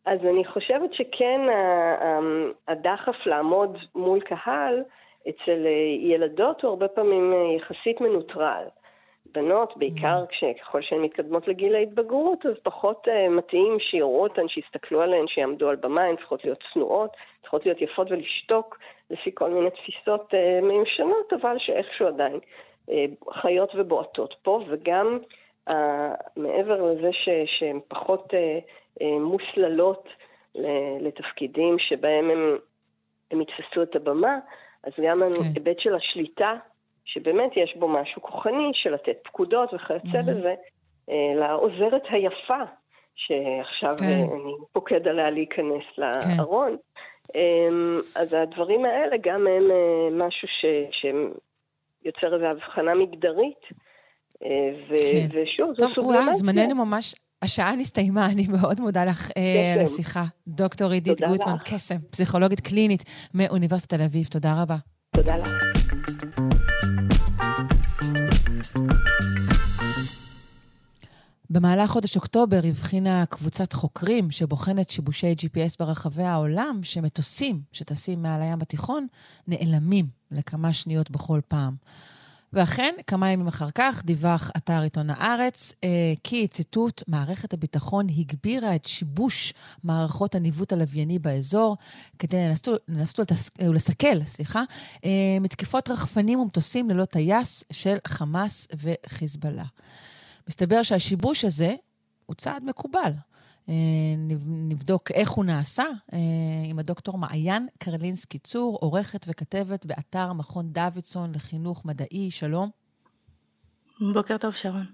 אז 0.05 0.19
אני 0.29 0.45
חושבת 0.45 0.93
שכן 0.93 1.41
הדחף 2.67 3.25
לעמוד 3.25 3.77
מול 3.95 4.21
קהל 4.21 4.83
אצל 5.29 5.65
ילדות 6.01 6.61
הוא 6.61 6.69
הרבה 6.69 6.87
פעמים 6.87 7.33
יחסית 7.57 8.01
מנוטרל. 8.01 8.63
בנות, 9.35 9.77
בעיקר 9.77 10.23
mm. 10.23 10.59
ככל 10.61 10.81
שהן 10.81 11.01
מתקדמות 11.01 11.47
לגיל 11.47 11.75
ההתבגרות, 11.75 12.45
אז 12.45 12.53
פחות 12.63 13.07
uh, 13.07 13.29
מתאים 13.29 13.77
שיראו 13.79 14.23
אותן, 14.23 14.47
שיסתכלו 14.47 15.01
עליהן, 15.01 15.27
שיעמדו 15.27 15.69
על 15.69 15.75
במה, 15.75 16.03
הן 16.03 16.15
צריכות 16.15 16.45
להיות 16.45 16.63
צנועות, 16.73 17.09
צריכות 17.41 17.65
להיות 17.65 17.81
יפות 17.81 18.11
ולשתוק 18.11 18.79
לפי 19.09 19.31
כל 19.33 19.49
מיני 19.49 19.69
תפיסות 19.69 20.33
uh, 20.33 20.65
מיושנות, 20.65 21.33
אבל 21.33 21.55
שאיכשהו 21.59 22.07
עדיין 22.07 22.39
uh, 22.89 22.91
חיות 23.33 23.71
ובועטות 23.75 24.35
פה, 24.43 24.61
וגם 24.69 25.19
uh, 25.69 25.73
מעבר 26.35 26.81
לזה 26.91 27.09
שהן 27.45 27.79
פחות 27.87 28.33
uh, 28.33 28.37
uh, 29.01 29.05
מוסללות 29.19 30.07
לתפקידים 30.99 31.79
שבהם 31.79 32.29
הם 33.31 33.41
יתפסו 33.41 33.83
את 33.83 33.95
הבמה, 33.95 34.39
אז 34.83 34.93
גם 35.03 35.23
כן. 35.25 35.41
ההיבט 35.41 35.79
של 35.79 35.95
השליטה 35.95 36.55
שבאמת 37.05 37.51
יש 37.57 37.75
בו 37.79 37.87
משהו 37.87 38.21
כוחני 38.21 38.71
של 38.73 38.93
לתת 38.93 39.17
פקודות 39.23 39.73
וכיוצא. 39.73 40.21
בזה, 40.21 40.53
אה, 41.09 41.33
לעוזרת 41.35 42.01
היפה, 42.09 42.63
שעכשיו 43.15 43.97
כן. 43.99 44.05
אה, 44.05 44.35
אני 44.35 44.53
פוקד 44.71 45.07
עליה 45.07 45.29
להיכנס 45.29 45.83
כן. 45.95 46.01
לארון. 46.37 46.77
אמ, 47.35 47.99
אז 48.15 48.33
הדברים 48.33 48.85
האלה 48.85 49.15
גם 49.21 49.47
הם 49.47 49.71
אה, 49.71 50.27
משהו 50.27 50.47
ש, 50.47 50.65
שיוצר 50.91 52.35
איזו 52.35 52.45
הבחנה 52.45 52.95
מגדרית. 52.95 53.85
ו, 54.89 54.97
כן. 54.97 55.41
ושוב, 55.41 55.73
זו 55.77 55.89
סוג 55.89 56.11
באמת... 56.11 56.25
טוב, 56.25 56.33
זמננו 56.33 56.85
ממש... 56.85 57.15
השעה 57.41 57.75
נסתיימה, 57.75 58.25
אני 58.25 58.47
מאוד 58.47 58.81
מודה 58.81 59.05
לך 59.05 59.31
על 59.75 59.81
השיחה. 59.83 60.23
דוקטור 60.47 60.91
עידית 60.91 61.21
גוטמן, 61.21 61.55
קסם, 61.65 61.95
פסיכולוגית 62.11 62.59
קלינית 62.59 63.03
מאוניברסיטת 63.33 63.93
תל 63.93 64.01
אביב. 64.01 64.27
תודה 64.27 64.61
רבה. 64.61 64.75
תודה 65.15 65.37
לך. 65.37 65.84
במהלך 71.49 71.89
חודש 71.89 72.15
אוקטובר 72.15 72.59
הבחינה 72.63 73.25
קבוצת 73.25 73.73
חוקרים 73.73 74.31
שבוחנת 74.31 74.89
שיבושי 74.89 75.33
GPS 75.33 75.75
ברחבי 75.79 76.23
העולם, 76.23 76.79
שמטוסים 76.83 77.61
שטסים 77.71 78.21
מעל 78.21 78.41
הים 78.41 78.61
התיכון 78.61 79.07
נעלמים 79.47 80.07
לכמה 80.31 80.73
שניות 80.73 81.11
בכל 81.11 81.39
פעם. 81.47 81.75
ואכן, 82.55 82.95
כמה 83.07 83.31
ימים 83.31 83.47
אחר 83.47 83.71
כך 83.75 84.05
דיווח 84.05 84.51
אתר 84.57 84.81
עיתון 84.81 85.09
הארץ 85.09 85.73
אה, 85.83 85.89
כי, 86.23 86.47
ציטוט, 86.47 87.03
מערכת 87.07 87.53
הביטחון 87.53 88.07
הגבירה 88.09 88.75
את 88.75 88.85
שיבוש 88.85 89.53
מערכות 89.83 90.35
הניווט 90.35 90.73
הלווייני 90.73 91.19
באזור 91.19 91.77
כדי 92.19 92.37
לנסות 92.87 93.31
ולסכל, 93.61 94.21
סליחה, 94.23 94.63
אה, 95.05 95.37
מתקפות 95.41 95.89
רחפנים 95.89 96.39
ומטוסים 96.39 96.89
ללא 96.89 97.05
טייס 97.05 97.63
של 97.71 97.95
חמאס 98.07 98.67
וחיזבאללה. 98.81 99.65
מסתבר 100.49 100.83
שהשיבוש 100.83 101.45
הזה 101.45 101.75
הוא 102.25 102.35
צעד 102.35 102.63
מקובל. 102.63 103.11
נבדוק 104.47 105.11
איך 105.11 105.31
הוא 105.31 105.45
נעשה 105.45 105.83
עם 106.69 106.79
הדוקטור 106.79 107.17
מעיין 107.17 107.67
קרלינסקי 107.77 108.39
צור, 108.39 108.77
עורכת 108.81 109.25
וכתבת 109.27 109.85
באתר 109.85 110.33
מכון 110.33 110.73
דוידסון 110.73 111.31
לחינוך 111.35 111.85
מדעי. 111.85 112.31
שלום. 112.31 112.69
בוקר 114.13 114.37
טוב, 114.37 114.53
שרון. 114.53 114.85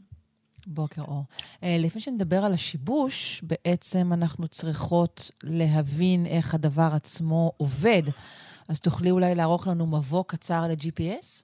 בוקר 0.68 1.02
אור. 1.02 1.24
לפני 1.64 2.02
שנדבר 2.02 2.46
על 2.46 2.54
השיבוש, 2.54 3.44
בעצם 3.44 4.14
אנחנו 4.14 4.48
צריכות 4.48 5.32
להבין 5.44 6.26
איך 6.26 6.54
הדבר 6.54 6.90
עצמו 6.94 7.52
עובד. 7.58 8.04
אז 8.70 8.80
תוכלי 8.80 9.12
אולי 9.12 9.36
לערוך 9.36 9.68
לנו 9.68 9.88
מבוא 9.88 10.24
קצר 10.28 10.62
ל-GPS? 10.68 11.44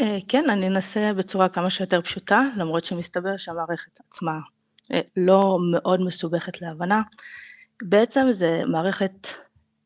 אה, 0.00 0.18
כן, 0.28 0.50
אני 0.50 0.68
אנסה 0.68 1.12
בצורה 1.16 1.48
כמה 1.48 1.70
שיותר 1.70 2.02
פשוטה, 2.02 2.42
למרות 2.56 2.84
שמסתבר 2.84 3.36
שהמערכת 3.36 4.00
עצמה 4.08 4.32
אה, 4.32 4.38
לא 5.16 5.58
מאוד 5.70 6.00
מסובכת 6.00 6.62
להבנה. 6.62 7.02
בעצם 7.82 8.26
זה 8.30 8.62
מערכת, 8.66 9.28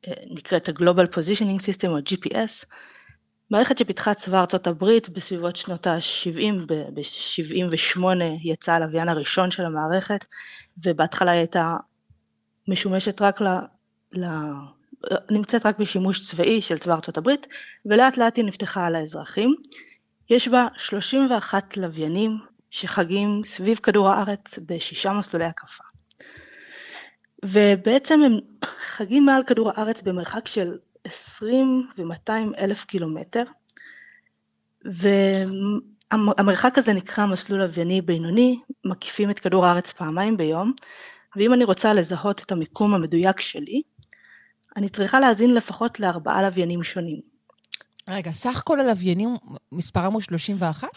אה, 0.08 0.12
נקראת 0.30 0.68
ה-Global 0.68 1.06
Positioning 1.14 1.60
System 1.60 1.88
או 1.88 1.98
GPS, 1.98 2.66
מערכת 3.50 3.78
שפיתחה 3.78 4.14
צבא 4.14 4.40
ארצות 4.40 4.66
הברית 4.66 5.08
בסביבות 5.08 5.56
שנות 5.56 5.86
ה-70, 5.86 6.54
ב-78 6.66 8.02
יצא 8.44 8.72
הלוויין 8.72 9.08
הראשון 9.08 9.50
של 9.50 9.64
המערכת, 9.64 10.24
ובהתחלה 10.84 11.30
היא 11.30 11.38
הייתה 11.38 11.76
משומשת 12.68 13.22
רק 13.22 13.40
ל... 13.40 13.46
ל... 14.12 14.24
נמצאת 15.30 15.66
רק 15.66 15.78
בשימוש 15.78 16.30
צבאי 16.30 16.62
של 16.62 16.78
צבא 16.78 16.94
ארצות 16.94 17.18
הברית, 17.18 17.46
ולאט 17.86 18.16
לאט 18.16 18.36
היא 18.36 18.44
נפתחה 18.44 18.86
על 18.86 18.94
האזרחים. 18.94 19.54
יש 20.30 20.48
בה 20.48 20.66
31 20.76 21.76
לוויינים 21.76 22.38
שחגים 22.72 23.42
סביב 23.44 23.76
כדור 23.76 24.08
הארץ 24.08 24.58
בשישה 24.66 25.12
מסלולי 25.12 25.44
הקפה. 25.44 25.84
ובעצם 27.44 28.20
הם 28.22 28.38
חגים 28.64 29.26
מעל 29.26 29.42
כדור 29.46 29.70
הארץ 29.70 30.02
במרחק 30.02 30.48
של 30.48 30.78
20 31.04 31.88
ו-200 31.98 32.58
אלף 32.58 32.84
קילומטר, 32.84 33.42
והמרחק 36.12 36.78
הזה 36.78 36.92
נקרא 36.92 37.26
מסלול 37.26 37.60
לווייני 37.60 38.00
בינוני, 38.00 38.60
מקיפים 38.84 39.30
את 39.30 39.38
כדור 39.38 39.66
הארץ 39.66 39.92
פעמיים 39.92 40.36
ביום, 40.36 40.72
ואם 41.36 41.54
אני 41.54 41.64
רוצה 41.64 41.94
לזהות 41.94 42.42
את 42.42 42.52
המיקום 42.52 42.94
המדויק 42.94 43.40
שלי, 43.40 43.82
אני 44.76 44.88
צריכה 44.88 45.20
להאזין 45.20 45.54
לפחות 45.54 46.00
לארבעה 46.00 46.42
לוויינים 46.42 46.82
שונים. 46.82 47.20
רגע, 48.08 48.30
סך 48.30 48.62
כל 48.64 48.80
הלוויינים, 48.80 49.36
מספרם 49.72 50.12
הוא 50.12 50.20
31? 50.20 50.88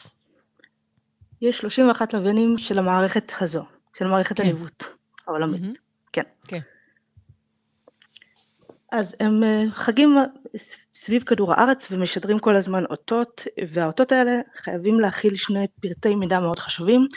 יש 1.42 1.58
31 1.58 2.14
לוויינים 2.14 2.58
של 2.58 2.80
המערכת 2.80 3.32
הזו, 3.42 3.66
של 3.98 4.08
מערכת 4.08 4.38
כן. 4.38 4.44
הניווט 4.44 4.84
העולמית. 5.28 5.62
Mm-hmm. 5.62 5.80
כן. 6.14 6.24
כן. 6.48 6.60
אז 8.92 9.16
הם 9.20 9.44
אה, 9.44 9.64
חגים 9.72 10.16
סביב 10.94 11.24
כדור 11.24 11.54
הארץ 11.54 11.88
ומשדרים 11.92 12.40
כל 12.40 12.56
הזמן 12.56 12.86
אותות, 12.86 13.44
והאותות 13.70 14.12
האלה 14.12 14.40
חייבים 14.56 15.00
להכיל 15.00 15.36
שני 15.36 15.68
פרטי 15.82 16.16
מידע 16.16 16.40
מאוד 16.40 16.60
חשובים. 16.60 17.08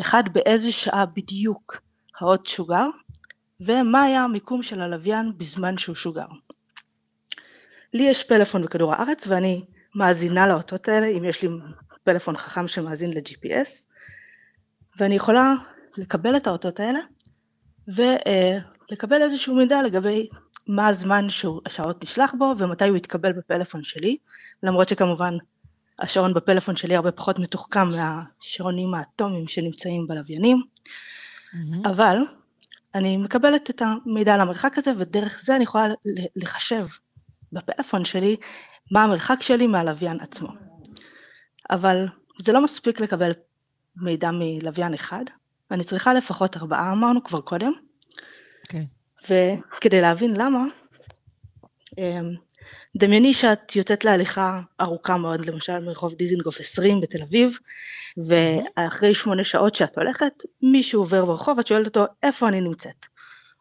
אחד, 0.00 0.22
באיזה 0.32 0.72
שעה 0.72 1.06
בדיוק 1.06 1.80
האות 2.20 2.46
שוגר, 2.46 2.86
ומה 3.60 4.02
היה 4.02 4.24
המיקום 4.24 4.62
של 4.62 4.80
הלוויין 4.80 5.32
בזמן 5.36 5.78
שהוא 5.78 5.96
שוגר. 5.96 6.26
לי 7.94 8.02
יש 8.02 8.24
פלאפון 8.24 8.64
בכדור 8.64 8.92
הארץ 8.92 9.26
ואני 9.26 9.64
מאזינה 9.94 10.48
לאותות 10.48 10.88
האלה, 10.88 11.06
אם 11.06 11.24
יש 11.24 11.42
לי 11.42 11.48
פלאפון 12.08 12.36
חכם 12.36 12.68
שמאזין 12.68 13.10
ל-GPS, 13.10 13.86
ואני 14.98 15.14
יכולה 15.14 15.54
לקבל 15.96 16.36
את 16.36 16.46
האותות 16.46 16.80
האלה 16.80 16.98
ולקבל 17.88 19.22
איזשהו 19.22 19.54
מידע 19.54 19.82
לגבי 19.82 20.28
מה 20.66 20.88
הזמן 20.88 21.30
שהשעות 21.30 22.04
נשלח 22.04 22.34
בו 22.38 22.54
ומתי 22.58 22.88
הוא 22.88 22.96
יתקבל 22.96 23.32
בפלאפון 23.32 23.82
שלי, 23.82 24.16
למרות 24.62 24.88
שכמובן 24.88 25.36
השעון 25.98 26.34
בפלאפון 26.34 26.76
שלי 26.76 26.96
הרבה 26.96 27.12
פחות 27.12 27.38
מתוחכם 27.38 27.88
מהשעונים 27.88 28.94
האטומיים 28.94 29.48
שנמצאים 29.48 30.06
בלוויינים, 30.06 30.56
mm-hmm. 30.56 31.88
אבל 31.90 32.16
אני 32.94 33.16
מקבלת 33.16 33.70
את 33.70 33.82
המידע 33.82 34.34
על 34.34 34.40
המרחק 34.40 34.78
הזה 34.78 34.92
ודרך 34.98 35.40
זה 35.42 35.56
אני 35.56 35.64
יכולה 35.64 35.94
לחשב 36.36 36.86
בפלאפון 37.52 38.04
שלי 38.04 38.36
מה 38.92 39.04
המרחק 39.04 39.42
שלי 39.42 39.66
מהלוויין 39.66 40.20
עצמו. 40.20 40.67
אבל 41.70 42.06
זה 42.38 42.52
לא 42.52 42.64
מספיק 42.64 43.00
לקבל 43.00 43.32
מידע 43.96 44.30
מלוויין 44.32 44.94
אחד, 44.94 45.24
אני 45.70 45.84
צריכה 45.84 46.14
לפחות 46.14 46.56
ארבעה, 46.56 46.92
אמרנו 46.92 47.24
כבר 47.24 47.40
קודם. 47.40 47.72
כן. 48.68 48.82
Okay. 49.22 49.26
וכדי 49.76 50.00
להבין 50.00 50.36
למה, 50.36 50.64
אמ, 51.98 52.34
דמייני 52.96 53.34
שאת 53.34 53.76
יוצאת 53.76 54.04
להליכה 54.04 54.60
ארוכה 54.80 55.16
מאוד, 55.16 55.46
למשל 55.46 55.78
מרחוב 55.78 56.14
דיזינגוף 56.14 56.60
20 56.60 57.00
בתל 57.00 57.22
אביב, 57.22 57.58
ואחרי 58.26 59.14
שמונה 59.14 59.44
שעות 59.44 59.74
שאת 59.74 59.98
הולכת, 59.98 60.32
מישהו 60.62 61.00
עובר 61.00 61.24
ברחוב, 61.24 61.58
את 61.58 61.66
שואלת 61.66 61.86
אותו, 61.86 62.12
איפה 62.22 62.48
אני 62.48 62.60
נמצאת? 62.60 63.06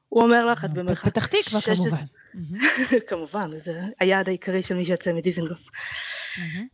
הוא 0.10 0.24
אומר 0.24 0.46
לך, 0.46 0.66
את 0.66 0.72
במרחק... 0.74 1.06
פתח 1.06 1.26
תקווה 1.26 1.62
כמובן. 1.62 1.98
כמובן, 3.08 3.52
זה 3.60 3.82
היעד 4.00 4.28
העיקרי 4.28 4.64
של 4.64 4.76
מי 4.76 4.86
שיוצא 4.86 5.14
מדיזינגוף. 5.14 5.60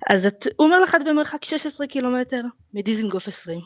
אז 0.09 0.25
את, 0.25 0.47
הוא 0.57 0.65
אומר 0.65 0.79
לך, 0.79 0.95
את 0.95 1.01
במרחק 1.05 1.45
16 1.45 1.87
קילומטר 1.87 2.41
מדיזינגוף 2.73 3.27
20. 3.27 3.59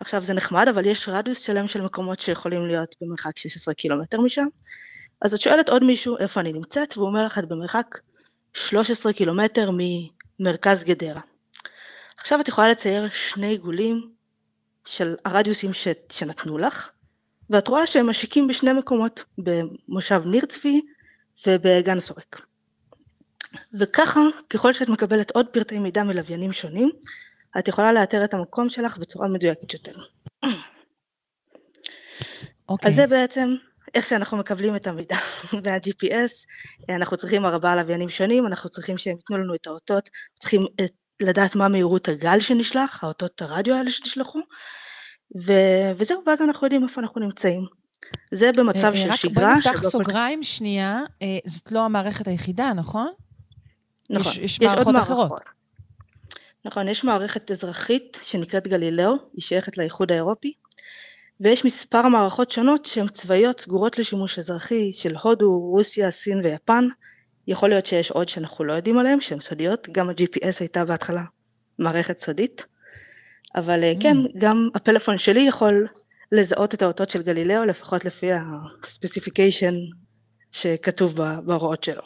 עכשיו 0.00 0.24
זה 0.24 0.34
נחמד, 0.34 0.68
אבל 0.68 0.86
יש 0.86 1.08
רדיוס 1.08 1.38
שלם 1.38 1.68
של 1.68 1.80
מקומות 1.80 2.20
שיכולים 2.20 2.66
להיות 2.66 2.96
במרחק 3.00 3.38
16 3.38 3.74
קילומטר 3.74 4.20
משם. 4.20 4.46
אז 5.22 5.34
את 5.34 5.40
שואלת 5.40 5.68
עוד 5.68 5.84
מישהו 5.84 6.18
איפה 6.18 6.40
אני 6.40 6.52
נמצאת, 6.52 6.96
והוא 6.96 7.08
אומר 7.08 7.26
לך, 7.26 7.38
את 7.38 7.48
במרחק 7.48 7.98
13 8.54 9.12
קילומטר 9.12 9.70
ממרכז 10.40 10.84
גדרה. 10.84 11.20
עכשיו 12.18 12.40
את 12.40 12.48
יכולה 12.48 12.68
לצייר 12.68 13.08
שני 13.08 13.46
עיגולים 13.46 14.10
של 14.86 15.16
הרדיוסים 15.24 15.72
ש... 15.72 15.88
שנתנו 16.12 16.58
לך, 16.58 16.90
ואת 17.50 17.68
רואה 17.68 17.86
שהם 17.86 18.10
משיקים 18.10 18.48
בשני 18.48 18.72
מקומות, 18.72 19.24
במושב 19.38 20.22
ניר 20.26 20.46
צבי 20.46 20.80
ובגן 21.46 22.00
סורק. 22.00 22.40
וככה, 23.74 24.20
ככל 24.50 24.72
שאת 24.72 24.88
מקבלת 24.88 25.30
עוד 25.30 25.46
פרטי 25.46 25.78
מידע 25.78 26.02
מלוויינים 26.02 26.52
שונים, 26.52 26.90
את 27.58 27.68
יכולה 27.68 27.92
לאתר 27.92 28.24
את 28.24 28.34
המקום 28.34 28.70
שלך 28.70 28.98
בצורה 28.98 29.28
מדויקת 29.28 29.74
יותר. 29.74 29.98
Okay. 30.44 30.48
אוקיי. 32.68 32.90
אז 32.90 32.96
זה 32.96 33.06
בעצם 33.06 33.54
איך 33.94 34.06
שאנחנו 34.06 34.36
מקבלים 34.36 34.76
את 34.76 34.86
המידע 34.86 35.16
מה-GPS, 35.64 36.46
אנחנו 36.88 37.16
צריכים 37.16 37.46
ארבעה 37.46 37.76
לוויינים 37.76 38.08
שונים, 38.08 38.46
אנחנו 38.46 38.70
צריכים 38.70 38.98
שהם 38.98 39.16
ייתנו 39.16 39.38
לנו 39.38 39.54
את 39.54 39.66
האותות, 39.66 40.10
צריכים 40.40 40.66
את, 40.84 40.92
לדעת 41.20 41.56
מה 41.56 41.68
מהירות 41.68 42.08
הגל 42.08 42.40
שנשלח, 42.40 43.04
האותות 43.04 43.42
הרדיו 43.42 43.74
האלה 43.74 43.90
שנשלחו, 43.90 44.40
ו, 45.46 45.52
וזהו, 45.96 46.22
ואז 46.26 46.42
אנחנו 46.42 46.66
יודעים 46.66 46.84
איפה 46.84 47.00
אנחנו 47.00 47.20
נמצאים. 47.20 47.66
זה 48.32 48.50
במצב 48.56 48.92
אה, 48.94 48.96
של 48.96 49.12
שגרה. 49.12 49.52
רק 49.52 49.52
בוא 49.64 49.70
נפתח 49.72 49.82
סוגריים 49.82 50.42
שנייה, 50.42 51.00
אה, 51.22 51.38
זאת 51.44 51.72
לא 51.72 51.84
המערכת 51.84 52.28
היחידה, 52.28 52.72
נכון? 52.72 53.08
נכון, 54.10 54.32
יש, 54.32 54.38
יש, 54.38 54.58
יש 54.60 54.62
מערכות 54.62 54.96
אחרות. 54.96 55.40
נכון, 56.64 56.88
יש 56.88 57.04
מערכת 57.04 57.50
אזרחית 57.50 58.18
שנקראת 58.22 58.68
גלילאו, 58.68 59.12
היא 59.32 59.42
שייכת 59.42 59.78
לאיחוד 59.78 60.12
האירופי, 60.12 60.52
ויש 61.40 61.64
מספר 61.64 62.08
מערכות 62.08 62.50
שונות 62.50 62.86
שהן 62.86 63.08
צבאיות 63.08 63.60
סגורות 63.60 63.98
לשימוש 63.98 64.38
אזרחי 64.38 64.92
של 64.92 65.16
הודו, 65.22 65.58
רוסיה, 65.58 66.10
סין 66.10 66.40
ויפן. 66.44 66.88
יכול 67.46 67.68
להיות 67.68 67.86
שיש 67.86 68.10
עוד 68.10 68.28
שאנחנו 68.28 68.64
לא 68.64 68.72
יודעים 68.72 68.98
עליהן, 68.98 69.20
שהן 69.20 69.40
סודיות, 69.40 69.88
גם 69.92 70.10
ה-GPS 70.10 70.56
הייתה 70.60 70.84
בהתחלה 70.84 71.22
מערכת 71.78 72.18
סודית, 72.18 72.64
אבל 73.56 73.84
אה, 73.84 73.92
כן, 74.00 74.16
mm. 74.16 74.28
כן, 74.32 74.38
גם 74.38 74.68
הפלאפון 74.74 75.18
שלי 75.18 75.40
יכול 75.40 75.86
לזהות 76.32 76.74
את 76.74 76.82
האותות 76.82 77.10
של 77.10 77.22
גלילאו, 77.22 77.64
לפחות 77.64 78.04
לפי 78.04 78.30
הספציפיקיישן 78.32 79.74
שכתוב 80.52 81.14
בהוראות 81.16 81.84
שלו. 81.84 82.02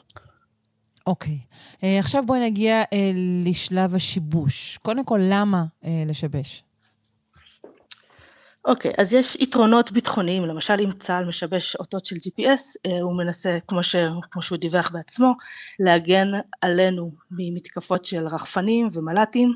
אוקיי, 1.07 1.39
okay. 1.39 1.81
uh, 1.81 1.87
עכשיו 1.99 2.23
בואי 2.27 2.41
נגיע 2.41 2.83
uh, 2.83 2.97
לשלב 3.45 3.95
השיבוש. 3.95 4.79
קודם 4.83 5.05
כל, 5.05 5.21
למה 5.23 5.65
uh, 5.83 5.87
לשבש? 6.07 6.65
אוקיי, 8.65 8.91
okay, 8.91 8.95
אז 8.99 9.13
יש 9.13 9.37
יתרונות 9.37 9.93
ביטחוניים, 9.93 10.45
למשל 10.45 10.81
אם 10.85 10.93
צה"ל 10.93 11.25
משבש 11.25 11.77
אותות 11.77 12.05
של 12.05 12.17
GPS, 12.17 12.61
אה, 12.87 13.01
הוא 13.03 13.19
מנסה, 13.19 13.59
כמו, 13.69 13.83
ש, 13.83 13.97
כמו 14.31 14.43
שהוא 14.43 14.59
דיווח 14.59 14.91
בעצמו, 14.91 15.33
להגן 15.81 16.27
עלינו 16.61 17.11
ממתקפות 17.31 18.05
של 18.05 18.27
רחפנים 18.27 18.89
ומל"טים, 18.93 19.53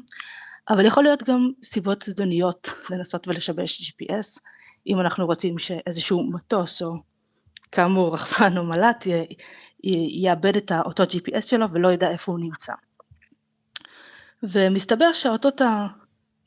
אבל 0.71 0.87
יכול 0.87 1.03
להיות 1.03 1.23
גם 1.23 1.51
סיבות 1.65 2.03
זדוניות 2.03 2.71
לנסות 2.91 3.29
ולשבש 3.29 3.93
GPS, 3.93 4.41
אם 4.89 5.01
אנחנו 5.01 5.27
רוצים 5.27 5.59
שאיזשהו 5.59 6.31
מטוס 6.31 6.83
או 6.83 6.93
כאמור 7.73 8.15
רחפן 8.15 8.57
או 8.59 8.65
מל"ט 8.65 9.07
יאבד 10.23 10.57
את 10.57 10.71
האותות 10.71 11.11
GPS 11.11 11.43
שלו 11.43 11.71
ולא 11.71 11.93
ידע 11.93 12.11
איפה 12.11 12.33
הוא 12.33 12.41
נמצא. 12.41 12.73
ומסתבר 14.43 15.13
שהאותות 15.13 15.61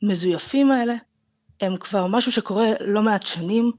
המזויפים 0.02 0.70
האלה 0.70 0.94
הם 1.60 1.76
כבר 1.76 2.06
משהו 2.06 2.32
שקורה 2.32 2.66
לא 2.80 3.02
מעט 3.02 3.26
שנים, 3.26 3.72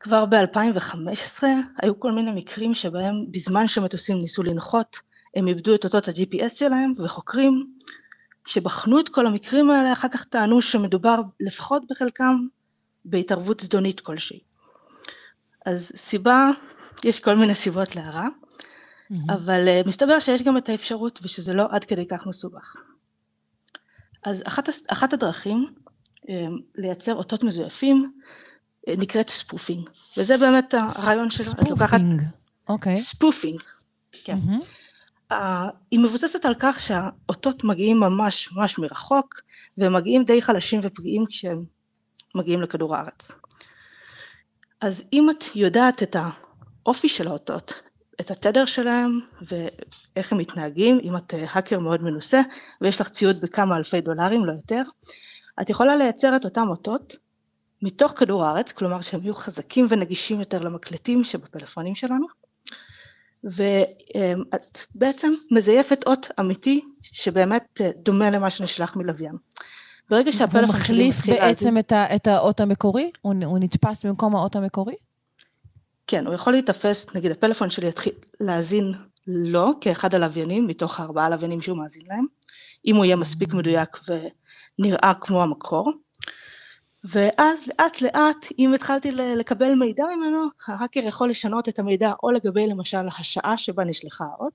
כבר 0.00 0.26
ב-2015 0.26 1.42
היו 1.82 2.00
כל 2.00 2.12
מיני 2.12 2.30
מקרים 2.30 2.74
שבהם 2.74 3.14
בזמן 3.30 3.68
שמטוסים 3.68 4.16
ניסו 4.20 4.42
לנחות, 4.42 4.96
הם 5.36 5.48
איבדו 5.48 5.74
את 5.74 5.84
אותות 5.84 6.08
ה-GPS 6.08 6.50
שלהם, 6.50 6.92
וחוקרים 6.98 7.66
שבחנו 8.46 9.00
את 9.00 9.08
כל 9.08 9.26
המקרים 9.26 9.70
האלה, 9.70 9.92
אחר 9.92 10.08
כך 10.08 10.24
טענו 10.24 10.62
שמדובר 10.62 11.20
לפחות 11.40 11.82
בחלקם 11.90 12.34
בהתערבות 13.04 13.60
זדונית 13.60 14.00
כלשהי. 14.00 14.40
אז 15.66 15.92
סיבה, 15.96 16.50
יש 17.04 17.20
כל 17.20 17.34
מיני 17.34 17.54
סיבות 17.54 17.96
להרע, 17.96 18.26
mm-hmm. 18.26 19.34
אבל 19.34 19.68
uh, 19.68 19.88
מסתבר 19.88 20.18
שיש 20.18 20.42
גם 20.42 20.56
את 20.56 20.68
האפשרות 20.68 21.18
ושזה 21.22 21.52
לא 21.52 21.66
עד 21.70 21.84
כדי 21.84 22.06
כך 22.06 22.26
מסובך. 22.26 22.74
אז 24.24 24.42
אחת, 24.46 24.68
אחת 24.88 25.12
הדרכים 25.12 25.66
אמ, 26.16 26.26
לייצר 26.74 27.14
אותות 27.14 27.44
מזויפים 27.44 28.12
אה, 28.88 28.92
נקראת 28.98 29.30
spoofing, 29.30 29.90
וזה 30.16 30.38
באמת 30.38 30.74
הרעיון 30.74 31.30
שלו. 31.30 31.44
spoofing, 31.44 32.22
אוקיי. 32.68 32.98
spoofing, 32.98 33.60
כן. 34.24 34.38
אמ-הממ. 34.46 35.32
אה, 35.32 35.34
היא 35.90 36.00
מבוססת 36.00 36.44
על 36.44 36.54
כך 36.58 36.80
שהאותות 36.80 37.64
מגיעים 37.64 38.00
ממש 38.00 38.52
ממש 38.52 38.78
מרחוק, 38.78 39.40
והם 39.78 39.96
מגיעים 39.96 40.24
די 40.24 40.42
חלשים 40.42 40.80
ופגיעים 40.82 41.24
כשהם 41.28 41.64
מגיעים 42.34 42.62
לכדור 42.62 42.96
הארץ. 42.96 43.32
אז 44.80 45.04
אם 45.12 45.30
את 45.30 45.44
יודעת 45.54 46.02
את 46.02 46.16
האופי 46.86 47.08
של 47.08 47.28
האותות, 47.28 47.74
את 48.20 48.30
התדר 48.30 48.66
שלהם 48.66 49.20
ואיך 49.42 50.32
הם 50.32 50.38
מתנהגים, 50.38 50.98
אם 51.02 51.16
את 51.16 51.34
האקר 51.34 51.78
מאוד 51.78 52.02
מנוסה 52.02 52.40
ויש 52.80 53.00
לך 53.00 53.08
ציוד 53.08 53.40
בכמה 53.40 53.76
אלפי 53.76 54.00
דולרים, 54.00 54.44
לא 54.44 54.52
יותר, 54.52 54.82
את 55.62 55.70
יכולה 55.70 55.96
לייצר 55.96 56.36
את 56.36 56.44
אותם 56.44 56.68
אותות 56.68 57.16
מתוך 57.82 58.12
כדור 58.16 58.44
הארץ, 58.44 58.72
כלומר 58.72 59.00
שהם 59.00 59.20
יהיו 59.22 59.34
חזקים 59.34 59.86
ונגישים 59.88 60.38
יותר 60.38 60.60
למקלטים 60.62 61.24
שבפלאפונים 61.24 61.94
שלנו, 61.94 62.26
ואת 63.44 64.78
בעצם 64.94 65.30
מזייפת 65.50 66.06
אות 66.06 66.30
אמיתי 66.40 66.80
שבאמת 67.02 67.80
דומה 67.96 68.30
למה 68.30 68.50
שנשלח 68.50 68.96
מלוויין. 68.96 69.36
ברגע 70.10 70.32
שהפלאפון 70.32 70.80
שלי 70.84 71.08
מתחיל 71.08 71.34
להזין... 71.34 71.34
הוא 71.34 71.38
מחליף 71.38 71.40
בעצם 71.40 71.78
את, 71.78 71.92
ה, 71.92 72.16
את 72.16 72.26
האות 72.26 72.60
המקורי? 72.60 73.10
הוא, 73.22 73.34
הוא 73.44 73.58
נתפס 73.58 74.06
במקום 74.06 74.36
האות 74.36 74.56
המקורי? 74.56 74.94
כן, 76.06 76.26
הוא 76.26 76.34
יכול 76.34 76.52
להיתפס, 76.52 77.14
נגיד 77.14 77.30
הפלאפון 77.30 77.70
שלי 77.70 77.88
יתחיל 77.88 78.12
להאזין 78.40 78.92
לו 79.26 79.70
כאחד 79.80 80.14
הלוויינים 80.14 80.66
מתוך 80.66 81.00
הארבעה 81.00 81.30
לוויינים 81.30 81.60
שהוא 81.60 81.78
מאזין 81.78 82.02
להם, 82.08 82.24
אם 82.86 82.96
הוא 82.96 83.04
יהיה 83.04 83.16
מספיק 83.16 83.54
מדויק 83.54 83.98
ונראה 84.78 85.12
כמו 85.20 85.42
המקור. 85.42 85.92
ואז 87.04 87.62
לאט 87.66 88.00
לאט, 88.00 88.46
אם 88.58 88.74
התחלתי 88.74 89.12
לקבל 89.12 89.74
מידע 89.74 90.04
ממנו, 90.16 90.46
ההאקר 90.66 91.00
יכול 91.00 91.30
לשנות 91.30 91.68
את 91.68 91.78
המידע 91.78 92.12
או 92.22 92.30
לגבי 92.30 92.66
למשל 92.66 93.08
השעה 93.18 93.58
שבה 93.58 93.84
נשלחה 93.84 94.24
האות, 94.24 94.52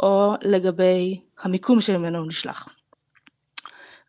או 0.00 0.34
לגבי 0.42 1.20
המיקום 1.42 1.80
שממנו 1.80 2.18
הוא 2.18 2.26
נשלח. 2.26 2.68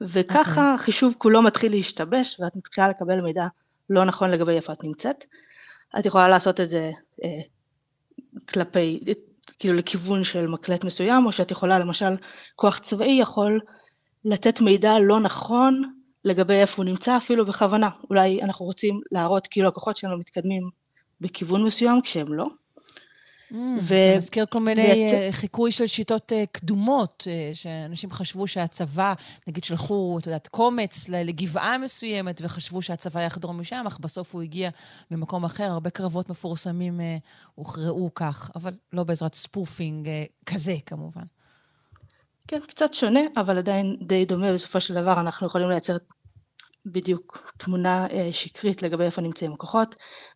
וככה 0.01 0.41
okay. 0.41 0.49
אוקיי. 0.49 0.73
החישוב 0.73 1.15
כולו 1.17 1.41
מתחיל 1.41 1.71
להשתבש, 1.71 2.39
ואת 2.39 2.55
מתחילה 2.55 2.89
לקבל 2.89 3.21
מידע 3.21 3.47
לא 3.89 4.05
נכון 4.05 4.29
לגבי 4.29 4.51
איפה 4.51 4.73
את 4.73 4.83
נמצאת. 4.83 5.25
את 5.99 6.05
יכולה 6.05 6.29
לעשות 6.29 6.59
את 6.59 6.69
זה 6.69 6.91
אה, 7.23 7.41
כלפי, 8.49 8.99
כאילו 9.59 9.75
לכיוון 9.75 10.23
של 10.23 10.47
מקלט 10.47 10.83
מסוים, 10.83 11.25
או 11.25 11.31
שאת 11.31 11.51
יכולה, 11.51 11.79
למשל, 11.79 12.15
כוח 12.55 12.77
צבאי 12.77 13.17
יכול 13.21 13.59
לתת 14.25 14.61
מידע 14.61 14.99
לא 14.99 15.19
נכון 15.19 15.81
לגבי 16.25 16.53
איפה 16.53 16.75
הוא 16.77 16.85
נמצא, 16.85 17.17
אפילו 17.17 17.45
בכוונה. 17.45 17.89
אולי 18.09 18.41
אנחנו 18.41 18.65
רוצים 18.65 19.01
להראות 19.11 19.47
כאילו 19.47 19.67
הכוחות 19.67 19.97
שלנו 19.97 20.17
מתקדמים 20.17 20.69
בכיוון 21.21 21.63
מסוים, 21.63 22.01
כשהם 22.01 22.33
לא. 22.33 22.45
Mm, 23.51 23.55
ו... 23.81 23.85
זה 23.85 24.13
מזכיר 24.17 24.45
כל 24.45 24.59
מיני 24.59 24.81
ואת... 24.81 24.97
אה, 24.97 25.27
חיקוי 25.31 25.71
של 25.71 25.87
שיטות 25.87 26.31
uh, 26.31 26.35
קדומות, 26.51 27.23
uh, 27.27 27.55
שאנשים 27.55 28.11
חשבו 28.11 28.47
שהצבא, 28.47 29.13
נגיד 29.47 29.63
שלחו, 29.63 30.17
את 30.19 30.25
יודעת, 30.25 30.47
קומץ 30.47 31.09
לגבעה 31.09 31.77
מסוימת, 31.77 32.41
וחשבו 32.43 32.81
שהצבא 32.81 33.21
יחדור 33.21 33.53
משם, 33.53 33.83
אך 33.87 33.99
בסוף 33.99 34.33
הוא 34.33 34.41
הגיע 34.41 34.69
ממקום 35.11 35.45
אחר. 35.45 35.63
הרבה 35.63 35.89
קרבות 35.89 36.29
מפורסמים 36.29 36.99
הוכרעו 37.55 38.09
כך, 38.15 38.51
אבל 38.55 38.73
לא 38.93 39.03
בעזרת 39.03 39.35
spoofing 39.35 40.09
כזה, 40.45 40.75
כמובן. 40.85 41.23
כן, 42.47 42.59
קצת 42.67 42.93
שונה, 42.93 43.19
אבל 43.37 43.57
עדיין 43.57 43.97
די 44.01 44.25
דומה. 44.25 44.53
בסופו 44.53 44.81
של 44.81 44.93
דבר 44.93 45.19
אנחנו 45.19 45.47
יכולים 45.47 45.69
לייצר 45.69 45.97
בדיוק 46.85 47.53
תמונה 47.57 48.07
שקרית 48.31 48.83
לגבי 48.83 49.03
איפה 49.03 49.21
נמצאים 49.21 49.53
הכוחות. 49.53 49.95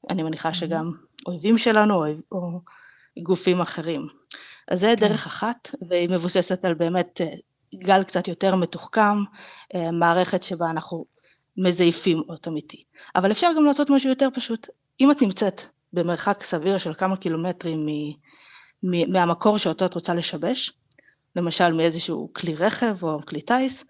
אני 0.10 0.24
מניחה 0.24 0.54
שגם 0.54 0.92
אויבים 1.28 1.58
שלנו, 1.58 2.06
או... 2.32 2.60
גופים 3.24 3.62
אחרים. 3.62 4.08
אז 4.68 4.80
זה 4.80 4.94
כן. 4.96 5.08
דרך 5.08 5.26
אחת, 5.26 5.72
והיא 5.90 6.10
מבוססת 6.10 6.66
על 6.66 6.74
באמת 6.74 7.22
אה, 7.22 7.28
גל 7.76 8.04
קצת 8.04 8.28
יותר 8.28 8.56
מתוחכם, 8.56 9.18
אה, 9.76 9.92
מערכת 9.92 10.44
שבה 10.44 10.70
אנחנו 10.70 11.06
מזייפים 11.58 12.24
אות 12.30 12.48
אמיתי. 12.48 12.84
אבל 13.16 13.32
אפשר 13.32 13.48
גם 13.58 13.66
לעשות 13.66 13.90
משהו 13.90 14.10
יותר 14.10 14.30
פשוט. 14.34 14.68
אם 15.00 15.12
את 15.12 15.22
נמצאת 15.22 15.62
במרחק 15.94 16.44
סביר 16.44 16.78
של 16.78 16.94
כמה 16.94 17.18
קילומטרים 17.18 17.86
מ, 17.86 17.90
מ, 18.84 19.12
מהמקור 19.14 19.58
שאותו 19.58 19.86
את 19.86 19.94
רוצה 19.94 20.14
לשבש, 20.14 20.72
למשל 21.36 21.74
מאיזשהו 21.74 22.30
כלי 22.34 22.56
רכב 22.56 23.04
או 23.04 23.20
כלי 23.26 23.42
טיס, 23.42 23.86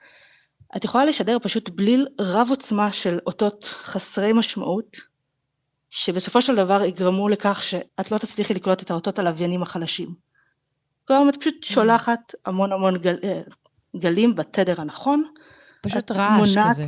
את 0.77 0.83
יכולה 0.83 1.05
לשדר 1.05 1.37
פשוט 1.41 1.69
בליל 1.69 2.07
רב 2.19 2.47
עוצמה 2.49 2.91
של 2.91 3.19
אותות 3.27 3.63
חסרי 3.63 4.33
משמעות, 4.33 4.97
שבסופו 5.97 6.41
של 6.41 6.55
דבר 6.55 6.83
יגרמו 6.83 7.29
לכך 7.29 7.63
שאת 7.63 8.11
לא 8.11 8.17
תצליחי 8.17 8.53
לקלוט 8.53 8.81
את 8.81 8.91
האותות 8.91 9.19
הלוויינים 9.19 9.61
החלשים. 9.61 10.15
כלומר, 11.07 11.29
את 11.29 11.35
פשוט 11.39 11.55
mm. 11.63 11.65
שולחת 11.65 12.35
המון 12.45 12.71
המון 12.71 12.97
גל, 12.97 13.15
אה, 13.23 13.41
גלים 13.95 14.35
בתדר 14.35 14.81
הנכון. 14.81 15.23
פשוט 15.81 16.11
רעש 16.11 16.39
מונעת, 16.39 16.71
כזה. 16.71 16.87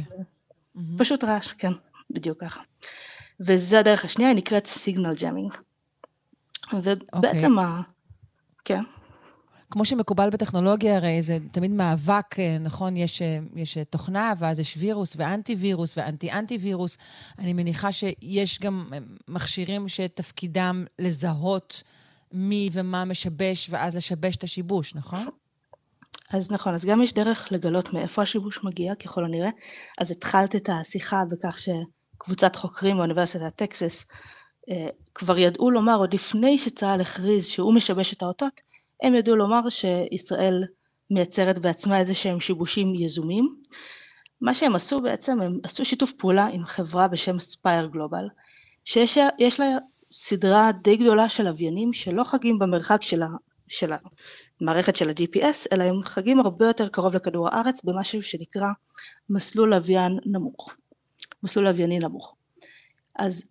פשוט 0.97 1.23
רעש, 1.23 1.53
כן, 1.53 1.71
בדיוק 2.09 2.41
ככה. 2.41 2.61
וזה 3.39 3.79
הדרך 3.79 4.05
השנייה, 4.05 4.29
היא 4.29 4.37
נקראת 4.37 4.67
סיגנל 4.67 5.13
ג'מינג. 5.15 5.53
ובעצם 6.73 7.59
okay. 7.59 7.61
ה... 7.61 7.81
כן. 8.65 8.83
כמו 9.71 9.85
שמקובל 9.85 10.29
בטכנולוגיה, 10.29 10.97
הרי 10.97 11.21
זה 11.21 11.37
תמיד 11.51 11.71
מאבק, 11.71 12.39
אה, 12.39 12.57
נכון? 12.59 12.97
יש, 12.97 13.21
אה, 13.21 13.37
יש 13.55 13.77
אה, 13.77 13.83
תוכנה, 13.83 14.33
ואז 14.37 14.59
יש 14.59 14.77
וירוס 14.77 15.13
ואנטי 15.17 15.55
וירוס 15.55 15.97
ואנטי 15.97 16.31
אנטי 16.31 16.57
וירוס. 16.57 16.97
אני 17.39 17.53
מניחה 17.53 17.91
שיש 17.91 18.59
גם 18.59 18.89
מכשירים 19.27 19.87
שתפקידם 19.87 20.85
לזהות 20.99 21.83
מי 22.33 22.69
ומה 22.73 23.05
משבש, 23.05 23.67
ואז 23.69 23.95
לשבש 23.95 24.35
את 24.35 24.43
השיבוש, 24.43 24.95
נכון? 24.95 25.25
אז 26.33 26.51
נכון, 26.51 26.73
אז 26.73 26.85
גם 26.85 27.01
יש 27.01 27.13
דרך 27.13 27.51
לגלות 27.51 27.93
מאיפה 27.93 28.21
השיבוש 28.21 28.59
מגיע, 28.63 28.95
ככל 28.95 29.25
הנראה. 29.25 29.49
אז 29.97 30.11
התחלת 30.11 30.55
את 30.55 30.69
השיחה 30.69 31.23
בכך 31.29 31.57
שקבוצת 31.57 32.55
חוקרים 32.55 32.97
באוניברסיטת 32.97 33.55
טקסס 33.55 34.05
כבר 35.15 35.37
ידעו 35.37 35.71
לומר, 35.71 35.95
עוד 35.95 36.13
לפני 36.13 36.57
שצה"ל 36.57 37.01
הכריז 37.01 37.45
שהוא 37.45 37.73
משבש 37.75 38.13
את 38.13 38.21
האותות, 38.21 38.61
הם 39.03 39.15
ידעו 39.15 39.35
לומר 39.35 39.69
שישראל 39.69 40.63
מייצרת 41.11 41.59
בעצמה 41.59 41.99
איזה 41.99 42.13
שהם 42.13 42.39
שיבושים 42.39 42.95
יזומים. 42.95 43.55
מה 44.41 44.53
שהם 44.53 44.75
עשו 44.75 45.01
בעצם, 45.01 45.41
הם 45.41 45.59
עשו 45.63 45.85
שיתוף 45.85 46.11
פעולה 46.11 46.45
עם 46.45 46.63
חברה 46.63 47.07
בשם 47.07 47.39
ספייר 47.39 47.87
גלובל, 47.87 48.27
שיש 48.85 49.59
לה 49.59 49.77
סדרה 50.11 50.71
די 50.71 50.97
גדולה 50.97 51.29
של 51.29 51.43
לוויינים 51.43 51.93
שלא 51.93 52.23
חגים 52.23 52.59
במרחק 52.59 53.01
של, 53.01 53.21
ה, 53.21 53.27
של 53.67 53.91
המערכת 54.61 54.95
של 54.95 55.09
ה-GPS, 55.09 55.67
אלא 55.71 55.83
הם 55.83 56.03
חגים 56.03 56.39
הרבה 56.39 56.67
יותר 56.67 56.87
קרוב 56.87 57.15
לכדור 57.15 57.47
הארץ 57.47 57.83
במשהו 57.83 58.23
שנקרא 58.23 58.67
מסלול 59.29 59.69
לוויין 59.69 60.19
נמוך, 60.25 60.75
מסלול 61.43 61.65
לווייני 61.65 61.99
נמוך. 61.99 62.35
אז 63.15 63.43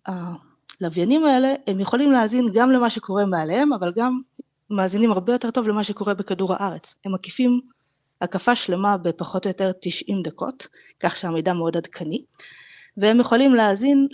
הלוויינים 0.81 1.23
האלה, 1.23 1.53
הם 1.67 1.79
יכולים 1.79 2.11
להאזין 2.11 2.45
גם 2.53 2.71
למה 2.71 2.89
שקורה 2.89 3.25
מעליהם, 3.25 3.73
אבל 3.73 3.93
גם 3.95 4.21
מאזינים 4.69 5.11
הרבה 5.11 5.33
יותר 5.33 5.51
טוב 5.51 5.67
למה 5.67 5.83
שקורה 5.83 6.13
בכדור 6.13 6.53
הארץ. 6.53 6.95
הם 7.05 7.13
מקיפים 7.13 7.61
הקפה 8.21 8.55
שלמה 8.55 8.97
בפחות 8.97 9.45
או 9.45 9.49
יותר 9.49 9.71
90 9.81 10.23
דקות, 10.23 10.67
כך 10.99 11.17
שהמידע 11.17 11.53
מאוד 11.53 11.77
עדכני, 11.77 12.23
והם 12.97 13.19
יכולים 13.19 13.53
להאזין 13.53 14.07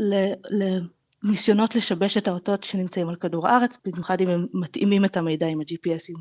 לניסיונות 1.23 1.75
לשבש 1.75 2.17
את 2.17 2.27
האותות 2.27 2.63
שנמצאים 2.63 3.09
על 3.09 3.15
כדור 3.15 3.47
הארץ, 3.47 3.77
במיוחד 3.85 4.21
אם 4.21 4.29
הם 4.29 4.45
מתאימים 4.53 5.05
את 5.05 5.17
המידע 5.17 5.47
עם 5.47 5.59
ה-GPSים 5.59 6.19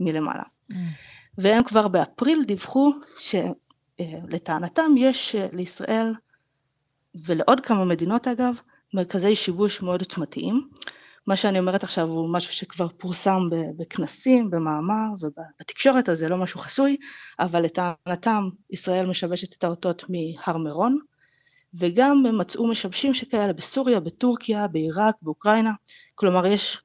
מלמעלה. 0.00 0.42
Mm. 0.42 0.74
והם 1.38 1.62
כבר 1.64 1.88
באפריל 1.88 2.44
דיווחו 2.44 2.92
שלטענתם 3.18 4.94
יש 4.96 5.34
אה, 5.34 5.46
לישראל 5.52 6.14
ולעוד 7.26 7.60
כמה 7.60 7.84
מדינות 7.84 8.28
אגב, 8.28 8.60
מרכזי 8.94 9.34
שיבוש 9.34 9.82
מאוד 9.82 10.00
עוצמתיים, 10.00 10.66
מה 11.30 11.36
שאני 11.36 11.58
אומרת 11.58 11.84
עכשיו 11.84 12.08
הוא 12.08 12.32
משהו 12.32 12.52
שכבר 12.52 12.88
פורסם 12.88 13.40
בכנסים, 13.78 14.50
במאמר 14.50 15.06
ובתקשורת, 15.20 16.08
אז 16.08 16.18
זה 16.18 16.28
לא 16.28 16.36
משהו 16.36 16.60
חסוי, 16.60 16.96
אבל 17.40 17.62
לטענתם 17.62 18.48
ישראל 18.70 19.06
משבשת 19.06 19.56
את 19.56 19.64
האותות 19.64 20.04
מהר 20.08 20.56
מירון, 20.56 20.98
וגם 21.74 22.22
הם 22.28 22.38
מצאו 22.38 22.68
משבשים 22.68 23.14
שכאלה 23.14 23.52
בסוריה, 23.52 24.00
בטורקיה, 24.00 24.68
בעיראק, 24.68 25.14
באוקראינה. 25.22 25.72
כלומר, 26.14 26.46
יש 26.46 26.78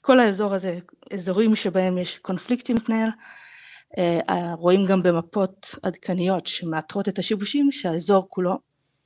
כל 0.00 0.20
האזור 0.20 0.54
הזה, 0.54 0.78
אזורים 1.12 1.56
שבהם 1.56 1.98
יש 1.98 2.18
קונפליקט 2.18 2.66
שמתנהל. 2.66 3.08
אה, 3.98 4.54
רואים 4.54 4.86
גם 4.88 5.02
במפות 5.02 5.74
עדכניות 5.82 6.46
שמאתרות 6.46 7.08
את 7.08 7.18
השיבושים 7.18 7.72
שהאזור 7.72 8.26
כולו 8.30 8.58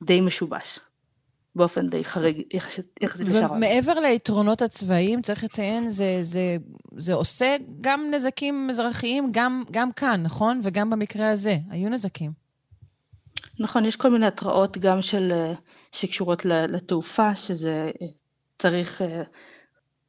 די 0.04 0.20
משובש. 0.20 0.80
באופן 1.56 1.88
די 1.88 2.04
חריג 2.04 2.42
יחסית 2.54 2.86
לשאר. 3.02 3.52
ומעבר 3.52 4.00
ליתרונות 4.00 4.62
הצבאיים, 4.62 5.22
צריך 5.22 5.44
לציין, 5.44 5.90
זה, 5.90 6.18
זה, 6.22 6.56
זה 6.96 7.14
עושה 7.14 7.56
גם 7.80 8.10
נזקים 8.10 8.70
אזרחיים, 8.70 9.28
גם, 9.30 9.62
גם 9.70 9.92
כאן, 9.92 10.22
נכון? 10.22 10.60
וגם 10.64 10.90
במקרה 10.90 11.30
הזה, 11.30 11.56
היו 11.70 11.88
נזקים. 11.88 12.32
נכון, 13.58 13.84
יש 13.84 13.96
כל 13.96 14.10
מיני 14.10 14.26
התראות 14.26 14.78
גם 14.78 15.02
של, 15.02 15.32
אה, 15.32 15.52
שקשורות 15.92 16.44
לתעופה, 16.44 17.34
שזה 17.34 17.90
אה, 18.02 18.06
צריך 18.58 19.02
אה, 19.02 19.22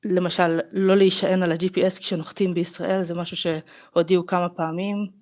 למשל 0.05 0.59
לא 0.71 0.95
להישען 0.95 1.43
על 1.43 1.51
ה-GPS 1.51 1.99
כשנוחתים 1.99 2.53
בישראל, 2.53 3.03
זה 3.03 3.13
משהו 3.13 3.37
שהודיעו 3.37 4.25
כמה 4.25 4.49
פעמים, 4.49 5.21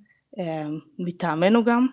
מטעמנו 1.00 1.64
גם. 1.64 1.88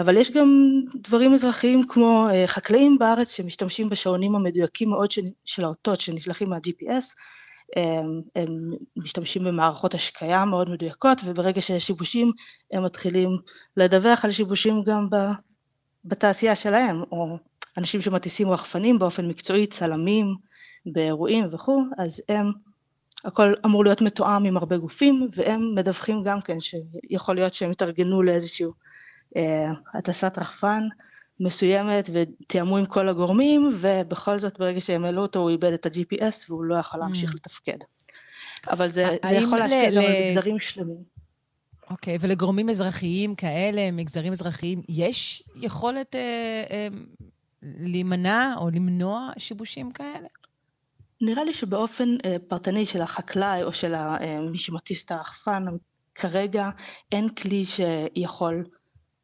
אבל 0.00 0.16
יש 0.16 0.30
גם 0.30 0.80
דברים 0.94 1.34
אזרחיים 1.34 1.82
כמו 1.88 2.28
חקלאים 2.46 2.98
בארץ 2.98 3.36
שמשתמשים 3.36 3.88
בשעונים 3.88 4.34
המדויקים 4.34 4.90
מאוד 4.90 5.10
של 5.44 5.64
האותות 5.64 6.00
שנשלחים 6.00 6.50
מה-GPS, 6.50 7.14
הם, 7.76 8.20
הם 8.36 8.46
משתמשים 8.96 9.44
במערכות 9.44 9.94
השקיה 9.94 10.44
מאוד 10.44 10.70
מדויקות, 10.70 11.20
וברגע 11.24 11.62
שיש 11.62 11.86
שיבושים, 11.86 12.30
הם 12.72 12.84
מתחילים 12.84 13.30
לדווח 13.76 14.24
על 14.24 14.32
שיבושים 14.32 14.82
גם 14.86 15.10
ב, 15.10 15.16
בתעשייה 16.04 16.56
שלהם, 16.56 17.02
או 17.12 17.38
אנשים 17.78 18.00
שמטיסים 18.00 18.50
רחפנים 18.50 18.98
באופן 18.98 19.28
מקצועי, 19.28 19.66
צלמים 19.66 20.34
באירועים 20.86 21.44
וכו', 21.50 21.84
אז 21.98 22.22
הם, 22.28 22.52
הכל 23.24 23.54
אמור 23.64 23.84
להיות 23.84 24.02
מתואם 24.02 24.44
עם 24.44 24.56
הרבה 24.56 24.76
גופים, 24.76 25.28
והם 25.34 25.74
מדווחים 25.74 26.22
גם 26.24 26.40
כן 26.40 26.58
שיכול 26.60 27.34
להיות 27.34 27.54
שהם 27.54 27.70
התארגנו 27.70 28.22
לאיזשהו 28.22 28.70
אה, 28.70 28.93
הטסת 29.94 30.38
רחפן, 30.38 30.82
מסוימת 31.40 32.10
ותיאמו 32.12 32.76
עם 32.76 32.86
כל 32.86 33.08
הגורמים, 33.08 33.72
ובכל 33.80 34.38
זאת 34.38 34.58
ברגע 34.58 34.80
שהם 34.80 35.04
העלו 35.04 35.22
אותו 35.22 35.40
הוא 35.40 35.50
איבד 35.50 35.72
את 35.72 35.86
ה-GPS 35.86 36.34
והוא 36.48 36.64
לא 36.64 36.76
יכול 36.76 37.00
להמשיך 37.00 37.30
mm. 37.30 37.34
לתפקד. 37.34 37.78
אבל 38.70 38.88
זה, 38.88 39.16
זה 39.28 39.34
יכול 39.34 39.58
להשפיע 39.58 39.90
גם 39.90 39.98
על 39.98 40.28
מגזרים 40.28 40.58
שלמים. 40.58 41.14
אוקיי, 41.90 42.16
okay, 42.16 42.18
ולגורמים 42.20 42.68
אזרחיים 42.68 43.34
כאלה, 43.34 43.90
מגזרים 43.90 44.32
אזרחיים, 44.32 44.82
יש 44.88 45.42
יכולת 45.54 46.14
אה, 46.14 46.20
אה, 46.70 46.88
להימנע 47.62 48.54
או 48.58 48.70
למנוע 48.70 49.30
שיבושים 49.38 49.92
כאלה? 49.92 50.28
נראה 51.20 51.44
לי 51.44 51.54
שבאופן 51.54 52.08
אה, 52.24 52.36
פרטני 52.48 52.86
של 52.86 53.02
החקלאי 53.02 53.62
או 53.62 53.72
של 53.72 53.94
אה, 53.94 54.40
מי 54.50 54.58
שמטיס 54.58 55.04
את 55.04 55.10
הרחפן, 55.10 55.64
כרגע 56.14 56.70
אין 57.12 57.28
כלי 57.28 57.64
שיכול 57.64 58.64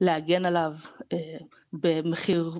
להגן 0.00 0.44
עליו 0.44 0.72
אה, 1.12 1.36
במחיר 1.72 2.52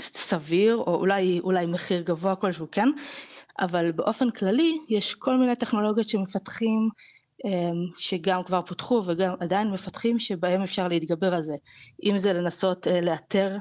סביר, 0.00 0.76
או 0.76 0.94
אולי, 0.94 1.40
אולי 1.40 1.66
מחיר 1.66 2.00
גבוה 2.02 2.36
כלשהו, 2.36 2.66
כן? 2.72 2.88
אבל 3.60 3.92
באופן 3.92 4.30
כללי 4.30 4.78
יש 4.88 5.14
כל 5.14 5.36
מיני 5.36 5.56
טכנולוגיות 5.56 6.08
שמפתחים, 6.08 6.88
אמ, 7.44 7.86
שגם 7.96 8.42
כבר 8.42 8.62
פותחו 8.62 9.02
וגם 9.06 9.34
עדיין 9.40 9.70
מפתחים, 9.70 10.18
שבהם 10.18 10.62
אפשר 10.62 10.88
להתגבר 10.88 11.34
על 11.34 11.42
זה. 11.42 11.54
אם 12.04 12.18
זה 12.18 12.32
לנסות 12.32 12.88
אה, 12.88 13.00
לאתר 13.00 13.56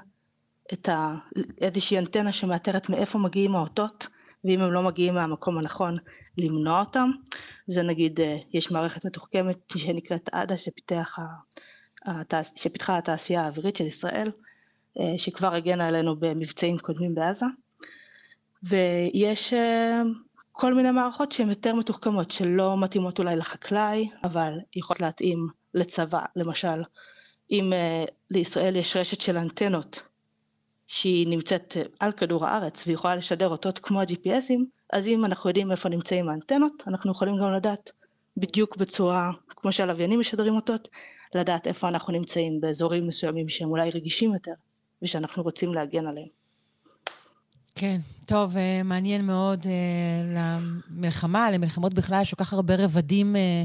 את 0.74 0.90
ה... 0.90 1.16
איזושהי 1.62 2.00
אנטנה 2.00 2.34
שמאתרת 2.34 2.90
מאיפה 2.90 3.20
מגיעים 3.20 3.56
האותות, 3.56 4.08
ואם 4.46 4.62
הם 4.62 4.72
לא 4.72 4.84
מגיעים 4.84 5.14
מהמקום 5.14 5.58
הנכון, 5.58 5.96
למנוע 6.38 6.80
אותם. 6.80 7.10
זה 7.68 7.84
נגיד, 7.84 8.20
אה, 8.20 8.38
יש 8.54 8.72
מערכת 8.72 9.06
מתוחכמת 9.06 9.58
שנקראת 9.78 10.30
עדה 10.32 10.58
שפיתח 10.58 11.18
שפיתחה 12.56 12.98
התעשייה 12.98 13.42
האווירית 13.42 13.76
של 13.76 13.86
ישראל, 13.86 14.32
אה, 15.00 15.14
שכבר 15.18 15.54
הגנה 15.54 15.88
עלינו 15.88 16.16
במבצעים 16.16 16.78
קודמים 16.78 17.16
בעזה. 17.16 17.46
ויש 18.64 19.54
אה, 19.54 20.02
כל 20.52 20.74
מיני 20.74 20.92
מערכות 20.92 21.32
שהן 21.32 21.50
יותר 21.50 21.76
מתוחכמות, 21.76 22.32
שלא 22.32 22.78
מתאימות 22.78 23.20
אולי 23.20 23.36
לחקלאי, 23.36 24.10
אבל 24.24 24.54
יכולות 24.76 25.02
להתאים 25.02 25.48
לצבא. 25.74 26.22
למשל, 26.36 26.84
אם 27.52 27.74
אה, 27.74 28.06
לישראל 28.32 28.76
יש 28.76 28.96
רשת 28.96 29.22
של 29.22 29.38
אנטנות 29.38 30.02
שהיא 30.88 31.28
נמצאת 31.28 31.78
על 32.00 32.12
כדור 32.12 32.46
הארץ 32.46 32.84
והיא 32.86 32.94
יכולה 32.94 33.16
לשדר 33.16 33.50
אותות 33.50 33.80
כמו 33.80 34.02
ה-GPSים, 34.02 34.62
אז 34.94 35.08
אם 35.08 35.26
אנחנו 35.26 35.50
יודעים 35.50 35.72
איפה 35.72 35.90
נמצאים 35.90 36.30
האנטנות, 36.30 36.84
אנחנו 36.88 37.12
יכולים 37.12 37.36
גם 37.38 37.54
לדעת 37.54 37.92
בדיוק 38.38 38.78
בצורה, 38.78 39.32
כמו 39.48 39.72
שהלוויינים 39.72 40.20
משדרים 40.20 40.56
אותות, 40.56 40.88
לדעת 41.36 41.68
איפה 41.68 41.88
אנחנו 41.88 42.14
נמצאים 42.14 42.58
באזורים 42.62 43.08
מסוימים 43.08 43.50
שהם 43.50 43.70
אולי 43.70 43.90
רגישים 43.90 44.34
יותר, 44.34 44.54
ושאנחנו 45.02 45.44
רוצים 45.44 45.74
להגן 45.74 46.08
עליהם. 46.08 46.28
כן, 47.76 47.98
טוב, 48.26 48.58
אה, 48.58 48.82
מעניין 48.84 49.26
מאוד 49.26 49.66
אה, 49.68 50.44
למלחמה, 50.92 51.52
למלחמות 51.52 51.94
בכלל, 51.94 52.22
יש 52.22 52.34
כל 52.34 52.44
כך 52.44 52.54
הרבה 52.54 52.76
רבדים 52.78 53.36
אה, 53.36 53.64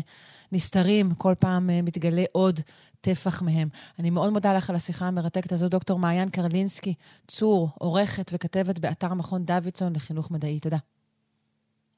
נסתרים, 0.52 1.14
כל 1.14 1.34
פעם 1.38 1.70
מתגלה 1.82 2.24
עוד 2.32 2.60
טפח 3.00 3.42
מהם. 3.42 3.68
אני 3.98 4.10
מאוד 4.10 4.32
מודה 4.32 4.54
לך 4.54 4.70
על 4.70 4.76
השיחה 4.76 5.06
המרתקת 5.06 5.52
הזו, 5.52 5.68
דוקטור 5.68 5.98
מעיין 5.98 6.28
קרלינסקי, 6.28 6.94
צור, 7.28 7.68
עורכת 7.78 8.30
וכתבת 8.34 8.78
באתר 8.78 9.14
מכון 9.14 9.44
דוידסון 9.44 9.92
לחינוך 9.96 10.30
מדעי. 10.30 10.60
תודה. 10.60 10.78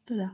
תודה. 0.04 0.26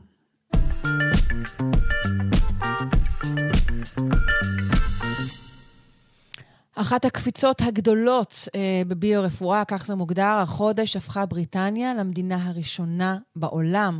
אחת 6.81 7.05
הקפיצות 7.05 7.61
הגדולות 7.61 8.47
אה, 8.55 8.81
בביו-רפואה, 8.87 9.65
כך 9.65 9.85
זה 9.85 9.95
מוגדר, 9.95 10.23
החודש 10.23 10.95
הפכה 10.95 11.25
בריטניה 11.25 11.93
למדינה 11.93 12.49
הראשונה 12.49 13.17
בעולם 13.35 13.99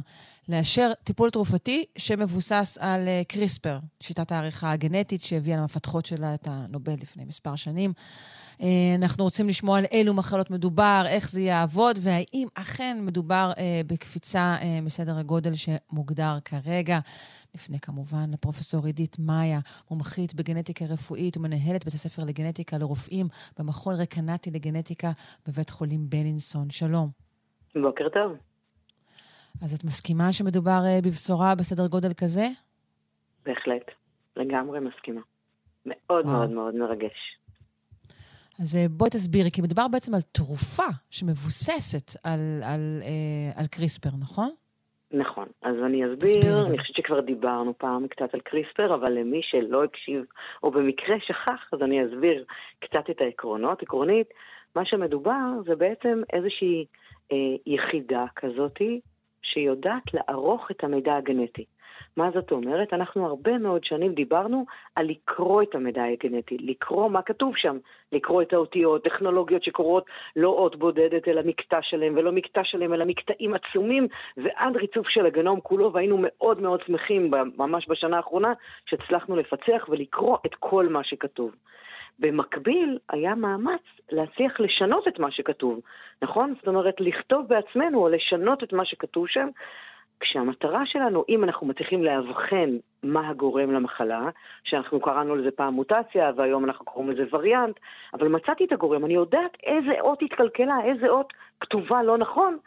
לאשר 0.49 0.91
טיפול 1.03 1.29
תרופתי 1.29 1.85
שמבוסס 1.97 2.77
על 2.81 3.07
אה, 3.07 3.21
קריספר, 3.27 3.79
שיטת 4.03 4.31
העריכה 4.31 4.71
הגנטית 4.71 5.21
שהביאה 5.21 5.57
למפתחות 5.57 6.05
שלה 6.05 6.33
את 6.33 6.47
הנובל 6.51 6.95
לפני 7.01 7.25
מספר 7.25 7.55
שנים. 7.55 7.93
אה, 8.61 8.95
אנחנו 9.01 9.23
רוצים 9.23 9.49
לשמוע 9.49 9.77
על 9.77 9.85
אילו 9.91 10.13
מחלות 10.13 10.51
מדובר, 10.51 11.03
איך 11.07 11.29
זה 11.29 11.41
יעבוד, 11.41 11.95
והאם 12.01 12.47
אכן 12.55 12.97
מדובר 13.01 13.51
אה, 13.57 13.81
בקפיצה 13.87 14.55
אה, 14.61 14.79
מסדר 14.81 15.17
הגודל 15.19 15.51
שמוגדר 15.53 16.33
כרגע. 16.45 16.99
נפנה 17.55 17.77
כמובן 17.81 18.31
לפרופסור 18.33 18.85
עידית 18.85 19.17
מאיה, 19.19 19.59
מומחית 19.91 20.35
בגנטיקה 20.35 20.85
רפואית 20.85 21.37
ומנהלת 21.37 21.85
בית 21.85 21.93
הספר 21.93 22.21
לגנטיקה 22.27 22.77
לרופאים 22.77 23.25
במכון 23.59 23.93
רקנטי 24.01 24.51
לגנטיקה 24.51 25.11
בבית 25.47 25.69
חולים 25.69 26.09
בלינסון. 26.09 26.69
שלום. 26.69 27.09
בוקר 27.75 28.09
טוב. 28.09 28.37
אז 29.63 29.73
את 29.73 29.83
מסכימה 29.83 30.33
שמדובר 30.33 30.79
בבשורה 31.03 31.55
בסדר 31.55 31.87
גודל 31.87 32.13
כזה? 32.17 32.47
בהחלט, 33.45 33.91
לגמרי 34.35 34.79
מסכימה. 34.79 35.21
מאוד 35.85 36.25
מאוד 36.25 36.49
מאוד 36.49 36.75
מרגש. 36.75 37.38
אז 38.61 38.75
אה, 38.75 38.85
בואי 38.89 39.09
תסבירי, 39.09 39.51
כי 39.51 39.61
מדובר 39.61 39.87
בעצם 39.91 40.13
על 40.13 40.21
תרופה 40.21 40.89
שמבוססת 41.09 42.19
על, 42.23 42.39
על, 42.63 43.01
אה, 43.03 43.61
על 43.61 43.67
קריספר, 43.67 44.09
נכון? 44.21 44.49
נכון. 45.11 45.47
אז 45.61 45.75
אני 45.85 46.03
אסביר, 46.05 46.67
אני 46.67 46.79
חושבת 46.79 46.95
שכבר 46.95 47.19
דיברנו 47.21 47.73
פעם 47.77 48.07
קצת 48.07 48.33
על 48.33 48.39
קריספר, 48.39 48.95
אבל 48.95 49.11
למי 49.13 49.41
שלא 49.43 49.83
הקשיב, 49.83 50.25
או 50.63 50.71
במקרה 50.71 51.15
שכח, 51.19 51.69
אז 51.73 51.81
אני 51.81 52.05
אסביר 52.05 52.45
קצת 52.79 53.09
את 53.09 53.21
העקרונות. 53.21 53.81
עקרונית, 53.81 54.27
מה 54.75 54.85
שמדובר 54.85 55.47
זה 55.65 55.75
בעצם 55.75 56.21
איזושהי 56.33 56.85
אה, 57.31 57.37
יחידה 57.65 58.25
כזאתי, 58.35 58.99
שיודעת 59.41 60.03
לערוך 60.13 60.71
את 60.71 60.83
המידע 60.83 61.15
הגנטי. 61.15 61.65
מה 62.19 62.31
זאת 62.33 62.51
אומרת? 62.51 62.93
אנחנו 62.93 63.25
הרבה 63.25 63.57
מאוד 63.57 63.83
שנים 63.83 64.13
דיברנו 64.13 64.65
על 64.95 65.05
לקרוא 65.07 65.63
את 65.63 65.75
המידע 65.75 66.03
הגנטי, 66.03 66.57
לקרוא 66.57 67.09
מה 67.09 67.21
כתוב 67.21 67.57
שם, 67.57 67.77
לקרוא 68.11 68.41
את 68.41 68.53
האותיות, 68.53 69.03
טכנולוגיות 69.03 69.63
שקורות 69.63 70.05
לא 70.35 70.49
אות 70.49 70.75
בודדת 70.75 71.27
אלא 71.27 71.41
מקטע 71.45 71.79
שלם, 71.81 72.17
ולא 72.17 72.31
מקטע 72.31 72.61
שלם 72.63 72.93
אלא 72.93 73.05
מקטעים 73.05 73.53
עצומים, 73.53 74.07
ועד 74.37 74.75
ריצוף 74.75 75.07
של 75.09 75.25
הגנום 75.25 75.59
כולו, 75.61 75.93
והיינו 75.93 76.17
מאוד 76.21 76.61
מאוד 76.61 76.81
שמחים 76.85 77.31
ממש 77.57 77.89
בשנה 77.89 78.17
האחרונה 78.17 78.53
שהצלחנו 78.85 79.35
לפצח 79.35 79.85
ולקרוא 79.89 80.37
את 80.45 80.55
כל 80.55 80.87
מה 80.89 81.03
שכתוב. 81.03 81.51
במקביל 82.19 82.97
היה 83.09 83.35
מאמץ 83.35 83.81
להצליח 84.11 84.59
לשנות 84.59 85.07
את 85.07 85.19
מה 85.19 85.31
שכתוב, 85.31 85.79
נכון? 86.21 86.53
זאת 86.57 86.67
אומרת, 86.67 86.95
לכתוב 86.99 87.47
בעצמנו 87.47 87.99
או 87.99 88.09
לשנות 88.09 88.63
את 88.63 88.73
מה 88.73 88.85
שכתוב 88.85 89.27
שם, 89.27 89.47
כשהמטרה 90.19 90.85
שלנו, 90.85 91.23
אם 91.29 91.43
אנחנו 91.43 91.67
מצליחים 91.67 92.03
לאבחן 92.03 92.77
מה 93.03 93.29
הגורם 93.29 93.71
למחלה, 93.71 94.29
שאנחנו 94.63 94.99
קראנו 94.99 95.35
לזה 95.35 95.51
פעם 95.51 95.73
מוטציה, 95.73 96.31
והיום 96.35 96.65
אנחנו 96.65 96.85
קוראים 96.85 97.11
לזה 97.11 97.23
וריאנט, 97.31 97.79
אבל 98.13 98.27
מצאתי 98.27 98.65
את 98.65 98.71
הגורם, 98.71 99.05
אני 99.05 99.13
יודעת 99.13 99.57
איזה 99.63 100.01
אות 100.01 100.21
התקלקלה, 100.21 100.75
איזה 100.83 101.07
אות 101.07 101.33
כתובה 101.59 102.03
לא 102.03 102.17
נכון, 102.17 102.57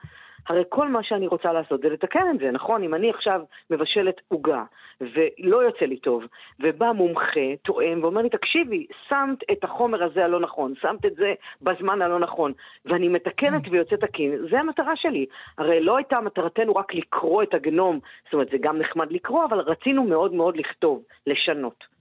הרי 0.49 0.63
כל 0.69 0.89
מה 0.89 1.03
שאני 1.03 1.27
רוצה 1.27 1.53
לעשות 1.53 1.81
זה 1.81 1.89
לתקן 1.89 2.27
את 2.35 2.39
זה, 2.39 2.51
נכון? 2.51 2.83
אם 2.83 2.95
אני 2.95 3.11
עכשיו 3.11 3.41
מבשלת 3.71 4.21
עוגה 4.29 4.65
ולא 5.01 5.57
יוצא 5.57 5.85
לי 5.85 5.97
טוב, 5.97 6.25
ובא 6.61 6.93
מומחה, 6.93 7.57
תואם, 7.63 7.99
ואומר 8.03 8.23
לי, 8.23 8.29
תקשיבי, 8.29 8.87
שמת 9.09 9.39
את 9.53 9.65
החומר 9.65 10.05
הזה 10.05 10.25
הלא 10.25 10.41
נכון, 10.41 10.75
שמת 10.81 11.07
את 11.07 11.15
זה 11.15 11.35
בזמן 11.63 12.03
הלא 12.03 12.19
נכון, 12.19 12.53
ואני 12.85 13.09
מתקנת 13.09 13.63
ויוצא 13.71 13.97
תקין, 13.97 14.39
זה 14.51 14.61
המטרה 14.61 14.97
שלי. 14.97 15.27
הרי 15.59 15.81
לא 15.81 15.97
הייתה 15.97 16.21
מטרתנו 16.21 16.77
רק 16.77 16.95
לקרוא 16.95 17.43
את 17.43 17.55
הגנום, 17.55 18.01
זאת 18.25 18.33
אומרת, 18.33 18.49
זה 18.51 18.57
גם 18.61 18.79
נחמד 18.79 19.13
לקרוא, 19.13 19.45
אבל 19.45 19.59
רצינו 19.59 20.05
מאוד 20.05 20.35
מאוד 20.35 20.57
לכתוב, 20.57 21.03
לשנות. 21.27 21.93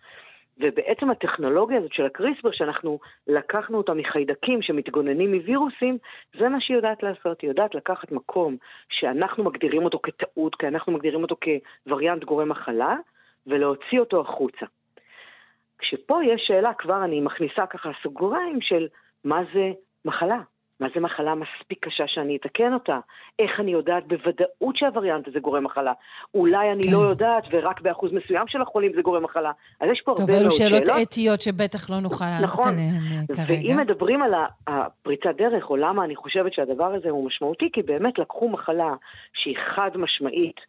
ובעצם 0.62 1.09
הטכנולוגיה 1.09 1.78
הזאת 1.78 1.93
של 1.93 2.05
הקריספר, 2.05 2.51
שאנחנו 2.51 2.99
לקחנו 3.28 3.78
אותה 3.78 3.93
מחיידקים 3.93 4.62
שמתגוננים 4.62 5.34
מווירוסים, 5.34 5.97
זה 6.39 6.49
מה 6.49 6.62
שהיא 6.62 6.78
יודעת 6.78 7.03
לעשות. 7.03 7.41
היא 7.41 7.49
יודעת 7.49 7.76
לקחת 7.76 8.12
מקום 8.12 8.57
שאנחנו 8.89 9.43
מגדירים 9.43 9.84
אותו 9.84 9.99
כטעות, 10.03 10.55
כי 10.55 10.68
אנחנו 10.68 10.93
מגדירים 10.93 11.22
אותו 11.22 11.36
כווריאנט 11.86 12.24
גורם 12.24 12.49
מחלה, 12.49 12.95
ולהוציא 13.47 13.99
אותו 13.99 14.22
החוצה. 14.22 14.66
כשפה 15.80 16.24
יש 16.24 16.41
שאלה, 16.47 16.74
כבר 16.74 17.03
אני 17.03 17.22
מכניסה 17.22 17.66
ככה 17.66 17.91
סוגריים 18.03 18.62
של 18.62 18.88
מה 19.26 19.41
זה 19.53 19.72
מחלה. 20.05 20.39
מה 20.82 20.88
זה 20.95 20.99
מחלה 20.99 21.36
מספיק 21.36 21.86
קשה 21.86 22.03
שאני 22.07 22.36
אתקן 22.36 22.73
אותה? 22.73 22.99
איך 23.39 23.59
אני 23.59 23.71
יודעת 23.71 24.07
בוודאות 24.07 24.75
שהווריאנט 24.75 25.27
הזה 25.27 25.39
גורם 25.39 25.63
מחלה? 25.63 25.93
אולי 26.34 26.71
אני 26.71 26.84
כן. 26.84 26.91
לא 26.91 26.97
יודעת 26.97 27.43
ורק 27.51 27.82
באחוז 27.82 28.11
מסוים 28.13 28.47
של 28.47 28.61
החולים 28.61 28.91
זה 28.95 29.01
גורם 29.01 29.23
מחלה. 29.23 29.51
אז 29.79 29.89
יש 29.91 30.01
פה 30.05 30.11
הרבה 30.11 30.34
מאוד 30.34 30.51
שאלות. 30.51 30.51
טוב, 30.51 30.73
אלו 30.73 30.86
שאלות 30.86 31.07
אתיות 31.07 31.41
שבטח 31.41 31.89
לא 31.89 31.99
נוכל 31.99 32.25
לענות 32.25 32.43
נכון. 32.43 32.67
עליהן 32.67 32.93
אה, 33.29 33.36
כרגע. 33.36 33.67
ואם 33.67 33.77
מדברים 33.77 34.23
על 34.23 34.34
הפריצת 34.67 35.36
דרך, 35.38 35.69
או 35.69 35.77
למה 35.77 36.03
אני 36.03 36.15
חושבת 36.15 36.53
שהדבר 36.53 36.93
הזה 36.93 37.09
הוא 37.09 37.25
משמעותי, 37.27 37.69
כי 37.73 37.82
באמת 37.82 38.19
לקחו 38.19 38.49
מחלה 38.49 38.93
שהיא 39.34 39.55
חד 39.75 39.91
משמעית 39.95 40.59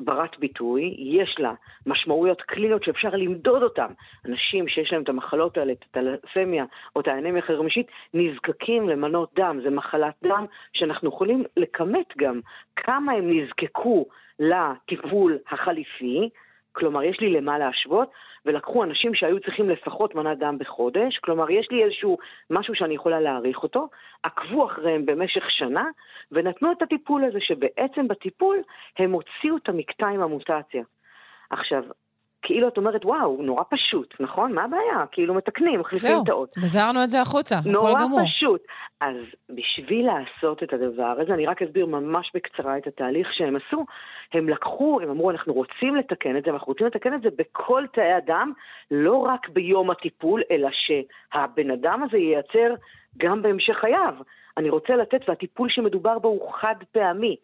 ברת 0.00 0.38
ביטוי, 0.38 0.94
יש 0.98 1.36
לה 1.38 1.52
משמעויות 1.86 2.42
קליניות 2.42 2.84
שאפשר 2.84 3.08
למדוד 3.08 3.62
אותן. 3.62 3.92
אנשים 4.26 4.68
שיש 4.68 4.92
להם 4.92 5.02
את 5.02 5.08
המחלות 5.08 5.58
האלה, 5.58 5.72
את 5.72 5.84
הטלסמיה 5.90 6.64
או 6.96 7.00
את 7.00 7.08
האנמיה 7.08 7.42
החרמשית, 7.42 7.86
נזקקים 8.14 8.88
למנות 8.88 9.30
דם. 9.36 9.60
זה 9.62 9.70
מחלת 9.70 10.14
דם 10.24 10.46
שאנחנו 10.72 11.08
יכולים 11.08 11.44
לכמת 11.56 12.06
גם 12.18 12.40
כמה 12.76 13.12
הם 13.12 13.30
נזקקו 13.30 14.06
לטיפול 14.38 15.38
החליפי, 15.50 16.28
כלומר, 16.72 17.02
יש 17.02 17.20
לי 17.20 17.30
למה 17.30 17.58
להשוות, 17.58 18.10
ולקחו 18.46 18.84
אנשים 18.84 19.14
שהיו 19.14 19.40
צריכים 19.40 19.70
לפחות 19.70 20.14
מנת 20.14 20.38
דם 20.38 20.58
בחודש, 20.58 21.18
כלומר, 21.18 21.50
יש 21.50 21.68
לי 21.70 21.84
איזשהו 21.84 22.18
משהו 22.50 22.74
שאני 22.74 22.94
יכולה 22.94 23.20
להעריך 23.20 23.62
אותו, 23.62 23.88
עקבו 24.22 24.66
אחריהם 24.66 25.06
במשך 25.06 25.50
שנה, 25.50 25.84
ונתנו 26.32 26.72
את 26.72 26.82
הטיפול 26.82 27.24
הזה, 27.24 27.38
שבעצם 27.40 28.08
בטיפול 28.08 28.58
הם 28.98 29.12
הוציאו 29.12 29.56
את 29.56 29.68
המקטע 29.68 30.06
עם 30.06 30.22
המוטציה. 30.22 30.82
עכשיו, 31.50 31.84
כאילו 32.42 32.68
את 32.68 32.76
אומרת, 32.76 33.04
וואו, 33.04 33.42
נורא 33.42 33.62
פשוט, 33.70 34.14
נכון? 34.20 34.52
מה 34.52 34.64
הבעיה? 34.64 35.06
כאילו 35.12 35.34
מתקנים, 35.34 35.80
מחליפים 35.80 36.10
טעות. 36.26 36.52
זהו, 36.52 36.64
גזרנו 36.64 37.02
את 37.04 37.10
זה 37.10 37.20
החוצה, 37.20 37.58
הכל 37.58 37.70
גמור. 37.70 37.98
נורא 37.98 38.22
פשוט. 38.24 38.62
אז 39.00 39.16
בשביל 39.50 40.06
לעשות 40.06 40.62
את 40.62 40.72
הדבר 40.72 41.14
הזה, 41.22 41.34
אני 41.34 41.46
רק 41.46 41.62
אסביר 41.62 41.86
ממש 41.86 42.30
בקצרה 42.34 42.78
את 42.78 42.86
התהליך 42.86 43.28
שהם 43.32 43.56
עשו. 43.56 43.84
הם 44.32 44.48
לקחו, 44.48 45.00
הם 45.02 45.10
אמרו, 45.10 45.30
אנחנו 45.30 45.52
רוצים 45.52 45.96
לתקן 45.96 46.36
את 46.36 46.44
זה, 46.44 46.50
ואנחנו 46.50 46.66
רוצים 46.66 46.86
לתקן 46.86 47.14
את 47.14 47.22
זה 47.22 47.28
בכל 47.38 47.84
תאי 47.92 48.12
הדם, 48.12 48.52
לא 48.90 49.16
רק 49.16 49.48
ביום 49.48 49.90
הטיפול, 49.90 50.42
אלא 50.50 50.68
שהבן 50.72 51.70
אדם 51.70 52.02
הזה 52.02 52.18
ייצר 52.18 52.74
גם 53.16 53.42
בהמשך 53.42 53.76
חייו. 53.80 54.14
אני 54.56 54.70
רוצה 54.70 54.96
לתת, 54.96 55.28
והטיפול 55.28 55.68
שמדובר 55.70 56.18
בו 56.18 56.28
הוא 56.28 56.52
חד 56.52 56.74
פעמי. 56.92 57.36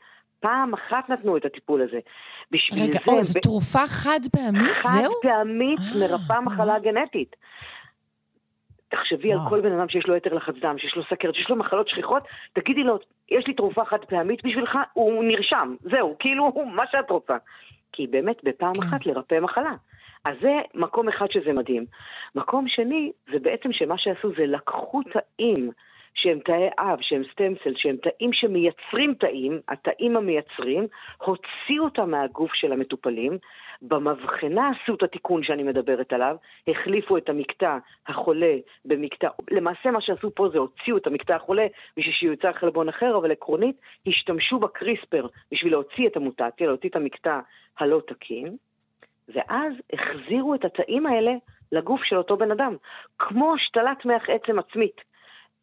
פעם 0.46 0.74
אחת 0.74 1.10
נתנו 1.10 1.36
את 1.36 1.44
הטיפול 1.44 1.82
הזה. 1.82 1.98
בשביל 2.50 2.82
רגע, 2.82 2.98
זה... 3.06 3.12
רגע, 3.12 3.22
זו 3.22 3.40
תרופה 3.40 3.86
חד 3.86 4.20
פעמית? 4.32 4.76
חד 4.80 4.88
זהו? 4.88 5.12
חד 5.12 5.28
פעמית 5.28 5.78
אה, 5.78 6.00
מרפאה 6.00 6.40
מחלה 6.40 6.78
גנטית. 6.78 7.36
תחשבי 8.88 9.32
על 9.32 9.38
כל 9.48 9.60
בן 9.60 9.72
אדם 9.72 9.88
שיש 9.88 10.06
לו 10.06 10.16
יתר 10.16 10.34
לחץ 10.34 10.54
דם, 10.60 10.78
שיש 10.78 10.96
לו 10.96 11.02
סכרת, 11.10 11.34
שיש 11.34 11.50
לו 11.50 11.56
מחלות 11.56 11.88
שכיחות, 11.88 12.22
תגידי 12.52 12.82
לו, 12.82 12.98
יש 13.30 13.46
לי 13.46 13.54
תרופה 13.54 13.84
חד 13.84 14.04
פעמית 14.08 14.44
בשבילך, 14.44 14.78
הוא 14.92 15.24
נרשם, 15.24 15.74
זהו, 15.90 16.16
כאילו, 16.18 16.52
מה 16.76 16.84
שאת 16.90 17.10
רוצה. 17.10 17.36
כי 17.92 18.06
באמת, 18.06 18.36
בפעם 18.44 18.74
כן. 18.74 18.82
אחת 18.82 19.06
לרפא 19.06 19.40
מחלה. 19.40 19.72
אז 20.24 20.34
זה 20.40 20.52
מקום 20.74 21.08
אחד 21.08 21.26
שזה 21.30 21.52
מדהים. 21.52 21.84
מקום 22.34 22.68
שני, 22.68 23.12
זה 23.32 23.38
בעצם 23.38 23.72
שמה 23.72 23.94
שעשו 23.98 24.28
זה 24.38 24.46
לקחו 24.46 25.00
תאים 25.02 25.70
שהם 26.16 26.38
תאי 26.38 26.68
אב, 26.78 26.98
שהם 27.00 27.22
סטמסל, 27.32 27.72
שהם 27.76 27.96
תאים 27.96 28.32
שמייצרים 28.32 29.14
תאים, 29.14 29.60
התאים 29.68 30.16
המייצרים, 30.16 30.86
הוציאו 31.18 31.84
אותם 31.84 32.10
מהגוף 32.10 32.54
של 32.54 32.72
המטופלים, 32.72 33.38
במבחנה 33.82 34.70
עשו 34.70 34.94
את 34.94 35.02
התיקון 35.02 35.42
שאני 35.42 35.62
מדברת 35.62 36.12
עליו, 36.12 36.36
החליפו 36.68 37.16
את 37.16 37.28
המקטע 37.28 37.78
החולה 38.06 38.54
במקטע, 38.84 39.28
למעשה 39.50 39.90
מה 39.90 40.00
שעשו 40.00 40.30
פה 40.34 40.48
זה 40.52 40.58
הוציאו 40.58 40.96
את 40.96 41.06
המקטע 41.06 41.36
החולה 41.36 41.66
בשביל 41.96 42.14
שיוצר 42.14 42.52
חלבון 42.52 42.88
אחר, 42.88 43.16
אבל 43.16 43.32
עקרונית 43.32 43.76
השתמשו 44.06 44.58
בקריספר 44.58 45.26
בשביל 45.52 45.72
להוציא 45.72 46.06
את 46.06 46.16
המוטציה, 46.16 46.66
להוציא 46.66 46.88
את 46.88 46.96
המקטע 46.96 47.40
הלא 47.78 48.00
תקין, 48.06 48.56
ואז 49.28 49.72
החזירו 49.92 50.54
את 50.54 50.64
התאים 50.64 51.06
האלה 51.06 51.32
לגוף 51.72 52.04
של 52.04 52.16
אותו 52.16 52.36
בן 52.36 52.50
אדם, 52.50 52.76
כמו 53.18 53.54
השתלת 53.54 54.04
מח 54.04 54.30
עצם 54.30 54.58
עצמית. 54.58 55.00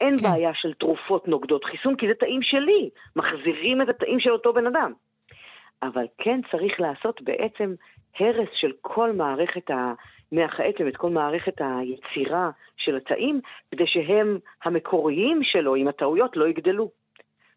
אין 0.03 0.17
כן. 0.17 0.23
בעיה 0.23 0.51
של 0.53 0.73
תרופות 0.73 1.27
נוגדות 1.27 1.63
חיסון, 1.63 1.95
כי 1.95 2.07
זה 2.07 2.13
תאים 2.13 2.41
שלי, 2.41 2.89
מחזירים 3.15 3.81
את 3.81 3.89
התאים 3.89 4.19
של 4.19 4.31
אותו 4.31 4.53
בן 4.53 4.67
אדם. 4.67 4.93
אבל 5.83 6.05
כן 6.17 6.39
צריך 6.51 6.79
לעשות 6.79 7.21
בעצם 7.21 7.73
הרס 8.19 8.49
של 8.53 8.71
כל 8.81 9.11
מערכת 9.11 9.69
המח 9.69 10.59
העצם, 10.59 10.87
את 10.87 10.97
כל 10.97 11.09
מערכת 11.09 11.53
היצירה 11.59 12.49
של 12.77 12.95
התאים, 12.95 13.41
כדי 13.71 13.87
שהם 13.87 14.39
המקוריים 14.63 15.39
שלו, 15.43 15.75
עם 15.75 15.87
הטעויות, 15.87 16.37
לא 16.37 16.47
יגדלו. 16.47 16.91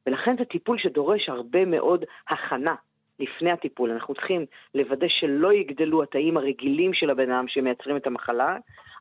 ולכן 0.06 0.36
זה 0.38 0.44
טיפול 0.44 0.78
שדורש 0.78 1.28
הרבה 1.28 1.64
מאוד 1.64 2.04
הכנה 2.28 2.74
לפני 3.20 3.50
הטיפול. 3.50 3.90
אנחנו 3.90 4.14
צריכים 4.14 4.46
לוודא 4.74 5.06
שלא 5.08 5.52
יגדלו 5.52 6.02
התאים 6.02 6.36
הרגילים 6.36 6.94
של 6.94 7.10
הבן 7.10 7.30
אדם 7.30 7.48
שמייצרים 7.48 7.96
את 7.96 8.06
המחלה, 8.06 8.56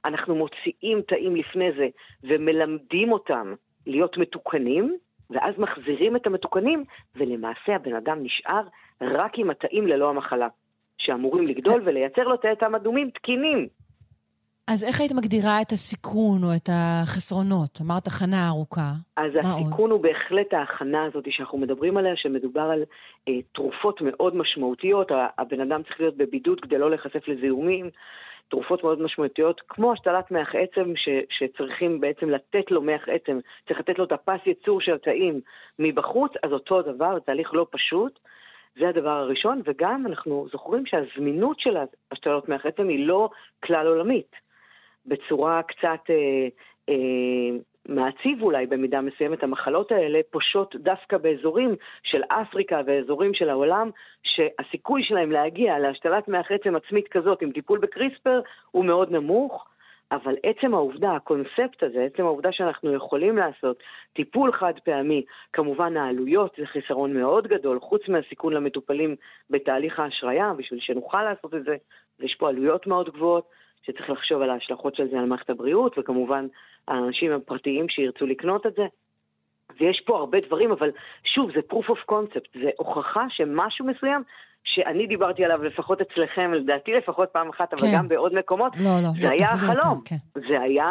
אנחנו 0.05 0.35
מוציאים 0.35 1.01
תאים 1.07 1.35
לפני 1.35 1.71
זה 1.77 1.87
ומלמדים 2.23 3.11
אותם 3.11 3.53
להיות 3.87 4.17
מתוקנים, 4.17 4.97
ואז 5.29 5.53
מחזירים 5.57 6.15
את 6.15 6.27
המתוקנים, 6.27 6.83
ולמעשה 7.15 7.75
הבן 7.75 7.95
אדם 7.95 8.23
נשאר 8.23 8.61
רק 9.01 9.31
עם 9.37 9.49
התאים 9.49 9.87
ללא 9.87 10.09
המחלה, 10.09 10.47
שאמורים 10.97 11.47
לגדול 11.47 11.81
ולייצר 11.85 12.23
לו 12.23 12.37
תאי 12.37 12.55
תם 12.59 12.75
אדומים 12.75 13.09
תקינים. 13.09 13.67
אז 14.67 14.83
איך 14.83 14.99
היית 14.99 15.11
מגדירה 15.11 15.61
את 15.61 15.71
הסיכון 15.71 16.43
או 16.43 16.55
את 16.55 16.69
החסרונות? 16.71 17.79
אמרת 17.81 18.07
הכנה 18.07 18.47
ארוכה. 18.47 18.91
אז 19.17 19.31
הסיכון 19.39 19.91
עוד? 19.91 19.91
הוא 19.91 20.01
בהחלט 20.01 20.53
ההכנה 20.53 21.03
הזאת 21.03 21.23
שאנחנו 21.29 21.57
מדברים 21.57 21.97
עליה, 21.97 22.13
שמדובר 22.15 22.61
על 22.61 22.83
אה, 23.27 23.33
תרופות 23.53 24.01
מאוד 24.01 24.35
משמעותיות. 24.35 25.11
הבן 25.37 25.61
אדם 25.61 25.83
צריך 25.83 25.99
להיות 25.99 26.17
בבידוד 26.17 26.61
כדי 26.61 26.77
לא 26.77 26.89
להיחשף 26.89 27.27
לזיהומים. 27.27 27.89
תרופות 28.49 28.83
מאוד 28.83 29.01
משמעותיות, 29.01 29.61
כמו 29.67 29.93
השתלת 29.93 30.31
מח 30.31 30.55
עצם, 30.55 30.95
ש, 30.95 31.09
שצריכים 31.29 32.01
בעצם 32.01 32.29
לתת 32.29 32.71
לו 32.71 32.81
מח 32.81 33.09
עצם, 33.09 33.39
צריך 33.67 33.79
לתת 33.79 33.99
לו 33.99 34.05
את 34.05 34.11
הפס 34.11 34.39
ייצור 34.45 34.81
של 34.81 34.93
התאים 34.93 35.41
מבחוץ, 35.79 36.31
אז 36.43 36.51
אותו 36.51 36.81
דבר, 36.81 37.19
תהליך 37.19 37.53
לא 37.53 37.67
פשוט. 37.71 38.19
זה 38.79 38.89
הדבר 38.89 39.09
הראשון, 39.09 39.61
וגם 39.65 40.05
אנחנו 40.05 40.47
זוכרים 40.51 40.85
שהזמינות 40.85 41.59
של 41.59 41.77
השתלות 42.11 42.49
מח 42.49 42.65
עצם 42.65 42.87
היא 42.87 43.07
לא 43.07 43.29
כלל 43.63 43.87
עולמית. 43.87 44.35
בצורה 45.05 45.61
קצת 45.63 46.09
אה, 46.09 46.47
אה, 46.89 47.57
מעציב 47.89 48.41
אולי 48.41 48.65
במידה 48.65 49.01
מסוימת, 49.01 49.43
המחלות 49.43 49.91
האלה 49.91 50.19
פושות 50.31 50.75
דווקא 50.75 51.17
באזורים 51.17 51.75
של 52.03 52.21
אפריקה 52.23 52.81
ואזורים 52.85 53.33
של 53.33 53.49
העולם, 53.49 53.89
שהסיכוי 54.23 55.03
שלהם 55.03 55.31
להגיע 55.31 55.79
להשתלת 55.79 56.27
מח 56.27 56.51
עצם 56.51 56.75
עצמית 56.75 57.07
כזאת 57.07 57.41
עם 57.41 57.51
טיפול 57.51 57.79
בקריספר 57.79 58.41
הוא 58.71 58.85
מאוד 58.85 59.11
נמוך. 59.11 59.65
אבל 60.11 60.35
עצם 60.43 60.73
העובדה, 60.73 61.11
הקונספט 61.15 61.83
הזה, 61.83 62.03
עצם 62.03 62.23
העובדה 62.23 62.51
שאנחנו 62.51 62.93
יכולים 62.93 63.37
לעשות 63.37 63.83
טיפול 64.13 64.53
חד 64.53 64.73
פעמי, 64.83 65.25
כמובן 65.53 65.97
העלויות 65.97 66.55
זה 66.57 66.65
חיסרון 66.65 67.13
מאוד 67.13 67.47
גדול, 67.47 67.79
חוץ 67.79 68.07
מהסיכון 68.07 68.53
למטופלים 68.53 69.15
בתהליך 69.49 69.99
ההשריה, 69.99 70.53
בשביל 70.57 70.79
שנוכל 70.79 71.23
לעשות 71.23 71.53
את 71.53 71.63
זה, 71.63 71.75
יש 72.19 72.35
פה 72.35 72.49
עלויות 72.49 72.87
מאוד 72.87 73.09
גבוהות, 73.09 73.49
שצריך 73.85 74.09
לחשוב 74.09 74.41
על 74.41 74.49
ההשלכות 74.49 74.95
של 74.95 75.07
זה 75.11 75.19
על 75.19 75.25
מערכת 75.25 75.49
הבריאות, 75.49 75.95
וכמובן 75.97 76.47
האנשים 76.87 77.31
הפרטיים 77.31 77.89
שירצו 77.89 78.25
לקנות 78.25 78.65
את 78.65 78.73
זה. 78.73 78.85
ויש 79.79 80.01
פה 80.05 80.17
הרבה 80.17 80.39
דברים, 80.39 80.71
אבל 80.71 80.91
שוב, 81.23 81.51
זה 81.51 81.59
proof 81.71 81.89
of 81.89 82.11
concept, 82.11 82.59
זה 82.61 82.69
הוכחה 82.77 83.25
שמשהו 83.29 83.85
מסוים 83.85 84.23
שאני 84.63 85.07
דיברתי 85.07 85.45
עליו 85.45 85.63
לפחות 85.63 86.01
אצלכם, 86.01 86.53
לדעתי 86.53 86.93
לפחות 86.93 87.29
פעם 87.29 87.49
אחת, 87.49 87.73
אבל 87.73 87.81
כן. 87.81 87.97
גם 87.97 88.07
בעוד 88.07 88.33
מקומות, 88.33 88.73
לא, 88.77 89.01
לא, 89.03 89.09
זה 89.21 89.29
היה 89.29 89.53
אפילו 89.53 89.67
יותר, 89.67 89.79
החלום. 89.79 90.01
כן. 90.05 90.41
זה 90.49 90.61
היה, 90.61 90.87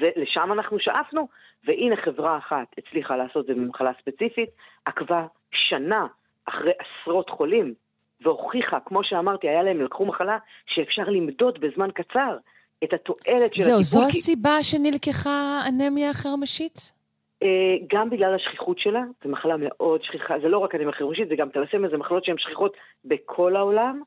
זה, 0.00 0.10
לשם 0.16 0.52
אנחנו 0.52 0.78
שאפנו, 0.80 1.28
והנה 1.64 1.96
חברה 1.96 2.38
אחת 2.38 2.66
הצליחה 2.78 3.16
לעשות 3.16 3.50
את 3.50 3.56
זה 3.56 3.62
במחלה 3.62 3.92
ספציפית, 4.00 4.48
עקבה 4.84 5.26
שנה 5.50 6.06
אחרי 6.46 6.72
עשרות 6.78 7.30
חולים, 7.30 7.74
והוכיחה, 8.20 8.78
כמו 8.86 9.04
שאמרתי, 9.04 9.48
היה 9.48 9.62
להם, 9.62 9.80
לקחו 9.80 10.06
מחלה 10.06 10.38
שאפשר 10.66 11.02
למדוד 11.02 11.60
בזמן 11.60 11.88
קצר 11.94 12.36
את 12.84 12.92
התועלת 12.92 13.54
של 13.54 13.62
זהו, 13.62 13.74
הטיפול. 13.74 13.82
זו 13.82 14.00
כי- 14.00 14.06
הסיבה 14.18 14.62
שנלקחה 14.62 15.60
אנמיה 15.68 16.14
חרמשית? 16.14 16.92
אה, 17.42 17.48
גם 17.86 18.10
בגלל 18.10 18.34
השכיחות 18.34 18.78
שלה, 18.78 19.02
זו 19.24 19.30
מחלה 19.30 19.54
מאוד 19.58 20.02
שכיחה, 20.02 20.34
זה 20.42 20.48
לא 20.48 20.58
רק 20.58 20.74
אנמיה 20.74 20.92
חרושית, 20.92 21.28
זה 21.28 21.36
גם 21.36 21.48
תלסמיה, 21.48 21.90
זה 21.90 21.96
מחלות 21.96 22.24
שהן 22.24 22.38
שכיחות 22.38 22.76
בכל 23.04 23.56
העולם, 23.56 24.02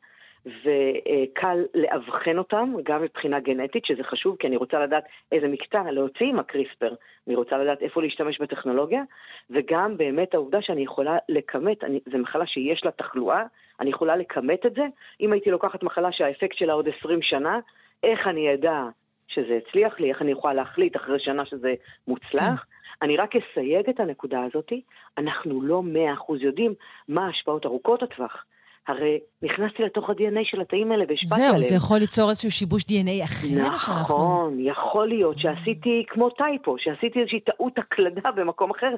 וקל 0.45 1.63
לאבחן 1.75 2.37
אותן, 2.37 2.73
גם 2.83 3.01
מבחינה 3.03 3.39
גנטית, 3.39 3.85
שזה 3.85 4.03
חשוב, 4.03 4.35
כי 4.39 4.47
אני 4.47 4.57
רוצה 4.57 4.79
לדעת 4.79 5.03
איזה 5.31 5.47
מקטע 5.47 5.91
להוציא 5.91 6.25
עם 6.27 6.39
הקריספר, 6.39 6.93
אני 7.27 7.35
רוצה 7.35 7.57
לדעת 7.57 7.81
איפה 7.81 8.01
להשתמש 8.01 8.41
בטכנולוגיה, 8.41 9.01
וגם 9.49 9.97
באמת 9.97 10.33
העובדה 10.33 10.61
שאני 10.61 10.81
יכולה 10.83 11.17
לכמת, 11.29 11.83
אני, 11.83 11.99
זו 12.11 12.17
מחלה 12.17 12.47
שיש 12.47 12.85
לה 12.85 12.91
תחלואה, 12.91 13.43
אני 13.79 13.89
יכולה 13.89 14.15
לכמת 14.15 14.65
את 14.65 14.73
זה, 14.73 14.85
אם 15.21 15.33
הייתי 15.33 15.51
לוקחת 15.51 15.83
מחלה 15.83 16.11
שהאפקט 16.11 16.57
שלה 16.57 16.73
עוד 16.73 16.87
20 16.99 17.21
שנה, 17.21 17.59
איך 18.03 18.27
אני 18.27 18.53
אדע 18.53 18.83
שזה 19.27 19.59
הצליח 19.67 19.99
לי, 19.99 20.09
איך 20.09 20.21
אני 20.21 20.31
יכולה 20.31 20.53
להחליט 20.53 20.95
אחרי 20.95 21.19
שנה 21.19 21.45
שזה 21.45 21.73
מוצלח. 22.07 22.65
אני 23.01 23.17
רק 23.17 23.31
אסייג 23.35 23.89
את 23.89 23.99
הנקודה 23.99 24.43
הזאת, 24.43 24.73
אנחנו 25.17 25.61
לא 25.61 25.83
מאה 25.83 26.13
אחוז 26.13 26.41
יודעים 26.41 26.73
מה 27.07 27.25
ההשפעות 27.25 27.65
ארוכות 27.65 28.03
הטווח. 28.03 28.45
הרי 28.87 29.19
נכנסתי 29.41 29.83
לתוך 29.83 30.09
ה-DNA 30.09 30.39
של 30.43 30.61
התאים 30.61 30.91
האלה 30.91 31.05
והשפעתי 31.07 31.41
עליהם. 31.41 31.61
זהו, 31.61 31.69
זה 31.69 31.75
יכול 31.75 31.97
ליצור 31.97 32.29
איזשהו 32.29 32.51
שיבוש 32.51 32.83
DNA 32.83 33.23
אחר 33.23 33.77
שאנחנו... 33.77 34.01
נכון, 34.01 34.57
יכול 34.59 35.07
להיות 35.07 35.39
שעשיתי 35.39 36.03
כמו 36.07 36.29
טייפו, 36.29 36.75
שעשיתי 36.79 37.19
איזושהי 37.19 37.39
טעות 37.39 37.77
הקלדה 37.77 38.31
במקום 38.31 38.71
אחר, 38.71 38.95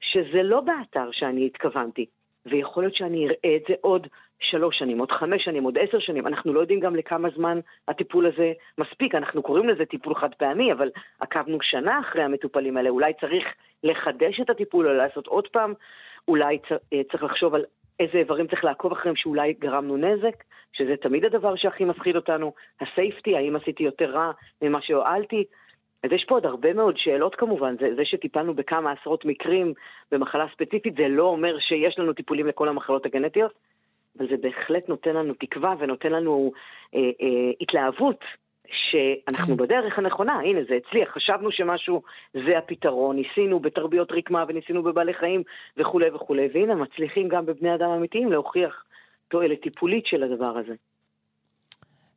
שזה 0.00 0.42
לא 0.42 0.60
באתר 0.60 1.08
שאני 1.12 1.46
התכוונתי. 1.46 2.06
ויכול 2.46 2.82
להיות 2.82 2.94
שאני 2.94 3.26
אראה 3.26 3.56
את 3.56 3.62
זה 3.68 3.74
עוד 3.80 4.06
שלוש 4.40 4.78
שנים, 4.78 4.98
עוד 4.98 5.10
חמש 5.10 5.44
שנים, 5.44 5.64
עוד 5.64 5.78
עשר 5.78 5.98
שנים. 5.98 6.26
אנחנו 6.26 6.52
לא 6.52 6.60
יודעים 6.60 6.80
גם 6.80 6.96
לכמה 6.96 7.28
זמן 7.36 7.60
הטיפול 7.88 8.26
הזה 8.26 8.52
מספיק. 8.78 9.14
אנחנו 9.14 9.42
קוראים 9.42 9.68
לזה 9.68 9.84
טיפול 9.84 10.14
חד 10.14 10.34
פעמי, 10.34 10.72
אבל 10.72 10.90
עקבנו 11.20 11.58
שנה 11.62 12.00
אחרי 12.00 12.22
המטופלים 12.22 12.76
האלה. 12.76 12.90
אולי 12.90 13.12
צריך 13.20 13.44
לחדש 13.84 14.40
את 14.40 14.50
הטיפול 14.50 14.88
או 14.88 14.92
לעשות 14.92 15.26
עוד 15.26 15.48
פעם. 15.48 15.74
אולי 16.28 16.58
אה, 16.72 17.00
צריך 17.12 17.22
לחשוב 17.22 17.54
על 17.54 17.64
איזה 18.00 18.18
איברים 18.18 18.46
צריך 18.46 18.64
לעקוב 18.64 18.92
אחריהם 18.92 19.16
שאולי 19.16 19.52
גרמנו 19.52 19.96
נזק, 19.96 20.44
שזה 20.72 20.96
תמיד 20.96 21.24
הדבר 21.24 21.56
שהכי 21.56 21.84
מפחיד 21.84 22.16
אותנו. 22.16 22.52
הסייפטי, 22.80 23.36
האם 23.36 23.56
עשיתי 23.56 23.82
יותר 23.82 24.10
רע 24.10 24.32
ממה 24.62 24.82
שהועלתי. 24.82 25.44
אז 26.04 26.12
יש 26.12 26.24
פה 26.28 26.34
עוד 26.34 26.46
הרבה 26.46 26.72
מאוד 26.72 26.98
שאלות 26.98 27.34
כמובן, 27.34 27.76
זה, 27.80 27.94
זה 27.96 28.04
שטיפלנו 28.04 28.54
בכמה 28.54 28.92
עשרות 28.92 29.24
מקרים 29.24 29.74
במחלה 30.12 30.46
ספציפית, 30.52 30.94
זה 30.96 31.08
לא 31.08 31.22
אומר 31.22 31.58
שיש 31.58 31.98
לנו 31.98 32.12
טיפולים 32.12 32.46
לכל 32.46 32.68
המחלות 32.68 33.06
הגנטיות, 33.06 33.52
אבל 34.18 34.28
זה 34.28 34.36
בהחלט 34.36 34.88
נותן 34.88 35.16
לנו 35.16 35.34
תקווה 35.34 35.74
ונותן 35.78 36.12
לנו 36.12 36.52
אה, 36.94 37.00
אה, 37.00 37.50
התלהבות 37.60 38.24
שאנחנו 38.68 39.56
בדרך 39.56 39.98
הנכונה, 39.98 40.32
הנה 40.32 40.60
זה 40.68 40.74
הצליח, 40.74 41.10
חשבנו 41.10 41.52
שמשהו 41.52 42.02
זה 42.32 42.58
הפתרון, 42.58 43.16
ניסינו 43.16 43.60
בתרביות 43.60 44.12
רקמה 44.12 44.44
וניסינו 44.48 44.82
בבעלי 44.82 45.14
חיים 45.14 45.42
וכולי 45.76 46.10
וכולי, 46.10 46.48
והנה 46.54 46.74
מצליחים 46.74 47.28
גם 47.28 47.46
בבני 47.46 47.74
אדם 47.74 47.90
אמיתיים 47.90 48.32
להוכיח 48.32 48.84
תועלת 49.28 49.60
טיפולית 49.62 50.06
של 50.06 50.22
הדבר 50.22 50.58
הזה. 50.58 50.74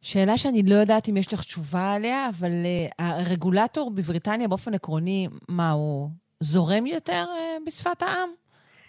שאלה 0.01 0.37
שאני 0.37 0.61
לא 0.69 0.75
יודעת 0.75 1.09
אם 1.09 1.17
יש 1.17 1.33
לך 1.33 1.43
תשובה 1.43 1.93
עליה, 1.93 2.29
אבל 2.29 2.49
uh, 2.49 2.93
הרגולטור 2.99 3.91
בבריטניה 3.91 4.47
באופן 4.47 4.73
עקרוני, 4.73 5.27
מה, 5.49 5.71
הוא 5.71 6.09
זורם 6.39 6.85
יותר 6.85 7.25
uh, 7.25 7.65
בשפת 7.67 8.01
העם? 8.01 8.29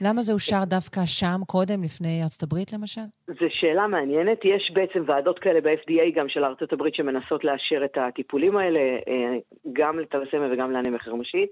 למה 0.00 0.22
זה 0.22 0.32
אושר 0.32 0.64
דווקא 0.64 1.00
שם 1.06 1.40
קודם, 1.46 1.82
לפני 1.82 2.22
ארצות 2.22 2.42
הברית 2.42 2.72
למשל? 2.72 3.00
זו 3.26 3.46
שאלה 3.50 3.86
מעניינת. 3.86 4.38
יש 4.44 4.70
בעצם 4.74 5.02
ועדות 5.06 5.38
כאלה 5.38 5.60
ב-FDA 5.60 6.14
גם 6.14 6.28
של 6.28 6.44
ארצות 6.44 6.72
הברית 6.72 6.94
שמנסות 6.94 7.44
לאשר 7.44 7.84
את 7.84 7.98
הטיפולים 8.00 8.56
האלה, 8.56 8.80
אה, 8.80 9.38
גם 9.72 9.98
לטלסמיה 9.98 10.48
וגם 10.52 10.70
לאנמיה 10.70 10.98
חרמשית. 10.98 11.50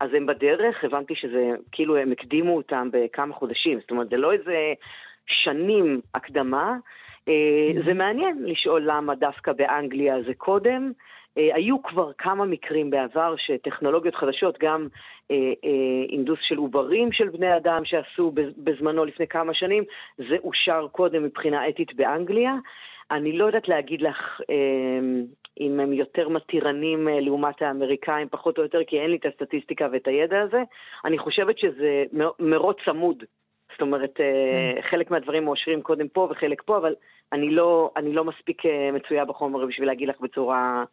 אז 0.00 0.10
הם 0.14 0.26
בדרך, 0.26 0.84
הבנתי 0.84 1.14
שזה, 1.16 1.50
כאילו 1.72 1.96
הם 1.96 2.12
הקדימו 2.12 2.56
אותם 2.56 2.88
בכמה 2.92 3.34
חודשים. 3.34 3.80
זאת 3.80 3.90
אומרת, 3.90 4.08
זה 4.08 4.16
לא 4.16 4.32
איזה 4.32 4.72
שנים 5.26 6.00
הקדמה. 6.14 6.76
אה, 7.28 7.82
זה 7.84 7.94
מעניין 7.94 8.42
לשאול 8.44 8.82
למה 8.84 9.14
דווקא 9.14 9.52
באנגליה 9.52 10.22
זה 10.22 10.34
קודם. 10.34 10.92
אה, 11.38 11.54
היו 11.54 11.82
כבר 11.82 12.12
כמה 12.18 12.44
מקרים 12.44 12.90
בעבר 12.90 13.34
שטכנולוגיות 13.36 14.14
חדשות, 14.14 14.58
גם 14.60 14.88
אה, 15.30 15.36
אה, 15.64 16.04
אינדוס 16.08 16.38
של 16.42 16.56
עוברים 16.56 17.12
של 17.12 17.28
בני 17.28 17.56
אדם 17.56 17.84
שעשו 17.84 18.30
בז- 18.30 18.54
בזמנו 18.64 19.04
לפני 19.04 19.26
כמה 19.26 19.54
שנים, 19.54 19.84
זה 20.18 20.36
אושר 20.44 20.86
קודם 20.92 21.22
מבחינה 21.24 21.68
אתית 21.68 21.94
באנגליה. 21.94 22.54
אני 23.10 23.32
לא 23.32 23.44
יודעת 23.44 23.68
להגיד 23.68 24.02
לך 24.02 24.40
אה, 24.50 24.98
אם 25.60 25.80
הם 25.80 25.92
יותר 25.92 26.28
מתירנים 26.28 27.08
אה, 27.08 27.20
לעומת 27.20 27.62
האמריקאים, 27.62 28.28
פחות 28.28 28.58
או 28.58 28.62
יותר, 28.62 28.84
כי 28.86 29.00
אין 29.00 29.10
לי 29.10 29.16
את 29.16 29.26
הסטטיסטיקה 29.26 29.88
ואת 29.92 30.06
הידע 30.08 30.40
הזה. 30.40 30.62
אני 31.04 31.18
חושבת 31.18 31.58
שזה 31.58 32.04
מרוץ 32.40 32.76
צמוד. 32.84 33.24
זאת 33.76 33.82
אומרת, 33.82 34.20
אה, 34.20 34.82
חלק 34.82 35.10
מהדברים 35.10 35.44
מאושרים 35.44 35.82
קודם 35.82 36.08
פה 36.08 36.28
וחלק 36.30 36.62
פה, 36.62 36.76
אבל 36.76 36.94
אני 37.32 37.50
לא, 37.50 37.90
אני 37.96 38.12
לא 38.12 38.24
מספיק 38.24 38.66
אה, 38.66 38.90
מצויה 38.92 39.24
בחומר 39.24 39.66
בשביל 39.66 39.88
להגיד 39.88 40.08
לך 40.08 40.20
בצורה 40.20 40.84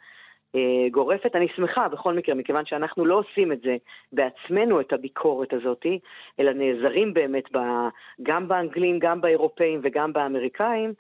אה, 0.56 0.90
גורפת. 0.92 1.36
אני 1.36 1.48
שמחה 1.56 1.88
בכל 1.88 2.14
מקרה, 2.14 2.36
מכיוון 2.36 2.66
שאנחנו 2.66 3.06
לא 3.06 3.16
עושים 3.16 3.52
את 3.52 3.62
זה 3.62 3.76
בעצמנו, 4.12 4.82
את 4.82 4.94
הביקורת 4.94 5.54
הזאת, 5.54 5.86
אלא 6.40 6.52
נעזרים 6.54 7.14
באמת 7.14 7.44
ב, 7.56 7.60
גם 8.24 8.48
באנגלים, 8.48 9.00
גם 9.00 9.22
באירופאים 9.22 9.80
וגם 9.84 10.14
באמריקאים. 10.14 10.94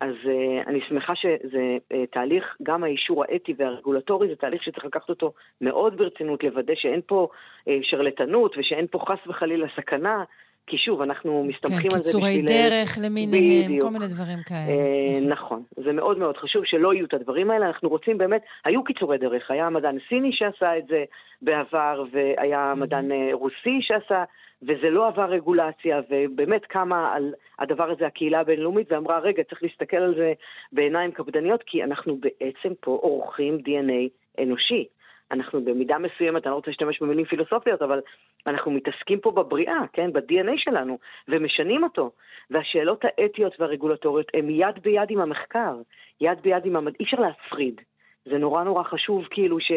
אז 0.00 0.14
uh, 0.24 0.68
אני 0.68 0.80
שמחה 0.88 1.14
שזה 1.14 1.76
uh, 1.92 1.96
תהליך, 2.12 2.56
גם 2.62 2.84
האישור 2.84 3.24
האתי 3.24 3.54
והרגולטורי, 3.58 4.28
זה 4.28 4.36
תהליך 4.36 4.62
שצריך 4.62 4.84
לקחת 4.84 5.08
אותו 5.08 5.32
מאוד 5.60 5.96
ברצינות, 5.96 6.44
לוודא 6.44 6.74
שאין 6.76 7.00
פה 7.06 7.28
uh, 7.68 7.70
שרלטנות 7.82 8.58
ושאין 8.58 8.86
פה 8.90 8.98
חס 9.08 9.26
וחלילה 9.26 9.66
סכנה, 9.76 10.24
כי 10.66 10.78
שוב, 10.78 11.02
אנחנו 11.02 11.44
מסתמכים 11.44 11.90
כן, 11.90 11.96
על 11.96 12.02
זה 12.02 12.04
קיצורי 12.04 12.32
בשביל... 12.32 12.46
דרך 12.46 12.98
למיניהם, 13.02 13.64
בדיוק. 13.64 13.82
כל 13.84 13.90
מיני 13.90 14.06
דברים 14.06 14.38
כאלה. 14.46 14.68
אה, 14.68 15.20
נכון, 15.28 15.62
זה 15.84 15.92
מאוד 15.92 16.18
מאוד 16.18 16.36
חשוב 16.36 16.64
שלא 16.64 16.94
יהיו 16.94 17.06
את 17.06 17.14
הדברים 17.14 17.50
האלה, 17.50 17.66
אנחנו 17.66 17.88
רוצים 17.88 18.18
באמת, 18.18 18.42
היו 18.64 18.84
קיצורי 18.84 19.18
דרך, 19.18 19.50
היה 19.50 19.70
מדען 19.70 19.98
סיני 20.08 20.32
שעשה 20.32 20.78
את 20.78 20.86
זה 20.88 21.04
בעבר, 21.42 22.04
והיה 22.12 22.74
מדען 22.76 23.12
אה, 23.12 23.28
רוסי 23.32 23.78
שעשה, 23.80 24.24
וזה 24.62 24.90
לא 24.90 25.08
עבר 25.08 25.24
רגולציה, 25.24 26.00
ובאמת 26.10 26.64
קמה 26.64 27.14
על 27.14 27.34
הדבר 27.58 27.90
הזה 27.90 28.06
הקהילה 28.06 28.40
הבינלאומית 28.40 28.92
ואמרה, 28.92 29.18
רגע, 29.18 29.42
צריך 29.42 29.62
להסתכל 29.62 29.96
על 29.96 30.14
זה 30.14 30.32
בעיניים 30.72 31.12
קפדניות, 31.12 31.62
כי 31.66 31.84
אנחנו 31.84 32.16
בעצם 32.16 32.74
פה 32.80 32.98
עורכים 33.02 33.58
DNA 33.66 34.42
אנושי. 34.42 34.84
אנחנו 35.30 35.64
במידה 35.64 35.98
מסוימת, 35.98 36.46
אני 36.46 36.50
לא 36.50 36.56
רוצה 36.56 36.70
להשתמש 36.70 37.02
במילים 37.02 37.24
פילוסופיות, 37.24 37.82
אבל 37.82 38.00
אנחנו 38.46 38.70
מתעסקים 38.70 39.20
פה 39.20 39.30
בבריאה, 39.30 39.80
כן? 39.92 40.12
ב-DNA 40.12 40.56
שלנו, 40.56 40.98
ומשנים 41.28 41.82
אותו. 41.82 42.10
והשאלות 42.50 43.04
האתיות 43.04 43.60
והרגולטוריות 43.60 44.30
הן 44.34 44.50
יד 44.50 44.82
ביד 44.82 45.10
עם 45.10 45.20
המחקר, 45.20 45.74
יד 46.20 46.40
ביד 46.42 46.66
עם 46.66 46.76
המדע, 46.76 46.96
אי 47.00 47.04
אפשר 47.04 47.20
להפריד. 47.20 47.80
זה 48.24 48.38
נורא 48.38 48.64
נורא 48.64 48.82
חשוב 48.82 49.24
כאילו 49.30 49.60
ש, 49.60 49.72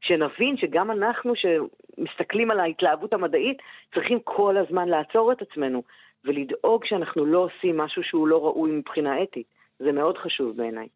שנבין 0.00 0.56
שגם 0.56 0.90
אנחנו 0.90 1.32
שמסתכלים 1.36 2.50
על 2.50 2.60
ההתלהבות 2.60 3.14
המדעית, 3.14 3.58
צריכים 3.94 4.18
כל 4.24 4.56
הזמן 4.56 4.88
לעצור 4.88 5.32
את 5.32 5.42
עצמנו 5.42 5.82
ולדאוג 6.24 6.84
שאנחנו 6.84 7.26
לא 7.26 7.38
עושים 7.38 7.76
משהו 7.76 8.02
שהוא 8.02 8.28
לא 8.28 8.44
ראוי 8.44 8.70
מבחינה 8.70 9.22
אתית. 9.22 9.46
זה 9.78 9.92
מאוד 9.92 10.18
חשוב 10.18 10.56
בעיניי. 10.56 10.88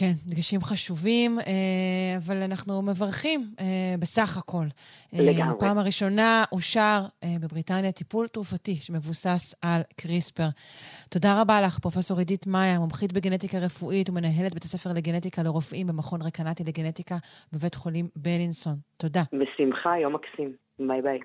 כן, 0.00 0.14
דגשים 0.30 0.60
חשובים, 0.60 1.38
אה, 1.38 2.16
אבל 2.18 2.36
אנחנו 2.42 2.82
מברכים 2.82 3.40
אה, 3.60 3.94
בסך 4.00 4.38
הכל. 4.38 4.66
אה, 5.14 5.18
לגמרי. 5.22 5.60
פעם 5.60 5.78
הראשונה 5.78 6.44
אושר 6.52 7.00
בבריטניה 7.42 7.92
טיפול 7.92 8.28
תרופתי 8.28 8.74
שמבוסס 8.74 9.54
על 9.62 9.80
קריספר. 10.00 10.48
תודה 11.10 11.40
רבה 11.40 11.60
לך, 11.60 11.78
פרופ' 11.78 12.18
עידית 12.18 12.46
מאיה, 12.46 12.78
מומחית 12.78 13.12
בגנטיקה 13.12 13.58
רפואית 13.58 14.10
ומנהלת 14.10 14.54
בית 14.54 14.62
הספר 14.62 14.90
לגנטיקה 14.92 15.42
לרופאים 15.42 15.86
במכון 15.86 16.22
רקנטי 16.22 16.64
לגנטיקה 16.64 17.16
בבית 17.52 17.74
חולים 17.74 18.08
בלינסון. 18.16 18.74
תודה. 18.96 19.22
בשמחה, 19.32 19.98
יום 20.02 20.14
מקסים. 20.14 20.52
ביי 20.78 21.02
ביי. 21.02 21.20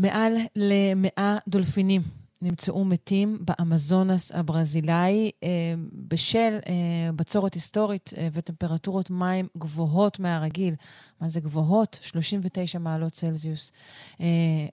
מעל 0.00 0.32
למאה 0.56 1.38
דולפינים 1.48 2.02
נמצאו 2.42 2.84
מתים 2.84 3.38
באמזונס 3.40 4.32
הברזילאי 4.32 5.30
בשל 6.08 6.58
בצורת 7.16 7.54
היסטורית 7.54 8.10
וטמפרטורות 8.32 9.10
מים 9.10 9.46
גבוהות 9.58 10.18
מהרגיל. 10.18 10.74
מה 11.20 11.28
זה 11.28 11.40
גבוהות? 11.40 11.98
39 12.02 12.78
מעלות 12.78 13.12
צלזיוס. 13.12 13.72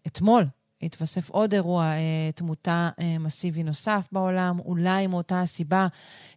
אתמול 0.08 0.46
התווסף 0.82 1.30
עוד 1.30 1.54
אירוע 1.54 1.84
אה, 1.84 2.30
תמותה 2.36 2.90
אה, 3.00 3.16
מסיבי 3.20 3.64
נוסף 3.64 4.08
בעולם. 4.12 4.60
אולי 4.60 5.08
מאותה 5.08 5.42
הסיבה 5.42 5.88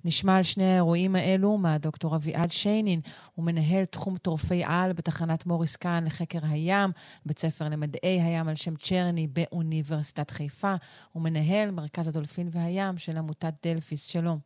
נשמע 0.04 0.36
על 0.36 0.42
שני 0.42 0.64
האירועים 0.64 1.16
האלו 1.16 1.58
מהדוקטור 1.58 2.16
אביעד 2.16 2.50
שיינין. 2.50 3.00
הוא 3.34 3.44
מנהל 3.44 3.84
תחום 3.84 4.16
טורפי 4.16 4.62
על 4.64 4.92
בתחנת 4.92 5.46
מוריס 5.46 5.76
קאן 5.76 6.04
לחקר 6.06 6.38
הים, 6.42 6.90
בית 7.26 7.38
ספר 7.38 7.68
למדעי 7.68 8.20
הים 8.20 8.48
על 8.48 8.56
שם 8.56 8.76
צ'רני 8.76 9.26
באוניברסיטת 9.26 10.30
חיפה. 10.30 10.74
הוא 11.12 11.22
מנהל 11.22 11.70
מרכז 11.70 12.08
הדולפין 12.08 12.48
והים 12.52 12.98
של 12.98 13.16
עמותת 13.16 13.54
דלפיס. 13.66 14.04
שלום. 14.04 14.38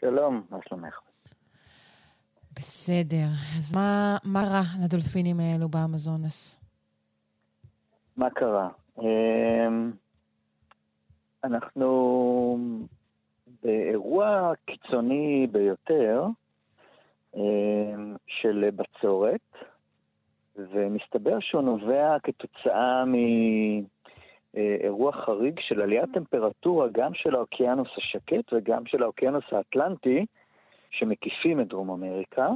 שלום, 0.00 0.42
מה 0.50 0.58
שלומך? 0.68 0.94
בסדר. 2.52 3.26
אז 3.58 3.74
מה, 3.74 4.16
מה 4.24 4.44
רע 4.44 4.62
לדולפינים 4.84 5.40
האלו 5.40 5.68
באמזונס? 5.68 6.67
מה 8.18 8.30
קרה? 8.30 8.68
אמ, 9.00 9.90
אנחנו 11.44 12.58
באירוע 13.62 14.52
קיצוני 14.66 15.46
ביותר 15.52 16.24
אמ, 17.36 18.16
של 18.26 18.68
בצורת, 18.76 19.40
ומסתבר 20.56 21.40
שהוא 21.40 21.62
נובע 21.62 22.16
כתוצאה 22.22 23.04
מאירוע 24.54 25.12
חריג 25.12 25.60
של 25.60 25.82
עליית 25.82 26.10
טמפרטורה 26.14 26.88
גם 26.92 27.14
של 27.14 27.34
האוקיינוס 27.34 27.88
השקט 27.96 28.52
וגם 28.52 28.86
של 28.86 29.02
האוקיינוס 29.02 29.44
האטלנטי, 29.52 30.26
שמקיפים 30.90 31.60
את 31.60 31.68
דרום 31.68 31.90
אמריקה. 31.90 32.48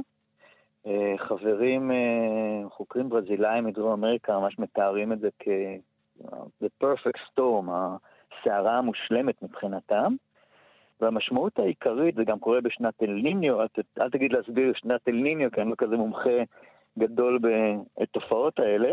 אה, 0.87 1.13
חברים, 1.17 1.91
אה, 1.91 2.69
חוקרים 2.69 3.09
ברזילאים 3.09 3.63
מדרום 3.65 3.91
אמריקה 3.91 4.39
ממש 4.39 4.59
מתארים 4.59 5.13
את 5.13 5.19
זה 5.19 5.29
כ- 5.39 5.47
the 6.63 6.83
perfect 6.83 7.19
storm, 7.29 7.69
הסערה 7.71 8.77
המושלמת 8.77 9.43
מבחינתם. 9.43 10.15
והמשמעות 11.01 11.59
העיקרית, 11.59 12.15
זה 12.15 12.23
גם 12.23 12.39
קורה 12.39 12.61
בשנת 12.61 13.03
אל 13.03 13.09
ניניו, 13.23 13.61
אל, 13.61 14.09
תגיד 14.09 14.33
להסביר 14.33 14.73
שנת 14.75 15.07
אל 15.07 15.13
ניניו, 15.15 15.51
כי 15.51 15.61
אני 15.61 15.69
לא 15.69 15.75
כזה 15.75 15.97
מומחה 15.97 16.43
גדול 16.99 17.39
בתופעות 17.99 18.59
האלה, 18.59 18.91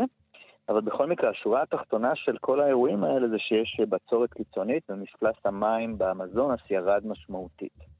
אבל 0.68 0.80
בכל 0.80 1.06
מקרה, 1.06 1.30
השורה 1.30 1.62
התחתונה 1.62 2.16
של 2.16 2.38
כל 2.38 2.60
האירועים 2.60 3.04
האלה 3.04 3.28
זה 3.28 3.38
שיש 3.38 3.80
בצורת 3.88 4.32
קיצונית 4.32 4.90
ומפלס 4.90 5.36
המים 5.44 5.98
באמזונס 5.98 6.60
ירד 6.70 7.06
משמעותית. 7.06 7.99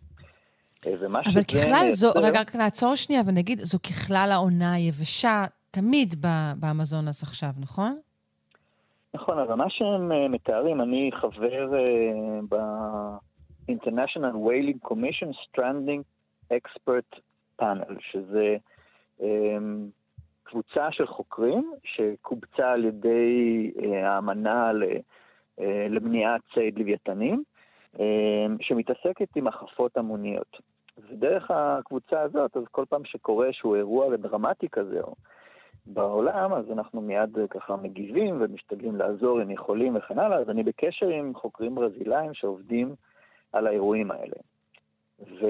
אבל 0.86 1.43
ככלל, 1.43 1.82
מייצר... 1.82 1.97
זו, 1.97 2.11
רגע, 2.16 2.40
רק 2.40 2.57
נעצור 2.57 2.94
שנייה 2.94 3.23
ונגיד, 3.27 3.59
זו 3.59 3.78
ככלל 3.82 4.28
העונה 4.32 4.73
היבשה 4.73 5.44
תמיד 5.70 6.15
באמזונס 6.57 7.23
עכשיו, 7.23 7.51
נכון? 7.61 7.98
נכון, 9.15 9.39
אבל 9.39 9.55
מה 9.55 9.70
שהם 9.70 10.12
uh, 10.12 10.28
מתארים, 10.28 10.81
אני 10.81 11.11
חבר 11.20 11.70
uh, 11.73 12.44
ב-International 12.48 14.35
Whaling 14.35 14.89
Commission 14.89 15.31
Stranding 15.44 16.02
Expert 16.52 17.20
Panel, 17.62 17.94
שזה 18.01 18.57
um, 19.20 19.24
קבוצה 20.43 20.93
של 20.93 21.07
חוקרים 21.07 21.73
שקובצה 21.85 22.73
על 22.73 22.85
ידי 22.85 23.70
uh, 23.77 23.86
האמנה 24.07 24.73
ל, 24.73 24.82
uh, 24.82 25.62
למניעת 25.90 26.40
ציד 26.55 26.78
לוויתנים, 26.78 27.43
שמתעסקת 28.61 29.36
עם 29.36 29.47
החפות 29.47 29.97
המוניות. 29.97 30.57
ודרך 31.09 31.51
הקבוצה 31.51 32.21
הזאת, 32.21 32.57
אז 32.57 32.63
כל 32.71 32.85
פעם 32.89 33.05
שקורה 33.05 33.47
איזשהו 33.47 33.75
אירוע 33.75 34.17
דרמטי 34.17 34.69
כזה 34.69 35.01
בעולם, 35.87 36.53
אז 36.53 36.65
אנחנו 36.73 37.01
מיד 37.01 37.39
ככה 37.51 37.77
מגיבים 37.77 38.37
ומשתדלים 38.41 38.97
לעזור 38.97 39.43
אם 39.43 39.51
יכולים 39.51 39.97
וכן 39.97 40.19
הלאה, 40.19 40.39
אז 40.39 40.51
אני 40.51 40.63
בקשר 40.63 41.09
עם 41.09 41.35
חוקרים 41.35 41.75
ברזילאים 41.75 42.35
שעובדים 42.35 42.95
על 43.53 43.67
האירועים 43.67 44.11
האלה. 44.11 44.37
ו... 45.21 45.47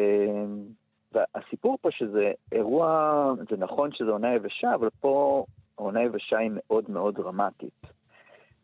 והסיפור 1.13 1.79
פה 1.81 1.91
שזה 1.91 2.33
אירוע, 2.53 3.33
זה 3.51 3.57
נכון 3.57 3.93
שזו 3.93 4.11
עונה 4.11 4.35
יבשה, 4.35 4.75
אבל 4.75 4.89
פה 5.01 5.45
העונה 5.79 6.03
יבשה 6.03 6.39
היא 6.39 6.51
מאוד 6.55 6.91
מאוד 6.91 7.15
דרמטית. 7.15 7.87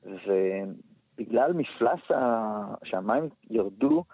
ובגלל 0.04 1.52
מפלס 1.52 2.10
ה... 2.10 2.74
שהמים 2.84 3.28
ירדו, 3.50 4.04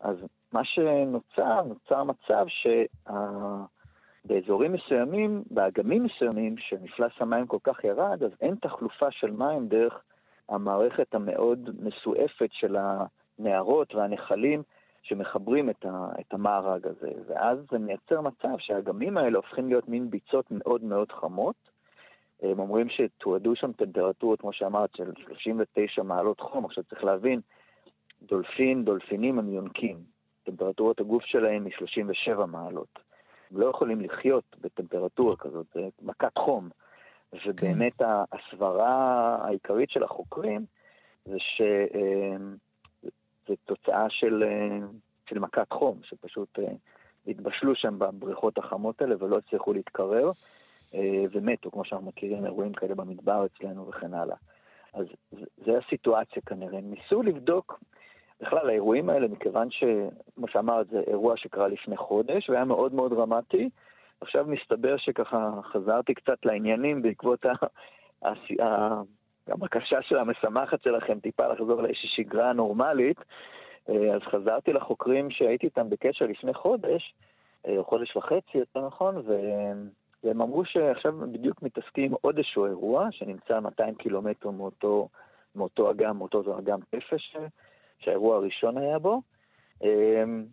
אז 0.00 0.16
מה 0.56 0.64
שנוצר, 0.64 1.62
נוצר 1.62 2.04
מצב 2.04 2.46
שבאזורים 4.24 4.72
מסוימים, 4.72 5.42
באגמים 5.50 6.04
מסוימים, 6.04 6.54
שמפלס 6.58 7.12
המים 7.20 7.46
כל 7.46 7.58
כך 7.62 7.84
ירד, 7.84 8.22
אז 8.22 8.30
אין 8.40 8.54
תחלופה 8.54 9.10
של 9.10 9.30
מים 9.30 9.68
דרך 9.68 10.02
המערכת 10.48 11.14
המאוד 11.14 11.70
מסועפת 11.82 12.48
של 12.52 12.76
הנהרות 13.38 13.94
והנחלים 13.94 14.62
שמחברים 15.02 15.70
את, 15.70 15.84
ה, 15.84 16.08
את 16.20 16.34
המארג 16.34 16.86
הזה. 16.86 17.10
ואז 17.26 17.58
זה 17.70 17.78
מייצר 17.78 18.20
מצב 18.20 18.58
שהאגמים 18.58 19.18
האלה 19.18 19.36
הופכים 19.36 19.68
להיות 19.68 19.88
מין 19.88 20.10
ביצות 20.10 20.46
מאוד 20.50 20.84
מאוד 20.84 21.12
חמות. 21.12 21.56
הם 22.42 22.58
אומרים 22.58 22.88
שתועדו 22.88 23.56
שם 23.56 23.72
טמפרטורות, 23.72 24.40
כמו 24.40 24.52
שאמרת, 24.52 24.90
של 24.96 25.12
39 25.26 26.02
מעלות 26.02 26.40
חום. 26.40 26.64
עכשיו 26.64 26.84
צריך 26.84 27.04
להבין, 27.04 27.40
דולפין, 28.22 28.84
דולפינים 28.84 29.38
הם 29.38 29.52
יונקים. 29.52 30.15
טמפרטורת 30.46 31.00
הגוף 31.00 31.24
שלהם 31.24 31.64
היא 31.64 31.72
37 31.78 32.46
מעלות. 32.46 32.98
הם 33.50 33.60
לא 33.60 33.66
יכולים 33.66 34.00
לחיות 34.00 34.56
בטמפרטורה 34.60 35.36
כזאת, 35.36 35.66
זה 35.74 35.88
מכת 36.02 36.38
חום. 36.38 36.68
ובאמת 37.32 37.96
כן. 37.98 38.04
הסברה 38.32 39.36
העיקרית 39.42 39.90
של 39.90 40.02
החוקרים 40.02 40.64
זה 41.24 41.36
שזה 41.38 42.36
אה, 43.50 43.56
תוצאה 43.64 44.10
של, 44.10 44.44
אה, 44.46 44.86
של 45.28 45.38
מכת 45.38 45.72
חום, 45.72 46.00
שפשוט 46.02 46.58
אה, 46.58 46.72
התבשלו 47.26 47.74
שם 47.74 47.98
בבריכות 47.98 48.58
החמות 48.58 49.02
האלה 49.02 49.14
ולא 49.18 49.36
הצליחו 49.36 49.72
להתקרר, 49.72 50.30
ומתו, 51.32 51.70
כמו 51.70 51.84
שאנחנו 51.84 52.06
מכירים 52.06 52.44
אירועים 52.44 52.72
כאלה 52.72 52.94
במדבר 52.94 53.46
אצלנו 53.46 53.88
וכן 53.88 54.14
הלאה. 54.14 54.36
אז 54.92 55.06
זה 55.64 55.78
הסיטואציה 55.78 56.42
כנראה. 56.46 56.80
ניסו 56.80 57.22
לבדוק 57.22 57.80
בכלל, 58.40 58.68
האירועים 58.68 59.08
האלה, 59.08 59.28
מכיוון 59.28 59.68
שכמו 59.70 60.48
שאמרת, 60.48 60.88
זה 60.88 61.00
אירוע 61.06 61.36
שקרה 61.36 61.68
לפני 61.68 61.96
חודש, 61.96 62.50
והיה 62.50 62.64
מאוד 62.64 62.94
מאוד 62.94 63.14
דרמטי. 63.14 63.70
עכשיו 64.20 64.44
מסתבר 64.48 64.96
שככה 64.96 65.50
חזרתי 65.72 66.14
קצת 66.14 66.46
לעניינים 66.46 67.02
בעקבות 67.02 67.46
ה... 67.46 67.52
ה... 68.62 69.02
הבקשה 69.48 70.02
של 70.02 70.18
המשמחת 70.18 70.82
שלכם 70.82 71.20
טיפה 71.20 71.46
לחזור 71.46 71.82
לאיזושהי 71.82 72.08
שגרה 72.08 72.52
נורמלית. 72.52 73.16
אה, 73.88 74.14
אז 74.14 74.20
חזרתי 74.22 74.72
לחוקרים 74.72 75.30
שהייתי 75.30 75.66
איתם 75.66 75.90
בקשר 75.90 76.24
לפני 76.24 76.54
חודש, 76.54 77.14
אה, 77.66 77.76
או 77.76 77.84
חודש 77.84 78.16
וחצי, 78.16 78.58
יותר 78.58 78.86
נכון. 78.86 79.22
והם 80.24 80.42
אמרו 80.42 80.64
שעכשיו 80.64 81.12
בדיוק 81.32 81.62
מתעסקים 81.62 82.04
עם 82.04 82.14
עוד 82.20 82.36
איזשהו 82.36 82.66
אירוע, 82.66 83.08
שנמצא 83.10 83.60
200 83.60 83.94
קילומטר 83.94 84.50
מאותו, 84.50 85.08
מאותו 85.56 85.90
אגם, 85.90 86.18
מאותו 86.18 86.58
אגם 86.58 86.80
פפש 86.90 87.36
שהאירוע 87.98 88.36
הראשון 88.36 88.78
היה 88.78 88.98
בו, 88.98 89.22
אמ, 89.82 90.44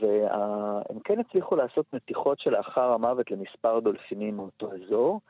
והם 0.00 1.00
כן 1.04 1.20
הצליחו 1.20 1.56
לעשות 1.56 1.86
מתיחות 1.92 2.38
שלאחר 2.38 2.92
המוות 2.92 3.30
למספר 3.30 3.80
דולפינים 3.80 4.36
מאותו 4.36 4.70
אזור, 4.72 5.20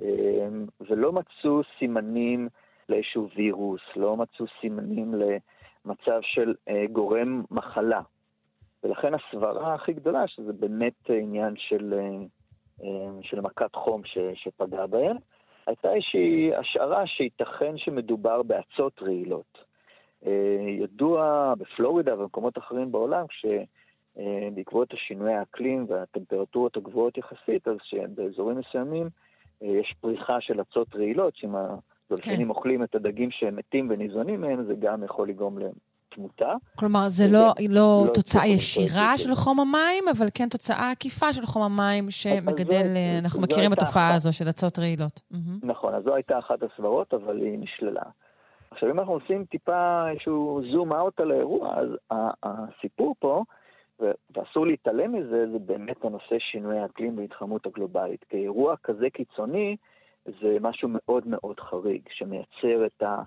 אמ, 0.00 0.66
ולא 0.80 1.12
מצאו 1.12 1.60
סימנים 1.78 2.48
לאיזשהו 2.88 3.28
וירוס, 3.36 3.80
לא 3.96 4.16
מצאו 4.16 4.46
סימנים 4.60 5.14
למצב 5.14 6.20
של 6.22 6.54
אה, 6.68 6.84
גורם 6.92 7.42
מחלה. 7.50 8.00
ולכן 8.84 9.12
הסברה 9.14 9.74
הכי 9.74 9.92
גדולה, 9.92 10.28
שזה 10.28 10.52
באמת 10.52 11.10
עניין 11.10 11.54
של, 11.56 11.94
אה, 11.98 12.26
אמ, 12.82 13.22
של 13.22 13.40
מכת 13.40 13.74
חום 13.74 14.04
ש, 14.04 14.18
שפגע 14.34 14.86
בהם, 14.86 15.16
הייתה 15.66 15.94
איזושהי 15.94 16.54
השערה 16.54 17.06
שייתכן 17.06 17.78
שמדובר 17.78 18.42
באצות 18.42 19.02
רעילות. 19.02 19.73
אה, 20.26 20.70
ידוע 20.78 21.54
בפלורידה 21.58 22.14
ובמקומות 22.14 22.58
אחרים 22.58 22.92
בעולם, 22.92 23.24
שבעקבות 23.30 24.92
השינוי 24.92 25.32
האקלים 25.34 25.86
והטמפרטורות 25.88 26.76
הגבוהות 26.76 27.18
יחסית, 27.18 27.68
אז 27.68 27.76
שבאזורים 27.82 28.58
מסוימים 28.58 29.08
אה, 29.62 29.68
יש 29.68 29.94
פריחה 30.00 30.40
של 30.40 30.60
אצות 30.60 30.96
רעילות, 30.96 31.36
שאם 31.36 31.54
הדולפינים 31.56 32.46
כן. 32.46 32.50
אוכלים 32.50 32.82
את 32.82 32.94
הדגים 32.94 33.30
שהם 33.30 33.56
מתים 33.56 33.86
וניזונים 33.90 34.40
מהם, 34.40 34.64
זה 34.64 34.74
גם 34.80 35.04
יכול 35.04 35.28
לגרום 35.28 35.58
להם. 35.58 35.72
תמותה. 36.08 36.52
כלומר, 36.78 37.08
זה 37.08 37.28
לא, 37.28 37.52
לא, 37.68 38.04
לא 38.06 38.12
תוצאה 38.14 38.46
ישירה 38.46 39.18
של 39.18 39.34
חום 39.34 39.60
המים, 39.60 40.04
אבל 40.16 40.26
כן 40.34 40.48
תוצאה 40.48 40.90
עקיפה 40.90 41.32
של 41.32 41.46
חום 41.46 41.62
המים 41.62 42.10
שמגדל, 42.10 42.86
אנחנו 43.18 43.42
מכירים 43.42 43.72
את 43.72 43.82
התופעה 43.82 44.14
הזו 44.14 44.32
של 44.32 44.48
אצות 44.48 44.78
רעילות. 44.78 45.20
נכון, 45.62 45.94
אז 45.94 46.04
זו 46.04 46.14
הייתה 46.14 46.38
אחת 46.38 46.58
הסברות, 46.62 47.14
אבל 47.14 47.40
היא 47.40 47.58
נשללה. 47.58 48.02
עכשיו, 48.74 48.90
אם 48.90 48.98
אנחנו 48.98 49.12
עושים 49.12 49.44
טיפה 49.44 50.10
איזשהו 50.10 50.60
זום 50.72 50.92
אאוט 50.92 51.20
על 51.20 51.30
האירוע, 51.30 51.74
אז 51.76 51.88
הסיפור 52.42 53.14
פה, 53.18 53.42
ואסור 54.00 54.66
להתעלם 54.66 55.12
מזה, 55.12 55.46
זה 55.52 55.58
באמת 55.58 56.04
הנושא 56.04 56.38
שינוי 56.38 56.78
האקלים 56.78 57.18
וההתחממות 57.18 57.66
הגלובלית. 57.66 58.24
כאירוע 58.24 58.74
כזה 58.82 59.10
קיצוני, 59.10 59.76
זה 60.24 60.56
משהו 60.60 60.88
מאוד 60.92 61.22
מאוד 61.26 61.60
חריג, 61.60 62.02
שמייצר 62.10 62.86
את, 62.86 63.02
ה, 63.02 63.22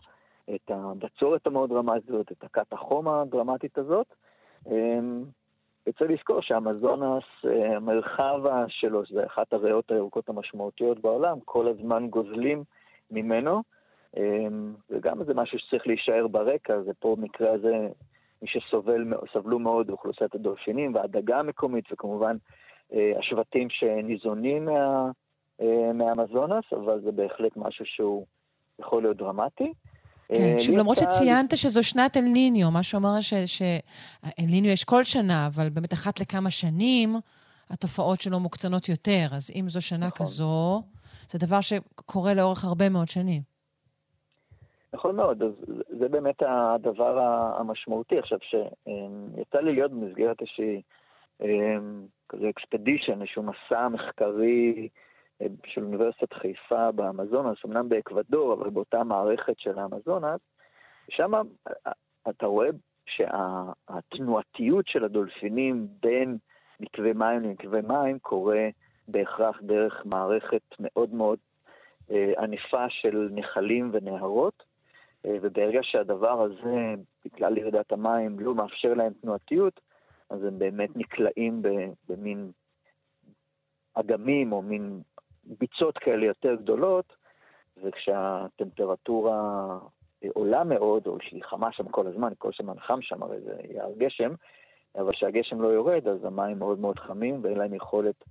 את 0.56 0.72
הבצורת 0.72 1.48
המאוד 1.48 1.70
דרמטית 1.70 2.10
הזאת, 2.10 2.32
את 2.32 2.44
הכת 2.44 2.74
החום 2.74 3.08
הדרמטית 3.08 3.78
הזאת. 3.78 4.08
אמ, 4.68 5.24
וצריך 5.88 6.12
לזכור 6.12 6.42
שהמזונס, 6.42 7.24
אה, 7.46 7.76
המרחב 7.76 8.42
שלו, 8.68 9.06
שזה 9.06 9.26
אחת 9.26 9.54
הריאות 9.54 9.92
הירוקות 9.92 10.30
המשמעותיות 10.30 11.00
בעולם, 11.00 11.40
כל 11.46 11.68
הזמן 11.68 12.08
גוזלים 12.08 12.64
ממנו, 13.12 13.62
וגם 14.90 15.24
זה 15.24 15.34
משהו 15.34 15.60
שצריך 15.60 15.88
להישאר 15.88 16.28
ברקע, 16.28 16.82
זה 16.82 16.92
פה 17.00 17.16
במקרה 17.16 17.54
הזה, 17.54 17.88
מי 18.42 18.48
שסבלו 18.48 19.60
מאוד 19.60 19.90
אוכלוסיית 19.90 20.36
הדולפינים 20.36 20.96
והדגה 20.96 21.40
המקומית, 21.40 21.86
וכמובן 21.92 22.38
אה, 22.94 23.12
השבטים 23.20 23.68
שניזונים 23.70 24.66
מה, 24.66 25.12
אה, 25.62 25.94
מהמזונס, 25.94 26.66
אבל 26.72 27.02
זה 27.02 27.12
בהחלט 27.12 27.52
משהו 27.56 27.86
שהוא 27.86 28.26
יכול 28.80 29.02
להיות 29.02 29.18
דרמטי. 29.18 29.74
כן, 30.28 30.60
שוב, 30.60 30.78
למרות 30.78 30.98
שציינת 30.98 31.58
שזו 31.58 31.84
שנת 31.84 32.18
אל 32.18 32.22
ניניו, 32.22 32.72
מה 32.72 32.84
שאומר 32.84 33.22
שאל 33.22 34.46
ניניו 34.48 34.72
יש 34.72 34.84
כל 34.84 35.04
שנה, 35.04 35.48
אבל 35.48 35.70
באמת 35.70 35.94
אחת 35.94 36.20
לכמה 36.20 36.52
שנים 36.52 37.16
התופעות 37.70 38.22
שלו 38.22 38.40
מוקצנות 38.40 38.90
יותר. 38.90 39.28
אז 39.32 39.52
אם 39.56 39.70
זו 39.70 39.82
שנה 39.82 40.08
נכון. 40.08 40.26
כזו, 40.26 40.84
זה 41.30 41.40
דבר 41.40 41.62
שקורה 41.62 42.34
לאורך 42.34 42.66
הרבה 42.66 42.90
מאוד 42.90 43.10
שנים. 43.10 43.57
נכון 44.94 45.16
מאוד, 45.16 45.44
אז 45.44 45.52
זה 46.00 46.10
באמת 46.10 46.44
הדבר 46.46 47.20
המשמעותי. 47.60 48.20
עכשיו, 48.20 48.38
שיצא 48.42 49.60
לי 49.60 49.74
להיות 49.74 49.92
במסגרת 49.92 50.42
איזושהי 50.42 50.82
כזה 52.30 52.50
אקספדישן, 52.50 53.22
איזשהו 53.22 53.44
מסע 53.44 53.88
מחקרי 53.88 54.90
אה, 55.42 55.48
של 55.66 55.84
אוניברסיטת 55.84 56.34
חיפה 56.34 56.92
באמזונס, 56.92 57.58
אמנם 57.66 57.90
באקוודור, 57.90 58.54
אבל 58.54 58.70
באותה 58.70 59.04
מערכת 59.04 59.60
של 59.60 59.80
האמזונס, 59.80 60.40
שם 61.10 61.34
אה, 61.36 61.92
אתה 62.30 62.46
רואה 62.46 62.70
שהתנועתיות 63.06 64.88
של 64.88 65.04
הדולפינים 65.04 65.88
בין 66.02 66.38
מקווה 66.80 67.14
מים 67.14 67.42
למקווה 67.42 67.82
מים 67.82 68.20
קורה 68.20 68.70
בהכרח 69.08 69.62
דרך 69.62 70.06
מערכת 70.06 70.62
מאוד 70.80 71.14
מאוד 71.14 71.40
אה, 72.12 72.34
ענפה 72.40 72.90
של 72.90 73.30
נחלים 73.32 73.90
ונהרות, 73.94 74.64
וברגע 75.26 75.80
שהדבר 75.84 76.42
הזה, 76.42 76.94
בגלל 77.26 77.58
ירידת 77.58 77.92
המים, 77.92 78.40
לא 78.40 78.56
מאפשר 78.56 78.94
להם 78.94 79.14
תנועתיות, 79.14 79.80
אז 80.30 80.44
הם 80.44 80.60
באמת 80.60 80.90
נקלעים 80.96 81.62
במין 82.10 82.52
אגמים 83.94 84.52
או 84.52 84.62
מין 84.62 85.02
ביצות 85.44 85.98
כאלה 85.98 86.26
יותר 86.26 86.56
גדולות, 86.56 87.14
וכשהטמפרטורה 87.84 89.80
עולה 90.34 90.64
מאוד, 90.64 91.08
או 91.08 91.18
שהיא 91.22 91.44
חמה 91.44 91.72
שם 91.72 91.90
כל 91.90 92.08
הזמן, 92.08 92.34
כל 92.38 92.52
הזמן 92.60 92.80
חם 92.80 93.02
שם, 93.02 93.24
הרי 93.24 93.42
זה 93.42 93.58
יער 93.70 93.94
גשם, 93.98 94.32
אבל 94.96 95.12
כשהגשם 95.12 95.62
לא 95.62 95.68
יורד, 95.68 96.08
אז 96.08 96.26
המים 96.26 96.60
מאוד 96.60 96.80
מאוד 96.80 97.00
חמים, 97.00 97.40
ואין 97.44 97.58
להם 97.58 97.74
יכולת 97.74 98.24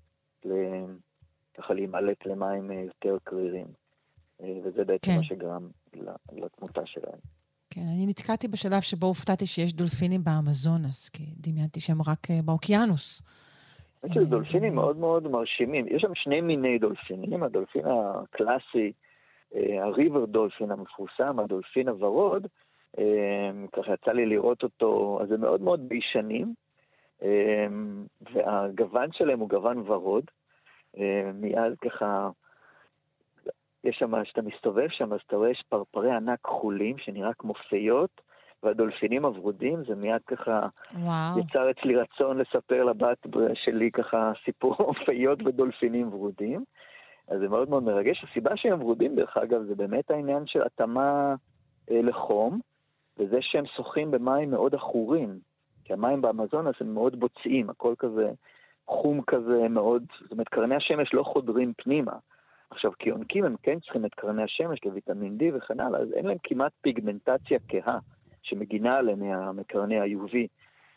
ככה 1.54 1.74
להימלט 1.74 2.26
למים 2.26 2.70
יותר 2.70 3.16
קרירים. 3.24 3.66
וזה 4.40 4.84
בעצם 4.84 5.10
כן. 5.10 5.16
מה 5.16 5.24
שגרם 5.24 5.68
לתמותה 6.32 6.86
שלהם. 6.86 7.18
כן, 7.70 7.80
אני 7.80 8.06
נתקעתי 8.06 8.48
בשלב 8.48 8.80
שבו 8.80 9.06
הופתעתי 9.06 9.46
שיש 9.46 9.72
דולפינים 9.72 10.24
באמזונס, 10.24 11.08
כי 11.08 11.22
דמיינתי 11.36 11.80
שהם 11.80 12.02
רק 12.02 12.30
אה, 12.30 12.40
באוקיינוס. 12.44 13.22
האמת 14.02 14.14
שזה 14.14 14.24
דולפינים 14.24 14.74
מאוד 14.74 14.96
מאוד 14.96 15.28
מרשימים. 15.28 15.86
יש 15.88 16.02
שם 16.02 16.14
שני 16.14 16.40
מיני 16.40 16.78
דולפינים, 16.78 17.42
הדולפין 17.42 17.82
הקלאסי, 17.86 18.92
אה, 19.54 19.84
הריבר 19.84 20.24
דולפין 20.24 20.70
המפורסם, 20.70 21.40
הדולפין 21.40 21.88
הוורוד, 21.88 22.46
אה, 22.98 23.50
ככה 23.72 23.92
יצא 23.92 24.12
לי 24.12 24.26
לראות 24.26 24.62
אותו, 24.62 25.18
אז 25.22 25.32
הם 25.32 25.40
מאוד 25.40 25.60
מאוד 25.60 25.88
ביישנים, 25.88 26.54
והגוון 28.32 29.12
שלהם 29.12 29.40
הוא 29.40 29.48
גוון 29.48 29.78
ורוד. 29.78 30.24
מיד 31.34 31.78
ככה 31.80 32.30
יש 33.86 33.96
שם, 33.98 34.22
כשאתה 34.22 34.42
מסתובב 34.42 34.88
שם, 34.88 35.12
אז 35.12 35.20
אתה 35.26 35.36
רואה 35.36 35.50
יש 35.50 35.62
פרפרי 35.68 36.12
ענק 36.12 36.38
כחולים, 36.44 36.98
שנראה 36.98 37.34
כמו 37.34 37.54
פיות, 37.68 38.20
והדולפינים 38.62 39.24
הוורודים, 39.24 39.84
זה 39.84 39.94
מיד 39.94 40.22
ככה 40.26 40.66
וואו. 40.94 41.38
יצר 41.38 41.70
אצלי 41.70 41.96
רצון 41.96 42.38
לספר 42.38 42.84
לבת 42.84 43.18
שלי 43.54 43.90
ככה 43.90 44.32
סיפור 44.44 44.76
פיות 45.06 45.38
ודולפינים 45.44 46.14
ורודים. 46.14 46.64
אז 47.28 47.40
זה 47.40 47.48
מאוד 47.48 47.70
מאוד 47.70 47.82
מרגש. 47.82 48.24
הסיבה 48.24 48.56
שהם 48.56 48.82
ורודים, 48.82 49.14
דרך 49.16 49.36
אגב, 49.36 49.62
זה 49.62 49.74
באמת 49.74 50.10
העניין 50.10 50.46
של 50.46 50.62
התאמה 50.62 51.34
אה, 51.90 52.02
לחום, 52.02 52.60
וזה 53.18 53.36
שהם 53.40 53.66
שוחים 53.76 54.10
במים 54.10 54.50
מאוד 54.50 54.74
עכורים. 54.74 55.38
כי 55.84 55.92
המים 55.92 56.20
באמזונס 56.20 56.74
הם 56.80 56.94
מאוד 56.94 57.20
בוצעים, 57.20 57.70
הכל 57.70 57.94
כזה 57.98 58.30
חום 58.86 59.22
כזה 59.26 59.68
מאוד, 59.68 60.04
זאת 60.22 60.32
אומרת, 60.32 60.48
קרני 60.48 60.74
השמש 60.74 61.14
לא 61.14 61.22
חודרים 61.22 61.72
פנימה. 61.76 62.12
עכשיו, 62.70 62.92
כיונקים 62.98 63.44
הם 63.44 63.56
כן 63.62 63.80
צריכים 63.80 64.04
את 64.04 64.14
קרני 64.14 64.42
השמש 64.42 64.84
לוויטמין 64.84 65.38
D 65.40 65.56
וכן 65.56 65.80
הלאה, 65.80 66.00
אז 66.00 66.12
אין 66.12 66.26
להם 66.26 66.38
כמעט 66.42 66.72
פיגמנטציה 66.80 67.58
כהה 67.68 67.98
שמגינה 68.42 68.96
עליהם 68.96 69.22
מקרני 69.56 69.98
ה-UV. 69.98 70.36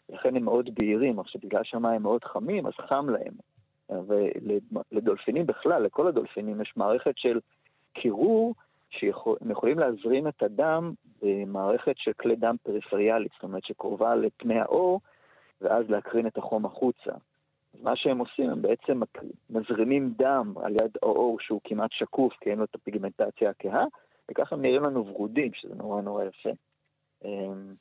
לכן 0.10 0.36
הם 0.36 0.44
מאוד 0.44 0.70
בהירים. 0.80 1.20
עכשיו, 1.20 1.42
בגלל 1.44 1.64
שהמים 1.64 2.02
מאוד 2.02 2.24
חמים, 2.24 2.68
אז 2.68 2.74
חם 2.74 3.08
להם. 3.10 3.34
ולדולפינים 4.08 5.46
בכלל, 5.46 5.84
לכל 5.84 6.08
הדולפינים, 6.08 6.62
יש 6.62 6.74
מערכת 6.78 7.18
של 7.18 7.40
קירור 7.94 8.56
שהם 8.90 9.52
יכולים 9.52 9.80
להזרים 9.80 10.28
את 10.28 10.44
הדם 10.44 10.94
במערכת 11.22 11.98
של 11.98 12.14
כלי 12.14 12.36
דם 12.36 12.56
פריפריאלית, 12.64 13.32
זאת 13.34 13.44
אומרת 13.44 13.64
שקרובה 13.64 14.16
לפני 14.16 14.60
האור, 14.60 15.02
ואז 15.62 15.90
להקרין 15.90 16.28
את 16.28 16.38
החום 16.38 16.66
החוצה. 16.66 17.12
מה 17.84 17.96
שהם 17.96 18.18
עושים, 18.18 18.50
הם 18.50 18.62
בעצם 18.62 19.02
מזרימים 19.50 20.14
דם 20.18 20.54
על 20.64 20.74
יד 20.74 20.98
האור 21.04 21.38
שהוא 21.40 21.62
כמעט 21.64 21.92
שקוף, 21.92 22.34
כי 22.42 22.50
אין 22.50 22.60
לו 22.60 22.66
את 22.66 22.76
הפיגמנטציה 22.76 23.50
הכהה, 23.50 23.86
וככה 24.32 24.56
הם 24.56 24.62
נראים 24.62 24.84
לנו 24.84 25.08
ורודים, 25.08 25.52
שזה 25.54 25.76
נורא 25.76 26.02
נורא 26.02 26.24
יפה. 26.24 26.50
אמ, 27.26 27.74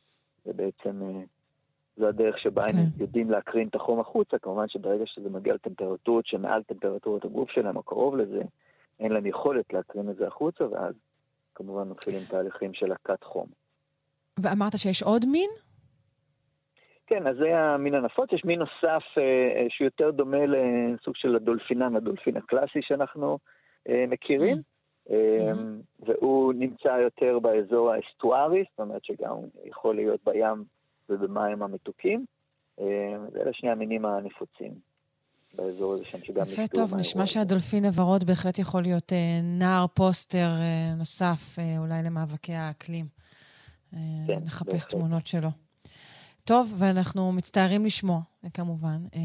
ובעצם 0.47 1.03
אה, 1.03 1.23
זו 1.97 2.09
הדרך 2.09 2.39
שבה 2.39 2.62
הם 2.62 2.69
כן. 2.70 3.03
יודעים 3.03 3.31
להקרין 3.31 3.69
את 3.69 3.75
החום 3.75 4.01
החוצה, 4.01 4.39
כמובן 4.39 4.69
שברגע 4.69 5.05
שזה 5.07 5.31
מגיע 5.31 5.55
לטמפרטורות 5.55 6.27
שמעל 6.27 6.62
טמפרטורת 6.62 7.25
הגוף 7.25 7.51
שלהם, 7.51 7.77
או 7.77 7.83
קרוב 7.83 8.16
לזה, 8.16 8.43
אין 9.01 9.12
להם 9.12 9.27
יכולת 9.27 9.73
להקרין 9.73 10.11
את 10.11 10.16
זה 10.16 10.27
החוצה, 10.27 10.65
ואז 10.70 10.95
כמובן 11.55 11.89
מתחילים 11.89 12.20
תהליכים 12.29 12.75
של 12.75 12.93
הכת 12.93 13.25
חום. 13.25 13.47
ואמרת 14.43 14.79
שיש 14.79 15.03
עוד 15.03 15.27
מין? 15.27 15.51
כן, 17.09 17.27
אז 17.27 17.37
זה 17.37 17.59
המין 17.59 17.95
הנפוץ. 17.95 18.33
יש 18.33 18.45
מין 18.45 18.59
נוסף 18.59 19.03
אה, 19.19 19.23
אה, 19.23 19.67
שהוא 19.69 19.85
יותר 19.85 20.11
דומה 20.11 20.47
לסוג 20.47 21.17
של 21.17 21.37
הדולפינן, 21.37 21.97
הדולפין 21.97 22.37
הקלאסי 22.37 22.79
שאנחנו 22.83 23.39
אה, 23.89 24.05
מכירים, 24.09 24.57
mm-hmm. 24.57 25.13
אה, 25.13 25.53
והוא 26.01 26.53
נמצא 26.53 26.89
יותר 26.89 27.39
באזור 27.39 27.93
האסטוארי, 27.93 28.65
זאת 28.71 28.81
אומרת 28.81 29.05
שגם 29.05 29.37
יכול 29.65 29.95
להיות 29.95 30.21
בים 30.25 30.65
ובמים 31.09 31.63
המתוקים. 31.63 32.25
אה, 32.81 33.17
אלה 33.37 33.53
שני 33.53 33.71
המינים 33.71 34.05
הנפוצים. 34.05 34.73
באזור 35.55 35.93
הזה 35.93 36.05
שם, 36.05 36.19
שגם 36.19 36.43
יפה 36.43 36.67
טוב, 36.67 36.95
נשמע 36.97 37.27
שהדולפין 37.27 37.85
הוורוד 37.85 38.25
בהחלט 38.25 38.59
יכול 38.59 38.83
להיות 38.83 39.13
אה, 39.13 39.41
נער 39.59 39.87
פוסטר 39.87 40.49
אה, 40.61 40.95
נוסף, 40.99 41.59
אה, 41.59 41.79
אולי 41.79 42.03
למאבקי 42.05 42.53
האקלים. 42.53 43.07
אה, 43.95 43.99
כן, 44.27 44.39
נחפש 44.45 44.73
בהחלט. 44.73 44.91
תמונות 44.91 45.27
שלו. 45.27 45.49
טוב, 46.49 46.75
ואנחנו 46.79 47.33
מצטערים 47.33 47.85
לשמוע, 47.85 48.20
כמובן, 48.55 49.07
אה, 49.15 49.20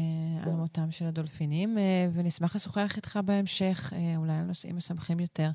על 0.46 0.52
מותם 0.52 0.90
של 0.90 1.04
הדולפינים, 1.04 1.78
אה, 1.78 2.08
ונשמח 2.14 2.56
לשוחח 2.56 2.92
איתך 2.96 3.18
בהמשך, 3.24 3.92
אה, 3.96 4.16
אולי 4.16 4.32
על 4.32 4.44
נושאים 4.44 4.76
משמחים 4.76 5.20
יותר. 5.20 5.50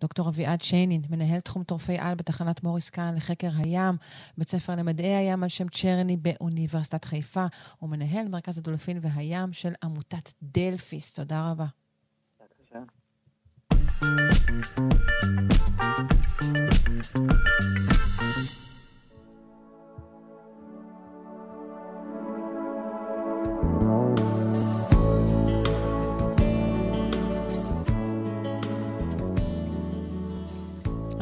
דוקטור 0.00 0.28
אביעד 0.28 0.62
שיינין, 0.62 1.02
מנהל 1.10 1.40
תחום 1.40 1.62
טורפי 1.62 1.98
על 1.98 2.14
בתחנת 2.14 2.62
מוריס 2.62 2.90
קאן 2.90 3.14
לחקר 3.16 3.50
הים, 3.56 3.96
בית 4.38 4.48
ספר 4.48 4.74
למדעי 4.74 5.14
הים 5.14 5.42
על 5.42 5.48
שם 5.48 5.68
צ'רני 5.68 6.16
באוניברסיטת 6.16 7.04
חיפה, 7.04 7.46
ומנהל 7.82 8.28
מרכז 8.28 8.58
הדולפין 8.58 8.98
והים 9.02 9.52
של 9.52 9.72
עמותת 9.82 10.32
דלפיס. 10.42 11.14
תודה 11.14 11.50
רבה. 11.50 11.66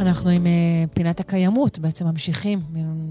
אנחנו 0.07 0.31
עם 0.31 0.43
uh, 0.43 0.95
פינת 0.95 1.21
הקיימות, 1.21 1.79
בעצם 1.79 2.05
ממשיכים 2.07 2.59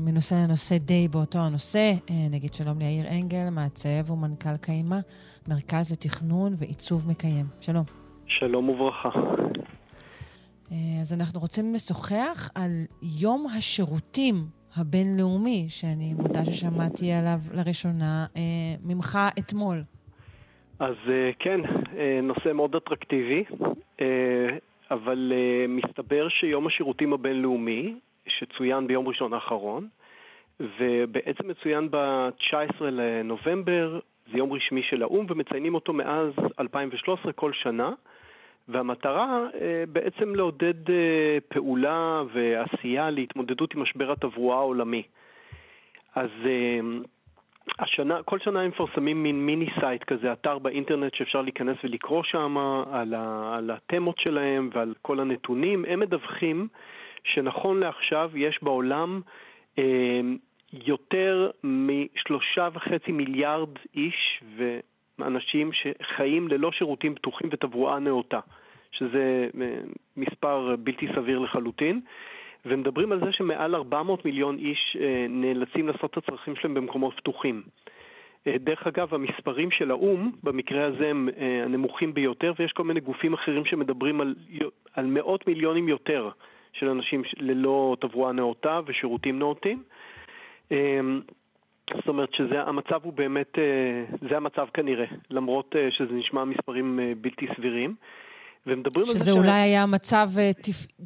מנושא 0.06 0.36
לנושא 0.36 0.78
די 0.78 1.07
באותו 1.07 1.40
הנושא. 1.40 1.91
Uh, 2.07 2.11
נגיד 2.32 2.53
שלום 2.53 2.80
ליאיר 2.80 3.06
אנגל, 3.11 3.49
מעצב 3.52 4.11
ומנכ"ל 4.11 4.57
קיימה, 4.61 4.99
מרכז 5.48 5.91
לתכנון 5.91 6.53
ועיצוב 6.57 7.10
מקיים. 7.10 7.45
שלום. 7.61 7.84
שלום 8.28 8.70
וברכה. 8.70 9.10
Uh, 9.10 10.74
אז 11.02 11.14
אנחנו 11.14 11.40
רוצים 11.40 11.74
לשוחח 11.74 12.52
על 12.56 12.72
יום 13.02 13.48
השירותים 13.57 14.36
הבינלאומי, 14.78 15.65
שאני 15.70 16.14
מודה 16.14 16.45
ששמעתי 16.45 17.11
עליו 17.11 17.40
לראשונה 17.53 18.26
ממך 18.84 19.20
אתמול. 19.40 19.84
אז 20.80 20.95
כן, 21.40 21.60
נושא 22.24 22.53
מאוד 22.53 22.76
אטרקטיבי. 22.76 23.44
אבל 24.94 25.32
uh, 25.32 25.68
מסתבר 25.68 26.30
שיום 26.30 26.68
השירותים 26.68 27.14
הבינלאומי, 27.14 27.95
שצוין 28.28 28.88
ביום 28.88 29.07
ראשון 29.07 29.34
האחרון, 29.34 29.88
ובעצם 30.60 31.48
מצוין 31.48 31.88
ב-19 31.91 32.84
לנובמבר, 32.84 33.99
זה 34.32 34.38
יום 34.38 34.53
רשמי 34.53 34.84
של 34.84 35.02
האו"ם, 35.02 35.26
ומציינים 35.30 35.76
אותו 35.76 35.94
מאז 35.94 36.32
2013 36.60 37.34
כל 37.34 37.53
שנה, 37.53 37.91
והמטרה 38.68 39.48
uh, 39.52 39.56
בעצם 39.90 40.36
לעודד 40.36 40.88
uh, 40.88 40.91
פעולה 41.48 42.24
ועשייה 42.34 43.10
להתמודדות 43.10 43.74
עם 43.74 43.82
משבר 43.82 44.11
התברואה 44.11 44.57
העולמי. 44.57 45.03
אז 46.15 46.30
uh, 46.44 47.07
השנה, 47.80 48.23
כל 48.23 48.40
שנה 48.40 48.61
הם 48.61 48.69
מפרסמים 48.69 49.23
מין 49.23 49.45
mini 49.45 49.68
site 49.80 50.03
כזה, 50.03 50.34
אתר 50.34 50.60
באינטרנט 50.60 51.15
שאפשר 51.15 51.41
להיכנס 51.41 51.77
ולקרוא 51.84 52.23
שם 52.23 52.57
על, 52.91 53.14
על 53.53 53.72
התמות 53.72 54.18
שלהם 54.19 54.69
ועל 54.73 54.94
כל 55.02 55.19
הנתונים. 55.19 55.85
הם 55.88 55.99
מדווחים 55.99 56.68
שנכון 57.23 57.80
לעכשיו 57.80 58.31
יש 58.35 58.60
בעולם 58.61 59.22
אה, 59.80 60.22
יותר 60.73 61.52
משלושה 61.64 62.69
וחצי 62.73 63.11
מיליארד 63.11 63.69
איש 63.95 64.44
ואנשים 64.57 65.72
שחיים 65.73 66.48
ללא 66.48 66.72
שירותים 66.72 67.15
בטוחים 67.15 67.49
ותברואה 67.52 67.99
נאותה, 67.99 68.40
שזה 68.91 69.48
אה, 69.61 69.80
מספר 70.18 70.76
בלתי 70.80 71.07
סביר 71.15 71.40
לחלוטין. 71.40 72.02
ומדברים 72.65 73.11
על 73.11 73.19
זה 73.19 73.31
שמעל 73.31 73.76
400 73.76 74.26
מיליון 74.26 74.57
איש 74.57 74.98
אה, 75.02 75.26
נאלצים 75.30 75.88
לעשות 75.88 76.11
את 76.11 76.18
הצרכים 76.18 76.56
שלהם 76.56 76.73
במקומות 76.73 77.14
פתוחים. 77.18 77.64
אה, 78.48 78.57
דרך 78.57 78.88
אגב, 78.88 79.14
המספרים 79.14 79.72
של 79.72 79.91
האו"ם, 79.91 80.31
במקרה 80.44 80.85
הזה 80.85 81.07
הם 81.10 81.30
אה, 81.38 81.64
הנמוכים 81.64 82.14
ביותר, 82.14 82.53
ויש 82.60 82.72
כל 82.72 82.84
מיני 82.84 82.99
גופים 82.99 83.34
אחרים 83.34 83.65
שמדברים 83.65 84.22
על, 84.22 84.35
על 84.94 85.06
מאות 85.06 85.48
מיליונים 85.48 85.90
יותר 85.90 86.30
של 86.73 86.90
אנשים 86.90 87.23
ללא 87.38 87.98
תברואה 87.99 88.31
נאותה 88.31 88.80
ושירותים 88.85 89.40
נאותים. 89.40 89.84
זאת 91.95 92.07
אומרת 92.07 92.34
שהמצב 92.34 92.99
הוא 93.03 93.14
באמת, 93.14 93.57
זה 94.30 94.38
המצב 94.38 94.68
כנראה, 94.73 95.06
למרות 95.30 95.76
שזה 95.90 96.14
נשמע 96.14 96.44
מספרים 96.44 96.99
בלתי 97.22 97.48
סבירים. 97.56 97.95
ומדברים 98.68 99.06
על 99.10 99.14
זה... 99.14 99.19
שזה 99.19 99.31
אולי 99.31 99.52
היה 99.52 99.85
מצב 99.85 100.27
אה, 100.38 100.52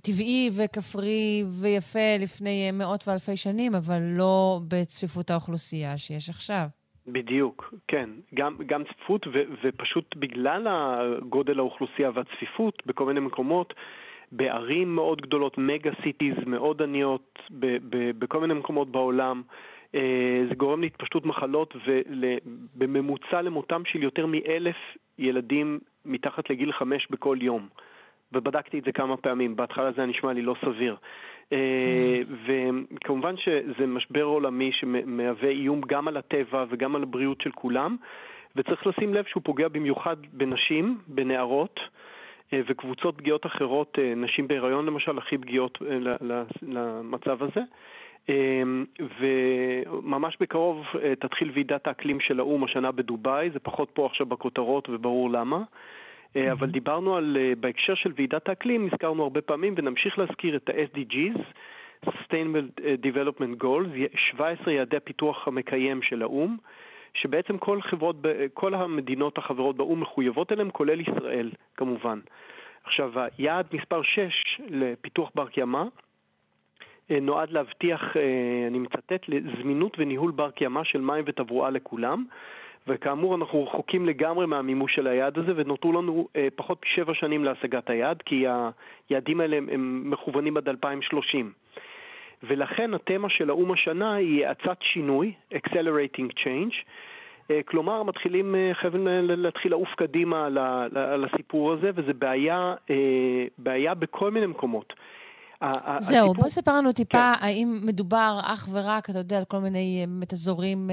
טבעי 0.04 0.50
וכפרי 0.58 1.44
ויפה 1.62 2.18
לפני 2.20 2.68
אה, 2.68 2.72
מאות 2.72 3.04
ואלפי 3.08 3.38
שנים, 3.38 3.76
אבל 3.76 4.00
לא 4.18 4.60
בצפיפות 4.68 5.30
האוכלוסייה 5.30 5.98
שיש 5.98 6.30
עכשיו. 6.30 6.66
בדיוק, 7.08 7.74
כן. 7.88 8.10
גם, 8.34 8.56
גם 8.66 8.84
צפיפות, 8.84 9.28
ו, 9.28 9.32
ופשוט 9.64 10.16
בגלל 10.16 10.68
גודל 11.30 11.60
האוכלוסייה 11.60 12.12
והצפיפות 12.14 12.84
בכל 12.86 13.06
מיני 13.06 13.20
מקומות, 13.20 13.74
בערים 14.32 14.96
מאוד 14.96 15.22
גדולות, 15.22 15.58
מגה 15.58 15.92
סיטיז 16.04 16.36
מאוד 16.46 16.82
עניות, 16.82 17.40
ב, 17.50 17.78
ב, 17.90 18.12
בכל 18.20 18.42
מיני 18.42 18.54
מקומות 18.54 18.92
בעולם, 18.92 19.42
אה, 19.96 20.46
זה 20.50 20.56
גורם 20.56 20.82
להתפשטות 20.82 21.26
מחלות 21.26 21.76
ובממוצע 21.88 23.42
למותם 23.42 23.82
של 23.86 24.04
יותר 24.04 24.26
מאלף 24.26 24.76
ילדים 25.20 25.80
מתחת 26.08 26.50
לגיל 26.50 26.72
חמש 26.72 27.08
בכל 27.10 27.38
יום. 27.42 27.68
ובדקתי 28.32 28.80
את 28.80 28.84
זה 28.84 28.92
כמה 28.92 29.18
פעמים, 29.18 29.56
בהתחלה 29.56 29.92
זה 29.92 30.06
נשמע 30.06 30.34
לי 30.34 30.42
לא 30.42 30.56
סביר. 30.62 30.96
אה, 31.54 32.22
וכמובן 32.46 33.36
שזה 33.38 33.88
משבר 33.88 34.24
עולמי 34.24 34.72
שמהווה 34.72 35.50
איום 35.50 35.82
גם 35.88 36.08
על 36.08 36.18
הטבע 36.18 36.66
וגם 36.70 36.96
על 36.96 37.04
הבריאות 37.04 37.42
של 37.42 37.52
כולם, 37.52 37.96
וצריך 38.56 38.88
לשים 38.88 39.14
לב 39.14 39.26
שהוא 39.26 39.44
פוגע 39.44 39.68
במיוחד 39.68 40.18
בנשים, 40.34 40.98
בנערות. 41.08 41.80
אה, 42.54 42.62
וקבוצות 42.68 43.18
פגיעות 43.18 43.46
אחרות, 43.46 44.00
נשים 44.16 44.48
בהיריון 44.48 44.86
למשל, 44.86 45.18
הכי 45.18 45.38
פגיעות 45.38 45.78
למצב 46.62 47.44
הזה. 47.44 47.62
אמ, 48.30 48.86
וממש 49.20 50.38
בקרוב 50.40 50.86
אה, 51.04 51.16
תתחיל 51.16 51.52
ועידת 51.54 51.88
האקלים 51.88 52.20
של 52.20 52.40
האו"ם 52.40 52.64
השנה 52.64 52.91
בדובאי, 52.91 53.49
זה 53.49 53.60
פחות 53.60 53.90
פה 53.94 54.06
עכשיו 54.06 54.26
בכותרות 54.26 54.90
וברור 54.90 55.32
למה. 55.32 55.58
Mm-hmm. 55.58 56.40
אבל 56.52 56.68
דיברנו 56.68 57.16
על, 57.16 57.38
אה, 57.40 57.54
בהקשר 57.60 57.95
של 57.95 58.12
ועידת 58.16 58.49
האקלים, 58.49 58.90
הזכרנו 58.91 59.24
הרבה 59.24 59.41
פעמים 59.41 59.74
ונמשיך 59.78 60.20
להזכיר 60.20 60.56
את 60.56 60.70
ה-SDGs, 60.70 61.40
Sustainable 62.06 62.80
Development 63.02 63.64
Goals, 63.64 64.18
17 64.32 64.74
יעדי 64.74 64.98
הפיתוח 64.98 65.48
המקיים 65.48 66.02
של 66.02 66.22
האו"ם, 66.22 66.58
שבעצם 67.14 67.58
כל, 67.58 67.82
חברות, 67.82 68.16
כל 68.54 68.74
המדינות 68.74 69.38
החברות 69.38 69.78
באו"ם 69.78 69.99
מחויבות 70.02 70.52
אליהם, 70.52 70.72
כולל 70.72 71.02
ישראל 71.02 71.52
כמובן. 71.78 72.20
עכשיו, 72.84 73.12
היעד 73.38 73.68
מספר 73.74 74.02
6 74.02 74.22
לפיתוח 74.70 75.32
בר 75.36 75.48
קיימא, 75.48 75.84
אה, 75.84 76.07
נועד 77.10 77.52
להבטיח, 77.52 78.18
אה, 78.18 78.68
אני 78.68 78.80
מצטט, 78.80 79.22
לזמינות 79.28 79.98
וניהול 80.00 80.32
בר 80.32 80.52
קיימא 80.52 80.84
של 80.84 81.02
מים 81.02 81.24
ותברואה 81.28 81.70
לכולם. 81.70 82.26
וכאמור, 82.88 83.36
אנחנו 83.36 83.64
רחוקים 83.64 84.06
לגמרי 84.06 84.46
מהמימוש 84.46 84.96
של 84.96 85.08
היעד 85.08 85.38
הזה, 85.38 85.52
ונותרו 85.56 85.94
לנו 85.94 86.28
אה, 86.36 86.48
פחות 86.56 86.82
משבע 86.86 87.14
שנים 87.14 87.44
להשגת 87.44 87.90
היעד, 87.90 88.22
כי 88.22 88.46
היעדים 89.10 89.42
האלה 89.42 89.58
הם, 89.58 89.70
הם 89.72 90.12
מכוונים 90.12 90.58
עד 90.58 90.70
2030. 90.70 91.52
ולכן 92.44 92.94
התמה 92.94 93.30
של 93.30 93.50
האו"ם 93.50 93.72
השנה 93.72 94.16
היא 94.16 94.48
האצת 94.48 94.78
שינוי, 94.82 95.34
Accelerating 95.54 96.32
Change, 96.40 96.76
אה, 97.52 97.60
כלומר, 97.66 98.04
מתחילים, 98.04 98.56
אה, 98.56 98.72
חייבים 98.74 99.08
להתחיל 99.22 99.72
לעוף 99.72 99.90
קדימה 99.96 100.46
על 100.96 101.26
הסיפור 101.26 101.74
הזה, 101.74 101.92
וזו 101.96 102.12
בעיה, 102.20 102.74
אה, 102.90 103.46
בעיה 103.58 103.94
בכל 103.94 104.32
מיני 104.32 104.46
מקומות. 104.46 104.94
זהו, 105.62 105.72
הסיפור... 105.98 106.34
בוא 106.34 106.50
ספר 106.50 106.78
לנו 106.78 106.92
טיפה, 106.92 107.34
כן. 107.40 107.46
האם 107.46 107.80
מדובר 107.84 108.40
אך 108.44 108.68
ורק, 108.72 109.10
אתה 109.10 109.20
יודע, 109.20 109.38
על 109.38 109.46
כל 109.46 109.58
מיני 109.58 110.06
באמת 110.08 110.34
אזורים 110.34 110.90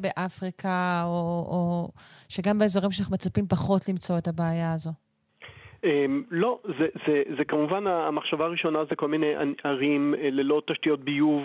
באפריקה, 0.00 1.02
או, 1.04 1.44
או 1.50 1.88
שגם 2.28 2.58
באזורים 2.58 2.90
שאנחנו 2.90 3.14
מצפים 3.14 3.46
פחות 3.46 3.88
למצוא 3.88 4.18
את 4.18 4.28
הבעיה 4.28 4.72
הזו? 4.72 4.90
Um, 5.78 5.80
לא, 6.30 6.58
זה, 6.64 6.86
זה, 7.06 7.22
זה 7.38 7.44
כמובן, 7.44 7.86
המחשבה 7.86 8.44
הראשונה 8.44 8.78
זה 8.90 8.96
כל 8.96 9.08
מיני 9.08 9.32
ערים 9.64 10.14
uh, 10.14 10.18
ללא 10.22 10.62
תשתיות 10.66 11.00
ביוב 11.00 11.42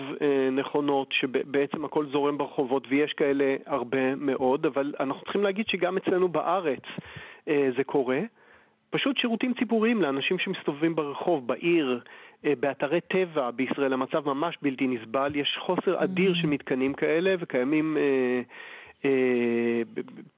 נכונות, 0.52 1.08
שבעצם 1.12 1.84
הכל 1.84 2.06
זורם 2.12 2.38
ברחובות, 2.38 2.86
ויש 2.90 3.12
כאלה 3.12 3.56
הרבה 3.66 4.14
מאוד, 4.14 4.66
אבל 4.66 4.94
אנחנו 5.00 5.22
צריכים 5.22 5.42
להגיד 5.42 5.66
שגם 5.68 5.96
אצלנו 5.96 6.28
בארץ 6.28 6.82
זה 7.46 7.84
קורה. 7.86 8.20
פשוט 8.94 9.18
שירותים 9.18 9.54
ציבוריים 9.58 10.02
לאנשים 10.02 10.38
שמסתובבים 10.38 10.94
ברחוב, 10.94 11.46
בעיר, 11.46 12.00
אה, 12.00 12.00
באתרי 12.60 13.00
טבע 13.00 13.50
בישראל 13.50 13.92
המצב 13.92 14.26
ממש 14.26 14.58
בלתי 14.62 14.86
נסבל, 14.86 15.36
יש 15.36 15.58
חוסר 15.60 16.04
אדיר 16.04 16.32
mm. 16.32 16.34
של 16.34 16.46
מתקנים 16.46 16.94
כאלה 16.94 17.34
וקיימים... 17.40 17.96
אה, 17.96 18.42
אה, 19.04 19.82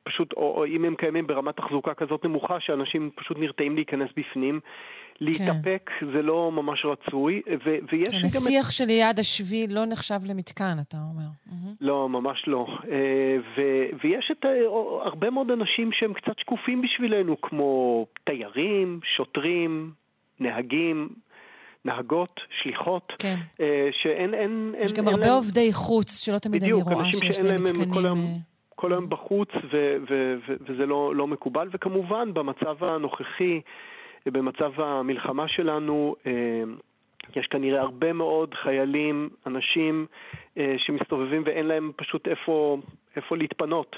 פשוט, 0.02 0.32
או, 0.32 0.54
או 0.56 0.66
אם 0.66 0.84
הם 0.84 0.94
קיימים 0.96 1.26
ברמת 1.26 1.56
תחזוקה 1.56 1.94
כזאת 1.94 2.24
נמוכה, 2.24 2.60
שאנשים 2.60 3.10
פשוט 3.14 3.38
נרתעים 3.38 3.74
להיכנס 3.74 4.10
בפנים. 4.16 4.60
להתאפק 5.20 5.90
כן. 6.00 6.06
זה 6.12 6.22
לא 6.22 6.52
ממש 6.52 6.84
רצוי, 6.84 7.42
ו- 7.64 7.78
ויש 7.92 8.08
כן, 8.08 8.18
גם... 8.18 8.24
השיח 8.26 8.66
את... 8.66 8.72
שליד 8.72 9.18
השביל 9.18 9.74
לא 9.74 9.84
נחשב 9.86 10.18
למתקן, 10.30 10.76
אתה 10.88 10.96
אומר. 10.96 11.28
לא, 11.80 12.08
ממש 12.08 12.44
לא. 12.46 12.66
ו- 13.56 13.96
ויש 14.04 14.30
את 14.32 14.44
הרבה 15.02 15.30
מאוד 15.30 15.50
אנשים 15.50 15.92
שהם 15.92 16.12
קצת 16.12 16.38
שקופים 16.38 16.82
בשבילנו, 16.82 17.40
כמו 17.40 18.06
תיירים, 18.24 19.00
שוטרים, 19.16 19.90
נהגים, 20.40 21.08
נהגות, 21.86 22.40
שליחות, 22.62 23.12
כן. 23.18 23.36
אה, 23.60 23.88
שאין... 24.02 24.34
אין, 24.34 24.74
יש 24.78 24.90
אין, 24.90 24.98
גם 24.98 25.08
אין 25.08 25.14
הרבה 25.14 25.26
להם... 25.26 25.36
עובדי 25.36 25.72
חוץ, 25.72 26.24
שלא 26.24 26.38
תמיד 26.38 26.62
בדיוק, 26.62 26.86
אני 26.86 26.94
רואה 26.94 27.12
שיש 27.12 27.38
להם 27.38 27.64
מתקנים... 27.64 27.94
כל 27.94 28.06
היום, 28.06 28.18
אה, 28.18 28.36
כל 28.74 28.92
היום 28.92 29.08
בחוץ, 29.08 29.48
ו, 29.72 29.96
ו, 30.10 30.34
ו, 30.48 30.54
וזה 30.60 30.86
לא, 30.86 31.16
לא 31.16 31.26
מקובל. 31.26 31.68
וכמובן, 31.72 32.34
במצב 32.34 32.84
הנוכחי, 32.84 33.60
במצב 34.26 34.80
המלחמה 34.80 35.48
שלנו, 35.48 36.16
אה, 36.26 36.32
יש 37.36 37.46
כנראה 37.46 37.80
הרבה 37.80 38.12
מאוד 38.12 38.54
חיילים, 38.54 39.28
אנשים 39.46 40.06
שמסתובבים 40.78 41.42
ואין 41.46 41.66
להם 41.66 41.92
פשוט 41.96 42.28
איפה, 42.28 42.78
איפה 43.16 43.36
להתפנות. 43.36 43.96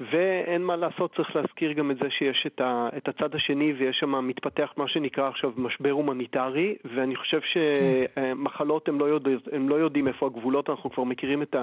ואין 0.00 0.64
מה 0.64 0.76
לעשות, 0.76 1.14
צריך 1.16 1.36
להזכיר 1.36 1.72
גם 1.72 1.90
את 1.90 1.96
זה 1.96 2.10
שיש 2.10 2.46
את, 2.46 2.60
ה, 2.60 2.88
את 2.96 3.08
הצד 3.08 3.34
השני 3.34 3.72
ויש 3.72 3.96
שם 3.96 4.28
מתפתח 4.28 4.72
מה 4.76 4.88
שנקרא 4.88 5.28
עכשיו 5.28 5.52
משבר 5.56 5.90
הומניטרי, 5.90 6.76
ואני 6.94 7.16
חושב 7.16 7.40
שמחלות 7.40 8.88
הם 8.88 9.00
לא, 9.00 9.04
יודע, 9.04 9.30
הם 9.52 9.68
לא 9.68 9.74
יודעים 9.74 10.08
איפה 10.08 10.26
הגבולות, 10.26 10.70
אנחנו 10.70 10.90
כבר 10.90 11.04
מכירים 11.04 11.42
את 11.42 11.56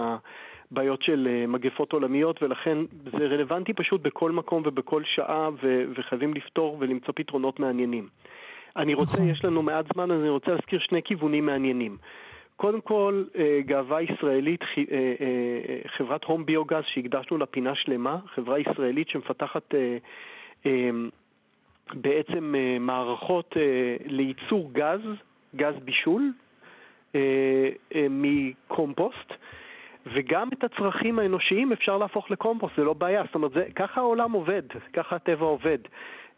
הבעיות 0.72 1.01
של 1.01 1.27
אה, 1.31 1.47
מגפות 1.47 1.93
עולמיות, 1.93 2.43
ולכן 2.43 2.77
זה 3.18 3.26
רלוונטי 3.26 3.73
פשוט 3.73 4.01
בכל 4.01 4.31
מקום 4.31 4.64
ובכל 4.65 5.03
שעה, 5.05 5.49
ו, 5.64 5.84
וחייבים 5.95 6.34
לפתור 6.34 6.77
ולמצוא 6.80 7.14
פתרונות 7.15 7.59
מעניינים. 7.59 8.07
אני 8.76 8.93
רוצה, 8.93 9.18
נכון. 9.18 9.30
יש 9.30 9.45
לנו 9.45 9.61
מעט 9.61 9.85
זמן, 9.93 10.11
אז 10.11 10.22
אני 10.22 10.30
רוצה 10.30 10.51
להזכיר 10.51 10.80
שני 10.80 11.03
כיוונים 11.03 11.45
מעניינים. 11.45 11.97
קודם 12.57 12.81
כל, 12.81 13.23
אה, 13.38 13.59
גאווה 13.65 14.01
ישראלית, 14.01 14.61
אה, 14.61 14.84
אה, 14.91 15.89
חברת 15.97 16.23
הום 16.23 16.45
ביוגז 16.45 16.84
שהקדשנו 16.85 17.38
לה 17.38 17.45
פינה 17.45 17.75
שלמה, 17.75 18.17
חברה 18.35 18.59
ישראלית 18.59 19.09
שמפתחת 19.09 19.73
בעצם 21.93 22.55
מערכות 22.79 23.55
לייצור 24.05 24.69
גז, 24.73 25.01
גז 25.55 25.75
בישול, 25.84 26.31
מקומפוסט. 28.09 29.34
וגם 30.13 30.49
את 30.53 30.63
הצרכים 30.63 31.19
האנושיים 31.19 31.71
אפשר 31.71 31.97
להפוך 31.97 32.31
לקומפוסט, 32.31 32.75
זה 32.77 32.84
לא 32.84 32.93
בעיה. 32.93 33.23
זאת 33.25 33.35
אומרת, 33.35 33.51
זה, 33.51 33.65
ככה 33.75 34.01
העולם 34.01 34.31
עובד, 34.31 34.61
ככה 34.93 35.15
הטבע 35.15 35.45
עובד. 35.45 35.77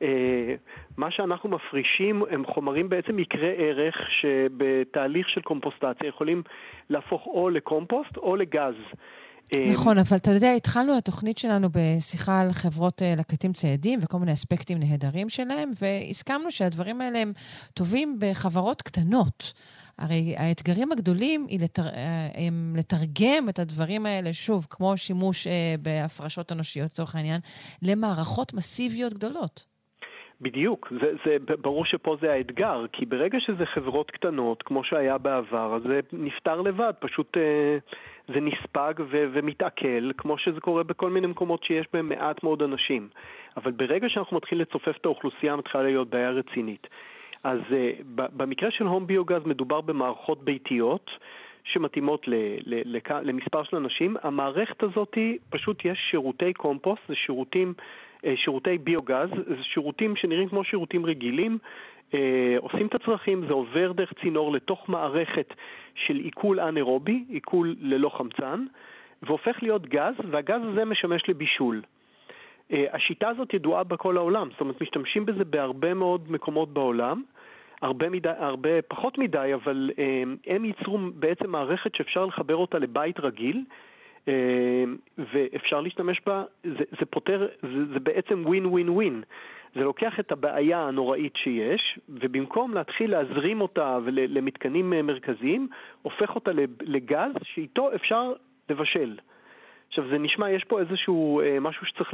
אה, 0.02 0.56
מה 0.98 1.12
שאנחנו 1.12 1.50
מפרישים 1.50 2.24
הם 2.30 2.46
חומרים 2.46 2.90
בעצם 2.90 3.20
יקרי 3.20 3.54
ערך 3.58 3.96
שבתהליך 4.22 5.30
של 5.30 5.42
קומפוסטציה 5.42 6.08
יכולים 6.08 6.44
להפוך 6.90 7.26
או 7.26 7.50
לקומפוסט 7.50 8.18
או 8.18 8.36
לגז. 8.36 8.76
אה, 9.56 9.72
נכון, 9.72 9.98
אבל 9.98 10.18
אתה 10.18 10.32
יודע, 10.32 10.52
התחלנו 10.52 10.98
התוכנית 10.98 11.38
שלנו 11.38 11.68
בשיחה 11.72 12.40
על 12.42 12.52
חברות 12.52 13.02
אה, 13.02 13.14
לקטים 13.18 13.54
ציידים 13.54 14.00
וכל 14.04 14.18
מיני 14.18 14.34
אספקטים 14.34 14.78
נהדרים 14.80 15.30
שלהם, 15.30 15.72
והסכמנו 15.82 16.52
שהדברים 16.52 17.02
האלה 17.02 17.20
הם 17.20 17.34
טובים 17.74 18.18
בחברות 18.20 18.82
קטנות. 18.82 19.54
הרי 19.98 20.36
האתגרים 20.38 20.92
הגדולים 20.92 21.48
לתר... 21.60 21.84
הם 22.36 22.76
לתרגם 22.78 23.50
את 23.50 23.60
הדברים 23.60 24.06
האלה, 24.06 24.34
שוב, 24.34 24.68
כמו 24.70 24.98
שימוש 24.98 25.48
בהפרשות 25.82 26.52
אנושיות, 26.52 26.92
לצורך 26.92 27.16
העניין, 27.16 27.42
למערכות 27.82 28.54
מסיביות 28.54 29.14
גדולות. 29.14 29.66
בדיוק, 30.41 30.91
זה, 31.02 31.11
זה, 31.26 31.38
ברור 31.61 31.86
שפה 31.86 32.16
זה 32.22 32.32
האתגר, 32.32 32.86
כי 32.91 33.06
ברגע 33.06 33.40
שזה 33.40 33.66
חברות 33.66 34.11
קטנות, 34.11 34.64
כמו 34.64 34.84
שהיה 34.84 35.18
בעבר, 35.18 35.76
אז 35.76 35.82
זה 35.84 35.99
נפתר 36.14 36.61
לבד, 36.61 36.94
פשוט 36.99 37.38
אה, 37.38 37.78
זה 38.28 38.40
נספג 38.40 38.94
ו, 38.99 39.26
ומתעכל, 39.34 40.14
כמו 40.18 40.38
שזה 40.38 40.60
קורה 40.60 40.84
בכל 40.84 41.10
מיני 41.10 41.28
מקומות 41.28 41.64
שיש 41.64 41.88
בהם 41.94 42.10
מעט 42.10 42.44
מאוד 42.44 42.61
אנשים. 42.64 43.10
אבל 43.57 43.72
ברגע 43.72 44.10
שאנחנו 44.10 44.38
מתחילים 44.38 44.61
לצופף 44.61 44.98
את 44.98 45.06
האוכלוסייה, 45.06 45.56
מתחילה 45.56 45.84
להיות 45.84 46.10
בעיה 46.10 46.30
רצינית. 46.30 46.88
אז 47.44 47.60
אה, 47.72 47.91
במקרה 48.16 48.72
של 48.72 48.86
הום 48.86 49.07
ביוגז 49.07 49.41
מדובר 49.45 49.82
במערכות 49.82 50.44
ביתיות. 50.44 51.11
שמתאימות 51.64 52.28
ל, 52.28 52.34
ל, 52.66 52.98
ל, 52.98 52.99
למספר 53.22 53.64
של 53.64 53.76
אנשים. 53.78 54.18
המערכת 54.24 54.84
הזאת, 54.84 55.18
פשוט 55.49 55.86
יש 55.86 55.99
שירותי 56.11 56.53
קומפוסט, 56.53 57.02
זה 57.07 57.16
שירותים 57.16 57.74
שירותי 58.36 58.78
ביוגז, 58.78 59.30
זה 59.48 59.64
שירותים 59.64 60.16
שנראים 60.16 60.50
כמו 60.50 60.64
שירותים 60.64 61.06
רגילים, 61.06 61.58
אה, 62.14 62.56
עושים 62.60 62.88
את 62.88 62.96
הצרכים, 62.96 63.48
זה 63.48 63.54
עובר 63.54 63.91
דרך 63.91 64.14
צינור 64.22 64.54
לתוך 64.54 64.90
מערכת 64.90 65.54
של 65.96 66.16
עיכול 66.16 66.60
אנאירובי, 66.60 67.24
עיכול 67.30 67.76
ללא 67.80 68.10
חמצן, 68.10 68.66
והופך 69.24 69.58
להיות 69.62 69.86
גז, 69.86 70.14
והגז 70.32 70.62
הזה 70.64 70.86
משמש 70.86 71.30
לבישול. 71.30 71.82
אה, 72.72 72.86
השיטה 72.91 73.30
הזאת 73.30 73.54
ידועה 73.54 73.84
בכל 73.84 74.18
העולם, 74.18 74.50
זאת 74.52 74.62
אומרת 74.62 74.82
משתמשים 74.82 75.26
בזה 75.26 75.46
בהרבה 75.46 75.94
מאוד 75.94 76.32
מקומות 76.32 76.74
בעולם, 76.74 77.24
הרבה, 77.82 78.10
מדי, 78.10 78.30
הרבה 78.38 78.82
פחות 78.82 79.18
מדי, 79.18 79.52
אבל 79.54 79.91
הם 80.48 80.66
ייצרו 80.66 81.00
בעצם 81.14 81.50
מערכת 81.50 81.96
שאפשר 81.96 82.26
לחבר 82.26 82.56
אותה 82.56 82.80
לבית 82.80 83.20
רגיל, 83.20 83.58
אה, 83.58 83.64
ואפשר 85.18 85.82
להשתמש 85.82 86.22
בה, 86.26 86.44
זה, 86.64 86.84
זה 87.00 87.06
פותר, 87.10 87.48
זה, 87.62 87.94
זה 87.94 88.00
בעצם 88.00 88.44
ווין 88.46 88.66
ווין 88.66 88.90
ווין. 88.90 89.24
זה 89.76 89.82
לוקח 89.82 90.20
את 90.20 90.32
הבעיה 90.32 90.88
הנוראית 90.88 91.36
שיש, 91.36 92.00
ובמקום 92.10 92.74
להתחיל 92.74 93.12
להזרים 93.12 93.62
אותה 93.62 94.00
למתקנים 94.08 94.94
אה, 94.94 95.02
מרכזיים, 95.02 95.68
הופך 96.02 96.36
אותה 96.36 96.52
לגז 96.82 97.32
שאיתו 97.44 97.96
אפשר 97.96 98.34
לבשל. 98.70 99.18
עכשיו 99.88 100.08
זה 100.10 100.18
נשמע, 100.18 100.50
יש 100.52 100.64
פה 100.64 100.80
איזשהו 100.80 101.42
אה, 101.42 101.60
משהו 101.60 101.86
שצריך 101.86 102.14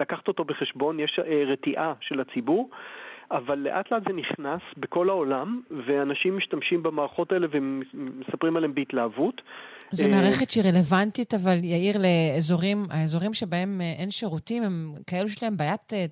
לקחת 0.00 0.28
אותו 0.28 0.44
בחשבון, 0.44 1.00
יש 1.00 1.20
רתיעה 1.46 1.92
של 2.00 2.20
הציבור. 2.20 2.70
אבל 3.30 3.58
לאט 3.58 3.92
לאט 3.92 4.02
זה 4.08 4.14
נכנס 4.14 4.60
בכל 4.76 5.08
העולם, 5.08 5.60
ואנשים 5.86 6.36
משתמשים 6.36 6.82
במערכות 6.82 7.32
האלה 7.32 7.46
ומספרים 7.50 8.56
עליהם 8.56 8.74
בהתלהבות. 8.74 9.42
זו 9.90 10.06
אה, 10.06 10.10
מערכת 10.10 10.50
שהיא 10.50 10.64
רלוונטית, 10.64 11.34
אבל 11.34 11.56
יאיר, 11.62 11.96
לאזורים, 11.98 12.84
האזורים 12.90 13.34
שבהם 13.34 13.80
אה, 13.80 13.92
אין 13.98 14.10
שירותים, 14.10 14.62
הם 14.62 14.94
כאלו 15.06 15.28
שיש 15.28 15.42
להם 15.42 15.56
בעיית, 15.56 15.92
אה, 15.92 16.04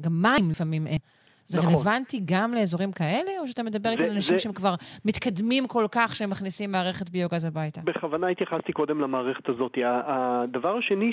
גם 0.00 0.12
מים 0.22 0.50
לפעמים 0.50 0.86
אין. 0.86 0.98
זה 1.46 1.58
נכון. 1.58 1.70
רלוונטי 1.70 2.20
גם 2.24 2.54
לאזורים 2.54 2.92
כאלה, 2.92 3.30
או 3.40 3.46
שאתה 3.46 3.62
מדבר 3.62 3.90
איתי 3.90 4.04
על 4.04 4.10
אנשים 4.10 4.36
זה... 4.36 4.42
שהם 4.42 4.52
כבר 4.52 4.74
מתקדמים 5.04 5.66
כל 5.66 5.86
כך 5.92 6.16
שהם 6.16 6.30
מכניסים 6.30 6.72
מערכת 6.72 7.08
ביוגז 7.08 7.44
הביתה? 7.44 7.80
בכוונה 7.84 8.28
התייחסתי 8.28 8.72
קודם 8.72 9.00
למערכת 9.00 9.48
הזאת. 9.48 9.78
הדבר 10.04 10.76
השני, 10.76 11.10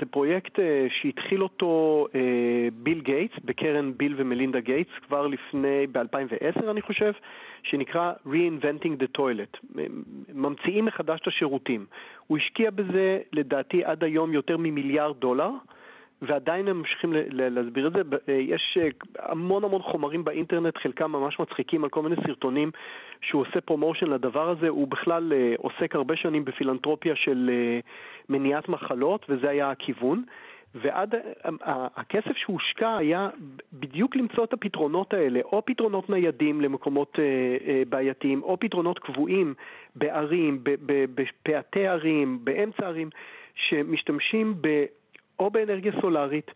זה 0.00 0.06
פרויקט 0.10 0.58
שהתחיל 0.88 1.42
אותו 1.42 2.06
ביל 2.82 3.00
גייטס, 3.00 3.34
בקרן 3.44 3.92
ביל 3.96 4.14
ומלינדה 4.18 4.60
גייטס, 4.60 4.90
כבר 5.06 5.26
לפני, 5.26 5.86
ב-2010 5.92 6.70
אני 6.70 6.82
חושב, 6.82 7.12
שנקרא 7.62 8.12
Reinventing 8.26 9.02
the 9.02 9.18
Toilet, 9.20 9.80
ממציאים 10.34 10.84
מחדש 10.84 11.20
את 11.22 11.26
השירותים. 11.26 11.86
הוא 12.26 12.38
השקיע 12.38 12.70
בזה, 12.70 13.18
לדעתי, 13.32 13.84
עד 13.84 14.04
היום 14.04 14.32
יותר 14.32 14.56
ממיליארד 14.56 15.16
דולר. 15.18 15.50
ועדיין 16.22 16.68
הם 16.68 16.78
ממשיכים 16.78 17.12
להסביר 17.30 17.86
את 17.86 17.92
זה. 17.92 18.32
יש 18.32 18.78
אה, 18.80 18.88
המון 19.18 19.64
המון 19.64 19.82
חומרים 19.82 20.24
באינטרנט, 20.24 20.76
חלקם 20.78 21.12
ממש 21.12 21.40
מצחיקים 21.40 21.84
על 21.84 21.90
כל 21.90 22.02
מיני 22.02 22.16
סרטונים 22.26 22.70
שהוא 23.20 23.42
עושה 23.42 23.60
promotion 23.60 24.06
לדבר 24.06 24.48
הזה. 24.48 24.68
הוא 24.68 24.88
בכלל 24.88 25.32
אה, 25.32 25.54
עוסק 25.58 25.94
הרבה 25.94 26.16
שנים 26.16 26.44
בפילנטרופיה 26.44 27.16
של 27.16 27.50
אה, 27.52 27.80
מניעת 28.28 28.68
מחלות, 28.68 29.26
וזה 29.28 29.50
היה 29.50 29.70
הכיוון. 29.70 30.24
ועד 30.82 31.14
הכסף 31.96 32.36
שהושקע 32.36 32.96
היה 32.96 33.28
בדיוק 33.72 34.16
למצוא 34.16 34.44
את 34.44 34.52
הפתרונות 34.52 35.14
האלה, 35.14 35.40
או 35.44 35.62
פתרונות 35.64 36.10
ניידים 36.10 36.60
למקומות 36.60 37.18
בעייתיים, 37.88 38.42
או 38.42 38.56
פתרונות 38.60 38.98
קבועים 38.98 39.54
בערים, 39.96 40.58
בפאתי 41.14 41.86
ערים, 41.86 42.38
באמצע 42.44 42.86
ערים, 42.86 43.10
שמשתמשים 43.54 44.54
ב... 44.60 44.84
או 45.38 45.50
באנרגיה 45.50 45.92
סולארית, 46.00 46.50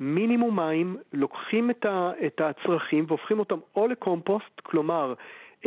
מינימום 0.00 0.56
מים, 0.56 0.96
לוקחים 1.12 1.70
את, 1.70 1.86
ה, 1.86 2.10
את 2.26 2.40
הצרכים 2.40 3.04
והופכים 3.08 3.38
אותם 3.38 3.58
או 3.76 3.88
לקומפוסט, 3.88 4.60
כלומר, 4.62 5.14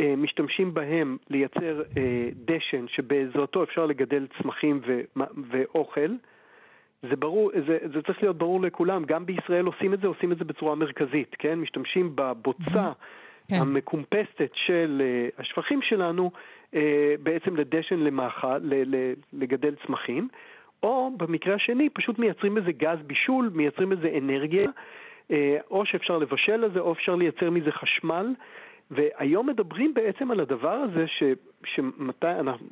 אה, 0.00 0.14
משתמשים 0.16 0.74
בהם 0.74 1.16
לייצר 1.30 1.82
אה, 1.96 2.28
דשן 2.34 2.88
שבעזרתו 2.88 3.62
אפשר 3.62 3.86
לגדל 3.86 4.26
צמחים 4.42 4.80
ו, 4.86 5.00
ואוכל. 5.50 6.10
זה 7.02 7.16
ברור, 7.16 7.50
זה, 7.66 7.78
זה 7.94 8.02
צריך 8.02 8.22
להיות 8.22 8.38
ברור 8.38 8.60
לכולם, 8.60 9.04
גם 9.04 9.26
בישראל 9.26 9.66
עושים 9.66 9.94
את 9.94 10.00
זה, 10.00 10.06
עושים 10.06 10.32
את 10.32 10.38
זה 10.38 10.44
בצורה 10.44 10.74
מרכזית, 10.74 11.36
כן? 11.38 11.58
משתמשים 11.58 12.12
בבוצה 12.14 12.92
כן. 13.48 13.56
המקומפסטת 13.56 14.50
של 14.54 15.02
uh, 15.02 15.40
השפכים 15.42 15.82
שלנו 15.82 16.30
בעצם 17.22 17.56
לדשן 17.56 17.98
למאכל, 17.98 18.58
לגדל 19.32 19.74
צמחים. 19.86 20.28
או 20.82 21.10
במקרה 21.16 21.54
השני 21.54 21.88
פשוט 21.88 22.18
מייצרים 22.18 22.54
בזה 22.54 22.72
גז 22.72 22.98
בישול, 23.06 23.50
מייצרים 23.54 23.88
בזה 23.88 24.10
אנרגיה, 24.18 24.70
אה, 25.30 25.58
או 25.70 25.86
שאפשר 25.86 26.18
לבשל 26.18 26.56
לזה, 26.56 26.80
או 26.80 26.92
אפשר 26.92 27.14
לייצר 27.14 27.50
מזה 27.50 27.72
חשמל. 27.72 28.34
והיום 28.90 29.46
מדברים 29.46 29.94
בעצם 29.94 30.30
על 30.30 30.40
הדבר 30.40 30.72
הזה 30.72 31.06
ש, 31.06 31.22
שמתי, 31.64 32.26
אנחנו, 32.26 32.66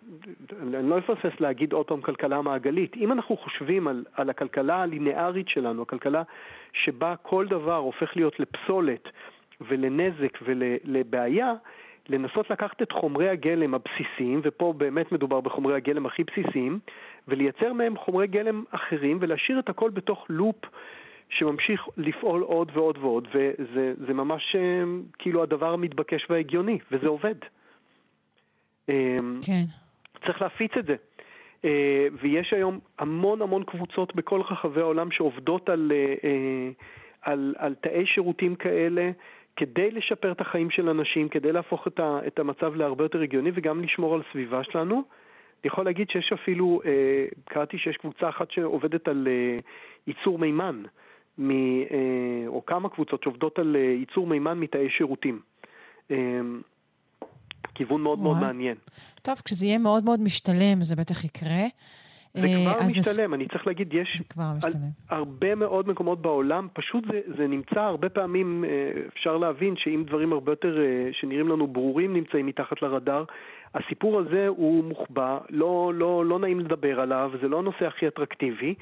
אני 0.63 0.91
לא 0.91 0.99
אפסס 0.99 1.41
להגיד 1.41 1.73
עוד 1.73 1.87
פעם 1.87 2.01
כלכלה 2.01 2.43
מעגלית. 2.43 2.97
אם 2.97 3.13
אנחנו 3.13 3.37
חושבים 3.37 3.89
על, 3.89 4.05
על 4.13 4.31
הכלכלה 4.31 4.83
הלינארית 4.83 5.49
שלנו, 5.49 5.83
הכלכלה 5.83 6.23
שבה 6.73 7.15
כל 7.23 7.47
דבר 7.47 7.77
הופך 7.77 8.17
להיות 8.17 8.41
לפסולת 8.41 9.09
ולנזק 9.61 10.39
ולבעיה, 10.43 11.55
לנסות 12.09 12.51
לקחת 12.51 12.83
את 12.83 12.93
חומרי 12.93 13.29
הגלם 13.29 13.75
הבסיסיים, 13.75 14.41
ופה 14.43 14.75
באמת 14.77 15.13
מדובר 15.13 15.41
בחומרי 15.41 15.75
הגלם 15.75 16.07
הכי 16.07 16.23
בסיסיים, 16.25 16.79
ולייצר 17.29 17.73
מהם 17.73 17.97
חומרי 17.97 18.27
גלם 18.27 18.65
אחרים 18.71 19.19
ולהשאיר 19.21 19.59
את 19.59 19.69
הכל 19.69 19.91
בתוך 19.91 20.27
לופ 20.29 20.57
שממשיך 21.29 21.89
לפעול 21.97 22.43
עוד 22.43 22.71
ועוד 22.75 22.99
ועוד, 22.99 23.29
וזה 23.35 24.15
ממש 24.15 24.57
אה, 24.57 24.85
כאילו 25.19 25.43
הדבר 25.43 25.73
המתבקש 25.73 26.27
וההגיוני, 26.31 26.79
וזה 26.93 27.07
עובד. 27.07 27.35
אמ, 28.89 29.39
כן. 29.47 29.63
צריך 30.27 30.43
להפיץ 30.43 30.73
את 30.79 30.87
זה. 30.87 30.97
אה, 31.65 32.07
ויש 32.21 32.53
היום 32.53 32.79
המון 32.99 33.43
המון 33.43 33.65
קבוצות 33.65 34.15
בכל 34.15 34.41
רחבי 34.41 34.81
העולם 34.81 35.11
שעובדות 35.11 35.69
על, 35.69 35.93
אה, 35.95 36.71
על, 37.23 37.55
על 37.59 37.75
תאי 37.75 38.07
שירותים 38.07 38.55
כאלה. 38.55 39.11
כדי 39.57 39.91
לשפר 39.91 40.33
את 40.33 40.41
החיים 40.41 40.71
של 40.71 40.89
אנשים, 40.89 41.29
כדי 41.29 41.53
להפוך 41.53 41.87
את, 41.87 42.01
ה, 42.01 42.19
את 42.27 42.39
המצב 42.39 42.75
להרבה 42.75 43.05
יותר 43.05 43.23
הגיוני 43.23 43.51
וגם 43.55 43.83
לשמור 43.83 44.15
על 44.15 44.23
הסביבה 44.29 44.65
שלנו. 44.65 45.03
יכול 45.67 45.85
להגיד 45.85 46.11
שיש 46.11 46.33
אפילו, 46.33 46.81
אה, 46.85 47.27
קראתי 47.45 47.79
שיש 47.79 47.97
קבוצה 47.97 48.29
אחת 48.29 48.51
שעובדת 48.51 49.09
על 49.09 49.29
אה, 49.31 49.57
ייצור 50.07 50.39
מימן, 50.39 50.83
מ, 51.39 51.51
אה, 51.51 51.87
או 52.47 52.67
כמה 52.67 52.89
קבוצות 52.89 53.23
שעובדות 53.23 53.59
על 53.59 53.77
אה, 53.77 53.81
ייצור 53.81 54.27
מימן 54.27 54.59
מתאי 54.59 54.91
שירותים. 54.91 55.41
אה, 56.11 56.17
כיוון 57.75 58.03
מאוד. 58.03 58.19
מאוד 58.19 58.41
מעניין. 58.41 58.77
טוב, 59.23 59.35
כשזה 59.45 59.67
יהיה 59.67 59.79
מאוד 59.79 60.05
מאוד 60.05 60.21
משתלם, 60.21 60.83
זה 60.83 60.97
בטח 60.97 61.25
יקרה. 61.25 61.67
זה 62.35 62.49
כבר 62.49 62.81
אה, 62.81 62.87
משתלם, 62.87 63.35
נס... 63.35 63.39
אני 63.39 63.49
צריך 63.49 63.67
להגיד, 63.67 63.95
יש 63.95 64.23
הרבה 65.09 65.55
מאוד 65.55 65.89
מקומות 65.89 66.23
בעולם, 66.23 66.69
פשוט 66.73 67.05
זה, 67.13 67.21
זה 67.39 67.47
נמצא 67.47 67.81
הרבה 67.81 68.09
פעמים, 68.09 68.65
אה, 68.65 69.01
אפשר 69.09 69.37
להבין 69.37 69.75
שאם 69.77 70.05
דברים 70.07 70.33
הרבה 70.33 70.53
יותר, 70.53 70.79
אה, 70.79 71.09
שנראים 71.13 71.49
לנו 71.49 71.67
ברורים, 71.67 72.15
נמצאים 72.15 72.47
מתחת 72.47 72.83
לרדאר, 72.83 73.25
הסיפור 73.77 74.19
הזה 74.19 74.47
הוא 74.49 74.85
מוחבא, 74.85 75.39
לא, 75.51 75.93
לא, 75.95 76.27
לא 76.27 76.39
נעים 76.39 76.61
לדבר 76.61 77.01
עליו, 77.01 77.31
זה 77.43 77.49
לא 77.49 77.59
הנושא 77.59 77.87
הכי 77.87 78.09
אטרקטיבי, 78.09 78.75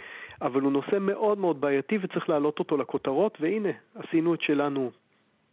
אבל 0.43 0.61
הוא 0.61 0.73
נושא 0.73 0.99
מאוד 1.01 1.39
מאוד 1.39 1.61
בעייתי 1.61 1.99
וצריך 2.03 2.29
להעלות 2.29 2.59
אותו 2.59 2.77
לכותרות, 2.77 3.39
והנה, 3.41 3.69
עשינו 3.95 4.35
את 4.35 4.41
שלנו 4.41 4.91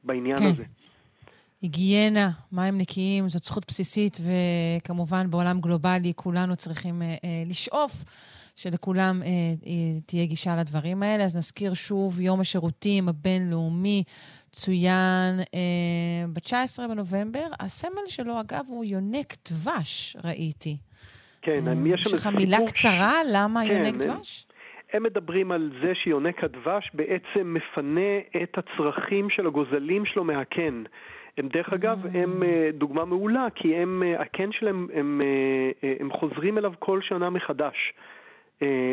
בעניין 0.04 0.38
כן. 0.38 0.46
הזה. 0.46 0.64
היגיינה, 1.62 2.30
מים 2.52 2.78
נקיים, 2.78 3.30
זאת 3.30 3.44
זכות 3.44 3.66
בסיסית, 3.68 4.18
וכמובן 4.22 5.32
בעולם 5.32 5.62
גלובלי 5.62 6.14
כולנו 6.16 6.56
צריכים 6.56 7.02
אה, 7.02 7.08
אה, 7.08 7.44
לשאוף 7.46 7.92
שלכולם 8.56 9.22
אה, 9.24 9.28
אה, 9.28 10.00
תהיה 10.06 10.26
גישה 10.26 10.56
לדברים 10.56 11.04
האלה. 11.04 11.24
אז 11.24 11.38
נזכיר 11.38 11.74
שוב, 11.74 12.20
יום 12.20 12.40
השירותים 12.40 13.10
הבינלאומי 13.10 14.04
צוין 14.52 15.40
אה, 15.54 16.28
ב-19 16.34 16.88
בנובמבר. 16.90 17.48
הסמל 17.60 18.08
שלו, 18.08 18.40
אגב, 18.40 18.66
הוא 18.68 18.86
יונק 18.86 19.34
דבש, 19.50 20.18
ראיתי. 20.24 20.78
כן, 21.42 21.68
אה, 21.68 21.74
יש 21.86 22.02
שם... 22.02 22.10
יש 22.10 22.14
לך 22.14 22.28
מילה 22.28 22.58
קצרה 22.68 23.22
למה 23.34 23.62
כן, 23.66 23.72
יונק 23.72 23.96
דבש? 23.96 24.46
הם 24.94 25.04
מדברים 25.04 25.52
על 25.52 25.72
זה 25.82 25.92
שיונק 26.04 26.44
הדבש 26.44 26.92
בעצם 26.94 27.54
מפנה 27.54 28.20
את 28.44 28.58
הצרכים 28.58 29.30
של 29.30 29.48
הגוזלים 29.48 30.06
שלו 30.06 30.24
מהקן. 30.24 30.84
הם 31.38 31.48
דרך 31.48 31.74
אגב, 31.74 32.06
הם 32.14 32.44
אה, 32.44 32.70
דוגמה 32.74 33.06
מעולה, 33.06 33.48
כי 33.56 33.76
הם, 33.76 34.04
אה, 34.06 34.22
הקן 34.22 34.52
שלהם, 34.52 34.88
הם, 34.94 35.20
אה, 35.84 35.94
הם 36.00 36.12
חוזרים 36.12 36.58
אליו 36.58 36.74
כל 36.80 37.00
שנה 37.02 37.30
מחדש. 37.30 37.94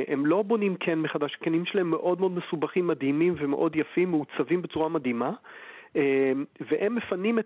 הם 0.09 0.27
לא 0.27 0.43
בונים 0.43 0.77
קן 0.77 0.99
מחדש, 0.99 1.35
הקנים 1.41 1.67
שלהם 1.67 1.91
מאוד 1.91 2.21
מאוד 2.21 2.33
מסובכים, 2.33 2.87
מדהימים 2.87 3.35
ומאוד 3.39 3.77
יפים, 3.77 4.11
מעוצבים 4.11 4.63
בצורה 4.63 4.89
מדהימה, 4.89 5.33
והם 6.61 6.95
מפנים 6.95 7.39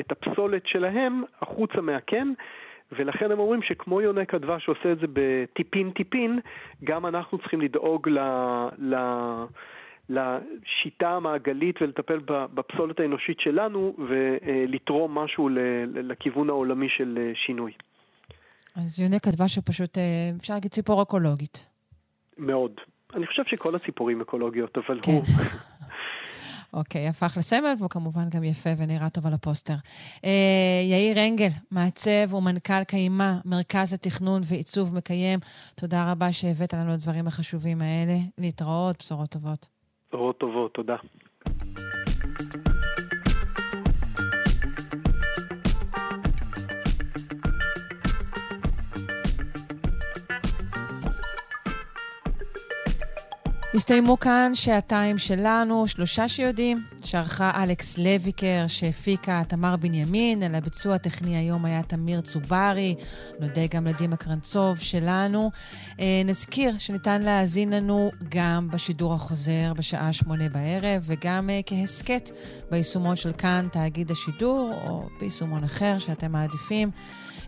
את 0.00 0.12
הפסולת 0.12 0.66
שלהם 0.66 1.22
החוצה 1.40 1.80
מהקן. 1.80 2.32
ולכן 2.92 3.30
הם 3.30 3.38
אומרים 3.38 3.62
שכמו 3.62 4.00
יונק 4.00 4.34
הדבש 4.34 4.64
שעושה 4.64 4.92
את 4.92 4.98
זה 4.98 5.06
בטיפין 5.12 5.90
טיפין, 5.90 6.40
גם 6.84 7.06
אנחנו 7.06 7.38
צריכים 7.38 7.60
לדאוג 7.60 8.08
ל... 8.08 8.18
ל 8.78 8.94
לשיטה 10.08 11.10
המעגלית 11.10 11.82
ולטפל 11.82 12.18
בפסולת 12.26 13.00
האנושית 13.00 13.40
שלנו 13.40 13.96
ולתרום 13.98 15.18
משהו 15.18 15.48
לכיוון 15.94 16.48
העולמי 16.48 16.88
של 16.88 17.18
אה, 17.20 17.32
שינוי. 17.34 17.72
אז 18.74 19.00
יונה 19.00 19.18
כתבה 19.18 19.48
שפשוט, 19.48 19.98
אה, 19.98 20.30
אפשר 20.40 20.54
להגיד 20.54 20.70
ציפור 20.70 21.02
אקולוגית. 21.02 21.68
מאוד. 22.38 22.72
אני 23.14 23.26
חושב 23.26 23.42
שכל 23.46 23.74
הציפורים 23.74 24.20
אקולוגיות, 24.20 24.78
אבל 24.78 24.98
כן. 25.02 25.12
הוא... 25.12 25.22
אוקיי, 26.72 27.08
הפך 27.08 27.34
לסמל, 27.38 27.74
והוא 27.78 27.90
כמובן 27.90 28.24
גם 28.30 28.44
יפה 28.44 28.70
ונראה 28.78 29.10
טוב 29.10 29.26
על 29.26 29.32
הפוסטר. 29.32 29.74
אה, 30.24 30.80
יאיר 30.90 31.28
אנגל, 31.28 31.48
מעצב 31.70 32.34
ומנכ"ל 32.34 32.84
קיימה, 32.84 33.38
מרכז 33.44 33.92
התכנון 33.92 34.42
ועיצוב 34.44 34.94
מקיים, 34.94 35.38
תודה 35.74 36.12
רבה 36.12 36.32
שהבאת 36.32 36.74
לנו 36.74 36.94
את 36.94 36.94
הדברים 36.94 37.26
החשובים 37.26 37.82
האלה. 37.82 38.16
להתראות, 38.38 38.96
בשורות 38.98 39.30
טובות. 39.30 39.68
בשורות 40.08 40.38
טובות, 40.38 40.74
תודה. 40.74 40.96
הסתיימו 53.74 54.18
כאן 54.18 54.50
שעתיים 54.54 55.18
שלנו, 55.18 55.86
שלושה 55.86 56.28
שיודעים, 56.28 56.84
שערכה 57.04 57.62
אלכס 57.62 57.98
לויקר, 57.98 58.64
שהפיקה 58.68 59.42
תמר 59.48 59.76
בנימין, 59.76 60.42
על 60.42 60.54
הביצוע 60.54 60.94
הטכני 60.94 61.36
היום 61.36 61.64
היה 61.64 61.82
תמיר 61.82 62.20
צוברי, 62.20 62.94
נודה 63.40 63.66
גם 63.66 63.86
לדימה 63.86 64.16
קרנצוב 64.16 64.78
שלנו. 64.78 65.50
אה, 66.00 66.22
נזכיר 66.24 66.74
שניתן 66.78 67.22
להאזין 67.22 67.72
לנו 67.72 68.10
גם 68.28 68.68
בשידור 68.70 69.14
החוזר 69.14 69.72
בשעה 69.76 70.12
שמונה 70.12 70.48
בערב, 70.48 71.02
וגם 71.04 71.50
אה, 71.50 71.60
כהסכת 71.66 72.30
ביישומון 72.70 73.16
של 73.16 73.32
כאן, 73.32 73.68
תאגיד 73.72 74.10
השידור, 74.10 74.72
או 74.86 75.08
ביישומון 75.20 75.64
אחר 75.64 75.98
שאתם 75.98 76.32
מעדיפים. 76.32 76.90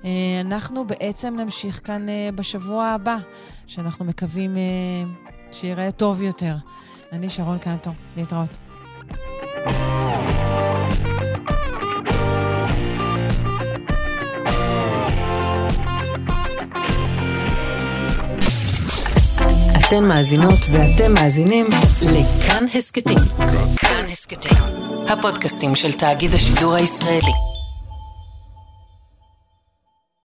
אה, 0.05 0.11
אנחנו 0.41 0.87
בעצם 0.87 1.37
נמשיך 1.37 1.81
כאן 1.85 2.07
בשבוע 2.35 2.87
הבא, 2.87 3.17
שאנחנו 3.67 4.05
מקווים... 4.05 4.57
שיראה 5.61 5.91
טוב 5.91 6.23
יותר. 6.23 6.55
אני 7.13 7.31
שרון 7.31 7.59
קנטו, 7.59 7.91
להתראות. 8.17 8.51
אתן 19.89 20.05
מאזינות 20.05 20.59
ואתם 20.73 21.15
מאזינים 21.15 21.67
לכאן 22.03 22.65
הסכתים. 22.75 23.19
כאן 23.77 24.05
הסכתים, 24.11 24.59
הפודקאסטים 25.09 25.75
של 25.75 25.93
תאגיד 25.93 26.35
השידור 26.35 26.75
הישראלי. 26.75 27.56